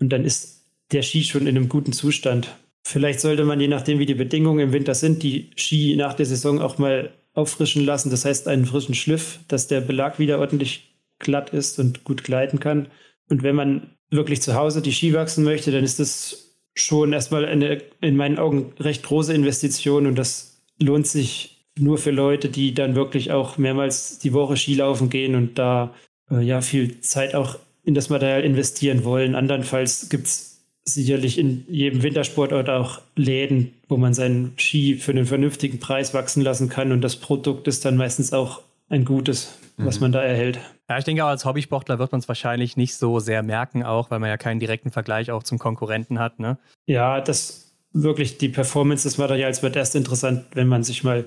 und 0.00 0.08
dann 0.10 0.24
ist 0.24 0.62
der 0.92 1.02
Ski 1.02 1.22
schon 1.22 1.42
in 1.46 1.56
einem 1.56 1.68
guten 1.68 1.92
Zustand. 1.92 2.48
Vielleicht 2.82 3.20
sollte 3.20 3.44
man, 3.44 3.60
je 3.60 3.68
nachdem, 3.68 3.98
wie 3.98 4.06
die 4.06 4.14
Bedingungen 4.14 4.60
im 4.60 4.72
Winter 4.72 4.94
sind, 4.94 5.22
die 5.22 5.50
Ski 5.56 5.94
nach 5.96 6.14
der 6.14 6.26
Saison 6.26 6.60
auch 6.60 6.78
mal 6.78 7.10
auffrischen 7.34 7.84
lassen. 7.84 8.10
Das 8.10 8.24
heißt, 8.24 8.48
einen 8.48 8.66
frischen 8.66 8.94
Schliff, 8.94 9.38
dass 9.48 9.68
der 9.68 9.80
Belag 9.80 10.18
wieder 10.18 10.40
ordentlich 10.40 10.94
glatt 11.18 11.50
ist 11.50 11.78
und 11.78 12.04
gut 12.04 12.24
gleiten 12.24 12.58
kann. 12.58 12.88
Und 13.28 13.42
wenn 13.42 13.54
man 13.54 13.90
wirklich 14.10 14.42
zu 14.42 14.54
Hause 14.54 14.82
die 14.82 14.92
Ski 14.92 15.12
wachsen 15.12 15.44
möchte, 15.44 15.70
dann 15.70 15.84
ist 15.84 16.00
das 16.00 16.56
schon 16.74 17.12
erstmal 17.12 17.44
eine 17.44 17.82
in 18.00 18.16
meinen 18.16 18.38
Augen 18.38 18.72
recht 18.80 19.02
große 19.04 19.34
Investition 19.34 20.06
und 20.06 20.16
das 20.16 20.62
lohnt 20.78 21.06
sich 21.06 21.66
nur 21.78 21.98
für 21.98 22.10
Leute, 22.10 22.48
die 22.48 22.74
dann 22.74 22.94
wirklich 22.94 23.32
auch 23.32 23.58
mehrmals 23.58 24.18
die 24.18 24.32
Woche 24.32 24.56
Skilaufen 24.56 25.10
gehen 25.10 25.34
und 25.34 25.58
da 25.58 25.94
äh, 26.30 26.40
ja 26.40 26.60
viel 26.60 27.00
Zeit 27.00 27.34
auch 27.34 27.58
in 27.84 27.94
das 27.94 28.08
Material 28.10 28.42
investieren 28.42 29.04
wollen. 29.04 29.34
Andernfalls 29.34 30.08
gibt 30.08 30.26
es 30.26 30.50
sicherlich 30.84 31.38
in 31.38 31.64
jedem 31.68 32.02
Wintersportort 32.02 32.68
auch 32.68 33.00
Läden, 33.16 33.74
wo 33.88 33.96
man 33.96 34.14
seinen 34.14 34.54
Ski 34.56 34.96
für 34.96 35.12
einen 35.12 35.26
vernünftigen 35.26 35.78
Preis 35.78 36.14
wachsen 36.14 36.42
lassen 36.42 36.68
kann 36.68 36.92
und 36.92 37.02
das 37.02 37.16
Produkt 37.16 37.68
ist 37.68 37.84
dann 37.84 37.96
meistens 37.96 38.32
auch 38.32 38.62
ein 38.88 39.04
gutes, 39.04 39.58
was 39.76 39.96
mhm. 39.96 40.04
man 40.04 40.12
da 40.12 40.22
erhält. 40.22 40.58
Ja, 40.88 40.98
ich 40.98 41.04
denke 41.04 41.24
auch 41.24 41.28
als 41.28 41.44
Hobbysportler 41.44 41.98
wird 41.98 42.10
man 42.12 42.20
es 42.20 42.28
wahrscheinlich 42.28 42.76
nicht 42.76 42.96
so 42.96 43.20
sehr 43.20 43.42
merken, 43.42 43.84
auch 43.84 44.10
weil 44.10 44.18
man 44.18 44.28
ja 44.28 44.36
keinen 44.36 44.58
direkten 44.58 44.90
Vergleich 44.90 45.30
auch 45.30 45.44
zum 45.44 45.58
Konkurrenten 45.58 46.18
hat. 46.18 46.40
Ne? 46.40 46.58
Ja, 46.86 47.20
das 47.20 47.72
wirklich 47.92 48.38
die 48.38 48.48
Performance 48.48 49.04
des 49.04 49.18
Materials 49.18 49.62
wird 49.62 49.76
erst 49.76 49.94
interessant, 49.94 50.46
wenn 50.54 50.66
man 50.66 50.82
sich 50.82 51.04
mal 51.04 51.26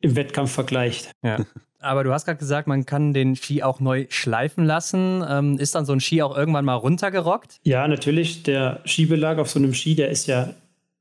im 0.00 0.16
Wettkampf 0.16 0.52
vergleicht. 0.52 1.10
Ja. 1.22 1.44
Aber 1.80 2.04
du 2.04 2.12
hast 2.12 2.26
gerade 2.26 2.38
gesagt, 2.38 2.68
man 2.68 2.84
kann 2.84 3.14
den 3.14 3.36
Ski 3.36 3.62
auch 3.62 3.80
neu 3.80 4.06
schleifen 4.10 4.64
lassen. 4.64 5.24
Ähm, 5.26 5.58
ist 5.58 5.74
dann 5.74 5.86
so 5.86 5.92
ein 5.92 6.00
Ski 6.00 6.20
auch 6.22 6.36
irgendwann 6.36 6.66
mal 6.66 6.74
runtergerockt? 6.74 7.58
Ja, 7.62 7.88
natürlich. 7.88 8.42
Der 8.42 8.80
Skibelag 8.84 9.38
auf 9.38 9.48
so 9.48 9.58
einem 9.58 9.72
Ski, 9.72 9.94
der 9.94 10.10
ist 10.10 10.26
ja 10.26 10.54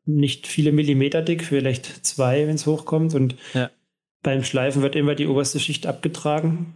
nicht 0.06 0.48
viele 0.48 0.72
Millimeter 0.72 1.22
dick, 1.22 1.44
vielleicht 1.44 2.06
zwei, 2.06 2.48
wenn 2.48 2.56
es 2.56 2.66
hochkommt. 2.66 3.14
Und 3.14 3.36
ja. 3.54 3.70
beim 4.24 4.44
Schleifen 4.46 4.82
wird 4.82 4.96
immer 4.96 5.16
die 5.16 5.28
oberste 5.28 5.60
Schicht 5.60 5.86
abgetragen. 5.86 6.74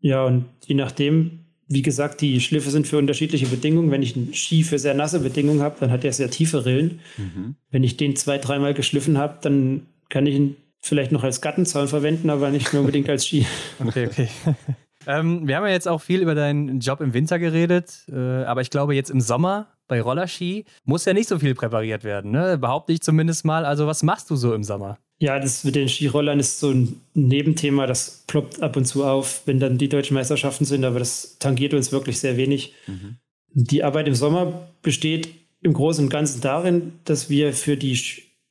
Ja, 0.00 0.24
und 0.24 0.44
je 0.66 0.74
nachdem, 0.74 1.46
wie 1.66 1.82
gesagt, 1.82 2.20
die 2.20 2.40
Schliffe 2.42 2.70
sind 2.70 2.86
für 2.86 2.98
unterschiedliche 2.98 3.46
Bedingungen. 3.46 3.90
Wenn 3.90 4.02
ich 4.02 4.16
einen 4.16 4.34
Ski 4.34 4.64
für 4.64 4.78
sehr 4.78 4.94
nasse 4.94 5.20
Bedingungen 5.20 5.62
habe, 5.62 5.76
dann 5.80 5.90
hat 5.90 6.04
er 6.04 6.12
sehr 6.12 6.30
tiefe 6.30 6.66
Rillen. 6.66 7.00
Mhm. 7.16 7.56
Wenn 7.70 7.84
ich 7.84 7.96
den 7.96 8.16
zwei, 8.16 8.36
dreimal 8.36 8.74
geschliffen 8.74 9.16
habe, 9.16 9.38
dann 9.40 9.86
kann 10.10 10.26
ich 10.26 10.34
ihn 10.34 10.56
vielleicht 10.86 11.12
noch 11.12 11.24
als 11.24 11.40
Gattenzaun 11.40 11.88
verwenden, 11.88 12.30
aber 12.30 12.50
nicht 12.50 12.72
mehr 12.72 12.80
unbedingt 12.80 13.08
als 13.08 13.26
Ski. 13.26 13.46
Okay, 13.84 14.06
okay. 14.06 14.28
ähm, 15.06 15.46
wir 15.46 15.56
haben 15.56 15.64
ja 15.64 15.72
jetzt 15.72 15.88
auch 15.88 16.00
viel 16.00 16.20
über 16.20 16.34
deinen 16.34 16.80
Job 16.80 17.00
im 17.00 17.14
Winter 17.14 17.38
geredet, 17.38 18.04
äh, 18.10 18.44
aber 18.44 18.60
ich 18.60 18.70
glaube, 18.70 18.94
jetzt 18.94 19.10
im 19.10 19.20
Sommer 19.20 19.68
bei 19.88 20.00
Rollerski 20.00 20.64
muss 20.84 21.04
ja 21.04 21.12
nicht 21.12 21.28
so 21.28 21.38
viel 21.38 21.54
präpariert 21.54 22.04
werden, 22.04 22.30
ne? 22.30 22.58
Behaupte 22.58 22.92
ich 22.92 23.00
zumindest 23.00 23.44
mal. 23.44 23.64
Also, 23.64 23.86
was 23.86 24.02
machst 24.02 24.30
du 24.30 24.36
so 24.36 24.54
im 24.54 24.64
Sommer? 24.64 24.98
Ja, 25.18 25.38
das 25.38 25.64
mit 25.64 25.76
den 25.76 25.88
Skirollern 25.88 26.38
ist 26.38 26.60
so 26.60 26.70
ein 26.70 27.00
Nebenthema, 27.14 27.86
das 27.86 28.24
ploppt 28.26 28.62
ab 28.62 28.76
und 28.76 28.84
zu 28.84 29.04
auf, 29.04 29.42
wenn 29.46 29.58
dann 29.58 29.78
die 29.78 29.88
deutschen 29.88 30.14
Meisterschaften 30.14 30.64
sind, 30.64 30.84
aber 30.84 30.98
das 30.98 31.38
tangiert 31.38 31.72
uns 31.72 31.90
wirklich 31.90 32.18
sehr 32.18 32.36
wenig. 32.36 32.74
Mhm. 32.86 33.16
Die 33.52 33.82
Arbeit 33.82 34.08
im 34.08 34.14
Sommer 34.14 34.68
besteht 34.82 35.28
im 35.62 35.72
Großen 35.72 36.04
und 36.04 36.10
Ganzen 36.10 36.42
darin, 36.42 36.92
dass 37.04 37.30
wir 37.30 37.54
für 37.54 37.78
die 37.78 37.96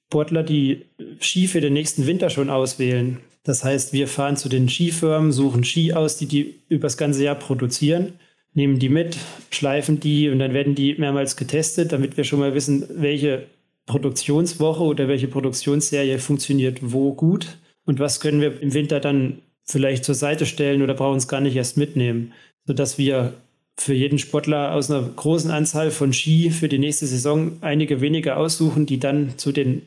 Sportler 0.08 0.44
die 0.44 0.86
Ski 1.20 1.48
für 1.48 1.62
den 1.62 1.74
nächsten 1.74 2.06
Winter 2.08 2.30
schon 2.30 2.50
auswählen. 2.50 3.20
Das 3.44 3.64
heißt, 3.64 3.94
wir 3.94 4.08
fahren 4.08 4.38
zu 4.38 4.50
den 4.50 4.70
Skifirmen, 4.70 5.32
suchen 5.32 5.64
Ski 5.64 5.94
aus, 5.94 6.18
die 6.18 6.26
die 6.26 6.56
übers 6.70 6.98
ganze 6.98 7.24
Jahr 7.24 7.36
produzieren, 7.36 8.14
nehmen 8.54 8.80
die 8.80 8.90
mit, 8.90 9.18
schleifen 9.52 10.00
die 10.00 10.30
und 10.30 10.40
dann 10.40 10.54
werden 10.54 10.74
die 10.74 10.96
mehrmals 10.96 11.36
getestet, 11.36 11.92
damit 11.92 12.18
wir 12.18 12.24
schon 12.24 12.40
mal 12.40 12.56
wissen, 12.56 12.86
welche 12.96 13.46
Produktionswoche 13.86 14.84
oder 14.84 15.08
welche 15.08 15.28
Produktionsserie 15.28 16.18
funktioniert 16.18 16.80
wo 16.82 17.14
gut 17.14 17.58
und 17.86 18.00
was 18.00 18.20
können 18.20 18.42
wir 18.42 18.62
im 18.62 18.74
Winter 18.74 19.00
dann 19.00 19.42
vielleicht 19.64 20.06
zur 20.06 20.16
Seite 20.16 20.46
stellen 20.46 20.82
oder 20.82 20.94
brauchen 20.94 21.18
es 21.18 21.28
gar 21.28 21.42
nicht 21.42 21.56
erst 21.56 21.78
mitnehmen, 21.78 22.34
sodass 22.66 22.98
wir 22.98 23.34
für 23.78 23.94
jeden 23.94 24.18
Sportler 24.18 24.74
aus 24.74 24.90
einer 24.90 25.08
großen 25.08 25.52
Anzahl 25.52 25.92
von 25.92 26.14
Ski 26.14 26.50
für 26.50 26.70
die 26.70 26.80
nächste 26.80 27.06
Saison 27.08 27.58
einige 27.62 28.02
wenige 28.02 28.38
aussuchen, 28.38 28.86
die 28.86 29.00
dann 29.00 29.38
zu 29.38 29.52
den 29.52 29.82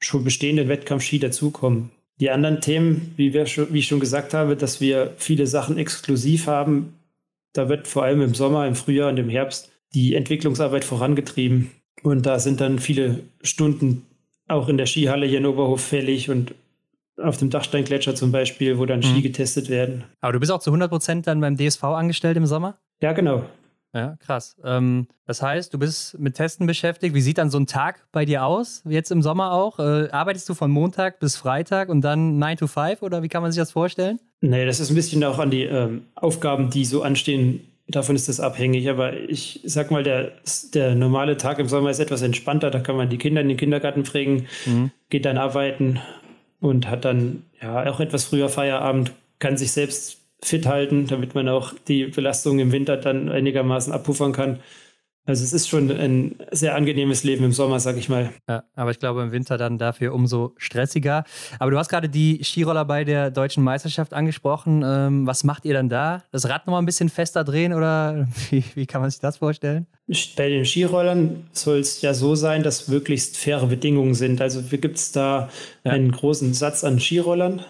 schon 0.00 0.24
bestehenden 0.24 0.68
Wettkampfski 0.68 1.18
dazukommen. 1.18 1.90
Die 2.20 2.30
anderen 2.30 2.60
Themen, 2.60 3.12
wie, 3.16 3.32
wir 3.32 3.46
schon, 3.46 3.72
wie 3.72 3.78
ich 3.78 3.86
schon 3.86 4.00
gesagt 4.00 4.34
habe, 4.34 4.56
dass 4.56 4.80
wir 4.80 5.14
viele 5.16 5.46
Sachen 5.46 5.78
exklusiv 5.78 6.46
haben, 6.46 6.94
da 7.52 7.68
wird 7.68 7.86
vor 7.86 8.04
allem 8.04 8.22
im 8.22 8.34
Sommer, 8.34 8.66
im 8.66 8.74
Frühjahr 8.74 9.08
und 9.08 9.18
im 9.18 9.28
Herbst 9.28 9.70
die 9.94 10.14
Entwicklungsarbeit 10.14 10.84
vorangetrieben. 10.84 11.70
Und 12.02 12.26
da 12.26 12.38
sind 12.38 12.60
dann 12.60 12.78
viele 12.78 13.20
Stunden 13.42 14.06
auch 14.46 14.68
in 14.68 14.76
der 14.76 14.86
Skihalle 14.86 15.26
hier 15.26 15.38
in 15.38 15.46
Oberhof 15.46 15.80
fällig 15.80 16.30
und 16.30 16.54
auf 17.20 17.36
dem 17.36 17.50
Dachsteingletscher 17.50 18.14
zum 18.14 18.32
Beispiel, 18.32 18.78
wo 18.78 18.86
dann 18.86 19.02
Ski 19.02 19.18
mhm. 19.18 19.22
getestet 19.22 19.68
werden. 19.68 20.04
Aber 20.20 20.32
du 20.32 20.40
bist 20.40 20.52
auch 20.52 20.60
zu 20.60 20.70
100 20.70 20.90
Prozent 20.90 21.26
dann 21.26 21.40
beim 21.40 21.56
DSV 21.56 21.82
angestellt 21.84 22.36
im 22.36 22.46
Sommer? 22.46 22.78
Ja, 23.00 23.12
genau. 23.12 23.44
Ja, 23.94 24.16
krass. 24.20 24.56
Ähm, 24.64 25.08
das 25.26 25.40
heißt, 25.40 25.72
du 25.72 25.78
bist 25.78 26.18
mit 26.18 26.34
Testen 26.34 26.66
beschäftigt. 26.66 27.14
Wie 27.14 27.20
sieht 27.20 27.38
dann 27.38 27.50
so 27.50 27.58
ein 27.58 27.66
Tag 27.66 28.06
bei 28.12 28.24
dir 28.24 28.44
aus? 28.44 28.82
Jetzt 28.86 29.10
im 29.10 29.22
Sommer 29.22 29.52
auch? 29.52 29.78
Äh, 29.78 30.10
arbeitest 30.10 30.48
du 30.48 30.54
von 30.54 30.70
Montag 30.70 31.20
bis 31.20 31.36
Freitag 31.36 31.88
und 31.88 32.02
dann 32.02 32.38
9 32.38 32.58
to 32.58 32.66
5 32.66 33.02
oder 33.02 33.22
wie 33.22 33.28
kann 33.28 33.42
man 33.42 33.50
sich 33.50 33.60
das 33.60 33.72
vorstellen? 33.72 34.20
Nee, 34.40 34.66
das 34.66 34.78
ist 34.80 34.90
ein 34.90 34.94
bisschen 34.94 35.24
auch 35.24 35.38
an 35.38 35.50
die 35.50 35.64
ähm, 35.64 36.02
Aufgaben, 36.14 36.70
die 36.70 36.84
so 36.84 37.02
anstehen, 37.02 37.60
davon 37.88 38.14
ist 38.14 38.28
das 38.28 38.40
abhängig. 38.40 38.88
Aber 38.90 39.14
ich 39.14 39.60
sag 39.64 39.90
mal, 39.90 40.02
der, 40.02 40.32
der 40.74 40.94
normale 40.94 41.36
Tag 41.36 41.58
im 41.58 41.68
Sommer 41.68 41.90
ist 41.90 41.98
etwas 41.98 42.22
entspannter. 42.22 42.70
Da 42.70 42.80
kann 42.80 42.96
man 42.96 43.08
die 43.08 43.18
Kinder 43.18 43.40
in 43.40 43.48
den 43.48 43.56
Kindergarten 43.56 44.04
pflegen, 44.04 44.46
mhm. 44.66 44.90
geht 45.08 45.24
dann 45.24 45.38
arbeiten 45.38 45.98
und 46.60 46.88
hat 46.88 47.04
dann 47.04 47.44
ja 47.60 47.90
auch 47.90 48.00
etwas 48.00 48.24
früher 48.24 48.48
Feierabend, 48.48 49.12
kann 49.38 49.56
sich 49.56 49.72
selbst 49.72 50.17
fit 50.40 50.66
halten, 50.66 51.06
damit 51.06 51.34
man 51.34 51.48
auch 51.48 51.74
die 51.88 52.06
Belastung 52.06 52.58
im 52.58 52.72
Winter 52.72 52.96
dann 52.96 53.28
einigermaßen 53.28 53.92
abpuffern 53.92 54.32
kann. 54.32 54.60
Also 55.28 55.44
es 55.44 55.52
ist 55.52 55.68
schon 55.68 55.90
ein 55.90 56.36
sehr 56.52 56.74
angenehmes 56.74 57.22
Leben 57.22 57.44
im 57.44 57.52
Sommer, 57.52 57.80
sag 57.80 57.98
ich 57.98 58.08
mal. 58.08 58.32
Ja, 58.48 58.64
aber 58.74 58.92
ich 58.92 58.98
glaube 58.98 59.22
im 59.22 59.30
Winter 59.30 59.58
dann 59.58 59.76
dafür 59.76 60.14
umso 60.14 60.54
stressiger. 60.56 61.24
Aber 61.58 61.70
du 61.70 61.76
hast 61.76 61.90
gerade 61.90 62.08
die 62.08 62.42
Skiroller 62.42 62.86
bei 62.86 63.04
der 63.04 63.30
deutschen 63.30 63.62
Meisterschaft 63.62 64.14
angesprochen. 64.14 64.82
Ähm, 64.82 65.26
was 65.26 65.44
macht 65.44 65.66
ihr 65.66 65.74
dann 65.74 65.90
da? 65.90 66.22
Das 66.32 66.48
Rad 66.48 66.66
nochmal 66.66 66.80
ein 66.80 66.86
bisschen 66.86 67.10
fester 67.10 67.44
drehen 67.44 67.74
oder 67.74 68.26
wie, 68.50 68.64
wie 68.74 68.86
kann 68.86 69.02
man 69.02 69.10
sich 69.10 69.20
das 69.20 69.36
vorstellen? 69.36 69.86
Bei 70.34 70.48
den 70.48 70.64
Skirollern 70.64 71.46
soll 71.52 71.80
es 71.80 72.00
ja 72.00 72.14
so 72.14 72.34
sein, 72.34 72.62
dass 72.62 72.88
möglichst 72.88 73.36
faire 73.36 73.66
Bedingungen 73.66 74.14
sind. 74.14 74.40
Also 74.40 74.62
gibt 74.62 74.96
es 74.96 75.12
da 75.12 75.50
ja. 75.84 75.92
einen 75.92 76.10
großen 76.10 76.54
Satz 76.54 76.84
an 76.84 77.00
Skirollern, 77.00 77.60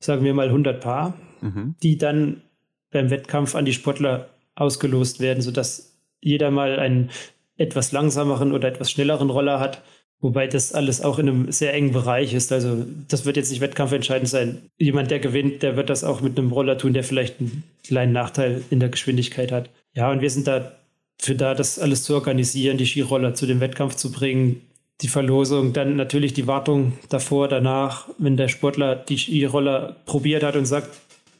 sagen 0.00 0.24
wir 0.24 0.34
mal 0.34 0.48
100 0.48 0.80
Paar, 0.80 1.14
mhm. 1.54 1.74
die 1.82 1.98
dann 1.98 2.42
beim 2.90 3.10
Wettkampf 3.10 3.54
an 3.54 3.64
die 3.64 3.72
Sportler 3.72 4.28
ausgelost 4.54 5.20
werden, 5.20 5.42
sodass 5.42 5.96
jeder 6.20 6.50
mal 6.50 6.78
einen 6.78 7.10
etwas 7.56 7.92
langsameren 7.92 8.52
oder 8.52 8.68
etwas 8.68 8.90
schnelleren 8.90 9.30
Roller 9.30 9.60
hat. 9.60 9.82
Wobei 10.20 10.46
das 10.46 10.72
alles 10.72 11.02
auch 11.02 11.18
in 11.18 11.28
einem 11.28 11.52
sehr 11.52 11.74
engen 11.74 11.92
Bereich 11.92 12.32
ist. 12.32 12.50
Also 12.50 12.86
das 13.08 13.26
wird 13.26 13.36
jetzt 13.36 13.50
nicht 13.50 13.60
wettkampfentscheidend 13.60 14.28
sein. 14.28 14.62
Jemand, 14.78 15.10
der 15.10 15.18
gewinnt, 15.18 15.62
der 15.62 15.76
wird 15.76 15.90
das 15.90 16.04
auch 16.04 16.22
mit 16.22 16.38
einem 16.38 16.52
Roller 16.52 16.78
tun, 16.78 16.94
der 16.94 17.04
vielleicht 17.04 17.38
einen 17.38 17.64
kleinen 17.84 18.12
Nachteil 18.12 18.62
in 18.70 18.80
der 18.80 18.88
Geschwindigkeit 18.88 19.52
hat. 19.52 19.68
Ja, 19.94 20.10
und 20.10 20.22
wir 20.22 20.30
sind 20.30 20.46
da 20.46 20.72
für 21.18 21.34
da, 21.34 21.54
das 21.54 21.78
alles 21.78 22.02
zu 22.02 22.14
organisieren, 22.14 22.78
die 22.78 22.86
Skiroller 22.86 23.34
zu 23.34 23.46
dem 23.46 23.60
Wettkampf 23.60 23.96
zu 23.96 24.10
bringen, 24.10 24.62
die 25.02 25.08
Verlosung, 25.08 25.72
dann 25.72 25.96
natürlich 25.96 26.32
die 26.32 26.46
Wartung 26.46 26.94
davor, 27.10 27.48
danach, 27.48 28.08
wenn 28.18 28.36
der 28.36 28.48
Sportler 28.48 28.96
die 28.96 29.18
Skiroller 29.18 29.96
probiert 30.06 30.42
hat 30.42 30.56
und 30.56 30.64
sagt, 30.64 30.88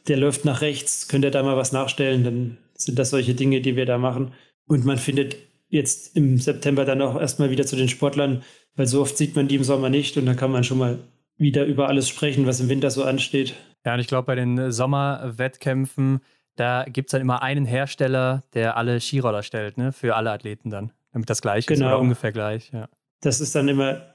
der 0.07 0.17
läuft 0.17 0.45
nach 0.45 0.61
rechts, 0.61 1.07
könnt 1.07 1.25
ihr 1.25 1.31
da 1.31 1.43
mal 1.43 1.57
was 1.57 1.71
nachstellen, 1.71 2.23
dann 2.23 2.57
sind 2.75 2.97
das 2.99 3.09
solche 3.09 3.33
Dinge, 3.33 3.61
die 3.61 3.75
wir 3.75 3.85
da 3.85 3.97
machen. 3.97 4.33
Und 4.67 4.85
man 4.85 4.97
findet 4.97 5.35
jetzt 5.69 6.15
im 6.15 6.37
September 6.37 6.85
dann 6.85 7.01
auch 7.01 7.19
erstmal 7.19 7.49
wieder 7.49 7.65
zu 7.65 7.75
den 7.75 7.89
Sportlern, 7.89 8.43
weil 8.75 8.87
so 8.87 9.01
oft 9.01 9.17
sieht 9.17 9.35
man 9.35 9.47
die 9.47 9.55
im 9.55 9.63
Sommer 9.63 9.89
nicht 9.89 10.17
und 10.17 10.25
da 10.25 10.33
kann 10.33 10.51
man 10.51 10.63
schon 10.63 10.77
mal 10.77 10.99
wieder 11.37 11.65
über 11.65 11.87
alles 11.87 12.07
sprechen, 12.07 12.45
was 12.45 12.59
im 12.59 12.69
Winter 12.69 12.89
so 12.89 13.03
ansteht. 13.03 13.55
Ja, 13.85 13.93
und 13.93 13.99
ich 13.99 14.07
glaube, 14.07 14.25
bei 14.25 14.35
den 14.35 14.71
Sommerwettkämpfen, 14.71 16.19
da 16.55 16.85
gibt 16.85 17.09
es 17.09 17.11
dann 17.11 17.21
immer 17.21 17.41
einen 17.41 17.65
Hersteller, 17.65 18.43
der 18.53 18.77
alle 18.77 18.99
Skiroller 18.99 19.43
stellt, 19.43 19.77
ne? 19.77 19.91
Für 19.91 20.15
alle 20.15 20.31
Athleten 20.31 20.69
dann. 20.69 20.91
Damit 21.11 21.29
das 21.29 21.41
gleich 21.41 21.65
genau. 21.65 21.85
ist 21.85 21.87
oder 21.87 21.99
ungefähr 21.99 22.31
gleich, 22.31 22.71
ja. 22.71 22.89
Das 23.21 23.39
ist 23.39 23.55
dann 23.55 23.67
immer 23.67 24.13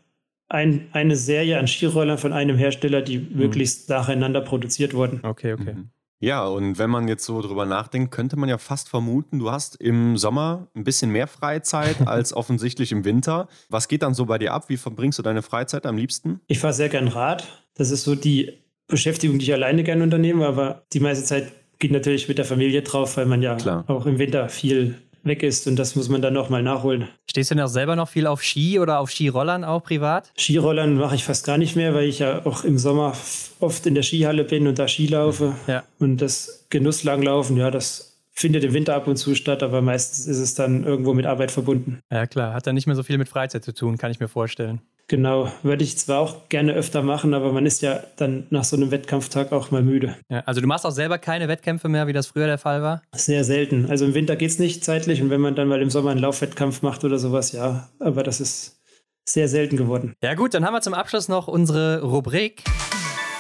ein, 0.53 0.89
eine 0.93 1.17
Serie 1.17 1.59
an 1.59 1.67
Skirollern 1.67 2.19
von 2.19 2.33
einem 2.33 2.57
Hersteller, 2.57 3.03
die 3.03 3.19
mhm. 3.19 3.37
möglichst 3.37 3.89
nacheinander 3.89 4.41
produziert 4.41 4.95
wurden. 4.95 5.21
Okay, 5.23 5.55
okay. 5.55 5.75
Mhm. 5.75 5.91
Ja, 6.21 6.47
und 6.47 6.79
wenn 6.79 6.89
man 6.89 7.09
jetzt 7.09 7.25
so 7.25 7.43
drüber 7.43 7.67
nachdenkt, 7.67 8.13
könnte 8.15 8.37
man 8.37 8.49
ja 8.49 8.57
fast 8.57 8.89
vermuten, 8.89 9.41
du 9.41 9.51
hast 9.51 9.75
im 9.81 10.17
Sommer 10.17 10.69
ein 10.77 10.85
bisschen 10.85 11.11
mehr 11.11 11.27
Freizeit 11.27 11.97
als 12.07 12.33
offensichtlich 12.33 12.93
im 12.93 13.05
Winter. 13.05 13.49
Was 13.71 13.89
geht 13.89 14.03
dann 14.03 14.15
so 14.15 14.27
bei 14.27 14.39
dir 14.39 14.53
ab? 14.53 14.69
Wie 14.69 14.77
verbringst 14.77 15.19
du 15.19 15.23
deine 15.23 15.43
Freizeit 15.43 15.85
am 15.85 15.97
liebsten? 15.97 16.41
Ich 16.47 16.61
fahre 16.61 16.75
sehr 16.75 16.89
gern 16.89 17.09
Rad. 17.09 17.65
Das 17.75 17.91
ist 17.91 18.05
so 18.05 18.15
die 18.15 18.53
Beschäftigung, 18.87 19.39
die 19.39 19.47
ich 19.47 19.53
alleine 19.53 19.83
gerne 19.83 20.05
unternehme, 20.05 20.47
aber 20.47 20.85
die 20.93 21.01
meiste 21.01 21.25
Zeit 21.25 21.51
geht 21.81 21.91
natürlich 21.91 22.29
mit 22.29 22.39
der 22.39 22.45
Familie 22.45 22.83
drauf, 22.83 23.17
weil 23.17 23.27
man 23.27 23.43
ja 23.43 23.57
Klar. 23.57 23.85
auch 23.89 24.07
im 24.07 24.19
Winter 24.19 24.49
viel 24.49 24.99
weg 25.25 25.43
ist 25.43 25.67
und 25.67 25.77
das 25.77 25.97
muss 25.97 26.09
man 26.09 26.23
dann 26.23 26.35
nochmal 26.35 26.63
nachholen. 26.63 27.09
Stehst 27.29 27.51
du 27.51 27.55
denn 27.55 27.65
auch 27.65 27.69
selber 27.69 27.97
noch 27.97 28.09
viel 28.09 28.27
auf 28.27 28.43
Ski 28.43 28.79
oder 28.79 28.99
auf 28.99 29.11
Skirollern 29.11 29.65
auch 29.65 29.83
privat? 29.83 30.33
Skirollern 30.37 30.97
mache 30.97 31.15
ich 31.15 31.25
fast 31.25 31.47
gar 31.47 31.59
nicht 31.59 31.77
mehr, 31.77 31.95
weil 31.95 32.09
ich 32.09 32.19
ja 32.19 32.45
auch 32.45 32.65
im 32.65 32.79
Sommer 32.79 33.15
oft 33.61 33.87
in 33.87 33.95
der 33.95 34.03
Skihalle 34.03 34.45
bin 34.45 34.67
und 34.67 34.79
da 34.79 34.89
Ski 34.89 35.07
laufe. 35.07 35.55
Ja. 35.67 35.85
Und 35.99 36.19
das 36.19 36.67
Genusslanglaufen, 36.71 37.57
ja, 37.57 37.71
das 37.71 38.13
findet 38.33 38.65
im 38.65 38.73
Winter 38.73 38.95
ab 38.95 39.07
und 39.07 39.17
zu 39.17 39.35
statt, 39.35 39.63
aber 39.63 39.83
meistens 39.83 40.27
ist 40.27 40.39
es 40.39 40.55
dann 40.55 40.85
irgendwo 40.85 41.13
mit 41.15 41.27
Arbeit 41.27 41.51
verbunden. 41.51 42.01
Ja 42.11 42.27
klar, 42.27 42.55
hat 42.55 42.67
dann 42.67 42.75
nicht 42.75 42.87
mehr 42.87 42.97
so 42.97 43.03
viel 43.03 43.19
mit 43.19 43.29
Freizeit 43.29 43.63
zu 43.63 43.75
tun, 43.75 43.99
kann 43.99 44.11
ich 44.11 44.21
mir 44.21 44.29
vorstellen. 44.29 44.81
Genau, 45.13 45.53
würde 45.63 45.85
ich 45.85 45.99
zwar 45.99 46.21
auch 46.21 46.49
gerne 46.49 46.73
öfter 46.73 47.03
machen, 47.03 47.35
aber 47.35 47.53
man 47.53 47.67
ist 47.67 47.83
ja 47.83 48.03
dann 48.17 48.47
nach 48.49 48.65
so 48.65 48.77
einem 48.77 48.91
Wettkampftag 48.91 49.53
auch 49.53 49.71
mal 49.71 49.83
müde. 49.83 50.17
Ja, 50.31 50.41
also 50.47 50.63
du 50.63 50.67
machst 50.67 50.87
auch 50.87 50.91
selber 50.91 51.19
keine 51.19 51.49
Wettkämpfe 51.49 51.91
mehr, 51.91 52.07
wie 52.07 52.15
das 52.15 52.29
früher 52.29 52.47
der 52.47 52.57
Fall 52.57 52.81
war? 52.81 53.03
Sehr 53.15 53.45
selten. 53.45 53.91
Also 53.91 54.07
im 54.07 54.15
Winter 54.15 54.37
geht 54.37 54.49
es 54.49 54.59
nicht 54.59 54.83
zeitlich 54.83 55.21
und 55.21 55.29
wenn 55.29 55.43
man 55.43 55.55
dann 55.55 55.69
mal 55.69 55.83
im 55.83 55.91
Sommer 55.91 56.13
einen 56.13 56.21
Laufwettkampf 56.21 56.81
macht 56.81 57.05
oder 57.05 57.19
sowas, 57.19 57.53
ja, 57.53 57.91
aber 57.99 58.23
das 58.23 58.41
ist 58.41 58.81
sehr 59.29 59.49
selten 59.49 59.77
geworden. 59.77 60.15
Ja 60.23 60.33
gut, 60.33 60.55
dann 60.55 60.65
haben 60.65 60.73
wir 60.73 60.81
zum 60.81 60.95
Abschluss 60.95 61.29
noch 61.29 61.47
unsere 61.47 62.01
Rubrik 62.01 62.65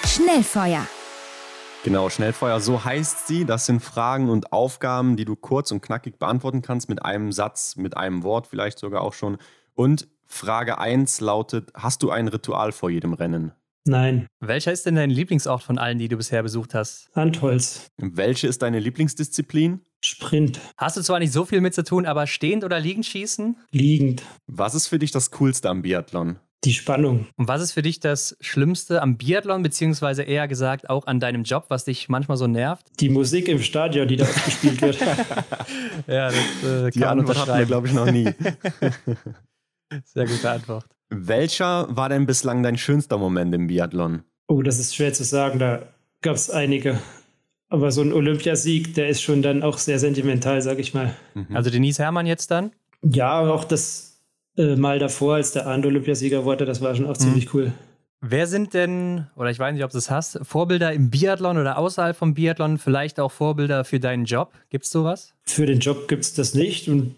Schnellfeuer. 0.04 0.86
Genau, 1.84 2.10
Schnellfeuer, 2.10 2.60
so 2.60 2.84
heißt 2.84 3.26
sie. 3.26 3.46
Das 3.46 3.64
sind 3.64 3.80
Fragen 3.80 4.28
und 4.28 4.52
Aufgaben, 4.52 5.16
die 5.16 5.24
du 5.24 5.36
kurz 5.36 5.70
und 5.70 5.80
knackig 5.80 6.18
beantworten 6.18 6.60
kannst 6.60 6.90
mit 6.90 7.02
einem 7.02 7.32
Satz, 7.32 7.76
mit 7.76 7.96
einem 7.96 8.24
Wort 8.24 8.46
vielleicht 8.46 8.78
sogar 8.78 9.00
auch 9.00 9.14
schon. 9.14 9.38
Und 9.74 10.06
Frage 10.32 10.78
1 10.78 11.20
lautet: 11.20 11.70
Hast 11.74 12.02
du 12.02 12.10
ein 12.10 12.26
Ritual 12.26 12.72
vor 12.72 12.88
jedem 12.88 13.12
Rennen? 13.12 13.52
Nein. 13.84 14.26
Welcher 14.40 14.72
ist 14.72 14.86
denn 14.86 14.94
dein 14.94 15.10
Lieblingsort 15.10 15.62
von 15.62 15.76
allen, 15.76 15.98
die 15.98 16.08
du 16.08 16.16
bisher 16.16 16.42
besucht 16.42 16.74
hast? 16.74 17.10
Antholz. 17.14 17.90
Welche 17.98 18.46
ist 18.46 18.62
deine 18.62 18.78
Lieblingsdisziplin? 18.78 19.82
Sprint. 20.00 20.58
Hast 20.78 20.96
du 20.96 21.02
zwar 21.02 21.18
nicht 21.18 21.32
so 21.32 21.44
viel 21.44 21.60
mit 21.60 21.74
zu 21.74 21.84
tun, 21.84 22.06
aber 22.06 22.26
stehend 22.26 22.64
oder 22.64 22.80
liegend 22.80 23.04
schießen? 23.04 23.56
Liegend. 23.72 24.22
Was 24.46 24.74
ist 24.74 24.86
für 24.86 24.98
dich 24.98 25.10
das 25.10 25.30
Coolste 25.32 25.68
am 25.68 25.82
Biathlon? 25.82 26.38
Die 26.64 26.72
Spannung. 26.72 27.26
Und 27.36 27.48
was 27.48 27.60
ist 27.60 27.72
für 27.72 27.82
dich 27.82 28.00
das 28.00 28.36
Schlimmste 28.40 29.02
am 29.02 29.18
Biathlon, 29.18 29.62
beziehungsweise 29.62 30.22
eher 30.22 30.48
gesagt 30.48 30.88
auch 30.88 31.06
an 31.06 31.20
deinem 31.20 31.42
Job, 31.42 31.66
was 31.68 31.84
dich 31.84 32.08
manchmal 32.08 32.38
so 32.38 32.46
nervt? 32.46 32.86
Die 33.00 33.10
Musik 33.10 33.48
im 33.48 33.60
Stadion, 33.60 34.08
die 34.08 34.16
da 34.16 34.24
gespielt 34.24 34.80
wird. 34.80 34.98
ja, 36.06 36.30
das 36.30 36.64
äh, 36.64 36.90
die 36.90 37.04
Antwort 37.04 37.38
hatten 37.38 37.58
wir, 37.58 37.66
glaube 37.66 37.88
ich, 37.88 37.92
noch 37.92 38.10
nie. 38.10 38.32
Sehr 40.04 40.26
gute 40.26 40.50
Antwort. 40.50 40.86
Welcher 41.10 41.86
war 41.94 42.08
denn 42.08 42.26
bislang 42.26 42.62
dein 42.62 42.78
schönster 42.78 43.18
Moment 43.18 43.54
im 43.54 43.66
Biathlon? 43.66 44.22
Oh, 44.48 44.62
das 44.62 44.78
ist 44.78 44.94
schwer 44.94 45.12
zu 45.12 45.24
sagen. 45.24 45.58
Da 45.58 45.82
gab 46.22 46.36
es 46.36 46.50
einige. 46.50 46.98
Aber 47.68 47.90
so 47.90 48.02
ein 48.02 48.12
Olympiasieg, 48.12 48.94
der 48.94 49.08
ist 49.08 49.22
schon 49.22 49.42
dann 49.42 49.62
auch 49.62 49.78
sehr 49.78 49.98
sentimental, 49.98 50.60
sag 50.62 50.78
ich 50.78 50.94
mal. 50.94 51.14
Mhm. 51.34 51.56
Also 51.56 51.70
Denise 51.70 51.98
Herrmann 51.98 52.26
jetzt 52.26 52.50
dann? 52.50 52.72
Ja, 53.02 53.40
auch 53.40 53.64
das 53.64 54.20
äh, 54.56 54.76
Mal 54.76 54.98
davor, 54.98 55.36
als 55.36 55.52
der 55.52 55.66
Arndt 55.66 55.86
Olympiasieger 55.86 56.44
wurde, 56.44 56.66
das 56.66 56.80
war 56.80 56.94
schon 56.94 57.06
auch 57.06 57.16
mhm. 57.16 57.20
ziemlich 57.20 57.54
cool. 57.54 57.72
Wer 58.20 58.46
sind 58.46 58.72
denn, 58.72 59.26
oder 59.34 59.50
ich 59.50 59.58
weiß 59.58 59.74
nicht, 59.74 59.82
ob 59.82 59.90
du 59.90 59.98
es 59.98 60.10
hast, 60.10 60.38
Vorbilder 60.42 60.92
im 60.92 61.10
Biathlon 61.10 61.58
oder 61.58 61.76
außerhalb 61.76 62.16
vom 62.16 62.34
Biathlon, 62.34 62.78
vielleicht 62.78 63.18
auch 63.18 63.32
Vorbilder 63.32 63.84
für 63.84 63.98
deinen 63.98 64.26
Job? 64.26 64.52
Gibt 64.70 64.84
es 64.84 64.92
sowas? 64.92 65.34
Für 65.42 65.66
den 65.66 65.80
Job 65.80 66.06
gibt 66.06 66.22
es 66.22 66.34
das 66.34 66.54
nicht. 66.54 66.88
Und 66.88 67.16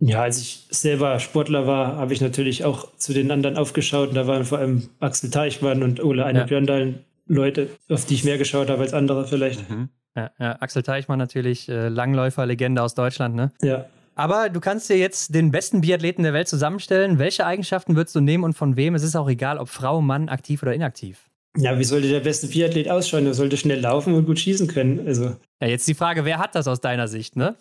ja, 0.00 0.22
als 0.22 0.40
ich 0.40 0.66
selber 0.70 1.18
Sportler 1.20 1.66
war, 1.66 1.96
habe 1.96 2.12
ich 2.12 2.20
natürlich 2.20 2.64
auch 2.64 2.88
zu 2.96 3.12
den 3.12 3.30
anderen 3.30 3.56
aufgeschaut. 3.56 4.10
Und 4.10 4.14
da 4.14 4.26
waren 4.26 4.44
vor 4.44 4.58
allem 4.58 4.88
Axel 5.00 5.30
Teichmann 5.30 5.82
und 5.82 6.02
Ole 6.02 6.24
Eine 6.24 6.40
ja. 6.40 6.44
Björndal 6.46 6.94
Leute, 7.26 7.68
auf 7.88 8.04
die 8.04 8.14
ich 8.14 8.24
mehr 8.24 8.38
geschaut 8.38 8.68
habe 8.68 8.82
als 8.82 8.92
andere 8.92 9.26
vielleicht. 9.26 9.68
Mhm. 9.70 9.88
Ja, 10.16 10.30
ja, 10.38 10.56
Axel 10.60 10.82
Teichmann 10.82 11.18
natürlich, 11.18 11.68
äh, 11.68 11.88
Langläufer, 11.88 12.46
Legende 12.46 12.82
aus 12.82 12.94
Deutschland, 12.94 13.34
ne? 13.34 13.50
Ja. 13.62 13.86
Aber 14.14 14.48
du 14.48 14.60
kannst 14.60 14.88
dir 14.88 14.96
jetzt 14.96 15.34
den 15.34 15.50
besten 15.50 15.80
Biathleten 15.80 16.22
der 16.22 16.32
Welt 16.32 16.46
zusammenstellen. 16.46 17.18
Welche 17.18 17.46
Eigenschaften 17.46 17.96
würdest 17.96 18.14
du 18.14 18.20
nehmen 18.20 18.44
und 18.44 18.52
von 18.52 18.76
wem? 18.76 18.94
Es 18.94 19.02
ist 19.02 19.16
auch 19.16 19.28
egal, 19.28 19.58
ob 19.58 19.68
Frau, 19.68 20.00
Mann, 20.00 20.28
aktiv 20.28 20.62
oder 20.62 20.72
inaktiv. 20.72 21.30
Ja, 21.56 21.78
wie 21.78 21.84
sollte 21.84 22.08
der 22.08 22.20
beste 22.20 22.46
Biathlet 22.46 22.88
ausschauen? 22.88 23.26
Er 23.26 23.34
sollte 23.34 23.56
schnell 23.56 23.80
laufen 23.80 24.14
und 24.14 24.26
gut 24.26 24.38
schießen 24.38 24.68
können. 24.68 25.04
Also. 25.06 25.36
Ja, 25.60 25.68
jetzt 25.68 25.88
die 25.88 25.94
Frage, 25.94 26.24
wer 26.24 26.38
hat 26.38 26.54
das 26.54 26.68
aus 26.68 26.80
deiner 26.80 27.08
Sicht, 27.08 27.36
ne? 27.36 27.56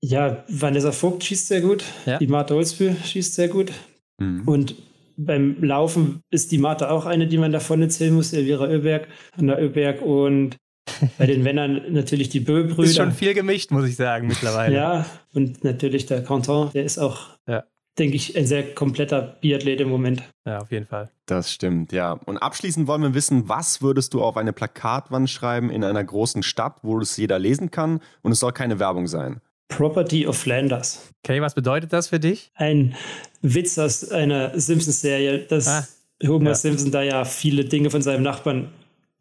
Ja, 0.00 0.44
Vanessa 0.48 0.92
Vogt 0.92 1.24
schießt 1.24 1.48
sehr 1.48 1.60
gut. 1.60 1.84
Ja. 2.04 2.18
Die 2.18 2.26
Martha 2.26 2.54
Holzbühl 2.54 2.96
schießt 3.04 3.34
sehr 3.34 3.48
gut. 3.48 3.72
Mhm. 4.18 4.46
Und 4.46 4.74
beim 5.16 5.62
Laufen 5.62 6.20
ist 6.30 6.52
die 6.52 6.58
Martha 6.58 6.90
auch 6.90 7.06
eine, 7.06 7.26
die 7.26 7.38
man 7.38 7.52
davon 7.52 7.80
erzählen 7.82 8.14
muss, 8.14 8.32
Elvira 8.32 8.68
Oeberg, 8.68 9.08
Anna 9.36 9.56
Oeberg 9.56 10.02
und 10.02 10.56
bei 11.18 11.26
den 11.26 11.42
Männern 11.42 11.82
natürlich 11.90 12.28
die 12.28 12.40
Bö-Brüder. 12.40 12.88
Ist 12.88 12.96
schon 12.96 13.12
viel 13.12 13.34
gemischt, 13.34 13.70
muss 13.70 13.86
ich 13.86 13.96
sagen, 13.96 14.28
mittlerweile. 14.28 14.74
ja, 14.74 15.06
und 15.32 15.64
natürlich 15.64 16.06
der 16.06 16.22
Canton, 16.22 16.70
der 16.72 16.84
ist 16.84 16.98
auch 16.98 17.30
ja 17.48 17.64
denke 17.98 18.16
ich, 18.16 18.36
ein 18.36 18.46
sehr 18.46 18.74
kompletter 18.74 19.36
Biathlet 19.40 19.80
im 19.80 19.88
Moment. 19.88 20.22
Ja, 20.44 20.58
auf 20.58 20.70
jeden 20.70 20.86
Fall. 20.86 21.10
Das 21.26 21.52
stimmt, 21.52 21.92
ja. 21.92 22.12
Und 22.12 22.38
abschließend 22.38 22.86
wollen 22.86 23.02
wir 23.02 23.14
wissen, 23.14 23.48
was 23.48 23.82
würdest 23.82 24.14
du 24.14 24.22
auf 24.22 24.36
eine 24.36 24.52
Plakatwand 24.52 25.30
schreiben 25.30 25.70
in 25.70 25.82
einer 25.82 26.04
großen 26.04 26.42
Stadt, 26.42 26.78
wo 26.82 26.98
es 27.00 27.16
jeder 27.16 27.38
lesen 27.38 27.70
kann 27.70 28.00
und 28.22 28.32
es 28.32 28.40
soll 28.40 28.52
keine 28.52 28.78
Werbung 28.78 29.06
sein? 29.06 29.40
Property 29.68 30.26
of 30.26 30.36
Flanders. 30.36 31.10
Okay, 31.24 31.40
was 31.40 31.54
bedeutet 31.54 31.92
das 31.92 32.08
für 32.08 32.20
dich? 32.20 32.52
Ein 32.54 32.94
Witz 33.42 33.78
aus 33.78 34.10
einer 34.10 34.58
Simpsons-Serie, 34.58 35.40
dass 35.40 35.66
ah, 35.66 35.86
Homer 36.24 36.50
ja. 36.50 36.54
Simpson 36.54 36.90
da 36.92 37.02
ja 37.02 37.24
viele 37.24 37.64
Dinge 37.64 37.90
von 37.90 38.02
seinem 38.02 38.22
Nachbarn 38.22 38.68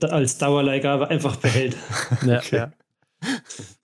als 0.02 0.38
Dauerleihgabe 0.38 1.08
einfach 1.08 1.38
behält. 1.38 1.76
ja, 2.26 2.38
okay. 2.38 2.56
ja. 2.58 2.72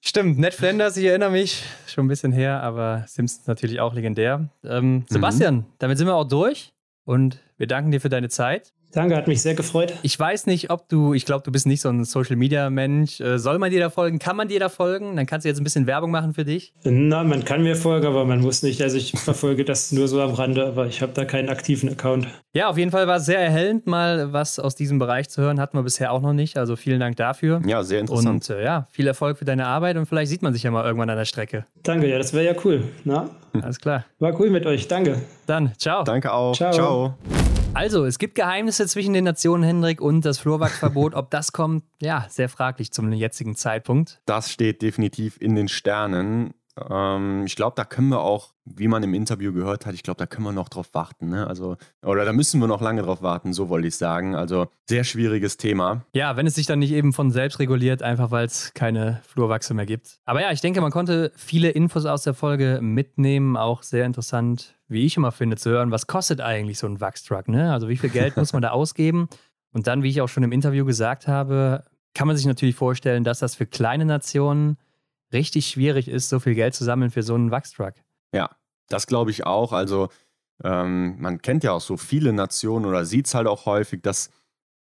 Stimmt, 0.02 0.40
Ned 0.40 0.54
Flanders, 0.54 0.98
ich 0.98 1.06
erinnere 1.06 1.32
mich, 1.32 1.64
schon 1.88 2.06
ein 2.06 2.08
bisschen 2.08 2.32
her, 2.32 2.62
aber 2.62 3.06
Simpsons 3.08 3.48
natürlich 3.48 3.80
auch 3.80 3.94
legendär. 3.94 4.50
Ähm, 4.64 4.94
mhm. 4.94 5.06
Sebastian, 5.08 5.56
mhm. 5.56 5.66
damit 5.80 5.98
sind 5.98 6.08
wir 6.08 6.16
auch 6.16 6.28
durch 6.28 6.74
und 7.06 7.40
wir 7.58 7.68
danken 7.68 7.92
dir 7.92 8.02
für 8.02 8.10
deine 8.10 8.30
Zeit. 8.30 8.74
Danke, 8.92 9.16
hat 9.16 9.28
mich 9.28 9.42
sehr 9.42 9.56
gefreut. 9.56 9.94
Ich 10.02 10.18
weiß 10.20 10.48
nicht, 10.48 10.70
ob 10.70 10.90
du, 10.90 11.14
ich 11.14 11.26
glaube, 11.26 11.44
du 11.44 11.52
bist 11.52 11.66
nicht 11.66 11.82
so 11.82 11.90
ein 11.90 12.04
Social 12.04 12.36
Media 12.36 12.70
Mensch. 12.70 13.20
Äh, 13.22 13.40
soll 13.40 13.58
man 13.60 13.72
dir 13.72 13.80
da 13.80 13.90
folgen? 13.90 14.20
Kann 14.20 14.36
man 14.36 14.48
dir 14.48 14.60
da 14.60 14.70
folgen? 14.70 15.16
Dann 15.16 15.26
kannst 15.26 15.46
du 15.46 15.50
jetzt 15.50 15.60
ein 15.60 15.64
bisschen 15.64 15.88
Werbung 15.88 16.12
machen 16.12 16.34
für 16.34 16.46
dich. 16.46 16.74
Na, 16.84 17.24
man 17.24 17.46
kann 17.46 17.64
mir 17.64 17.76
folgen, 17.76 18.06
aber 18.06 18.26
man 18.26 18.42
muss 18.42 18.64
nicht. 18.64 18.82
Also 18.82 18.98
ich 18.98 19.12
verfolge 19.12 19.66
das 19.66 19.92
nur 19.92 20.08
so 20.08 20.22
am 20.22 20.34
Rande, 20.34 20.66
aber 20.66 20.88
ich 20.88 21.02
habe 21.02 21.14
da 21.14 21.26
keinen 21.26 21.50
aktiven 21.50 21.90
Account. 21.90 22.28
Ja, 22.54 22.70
auf 22.70 22.78
jeden 22.78 22.92
Fall 22.92 23.08
war 23.08 23.18
es 23.18 23.26
sehr 23.26 23.40
erhellend, 23.40 23.88
mal 23.88 24.34
was 24.34 24.60
aus 24.60 24.76
diesem 24.76 25.00
Bereich 25.00 25.30
zu 25.30 25.42
hören. 25.42 25.60
Hatten 25.60 25.78
wir 25.78 25.84
bisher 25.84 26.12
auch 26.12 26.22
noch 26.22 26.34
nicht. 26.34 26.58
Also 26.58 26.76
vielen 26.76 27.00
Dank 27.00 27.16
dafür. 27.16 27.62
Ja, 27.66 27.84
sehr 27.84 28.02
interessant. 28.02 28.50
Und 28.50 28.56
äh, 28.58 28.64
ja, 28.64 28.88
viel 28.92 29.08
Erfolg 29.08 29.38
für 29.38 29.46
deine 29.46 29.68
Arbeit 29.68 29.98
und 29.98 30.06
vielleicht 30.06 30.30
sieht 30.30 30.42
man 30.42 30.54
sich 30.54 30.64
ja 30.64 30.72
mal 30.72 30.86
irgendwann 30.86 31.10
an 31.10 31.18
der 31.18 31.26
Strecke. 31.26 31.66
Danke, 31.84 32.10
ja, 32.10 32.18
das 32.18 32.34
wäre 32.34 32.46
ja 32.46 32.54
cool. 32.66 32.84
Na? 33.04 33.30
Alles 33.62 33.80
klar. 33.80 34.06
War 34.20 34.40
cool 34.40 34.50
mit 34.50 34.66
euch. 34.66 34.88
Danke. 34.88 35.22
Dann, 35.46 35.72
ciao. 35.78 36.04
Danke 36.04 36.32
auch. 36.32 36.56
Ciao. 36.56 36.72
ciao. 36.72 37.51
Also, 37.74 38.06
es 38.06 38.20
gibt 38.20 38.36
Geheimnisse 38.36 38.86
zwischen 38.86 39.14
den 39.14 39.24
Nationen, 39.24 39.64
Hendrik, 39.64 40.02
und 40.02 40.26
das 40.26 40.40
Flurwachsverbot. 40.40 41.16
Ob 41.16 41.32
das 41.32 41.52
kommt, 41.52 41.84
ja, 42.02 42.26
sehr 42.30 42.50
fraglich 42.50 42.92
zum 42.92 43.12
jetzigen 43.14 43.56
Zeitpunkt. 43.56 44.22
Das 44.26 44.52
steht 44.52 44.82
definitiv 44.82 45.38
in 45.40 45.56
den 45.56 45.68
Sternen. 45.68 46.54
Ähm, 46.90 47.46
ich 47.46 47.56
glaube, 47.56 47.74
da 47.76 47.84
können 47.84 48.10
wir 48.10 48.22
auch, 48.22 48.54
wie 48.66 48.88
man 48.88 49.04
im 49.04 49.14
Interview 49.14 49.52
gehört 49.54 49.86
hat, 49.86 49.94
ich 49.94 50.04
glaube, 50.04 50.18
da 50.18 50.26
können 50.26 50.46
wir 50.46 50.52
noch 50.52 50.70
drauf 50.70 50.90
warten. 50.94 51.30
Ne? 51.30 51.48
Also, 51.48 51.78
oder 52.04 52.26
da 52.26 52.34
müssen 52.34 52.60
wir 52.60 52.68
noch 52.68 52.82
lange 52.82 53.02
drauf 53.02 53.22
warten, 53.22 53.54
so 53.54 53.70
wollte 53.70 53.88
ich 53.88 53.96
sagen. 53.96 54.36
Also, 54.36 54.68
sehr 54.88 55.04
schwieriges 55.04 55.58
Thema. 55.58 56.06
Ja, 56.14 56.38
wenn 56.38 56.48
es 56.48 56.56
sich 56.56 56.66
dann 56.66 56.80
nicht 56.80 56.92
eben 56.92 57.14
von 57.14 57.32
selbst 57.32 57.60
reguliert, 57.60 58.04
einfach 58.04 58.32
weil 58.32 58.46
es 58.46 58.74
keine 58.74 59.22
Flurwachse 59.28 59.74
mehr 59.74 59.86
gibt. 59.86 60.20
Aber 60.26 60.42
ja, 60.42 60.52
ich 60.52 60.62
denke, 60.62 60.82
man 60.82 60.92
konnte 60.92 61.32
viele 61.36 61.70
Infos 61.70 62.06
aus 62.06 62.24
der 62.24 62.34
Folge 62.34 62.80
mitnehmen. 62.82 63.58
Auch 63.58 63.84
sehr 63.84 64.06
interessant, 64.06 64.76
wie 64.88 65.06
ich 65.06 65.18
immer 65.18 65.32
finde, 65.32 65.58
zu 65.58 65.70
hören, 65.70 65.92
was 65.92 66.08
kostet 66.08 66.42
eigentlich 66.42 66.78
so 66.78 66.88
ein 66.88 67.02
Wachstruck? 67.02 67.48
Ne? 67.48 67.72
Also, 67.74 67.90
wie 67.90 67.98
viel 67.98 68.10
Geld 68.10 68.38
muss 68.38 68.54
man 68.54 68.62
da 68.62 68.70
ausgeben? 68.72 69.28
Und 69.74 69.88
dann, 69.88 70.04
wie 70.04 70.10
ich 70.10 70.22
auch 70.22 70.28
schon 70.28 70.44
im 70.44 70.52
Interview 70.52 70.86
gesagt 70.86 71.28
habe, 71.28 71.86
kann 72.14 72.28
man 72.28 72.36
sich 72.36 72.46
natürlich 72.46 72.76
vorstellen, 72.76 73.24
dass 73.24 73.40
das 73.40 73.56
für 73.56 73.66
kleine 73.66 74.06
Nationen 74.06 74.78
richtig 75.34 75.68
schwierig 75.68 76.08
ist, 76.08 76.30
so 76.30 76.40
viel 76.40 76.56
Geld 76.56 76.74
zu 76.74 76.84
sammeln 76.84 77.12
für 77.12 77.24
so 77.24 77.36
einen 77.36 77.52
Wachstruck. 77.52 77.94
Ja, 78.34 78.50
das 78.90 79.08
glaube 79.08 79.32
ich 79.32 79.46
auch. 79.46 79.74
Also 79.74 80.10
ähm, 80.64 81.20
man 81.20 81.42
kennt 81.42 81.64
ja 81.64 81.72
auch 81.72 81.82
so 81.82 81.98
viele 81.98 82.34
Nationen 82.34 82.86
oder 82.86 83.06
sieht 83.06 83.28
es 83.28 83.34
halt 83.34 83.48
auch 83.48 83.66
häufig, 83.66 84.02
dass 84.02 84.30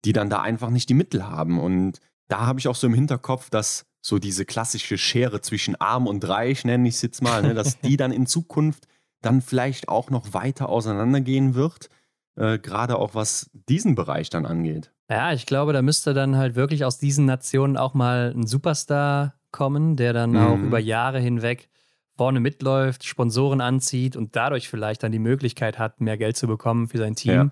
die 0.05 0.13
dann 0.13 0.31
da 0.31 0.41
einfach 0.41 0.71
nicht 0.71 0.89
die 0.89 0.95
Mittel 0.95 1.27
haben. 1.27 1.59
Und 1.59 2.01
da 2.29 2.47
habe 2.47 2.61
ich 2.61 2.69
auch 2.69 2.75
so 2.75 2.87
im 2.87 2.95
Hinterkopf, 2.95 3.51
dass 3.51 3.87
so 4.01 4.19
diese 4.19 4.45
klassische 4.45 4.97
Schere 4.97 5.41
zwischen 5.41 5.77
arm 5.77 6.07
und 6.07 6.27
reich, 6.29 6.65
nenne 6.65 6.89
ich 6.89 6.97
es 6.97 7.03
jetzt 7.03 7.23
mal, 7.23 7.43
ne, 7.43 7.55
dass 7.55 7.81
die 7.81 7.97
dann 7.99 8.13
in 8.13 8.27
Zukunft 8.27 8.87
dann 9.23 9.43
vielleicht 9.43 9.89
auch 9.89 10.11
noch 10.11 10.33
weiter 10.35 10.69
auseinandergehen 10.69 11.55
wird, 11.55 11.89
äh, 12.37 12.59
gerade 12.59 12.97
auch 12.97 13.15
was 13.15 13.51
diesen 13.53 13.95
Bereich 13.95 14.31
dann 14.31 14.47
angeht. 14.47 14.93
Ja, 15.11 15.33
ich 15.33 15.47
glaube, 15.47 15.73
da 15.73 15.83
müsste 15.83 16.15
dann 16.15 16.37
halt 16.37 16.55
wirklich 16.55 16.85
aus 16.85 16.99
diesen 16.99 17.25
Nationen 17.25 17.77
auch 17.77 17.95
mal 17.95 18.33
ein 18.37 18.47
Superstar 18.47 19.38
kommen, 19.59 19.97
der 19.97 20.13
dann 20.13 20.31
mhm. 20.31 20.37
auch 20.37 20.59
über 20.59 20.79
Jahre 20.79 21.19
hinweg 21.19 21.69
vorne 22.17 22.39
mitläuft, 22.39 23.05
Sponsoren 23.05 23.61
anzieht 23.61 24.17
und 24.17 24.37
dadurch 24.37 24.69
vielleicht 24.69 25.03
dann 25.03 25.11
die 25.11 25.19
Möglichkeit 25.19 25.81
hat, 25.81 26.01
mehr 26.01 26.17
Geld 26.17 26.37
zu 26.37 26.47
bekommen 26.47 26.87
für 26.87 26.99
sein 26.99 27.17
Team, 27.17 27.33
ja. 27.33 27.51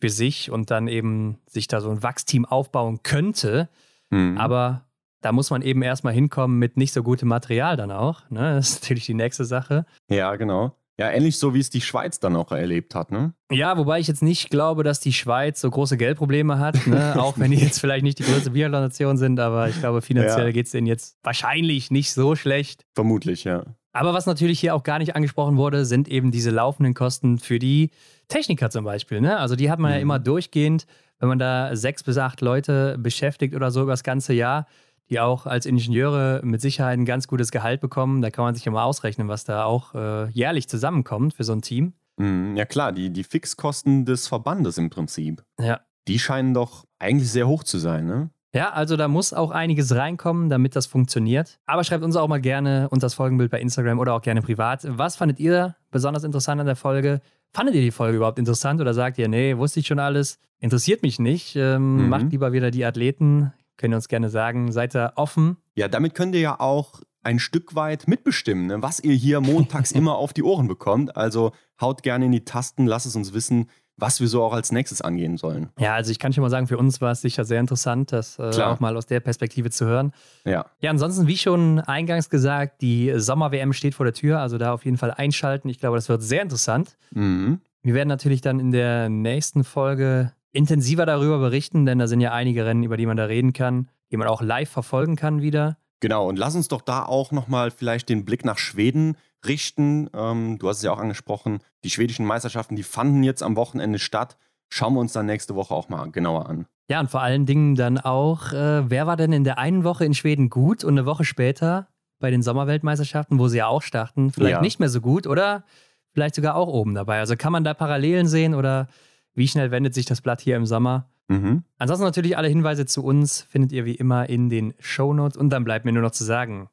für 0.00 0.10
sich 0.10 0.50
und 0.50 0.72
dann 0.72 0.88
eben 0.88 1.38
sich 1.46 1.68
da 1.68 1.80
so 1.80 1.90
ein 1.90 2.02
Wachsteam 2.02 2.44
aufbauen 2.44 3.04
könnte. 3.04 3.68
Mhm. 4.10 4.36
Aber 4.38 4.86
da 5.20 5.30
muss 5.30 5.50
man 5.50 5.62
eben 5.62 5.82
erstmal 5.82 6.12
hinkommen 6.12 6.58
mit 6.58 6.76
nicht 6.76 6.92
so 6.92 7.04
gutem 7.04 7.28
Material 7.28 7.76
dann 7.76 7.92
auch. 7.92 8.28
Ne? 8.28 8.54
Das 8.56 8.70
ist 8.70 8.82
natürlich 8.82 9.06
die 9.06 9.14
nächste 9.14 9.44
Sache. 9.44 9.86
Ja, 10.08 10.34
genau. 10.34 10.74
Ja, 10.98 11.10
ähnlich 11.10 11.38
so 11.38 11.52
wie 11.52 11.60
es 11.60 11.68
die 11.68 11.82
Schweiz 11.82 12.20
dann 12.20 12.36
auch 12.36 12.52
erlebt 12.52 12.94
hat, 12.94 13.10
ne? 13.10 13.34
Ja, 13.50 13.76
wobei 13.76 14.00
ich 14.00 14.08
jetzt 14.08 14.22
nicht 14.22 14.48
glaube, 14.48 14.82
dass 14.82 14.98
die 14.98 15.12
Schweiz 15.12 15.60
so 15.60 15.70
große 15.70 15.98
Geldprobleme 15.98 16.58
hat, 16.58 16.86
ne? 16.86 17.14
auch 17.22 17.38
wenn 17.38 17.50
die 17.50 17.58
jetzt 17.58 17.80
vielleicht 17.80 18.02
nicht 18.02 18.18
die 18.18 18.22
größte 18.22 18.52
Biathlon-Nation 18.52 19.18
sind, 19.18 19.38
aber 19.38 19.68
ich 19.68 19.78
glaube, 19.78 20.00
finanziell 20.00 20.46
ja. 20.46 20.52
geht 20.52 20.66
es 20.66 20.72
denen 20.72 20.86
jetzt 20.86 21.18
wahrscheinlich 21.22 21.90
nicht 21.90 22.12
so 22.12 22.34
schlecht. 22.34 22.86
Vermutlich, 22.94 23.44
ja. 23.44 23.64
Aber 23.92 24.14
was 24.14 24.26
natürlich 24.26 24.60
hier 24.60 24.74
auch 24.74 24.82
gar 24.82 24.98
nicht 24.98 25.16
angesprochen 25.16 25.56
wurde, 25.56 25.84
sind 25.84 26.08
eben 26.08 26.30
diese 26.30 26.50
laufenden 26.50 26.94
Kosten 26.94 27.38
für 27.38 27.58
die 27.58 27.90
Techniker 28.28 28.70
zum 28.70 28.84
Beispiel. 28.84 29.20
Ne? 29.20 29.38
Also 29.38 29.56
die 29.56 29.70
hat 29.70 29.78
man 29.78 29.90
mhm. 29.90 29.96
ja 29.96 30.02
immer 30.02 30.18
durchgehend, 30.18 30.86
wenn 31.18 31.28
man 31.28 31.38
da 31.38 31.74
sechs 31.76 32.02
bis 32.02 32.18
acht 32.18 32.40
Leute 32.40 32.98
beschäftigt 32.98 33.54
oder 33.54 33.70
so 33.70 33.82
über 33.82 33.92
das 33.92 34.02
ganze 34.02 34.34
Jahr 34.34 34.66
die 35.10 35.20
auch 35.20 35.46
als 35.46 35.66
Ingenieure 35.66 36.40
mit 36.42 36.60
Sicherheit 36.60 36.98
ein 36.98 37.04
ganz 37.04 37.28
gutes 37.28 37.50
Gehalt 37.50 37.80
bekommen. 37.80 38.22
Da 38.22 38.30
kann 38.30 38.44
man 38.44 38.54
sich 38.54 38.64
ja 38.64 38.72
mal 38.72 38.84
ausrechnen, 38.84 39.28
was 39.28 39.44
da 39.44 39.64
auch 39.64 39.94
äh, 39.94 40.28
jährlich 40.30 40.68
zusammenkommt 40.68 41.34
für 41.34 41.44
so 41.44 41.52
ein 41.52 41.62
Team. 41.62 41.94
Mhm, 42.16 42.56
ja 42.56 42.64
klar, 42.64 42.92
die, 42.92 43.10
die 43.10 43.24
Fixkosten 43.24 44.04
des 44.04 44.26
Verbandes 44.26 44.78
im 44.78 44.90
Prinzip. 44.90 45.44
Ja. 45.60 45.80
Die 46.08 46.18
scheinen 46.18 46.54
doch 46.54 46.84
eigentlich 46.98 47.30
sehr 47.30 47.48
hoch 47.48 47.64
zu 47.64 47.78
sein, 47.78 48.06
ne? 48.06 48.30
Ja, 48.54 48.70
also 48.70 48.96
da 48.96 49.06
muss 49.06 49.34
auch 49.34 49.50
einiges 49.50 49.94
reinkommen, 49.94 50.48
damit 50.48 50.76
das 50.76 50.86
funktioniert. 50.86 51.58
Aber 51.66 51.84
schreibt 51.84 52.02
uns 52.02 52.16
auch 52.16 52.26
mal 52.26 52.40
gerne 52.40 52.88
unter 52.90 53.04
das 53.04 53.12
Folgenbild 53.12 53.50
bei 53.50 53.60
Instagram 53.60 53.98
oder 53.98 54.14
auch 54.14 54.22
gerne 54.22 54.40
privat. 54.40 54.86
Was 54.88 55.16
fandet 55.16 55.38
ihr 55.40 55.76
besonders 55.90 56.24
interessant 56.24 56.60
an 56.60 56.66
der 56.66 56.76
Folge? 56.76 57.20
Fandet 57.52 57.74
ihr 57.74 57.82
die 57.82 57.90
Folge 57.90 58.16
überhaupt 58.16 58.38
interessant 58.38 58.80
oder 58.80 58.94
sagt 58.94 59.18
ihr, 59.18 59.28
nee, 59.28 59.58
wusste 59.58 59.80
ich 59.80 59.86
schon 59.86 59.98
alles, 59.98 60.38
interessiert 60.58 61.02
mich 61.02 61.18
nicht, 61.18 61.54
ähm, 61.56 62.04
mhm. 62.04 62.08
macht 62.08 62.30
lieber 62.32 62.52
wieder 62.52 62.70
die 62.70 62.86
Athleten? 62.86 63.52
Könnt 63.76 63.92
ihr 63.92 63.96
uns 63.96 64.08
gerne 64.08 64.30
sagen, 64.30 64.72
seid 64.72 64.94
ihr 64.94 65.12
offen? 65.16 65.56
Ja, 65.74 65.88
damit 65.88 66.14
könnt 66.14 66.34
ihr 66.34 66.40
ja 66.40 66.60
auch 66.60 67.00
ein 67.22 67.38
Stück 67.40 67.74
weit 67.74 68.06
mitbestimmen, 68.06 68.66
ne? 68.66 68.82
was 68.82 69.00
ihr 69.00 69.14
hier 69.14 69.40
montags 69.40 69.92
immer 69.92 70.16
auf 70.16 70.32
die 70.32 70.42
Ohren 70.42 70.68
bekommt. 70.68 71.16
Also 71.16 71.52
haut 71.80 72.02
gerne 72.02 72.26
in 72.26 72.32
die 72.32 72.44
Tasten, 72.44 72.86
lasst 72.86 73.06
es 73.06 73.16
uns 73.16 73.34
wissen, 73.34 73.68
was 73.96 74.20
wir 74.20 74.28
so 74.28 74.42
auch 74.42 74.52
als 74.52 74.72
nächstes 74.72 75.00
angehen 75.00 75.36
sollen. 75.36 75.70
Ja, 75.78 75.94
also 75.94 76.10
ich 76.10 76.18
kann 76.18 76.32
schon 76.32 76.42
mal 76.42 76.50
sagen, 76.50 76.66
für 76.66 76.76
uns 76.76 77.00
war 77.00 77.12
es 77.12 77.22
sicher 77.22 77.44
sehr 77.44 77.60
interessant, 77.60 78.12
das 78.12 78.38
äh, 78.38 78.62
auch 78.62 78.78
mal 78.78 78.96
aus 78.96 79.06
der 79.06 79.20
Perspektive 79.20 79.70
zu 79.70 79.86
hören. 79.86 80.12
Ja. 80.44 80.66
Ja, 80.80 80.90
ansonsten, 80.90 81.26
wie 81.26 81.36
schon 81.36 81.80
eingangs 81.80 82.28
gesagt, 82.28 82.82
die 82.82 83.12
Sommer-WM 83.16 83.72
steht 83.72 83.94
vor 83.94 84.04
der 84.04 84.12
Tür, 84.12 84.40
also 84.40 84.58
da 84.58 84.72
auf 84.72 84.84
jeden 84.84 84.98
Fall 84.98 85.12
einschalten. 85.12 85.68
Ich 85.68 85.78
glaube, 85.78 85.96
das 85.96 86.08
wird 86.08 86.22
sehr 86.22 86.42
interessant. 86.42 86.96
Mhm. 87.12 87.60
Wir 87.82 87.94
werden 87.94 88.08
natürlich 88.08 88.40
dann 88.40 88.60
in 88.60 88.70
der 88.70 89.08
nächsten 89.08 89.64
Folge 89.64 90.32
intensiver 90.56 91.06
darüber 91.06 91.38
berichten, 91.38 91.86
denn 91.86 91.98
da 91.98 92.06
sind 92.06 92.20
ja 92.20 92.32
einige 92.32 92.64
Rennen, 92.64 92.82
über 92.82 92.96
die 92.96 93.06
man 93.06 93.16
da 93.16 93.24
reden 93.24 93.52
kann, 93.52 93.88
die 94.10 94.16
man 94.16 94.26
auch 94.28 94.42
live 94.42 94.70
verfolgen 94.70 95.16
kann 95.16 95.42
wieder. 95.42 95.76
Genau, 96.00 96.28
und 96.28 96.38
lass 96.38 96.54
uns 96.54 96.68
doch 96.68 96.82
da 96.82 97.04
auch 97.04 97.32
nochmal 97.32 97.70
vielleicht 97.70 98.08
den 98.08 98.24
Blick 98.24 98.44
nach 98.44 98.58
Schweden 98.58 99.16
richten. 99.46 100.10
Ähm, 100.14 100.58
du 100.58 100.68
hast 100.68 100.78
es 100.78 100.82
ja 100.82 100.92
auch 100.92 100.98
angesprochen, 100.98 101.60
die 101.84 101.90
schwedischen 101.90 102.26
Meisterschaften, 102.26 102.76
die 102.76 102.82
fanden 102.82 103.22
jetzt 103.22 103.42
am 103.42 103.56
Wochenende 103.56 103.98
statt. 103.98 104.36
Schauen 104.68 104.94
wir 104.94 105.00
uns 105.00 105.12
dann 105.12 105.26
nächste 105.26 105.54
Woche 105.54 105.74
auch 105.74 105.88
mal 105.88 106.10
genauer 106.10 106.48
an. 106.48 106.66
Ja, 106.88 107.00
und 107.00 107.10
vor 107.10 107.22
allen 107.22 107.46
Dingen 107.46 107.74
dann 107.74 107.98
auch, 107.98 108.52
äh, 108.52 108.88
wer 108.90 109.06
war 109.06 109.16
denn 109.16 109.32
in 109.32 109.44
der 109.44 109.58
einen 109.58 109.84
Woche 109.84 110.04
in 110.04 110.14
Schweden 110.14 110.50
gut 110.50 110.84
und 110.84 110.94
eine 110.94 111.06
Woche 111.06 111.24
später 111.24 111.88
bei 112.18 112.30
den 112.30 112.42
Sommerweltmeisterschaften, 112.42 113.38
wo 113.38 113.48
sie 113.48 113.58
ja 113.58 113.66
auch 113.66 113.82
starten, 113.82 114.30
vielleicht 114.30 114.52
ja. 114.52 114.60
nicht 114.60 114.80
mehr 114.80 114.88
so 114.88 115.00
gut 115.00 115.26
oder 115.26 115.64
vielleicht 116.12 116.34
sogar 116.34 116.54
auch 116.56 116.68
oben 116.68 116.94
dabei. 116.94 117.18
Also 117.18 117.36
kann 117.36 117.52
man 117.52 117.64
da 117.64 117.74
Parallelen 117.74 118.26
sehen 118.26 118.54
oder 118.54 118.88
wie 119.36 119.46
schnell 119.46 119.70
wendet 119.70 119.94
sich 119.94 120.06
das 120.06 120.20
Blatt 120.20 120.40
hier 120.40 120.56
im 120.56 120.66
Sommer? 120.66 121.08
Mhm. 121.28 121.62
Ansonsten 121.78 122.04
natürlich 122.04 122.36
alle 122.36 122.48
Hinweise 122.48 122.86
zu 122.86 123.04
uns 123.04 123.42
findet 123.42 123.72
ihr 123.72 123.84
wie 123.84 123.94
immer 123.94 124.28
in 124.28 124.48
den 124.48 124.74
Show 124.80 125.12
Notes 125.12 125.36
und 125.36 125.50
dann 125.50 125.64
bleibt 125.64 125.84
mir 125.84 125.92
nur 125.92 126.02
noch 126.02 126.12
zu 126.12 126.24
sagen, 126.24 126.68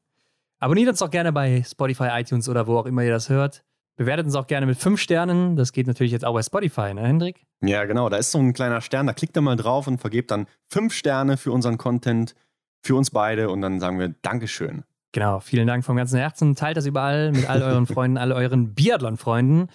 abonniert 0.59 0.89
uns 0.89 0.99
doch 0.99 1.11
gerne 1.11 1.32
bei 1.32 1.64
Spotify, 1.64 2.09
iTunes 2.14 2.49
oder 2.49 2.68
wo 2.68 2.77
auch 2.77 2.85
immer 2.85 3.03
ihr 3.03 3.11
das 3.11 3.30
hört. 3.30 3.64
Bewertet 3.95 4.26
uns 4.26 4.35
auch 4.35 4.48
gerne 4.48 4.65
mit 4.65 4.77
fünf 4.77 4.99
Sternen. 4.99 5.56
Das 5.56 5.72
geht 5.72 5.85
natürlich 5.85 6.11
jetzt 6.11 6.26
auch 6.26 6.34
bei 6.34 6.41
Spotify, 6.41 6.94
ne, 6.95 7.02
Hendrik? 7.02 7.45
Ja, 7.61 7.85
genau. 7.85 8.10
Da 8.10 8.18
ist 8.18 8.31
so 8.31 8.40
ein 8.40 8.53
kleiner 8.53 8.81
Stern. 8.81 9.06
Da 9.06 9.14
klickt 9.14 9.38
ihr 9.38 9.41
mal 9.41 9.56
drauf 9.56 9.85
und 9.85 9.99
vergebt 9.99 10.31
dann 10.31 10.48
fünf 10.65 10.94
Sterne 10.94 11.38
für 11.38 11.52
unseren 11.52 11.77
Content, 11.77 12.34
für 12.81 12.95
uns 12.95 13.11
beide. 13.11 13.49
Und 13.49 13.61
dann 13.61 13.80
sagen 13.80 13.99
wir 13.99 14.15
Dankeschön. 14.23 14.84
Genau. 15.11 15.40
Vielen 15.40 15.68
Dank 15.68 15.85
vom 15.85 15.95
ganzen 15.95 16.18
Herzen. 16.18 16.56
Teilt 16.56 16.76
das 16.76 16.88
überall 16.88 17.31
mit 17.31 17.48
all 17.48 17.61
euren 17.61 17.85
Freunden, 17.88 18.18
all 18.18 18.31
euren 18.31 18.73
Biathlon-Freunden. 18.73 19.69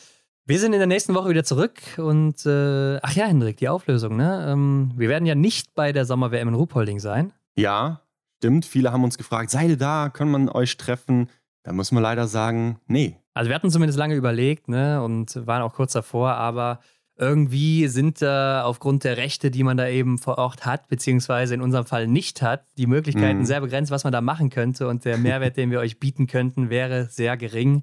Wir 0.48 0.58
sind 0.58 0.72
in 0.72 0.78
der 0.78 0.86
nächsten 0.86 1.14
Woche 1.14 1.28
wieder 1.28 1.44
zurück 1.44 1.78
und 1.98 2.46
äh, 2.46 2.96
ach 3.02 3.12
ja, 3.12 3.26
Hendrik, 3.26 3.58
die 3.58 3.68
Auflösung, 3.68 4.16
ne? 4.16 4.46
Ähm, 4.48 4.92
wir 4.96 5.10
werden 5.10 5.26
ja 5.26 5.34
nicht 5.34 5.74
bei 5.74 5.92
der 5.92 6.06
Sommer-WM 6.06 6.48
in 6.48 6.54
Ruhpolding 6.54 7.00
sein. 7.00 7.34
Ja, 7.54 8.00
stimmt. 8.38 8.64
Viele 8.64 8.90
haben 8.90 9.04
uns 9.04 9.18
gefragt, 9.18 9.50
seid 9.50 9.68
ihr 9.68 9.76
da? 9.76 10.08
Können 10.08 10.30
man 10.30 10.48
euch 10.48 10.78
treffen? 10.78 11.28
Da 11.64 11.74
muss 11.74 11.92
man 11.92 12.02
leider 12.02 12.26
sagen, 12.28 12.80
nee. 12.86 13.18
Also 13.34 13.50
wir 13.50 13.54
hatten 13.56 13.70
zumindest 13.70 13.98
lange 13.98 14.14
überlegt, 14.14 14.68
ne? 14.68 15.02
Und 15.02 15.46
waren 15.46 15.60
auch 15.60 15.74
kurz 15.74 15.92
davor, 15.92 16.30
aber 16.36 16.80
irgendwie 17.18 17.86
sind 17.88 18.22
da 18.22 18.62
aufgrund 18.64 19.04
der 19.04 19.18
Rechte, 19.18 19.50
die 19.50 19.64
man 19.64 19.76
da 19.76 19.86
eben 19.86 20.16
vor 20.16 20.38
Ort 20.38 20.64
hat, 20.64 20.88
beziehungsweise 20.88 21.52
in 21.52 21.60
unserem 21.60 21.84
Fall 21.84 22.06
nicht 22.06 22.40
hat, 22.40 22.64
die 22.78 22.86
Möglichkeiten 22.86 23.40
mhm. 23.40 23.44
sehr 23.44 23.60
begrenzt, 23.60 23.90
was 23.90 24.04
man 24.04 24.14
da 24.14 24.22
machen 24.22 24.48
könnte. 24.48 24.88
Und 24.88 25.04
der 25.04 25.18
Mehrwert, 25.18 25.58
den 25.58 25.70
wir 25.70 25.80
euch 25.80 26.00
bieten 26.00 26.26
könnten, 26.26 26.70
wäre 26.70 27.04
sehr 27.10 27.36
gering. 27.36 27.82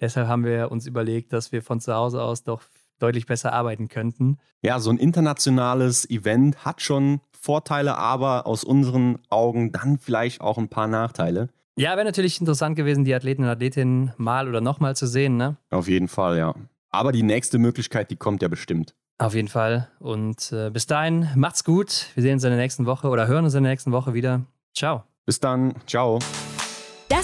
Deshalb 0.00 0.28
haben 0.28 0.44
wir 0.44 0.70
uns 0.70 0.86
überlegt, 0.86 1.32
dass 1.32 1.52
wir 1.52 1.62
von 1.62 1.80
zu 1.80 1.94
Hause 1.94 2.22
aus 2.22 2.44
doch 2.44 2.62
deutlich 2.98 3.26
besser 3.26 3.52
arbeiten 3.52 3.88
könnten. 3.88 4.38
Ja, 4.62 4.80
so 4.80 4.90
ein 4.90 4.98
internationales 4.98 6.08
Event 6.08 6.64
hat 6.64 6.80
schon 6.80 7.20
Vorteile, 7.32 7.96
aber 7.96 8.46
aus 8.46 8.64
unseren 8.64 9.18
Augen 9.28 9.72
dann 9.72 9.98
vielleicht 9.98 10.40
auch 10.40 10.58
ein 10.58 10.68
paar 10.68 10.88
Nachteile. 10.88 11.48
Ja, 11.78 11.90
wäre 11.96 12.06
natürlich 12.06 12.40
interessant 12.40 12.74
gewesen, 12.74 13.04
die 13.04 13.14
Athleten 13.14 13.42
und 13.42 13.50
Athletinnen 13.50 14.12
mal 14.16 14.48
oder 14.48 14.60
nochmal 14.60 14.96
zu 14.96 15.06
sehen, 15.06 15.36
ne? 15.36 15.56
Auf 15.70 15.88
jeden 15.88 16.08
Fall, 16.08 16.38
ja. 16.38 16.54
Aber 16.90 17.12
die 17.12 17.22
nächste 17.22 17.58
Möglichkeit, 17.58 18.10
die 18.10 18.16
kommt 18.16 18.40
ja 18.40 18.48
bestimmt. 18.48 18.94
Auf 19.18 19.34
jeden 19.34 19.48
Fall. 19.48 19.88
Und 19.98 20.52
äh, 20.52 20.70
bis 20.70 20.86
dahin, 20.86 21.28
macht's 21.36 21.64
gut. 21.64 22.06
Wir 22.14 22.22
sehen 22.22 22.34
uns 22.34 22.44
in 22.44 22.50
der 22.50 22.58
nächsten 22.58 22.86
Woche 22.86 23.08
oder 23.08 23.26
hören 23.26 23.44
uns 23.44 23.54
in 23.54 23.62
der 23.62 23.72
nächsten 23.72 23.92
Woche 23.92 24.14
wieder. 24.14 24.46
Ciao. 24.74 25.04
Bis 25.26 25.40
dann. 25.40 25.74
Ciao. 25.86 26.18